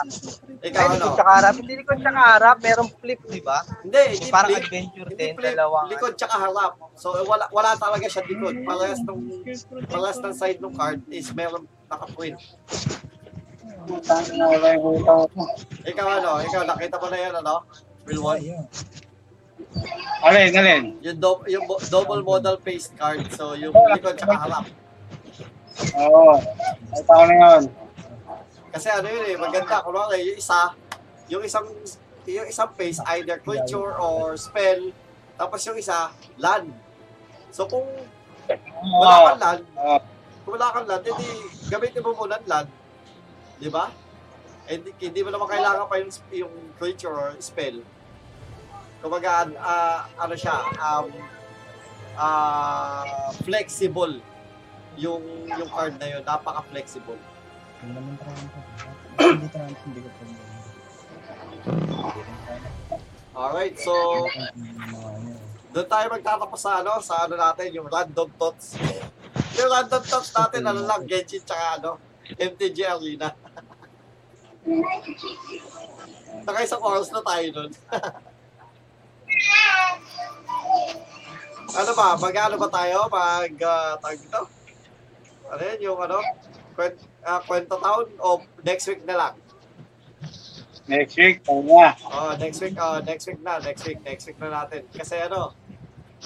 Ikaw 0.61 0.83
Ay, 0.83 0.85
ano? 0.85 0.93
likod 1.01 1.13
tsaka 1.17 1.31
harap. 1.33 1.53
Hindi 1.57 1.73
likod 1.81 1.97
tsaka 2.03 2.21
harap, 2.21 2.57
merong 2.61 2.91
flip, 2.99 3.19
di 3.25 3.41
ba? 3.41 3.59
Hindi, 3.81 4.01
hindi 4.19 4.27
Parang 4.29 4.51
flip. 4.53 4.63
adventure 4.67 5.07
Hindi 5.09 5.17
din, 5.17 5.33
flip, 5.33 5.53
dalawang. 5.55 5.87
likod 5.89 6.13
tsaka 6.13 6.35
harap. 6.37 6.71
So, 6.93 7.07
wala, 7.25 7.45
wala 7.49 7.71
talaga 7.79 8.05
siya 8.05 8.21
likod. 8.27 8.53
Parehas 8.61 9.01
ng, 9.01 9.19
parehas 9.87 10.19
ng 10.21 10.35
side 10.35 10.59
ng 10.61 10.73
card 10.75 10.99
is 11.09 11.31
meron 11.33 11.63
naka-print. 11.93 12.39
Ikaw 15.83 16.07
ano? 16.07 16.31
Ikaw, 16.41 16.61
nakita 16.65 16.95
mo 16.97 17.07
na 17.11 17.17
yan, 17.19 17.33
ano? 17.37 17.55
Ayun. 18.03 18.37
Alin, 20.23 20.51
alin. 20.55 20.83
Yung, 21.01 21.17
do- 21.19 21.45
yung 21.49 21.65
bo- 21.67 21.81
double 21.89 22.23
model 22.23 22.55
paste 22.57 22.95
card. 22.95 23.25
So, 23.33 23.53
yung 23.53 23.73
likod 23.73 24.15
tsaka 24.15 24.35
harap. 24.37 24.65
Oo. 25.97 26.37
Ay, 26.93 27.01
tao 27.03 27.23
na 27.25 27.35
yun. 27.35 27.63
Kasi 28.73 28.87
ano 28.89 29.07
yun 29.09 29.25
eh, 29.29 29.37
maganda. 29.37 29.81
Kunwari, 29.81 30.25
yung 30.25 30.37
isa, 30.37 30.73
yung 31.29 31.43
isang, 31.45 31.65
yung 32.25 32.47
isang 32.47 32.71
face, 32.73 32.97
either 33.13 33.37
creature 33.37 33.93
or 33.97 34.33
spell, 34.33 34.89
tapos 35.35 35.59
yung 35.65 35.77
isa, 35.77 36.09
land. 36.37 36.73
So 37.53 37.69
kung 37.69 37.85
wala 38.81 39.33
kang 39.33 39.41
land, 39.41 39.63
Oo. 39.77 39.97
Kung 40.43 40.53
wala 40.59 40.75
kang 40.75 40.87
land, 40.87 41.03
edi 41.07 41.27
gamitin 41.71 42.03
mo 42.03 42.11
muna 42.15 42.35
ang 42.35 42.47
land. 42.47 42.69
Di 43.59 43.69
ba? 43.71 43.87
Hindi, 44.67 44.91
hindi 44.99 45.19
mo 45.23 45.29
naman 45.31 45.47
kailangan 45.47 45.87
pa 45.87 45.95
yung, 45.99 46.11
yung 46.31 46.53
creature 46.79 47.11
or 47.11 47.35
spell. 47.39 47.79
Kumbaga, 49.03 49.47
ah, 49.59 50.07
ano 50.19 50.35
siya, 50.35 50.55
um, 50.79 51.07
ah, 52.15 53.31
flexible 53.43 54.19
yung 54.97 55.23
yung 55.49 55.69
card 55.73 55.97
na 55.97 56.05
yun, 56.05 56.21
napaka-flexible. 56.21 57.17
Hindi 57.81 57.91
naman. 57.97 58.13
Hindi 59.17 59.47
trump, 59.49 59.77
hindi 59.83 59.99
ko 60.01 60.09
pa. 60.11 60.23
Alright, 63.33 63.75
so 63.81 63.93
Doon 65.73 65.89
tayo 65.89 66.05
magtatapos 66.05 66.59
sa 66.61 66.85
ano, 66.85 67.01
sa 67.01 67.25
ano 67.25 67.33
natin, 67.33 67.73
yung 67.73 67.89
random 67.89 68.29
thoughts. 68.37 68.77
Yung 69.33 69.69
random 69.69 70.03
thoughts 70.05 70.33
natin, 70.33 70.61
ano 70.65 70.81
lang, 70.85 71.05
Genshin 71.05 71.41
tsaka 71.45 71.81
ano, 71.81 71.97
MTG 72.37 72.77
Arena. 72.85 73.33
Naka 76.43 76.59
isang 76.65 76.83
oras 76.83 77.09
na 77.11 77.21
tayo 77.21 77.47
nun. 77.53 77.71
ano 81.73 81.91
ba, 81.97 82.07
mag-ano 82.17 82.55
ba 82.57 82.69
tayo? 82.69 82.97
Mag, 83.09 83.53
uh, 83.57 83.93
tag 83.99 84.19
ito? 84.19 84.41
Ano 85.53 85.61
yun, 85.61 85.79
yung 85.81 85.99
ano, 86.01 86.17
kwent, 86.73 86.97
ah, 87.21 87.41
kwento 87.45 87.77
town 87.77 88.07
o 88.17 88.41
next 88.65 88.85
week 88.89 89.03
na 89.05 89.17
lang? 89.17 89.33
Next 90.83 91.15
week, 91.15 91.39
tayo 91.47 91.63
na. 91.63 91.95
Oh, 92.11 92.35
next 92.35 92.59
week, 92.59 92.75
oh, 92.75 92.99
next 92.99 93.25
week 93.27 93.39
na, 93.39 93.55
next 93.63 93.83
week, 93.87 94.03
next 94.03 94.27
week 94.27 94.39
na 94.39 94.51
natin. 94.51 94.83
Kasi 94.91 95.15
ano, 95.15 95.55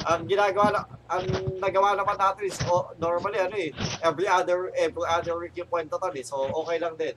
ang 0.05 0.29
ginagawa 0.29 0.67
na, 0.69 0.81
ang 1.09 1.25
nagawa 1.57 1.97
naman 1.97 2.17
natin 2.19 2.43
is 2.45 2.59
oh, 2.69 2.93
normally 3.01 3.41
ano 3.41 3.55
eh, 3.57 3.73
every 4.05 4.29
other 4.29 4.69
every 4.77 5.07
other 5.07 5.33
week 5.41 5.57
yung 5.57 5.71
kwento 5.71 5.97
taon 5.97 6.13
eh. 6.13 6.25
So 6.25 6.45
okay 6.45 6.77
lang 6.77 6.99
din 6.99 7.15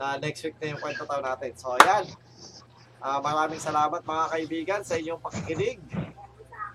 na 0.00 0.16
next 0.16 0.40
week 0.46 0.56
na 0.62 0.72
yung 0.72 0.80
kwento 0.80 1.04
taon 1.04 1.24
natin. 1.24 1.52
So 1.58 1.76
ayan. 1.76 2.08
Ah, 3.04 3.20
maraming 3.20 3.60
salamat 3.60 4.00
mga 4.00 4.24
kaibigan 4.32 4.80
sa 4.80 4.96
inyong 4.96 5.20
pakikinig. 5.20 5.76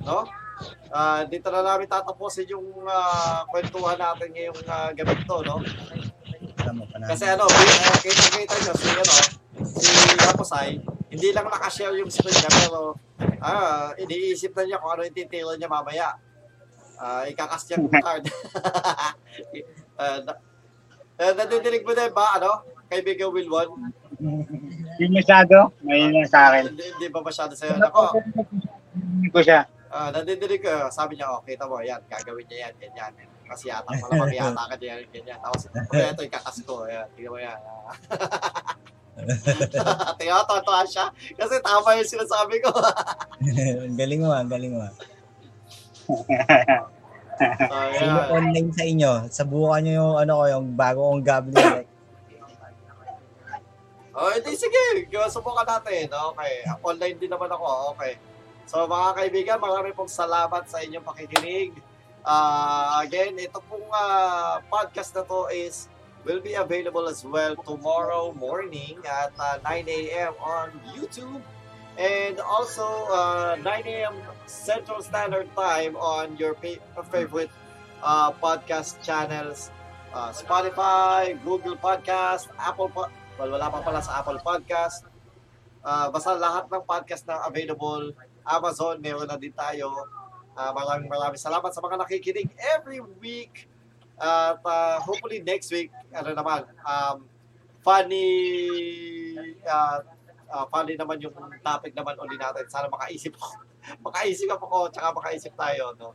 No? 0.05 0.29
Ah, 0.93 1.25
dito 1.25 1.49
na 1.49 1.65
namin 1.65 1.89
tatapusin 1.89 2.45
yung 2.53 2.85
ah, 2.85 3.41
kwentuhan 3.49 3.97
natin 3.97 4.29
ngayong 4.29 4.61
uh, 4.69 4.93
gabi 4.93 5.17
to, 5.25 5.37
no? 5.41 5.57
Kasi 7.09 7.25
ano, 7.33 7.49
uh, 7.49 7.97
kita-kita 8.03 8.55
nyo 8.61 8.73
si 8.77 8.89
ano, 8.93 9.15
si 9.65 9.89
Raposay, 10.19 10.69
hindi 11.09 11.29
lang 11.33 11.47
nakashare 11.49 11.97
yung 11.97 12.11
screen 12.11 12.35
niya, 12.35 12.51
pero 12.51 12.93
ah, 13.39 13.91
iniisip 13.95 14.51
na 14.53 14.63
niya 14.63 14.79
kung 14.79 14.91
ano 14.91 15.03
yung 15.03 15.15
titilo 15.15 15.53
niya 15.53 15.67
mamaya. 15.67 16.15
Ah, 16.95 17.23
ikakas 17.25 17.67
niya 17.67 17.79
yung 17.79 17.91
card. 18.03 18.23
uh, 19.95 20.19
na, 20.27 20.31
uh, 21.17 21.33
nadidinig 21.33 21.83
mo 21.83 21.91
din 21.91 22.11
ba, 22.11 22.35
ano, 22.35 22.63
kaibigan 22.87 23.31
Wilwon? 23.31 23.93
Hindi 24.99 25.05
masyado. 25.15 25.71
May 25.79 26.11
na 26.11 26.27
sa 26.27 26.51
akin. 26.51 26.75
Hindi, 26.75 26.85
hindi 26.91 27.07
ba 27.07 27.23
masyado 27.23 27.55
sa'yo? 27.55 27.79
Ako, 27.79 28.19
Hindi 28.91 29.29
ko 29.31 29.39
siya. 29.39 29.63
ah, 29.89 30.11
nadidinig 30.11 30.59
ko, 30.59 30.91
sabi 30.91 31.15
niya, 31.15 31.31
oh, 31.31 31.41
kita 31.41 31.63
mo, 31.65 31.79
yan, 31.79 32.03
gagawin 32.11 32.43
niya 32.51 32.67
yan, 32.67 32.73
ganyan. 32.77 33.13
Kasi 33.49 33.73
yata, 33.73 33.89
malamang 33.89 34.33
yata 34.37 34.63
ka 34.69 34.75
niya, 34.77 35.01
ganyan. 35.09 35.39
Tapos, 35.41 35.65
okay, 35.65 36.13
ito, 36.13 36.21
ikakas 36.21 36.57
ko, 36.61 36.85
yan, 36.85 37.05
tingnan 37.17 37.31
mo 37.33 37.39
yan. 37.41 37.59
Tingnan 40.21 40.37
mo, 40.37 40.43
totoo 40.47 40.81
siya. 40.87 41.05
Kasi 41.35 41.59
tama 41.59 41.97
yung 41.97 42.07
sinasabi 42.13 42.55
ko. 42.61 42.71
Galing 43.99 44.21
mo, 44.23 44.31
ang 44.31 44.47
galing 44.47 44.77
mo. 44.77 44.85
So, 47.39 47.71
Sino 47.95 48.19
online 48.35 48.71
sa 48.75 48.83
inyo? 48.83 49.11
Sabukan 49.31 49.79
nyo 49.79 49.93
yung 49.95 50.15
ano 50.19 50.31
ko, 50.35 50.43
yung 50.51 50.65
bago 50.75 50.99
kong 51.07 51.23
deck. 51.55 51.87
Oh, 54.11 54.27
hindi, 54.35 54.51
sige. 54.59 55.07
Subukan 55.07 55.63
natin. 55.63 56.11
Okay. 56.11 56.53
Online 56.83 57.15
din 57.15 57.31
naman 57.31 57.47
ako. 57.47 57.95
Okay. 57.95 58.19
So, 58.67 58.83
mga 58.83 59.15
kaibigan, 59.15 59.63
marami 59.63 59.95
pong 59.95 60.11
salamat 60.11 60.67
sa 60.67 60.83
inyong 60.83 61.07
pakikinig. 61.07 61.79
Ah, 62.25 63.01
again, 63.01 63.39
ito 63.39 63.59
pong 63.67 63.87
ah, 63.91 64.59
podcast 64.67 65.15
na 65.15 65.23
to 65.23 65.47
is 65.51 65.87
will 66.27 66.43
be 66.43 66.53
available 66.59 67.07
as 67.07 67.23
well 67.23 67.55
tomorrow 67.63 68.35
morning 68.35 68.99
at 69.07 69.31
ah, 69.39 69.57
9 69.63 69.87
a.m. 69.87 70.33
on 70.43 70.69
YouTube 70.91 71.41
and 71.99 72.39
also 72.39 72.85
uh, 73.11 73.55
9 73.59 73.65
a.m. 73.87 74.15
Central 74.45 75.01
Standard 75.01 75.47
Time 75.55 75.95
on 75.95 76.35
your 76.37 76.55
favorite 77.11 77.51
uh, 78.03 78.31
podcast 78.35 78.99
channels 79.03 79.71
uh, 80.13 80.31
Spotify, 80.33 81.37
Google 81.43 81.75
Podcast, 81.77 82.47
Apple 82.57 82.89
Po- 82.89 83.11
well, 83.37 83.51
wala 83.55 83.69
pa 83.71 83.79
pala 83.81 84.01
sa 84.01 84.19
Apple 84.21 84.41
Podcast. 84.41 85.05
Uh, 85.79 86.11
basta 86.11 86.35
lahat 86.35 86.67
ng 86.67 86.83
podcast 86.83 87.23
na 87.23 87.39
available, 87.47 88.11
Amazon, 88.43 88.99
meron 88.99 89.27
na 89.29 89.39
din 89.39 89.53
tayo. 89.55 89.87
Uh, 90.57 90.71
maraming 90.75 91.09
maraming 91.09 91.39
salamat 91.41 91.71
sa 91.71 91.81
mga 91.81 91.99
nakikinig 91.99 92.49
every 92.77 93.01
week. 93.21 93.69
At 94.19 94.59
uh, 94.63 94.99
hopefully 94.99 95.39
next 95.39 95.71
week, 95.71 95.89
ano 96.11 96.35
naman, 96.35 96.67
um, 96.83 97.23
funny, 97.79 98.27
uh, 99.63 100.03
uh, 100.51 100.65
funny 100.67 100.99
naman 100.99 101.23
yung 101.23 101.31
topic 101.63 101.95
naman 101.95 102.19
uli 102.19 102.35
natin. 102.35 102.67
Sana 102.67 102.91
makaisip 102.91 103.39
ako, 103.39 103.63
makaisip 104.11 104.49
ako, 104.51 104.91
tsaka 104.91 105.15
makaisip 105.15 105.53
tayo, 105.55 105.95
no? 105.95 106.11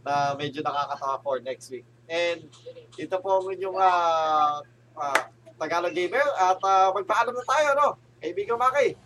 Na 0.00 0.32
medyo 0.32 0.64
nakakatawa 0.64 1.20
for 1.20 1.36
next 1.44 1.68
week. 1.68 1.84
And 2.08 2.48
ito 2.96 3.16
po 3.20 3.44
ang 3.44 3.52
inyong 3.52 3.76
uh, 3.76 4.64
uh, 4.96 5.20
Tagalog 5.58 5.94
Gamer 5.94 6.26
at 6.36 6.58
ah, 6.60 6.90
magpaalam 6.90 7.34
na 7.34 7.44
tayo, 7.46 7.68
no? 7.78 7.88
Kaibigan 8.18 8.58
Maki. 8.58 8.96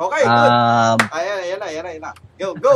Okay, 0.00 0.24
good. 0.24 0.52
Um, 0.52 0.98
Ayan, 1.12 1.38
ayan 1.44 1.58
na, 1.60 1.66
ayan 1.68 1.82
na, 1.84 1.90
ayan 1.92 2.02
na. 2.08 2.12
Go, 2.40 2.56
go! 2.56 2.74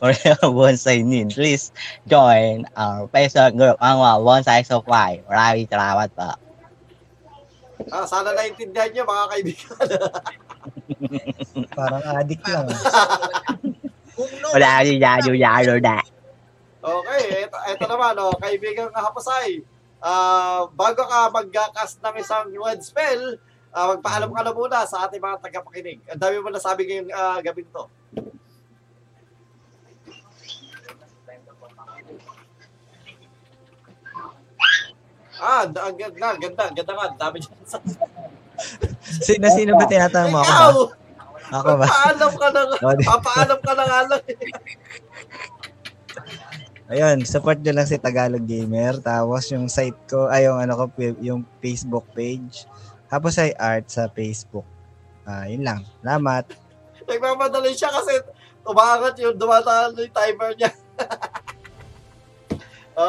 for 0.00 0.12
your 0.24 0.36
bonsai 0.52 1.00
need, 1.00 1.32
please 1.32 1.72
join 2.04 2.68
our 2.76 3.08
Facebook 3.08 3.56
group 3.56 3.76
ang 3.80 4.00
mga 4.00 4.16
bonsai 4.20 4.60
supply. 4.64 5.20
Maraming 5.28 5.68
salamat 5.68 6.08
po. 6.12 6.30
Ah, 7.88 8.04
sana 8.04 8.36
naintindihan 8.36 8.92
nyo, 8.92 9.02
mga 9.08 9.24
kaibigan. 9.32 9.76
Parang 11.78 12.04
addict 12.04 12.44
lang. 12.44 12.68
ah. 12.68 13.56
Wala 14.52 14.84
ni 14.84 15.00
yado 15.00 15.32
yado 15.32 15.80
na. 15.80 16.04
Okay, 16.80 17.44
ito, 17.48 17.56
ito 17.56 17.84
naman, 17.88 18.16
oh, 18.20 18.36
kaibigan 18.36 18.92
nga 18.92 19.08
hapasay. 19.08 19.64
Ah, 20.00 20.68
bago 20.72 21.04
ka 21.04 21.28
mag-cast 21.32 22.00
ng 22.04 22.16
isang 22.20 22.52
word 22.56 22.80
spell, 22.84 23.36
ah, 23.74 23.94
magpaalam 23.94 24.30
ka 24.30 24.40
na 24.42 24.52
muna 24.52 24.78
sa 24.86 25.06
ating 25.06 25.22
mga 25.22 25.40
tagapakinig. 25.42 25.98
Ang 26.10 26.20
dami 26.20 26.36
mo 26.42 26.48
nasabi 26.50 26.82
ngayong 26.86 27.10
uh, 27.10 27.38
gabi 27.42 27.62
to. 27.66 27.84
Ah, 35.40 35.64
ang 35.64 35.96
ganda, 35.96 36.36
ganda, 36.36 36.64
ganda 36.68 36.92
nga. 36.92 37.06
Dami 37.16 37.36
dyan 37.40 37.64
sa... 37.64 37.80
Sino, 39.00 39.48
sino 39.48 39.72
ba 39.72 39.88
tinatanong 39.88 40.32
mo 40.36 40.44
ako 40.44 40.44
ba? 40.44 40.52
Ikaw! 40.52 40.76
Ako 41.50 41.70
ba? 41.80 41.86
Papaalam 41.88 42.32
ka 42.36 42.48
na, 42.52 42.60
di- 42.68 43.08
papaalam 43.08 43.58
ka 43.66 43.72
na 43.72 43.84
nga 43.88 44.00
lang. 44.06 44.22
Ayun, 46.90 47.18
support 47.22 47.58
nyo 47.62 47.72
lang 47.72 47.88
si 47.88 47.96
Tagalog 47.96 48.44
Gamer. 48.44 49.00
Tapos 49.00 49.48
yung 49.48 49.66
site 49.70 49.98
ko, 50.10 50.28
ay 50.28 50.46
yung 50.46 50.58
ano 50.60 50.76
ko, 50.76 50.84
yung 51.22 51.42
Facebook 51.62 52.04
page. 52.12 52.68
Tapos 53.10 53.34
ay 53.42 53.50
art 53.58 53.90
sa 53.90 54.06
Facebook. 54.06 54.64
Ah, 55.26 55.50
yun 55.50 55.66
lang. 55.66 55.82
Salamat. 55.98 56.46
Nagmamadali 57.10 57.74
siya 57.74 57.90
kasi 57.90 58.22
umangat 58.62 59.18
yung 59.18 59.34
dumataan 59.34 59.98
yung 59.98 60.14
timer 60.14 60.54
niya. 60.54 60.70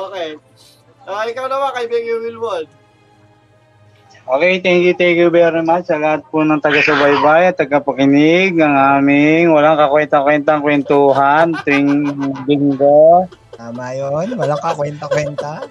okay. 0.10 0.30
Ah, 1.06 1.30
ikaw 1.30 1.46
naman, 1.46 1.70
kaibigan 1.78 2.26
Wilwon. 2.26 2.66
Okay, 4.22 4.62
thank 4.62 4.86
you, 4.86 4.94
thank 4.94 5.18
you 5.18 5.34
very 5.34 5.66
much 5.66 5.90
sa 5.90 5.98
lahat 5.98 6.22
po 6.30 6.46
ng 6.46 6.62
taga-subaybay 6.62 7.50
at 7.50 7.58
taga-pakinig 7.58 8.54
ng 8.54 8.74
aming 8.98 9.50
walang 9.50 9.82
kakwenta-kwentang 9.82 10.62
kwentuhan 10.62 11.58
tuwing 11.66 12.06
linggo. 12.46 13.26
Tama 13.58 13.98
yun. 13.98 14.38
Walang 14.38 14.62
kakwenta-kwenta. 14.62 15.66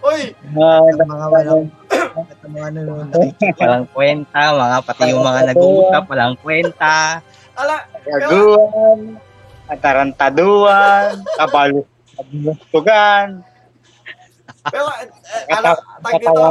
Uy! 0.00 0.32
Uh, 0.56 0.88
mga 0.96 1.26
walang 1.28 1.68
at 2.16 2.40
ang 2.44 2.52
mga 2.52 2.68
nanonood. 2.76 3.32
Walang 3.60 3.86
kwenta, 3.90 4.40
mga 4.52 4.78
pati 4.84 5.02
yung 5.12 5.24
mga 5.24 5.40
nag-uusap, 5.54 6.02
walang 6.08 6.36
kwenta. 6.40 6.96
Ala, 7.52 7.76
Kaguan, 8.02 9.00
atarantaduan, 9.68 11.22
kabalustugan, 11.38 13.28
pero, 14.62 14.86
eh, 14.94 15.56
ala, 15.58 15.74
tag 15.74 16.22
dito, 16.22 16.42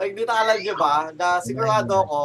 tag 0.00 0.12
dito 0.16 0.32
alam 0.32 0.56
niyo 0.56 0.74
ba, 0.80 1.12
na 1.12 1.36
sigurado 1.44 2.00
ko, 2.08 2.22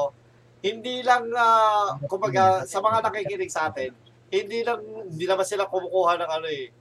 hindi 0.63 1.03
lang, 1.03 1.27
ah, 1.35 1.99
kumbaga, 2.07 2.63
sa 2.63 2.79
mga 2.79 3.03
nakikinig 3.03 3.51
sa 3.51 3.67
atin, 3.67 3.91
hindi 4.31 4.63
lang, 4.63 4.79
hindi 5.11 5.25
naman 5.27 5.43
sila 5.43 5.67
kumukuha 5.67 6.15
ng 6.15 6.31
ano 6.31 6.47
eh, 6.47 6.71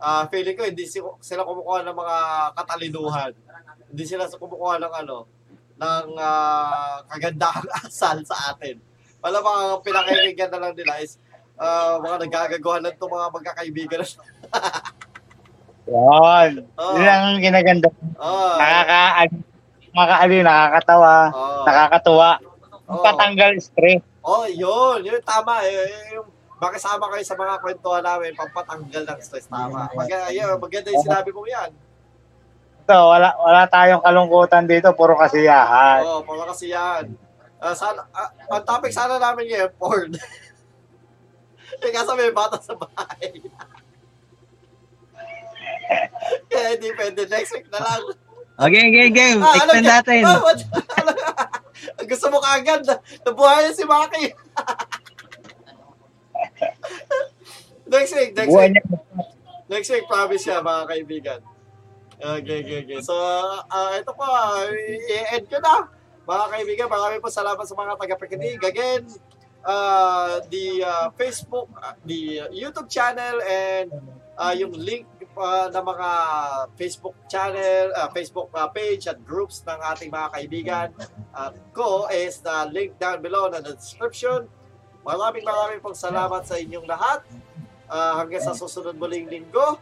ah 0.00 0.24
feeling 0.32 0.56
ko, 0.56 0.64
hindi 0.64 0.88
si- 0.88 1.04
sila 1.20 1.44
kumukuha 1.44 1.84
ng 1.84 1.96
mga 1.96 2.16
katalinuhan. 2.56 3.32
Hindi 3.94 4.10
sila 4.10 4.26
kumukuha 4.26 4.82
ng 4.82 4.94
ano, 5.06 5.30
ng 5.78 6.06
ah, 6.18 6.98
kagandahang 7.06 7.70
asal 7.86 8.26
sa 8.26 8.50
atin. 8.50 8.82
Wala 9.22 9.38
mga 9.38 9.62
pinakikinggan 9.86 10.50
na 10.50 10.58
lang 10.66 10.74
nila 10.74 10.98
is 10.98 11.14
ah, 11.54 12.02
mga 12.02 12.26
nagagagawa 12.26 12.82
ng 12.82 12.90
itong 12.98 13.14
mga 13.14 13.28
magkakaibigan. 13.30 14.02
Yan. 15.86 16.50
Oo. 16.82 16.94
Yun 16.98 17.06
ang 17.06 17.38
ginaganda. 17.38 17.86
Oo. 18.18 18.58
Nakaka 18.58 19.30
nakakaali, 19.94 20.36
nakakatawa, 20.42 21.14
Oo. 21.30 21.62
nakakatuwa. 21.62 22.30
Oo. 22.90 23.02
Patanggal 23.06 23.52
stress. 23.62 24.02
Oh, 24.26 24.50
yun. 24.50 25.06
Yun, 25.06 25.22
tama. 25.22 25.62
Eh, 25.62 26.18
yung 26.18 26.26
makisama 26.58 27.06
kayo 27.14 27.22
sa 27.22 27.38
mga 27.38 27.62
kwentuhan 27.62 28.02
namin, 28.02 28.34
pampatanggal 28.34 29.06
ng 29.06 29.20
stress. 29.22 29.46
Tama. 29.46 29.86
Mag, 29.94 30.10
yun, 30.34 30.58
maganda 30.58 30.90
yung 30.90 31.06
sinabi 31.06 31.30
mo 31.30 31.46
yan. 31.46 31.70
So, 32.84 32.92
wala 32.92 33.32
wala 33.40 33.64
tayong 33.64 34.04
kalungkutan 34.04 34.68
dito, 34.68 34.92
puro 34.92 35.16
kasiyahan. 35.16 36.04
Oo, 36.04 36.20
oh, 36.20 36.22
para 36.24 36.52
kasi 36.52 36.68
yan. 36.68 37.16
Ah, 37.56 37.72
sana, 37.72 38.04
ah, 38.12 38.28
ang 38.52 38.60
topic 38.60 38.92
sana 38.92 39.16
namin 39.16 39.48
ngayon, 39.48 39.72
porn. 39.80 40.12
eh, 41.80 41.88
kasi 41.88 42.12
may 42.12 42.28
bata 42.28 42.60
sa 42.60 42.76
bahay. 42.76 43.40
Kaya 46.52 46.76
hindi 46.76 46.92
pwede. 46.92 47.24
Next 47.24 47.56
week 47.56 47.72
na 47.72 47.80
lang. 47.80 48.20
Okay, 48.54 48.86
game, 48.92 49.12
game. 49.16 49.40
Ah, 49.40 49.64
alam 49.64 49.80
Extend 49.80 49.88
natin. 49.88 50.22
Ah, 50.28 50.40
what? 50.44 50.60
Ang 51.98 52.08
gusto 52.08 52.26
mo 52.28 52.38
kaagad. 52.44 52.84
Nabuhayan 53.24 53.72
si 53.72 53.84
Maki. 53.88 54.36
next 57.96 58.12
week, 58.12 58.36
next 58.36 58.52
week. 58.52 58.76
Next 59.72 59.88
week, 59.88 60.04
promise 60.04 60.44
siya, 60.44 60.60
mga 60.60 60.84
kaibigan. 60.84 61.40
Okay, 62.24 62.64
okay, 62.64 62.78
okay. 62.88 63.00
So, 63.04 63.12
ah, 63.68 63.92
ito 64.00 64.08
po, 64.16 64.24
i-end 65.12 65.44
ko 65.44 65.60
na. 65.60 65.92
Mga 66.24 66.44
kaibigan, 66.56 66.88
maraming 66.88 67.20
po 67.20 67.28
salamat 67.28 67.68
sa 67.68 67.76
mga 67.76 68.00
taga-pakinig. 68.00 68.56
Again, 68.64 69.04
uh, 69.60 70.40
the 70.48 70.80
uh, 70.80 71.12
Facebook, 71.20 71.68
uh, 71.76 71.92
the 72.08 72.48
YouTube 72.48 72.88
channel, 72.88 73.44
and 73.44 73.92
uh, 74.40 74.56
yung 74.56 74.72
link 74.72 75.04
uh, 75.36 75.68
ng 75.68 75.84
mga 75.84 76.08
Facebook 76.80 77.12
channel, 77.28 77.92
uh, 77.92 78.08
Facebook 78.16 78.48
uh, 78.56 78.72
page 78.72 79.04
at 79.04 79.20
groups 79.20 79.60
ng 79.68 79.78
ating 79.92 80.08
mga 80.08 80.28
kaibigan 80.32 80.88
at 81.36 81.52
ko 81.76 82.08
is 82.08 82.40
the 82.40 82.72
link 82.72 82.96
down 82.96 83.20
below 83.20 83.52
na 83.52 83.60
the 83.60 83.76
description. 83.76 84.48
Maraming 85.04 85.44
maraming 85.44 85.84
pong 85.84 85.98
salamat 85.98 86.48
sa 86.48 86.56
inyong 86.56 86.88
lahat. 86.88 87.20
Uh, 87.84 88.16
hanggang 88.16 88.40
sa 88.40 88.56
susunod 88.56 88.96
muling 88.96 89.28
linggo. 89.28 89.76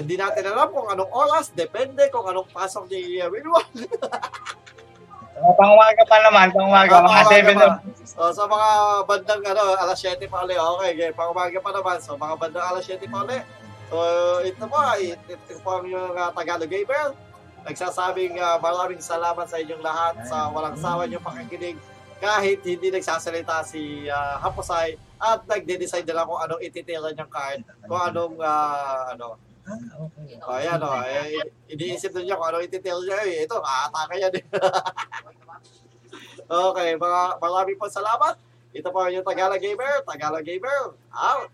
Hindi 0.00 0.14
natin 0.18 0.44
alam 0.50 0.68
kung 0.74 0.88
anong 0.90 1.12
oras, 1.12 1.54
depende 1.54 2.10
kung 2.10 2.26
anong 2.26 2.50
pasok 2.50 2.90
ni 2.90 3.22
uh, 3.22 3.30
Wilwon. 3.30 3.66
Pangumaga 5.34 6.02
pa 6.06 6.16
naman, 6.22 6.46
pangumaga, 6.54 6.94
Ah, 6.94 7.02
mga 7.02 7.22
pangumaga 7.26 7.52
7 7.52 7.58
pa. 7.58 7.66
of 7.66 7.74
So, 8.06 8.20
sa 8.30 8.44
mga 8.46 8.68
bandang 9.10 9.42
ano, 9.42 9.62
alas 9.74 9.98
7 9.98 10.22
pa 10.30 10.46
ulit. 10.46 10.54
Okay, 10.54 10.90
okay. 10.94 11.10
Pangumaga 11.10 11.58
pa 11.58 11.70
naman. 11.74 11.96
So, 11.98 12.14
mga 12.14 12.34
bandang 12.38 12.66
alas 12.70 12.86
7 12.86 13.02
pa 13.10 13.26
ulit. 13.26 13.42
So, 13.90 13.98
ito 14.46 14.64
po, 14.70 14.78
ito, 14.94 15.18
ito 15.34 15.60
po 15.60 15.82
ang 15.82 15.86
yung 15.90 16.14
uh, 16.14 16.30
Tagalog 16.30 16.70
Gamer. 16.70 17.12
Nagsasabing 17.66 18.38
uh, 18.38 18.62
maraming 18.62 19.02
salamat 19.02 19.46
sa 19.50 19.58
inyong 19.58 19.82
lahat 19.82 20.14
sa 20.28 20.52
walang 20.52 20.76
sawa 20.78 21.08
niyong 21.08 21.24
pakikinig 21.24 21.80
kahit 22.20 22.60
hindi 22.64 22.88
nagsasalita 22.88 23.64
si 23.66 24.08
uh, 24.08 24.36
Haposay 24.40 24.96
at 25.20 25.44
nagde-decide 25.44 26.08
na 26.08 26.22
lang 26.22 26.26
kung 26.28 26.40
anong 26.40 26.62
ititira 26.62 27.08
niyang 27.12 27.28
card, 27.32 27.60
kung 27.84 28.00
anong 28.00 28.36
uh, 28.40 29.12
ano, 29.16 29.40
Oh, 29.64 30.52
ayan 30.52 30.80
o. 30.84 30.92
Eh, 31.08 31.40
iniisip 31.72 32.12
na 32.12 32.20
niya 32.20 32.36
kung 32.36 32.48
ano 32.52 32.60
ititil 32.60 33.00
niya. 33.00 33.18
Eh, 33.24 33.48
ito, 33.48 33.56
aatake 33.56 34.16
yan 34.20 34.34
eh. 34.36 34.44
okay, 36.68 36.88
mga, 37.00 37.20
marami 37.40 37.72
po 37.80 37.88
salamat. 37.88 38.36
Ito 38.76 38.92
po 38.92 39.08
yung 39.08 39.24
Tagalog 39.24 39.62
Gamer. 39.62 40.04
Tagalog 40.04 40.44
Gamer, 40.44 40.92
out. 41.14 41.48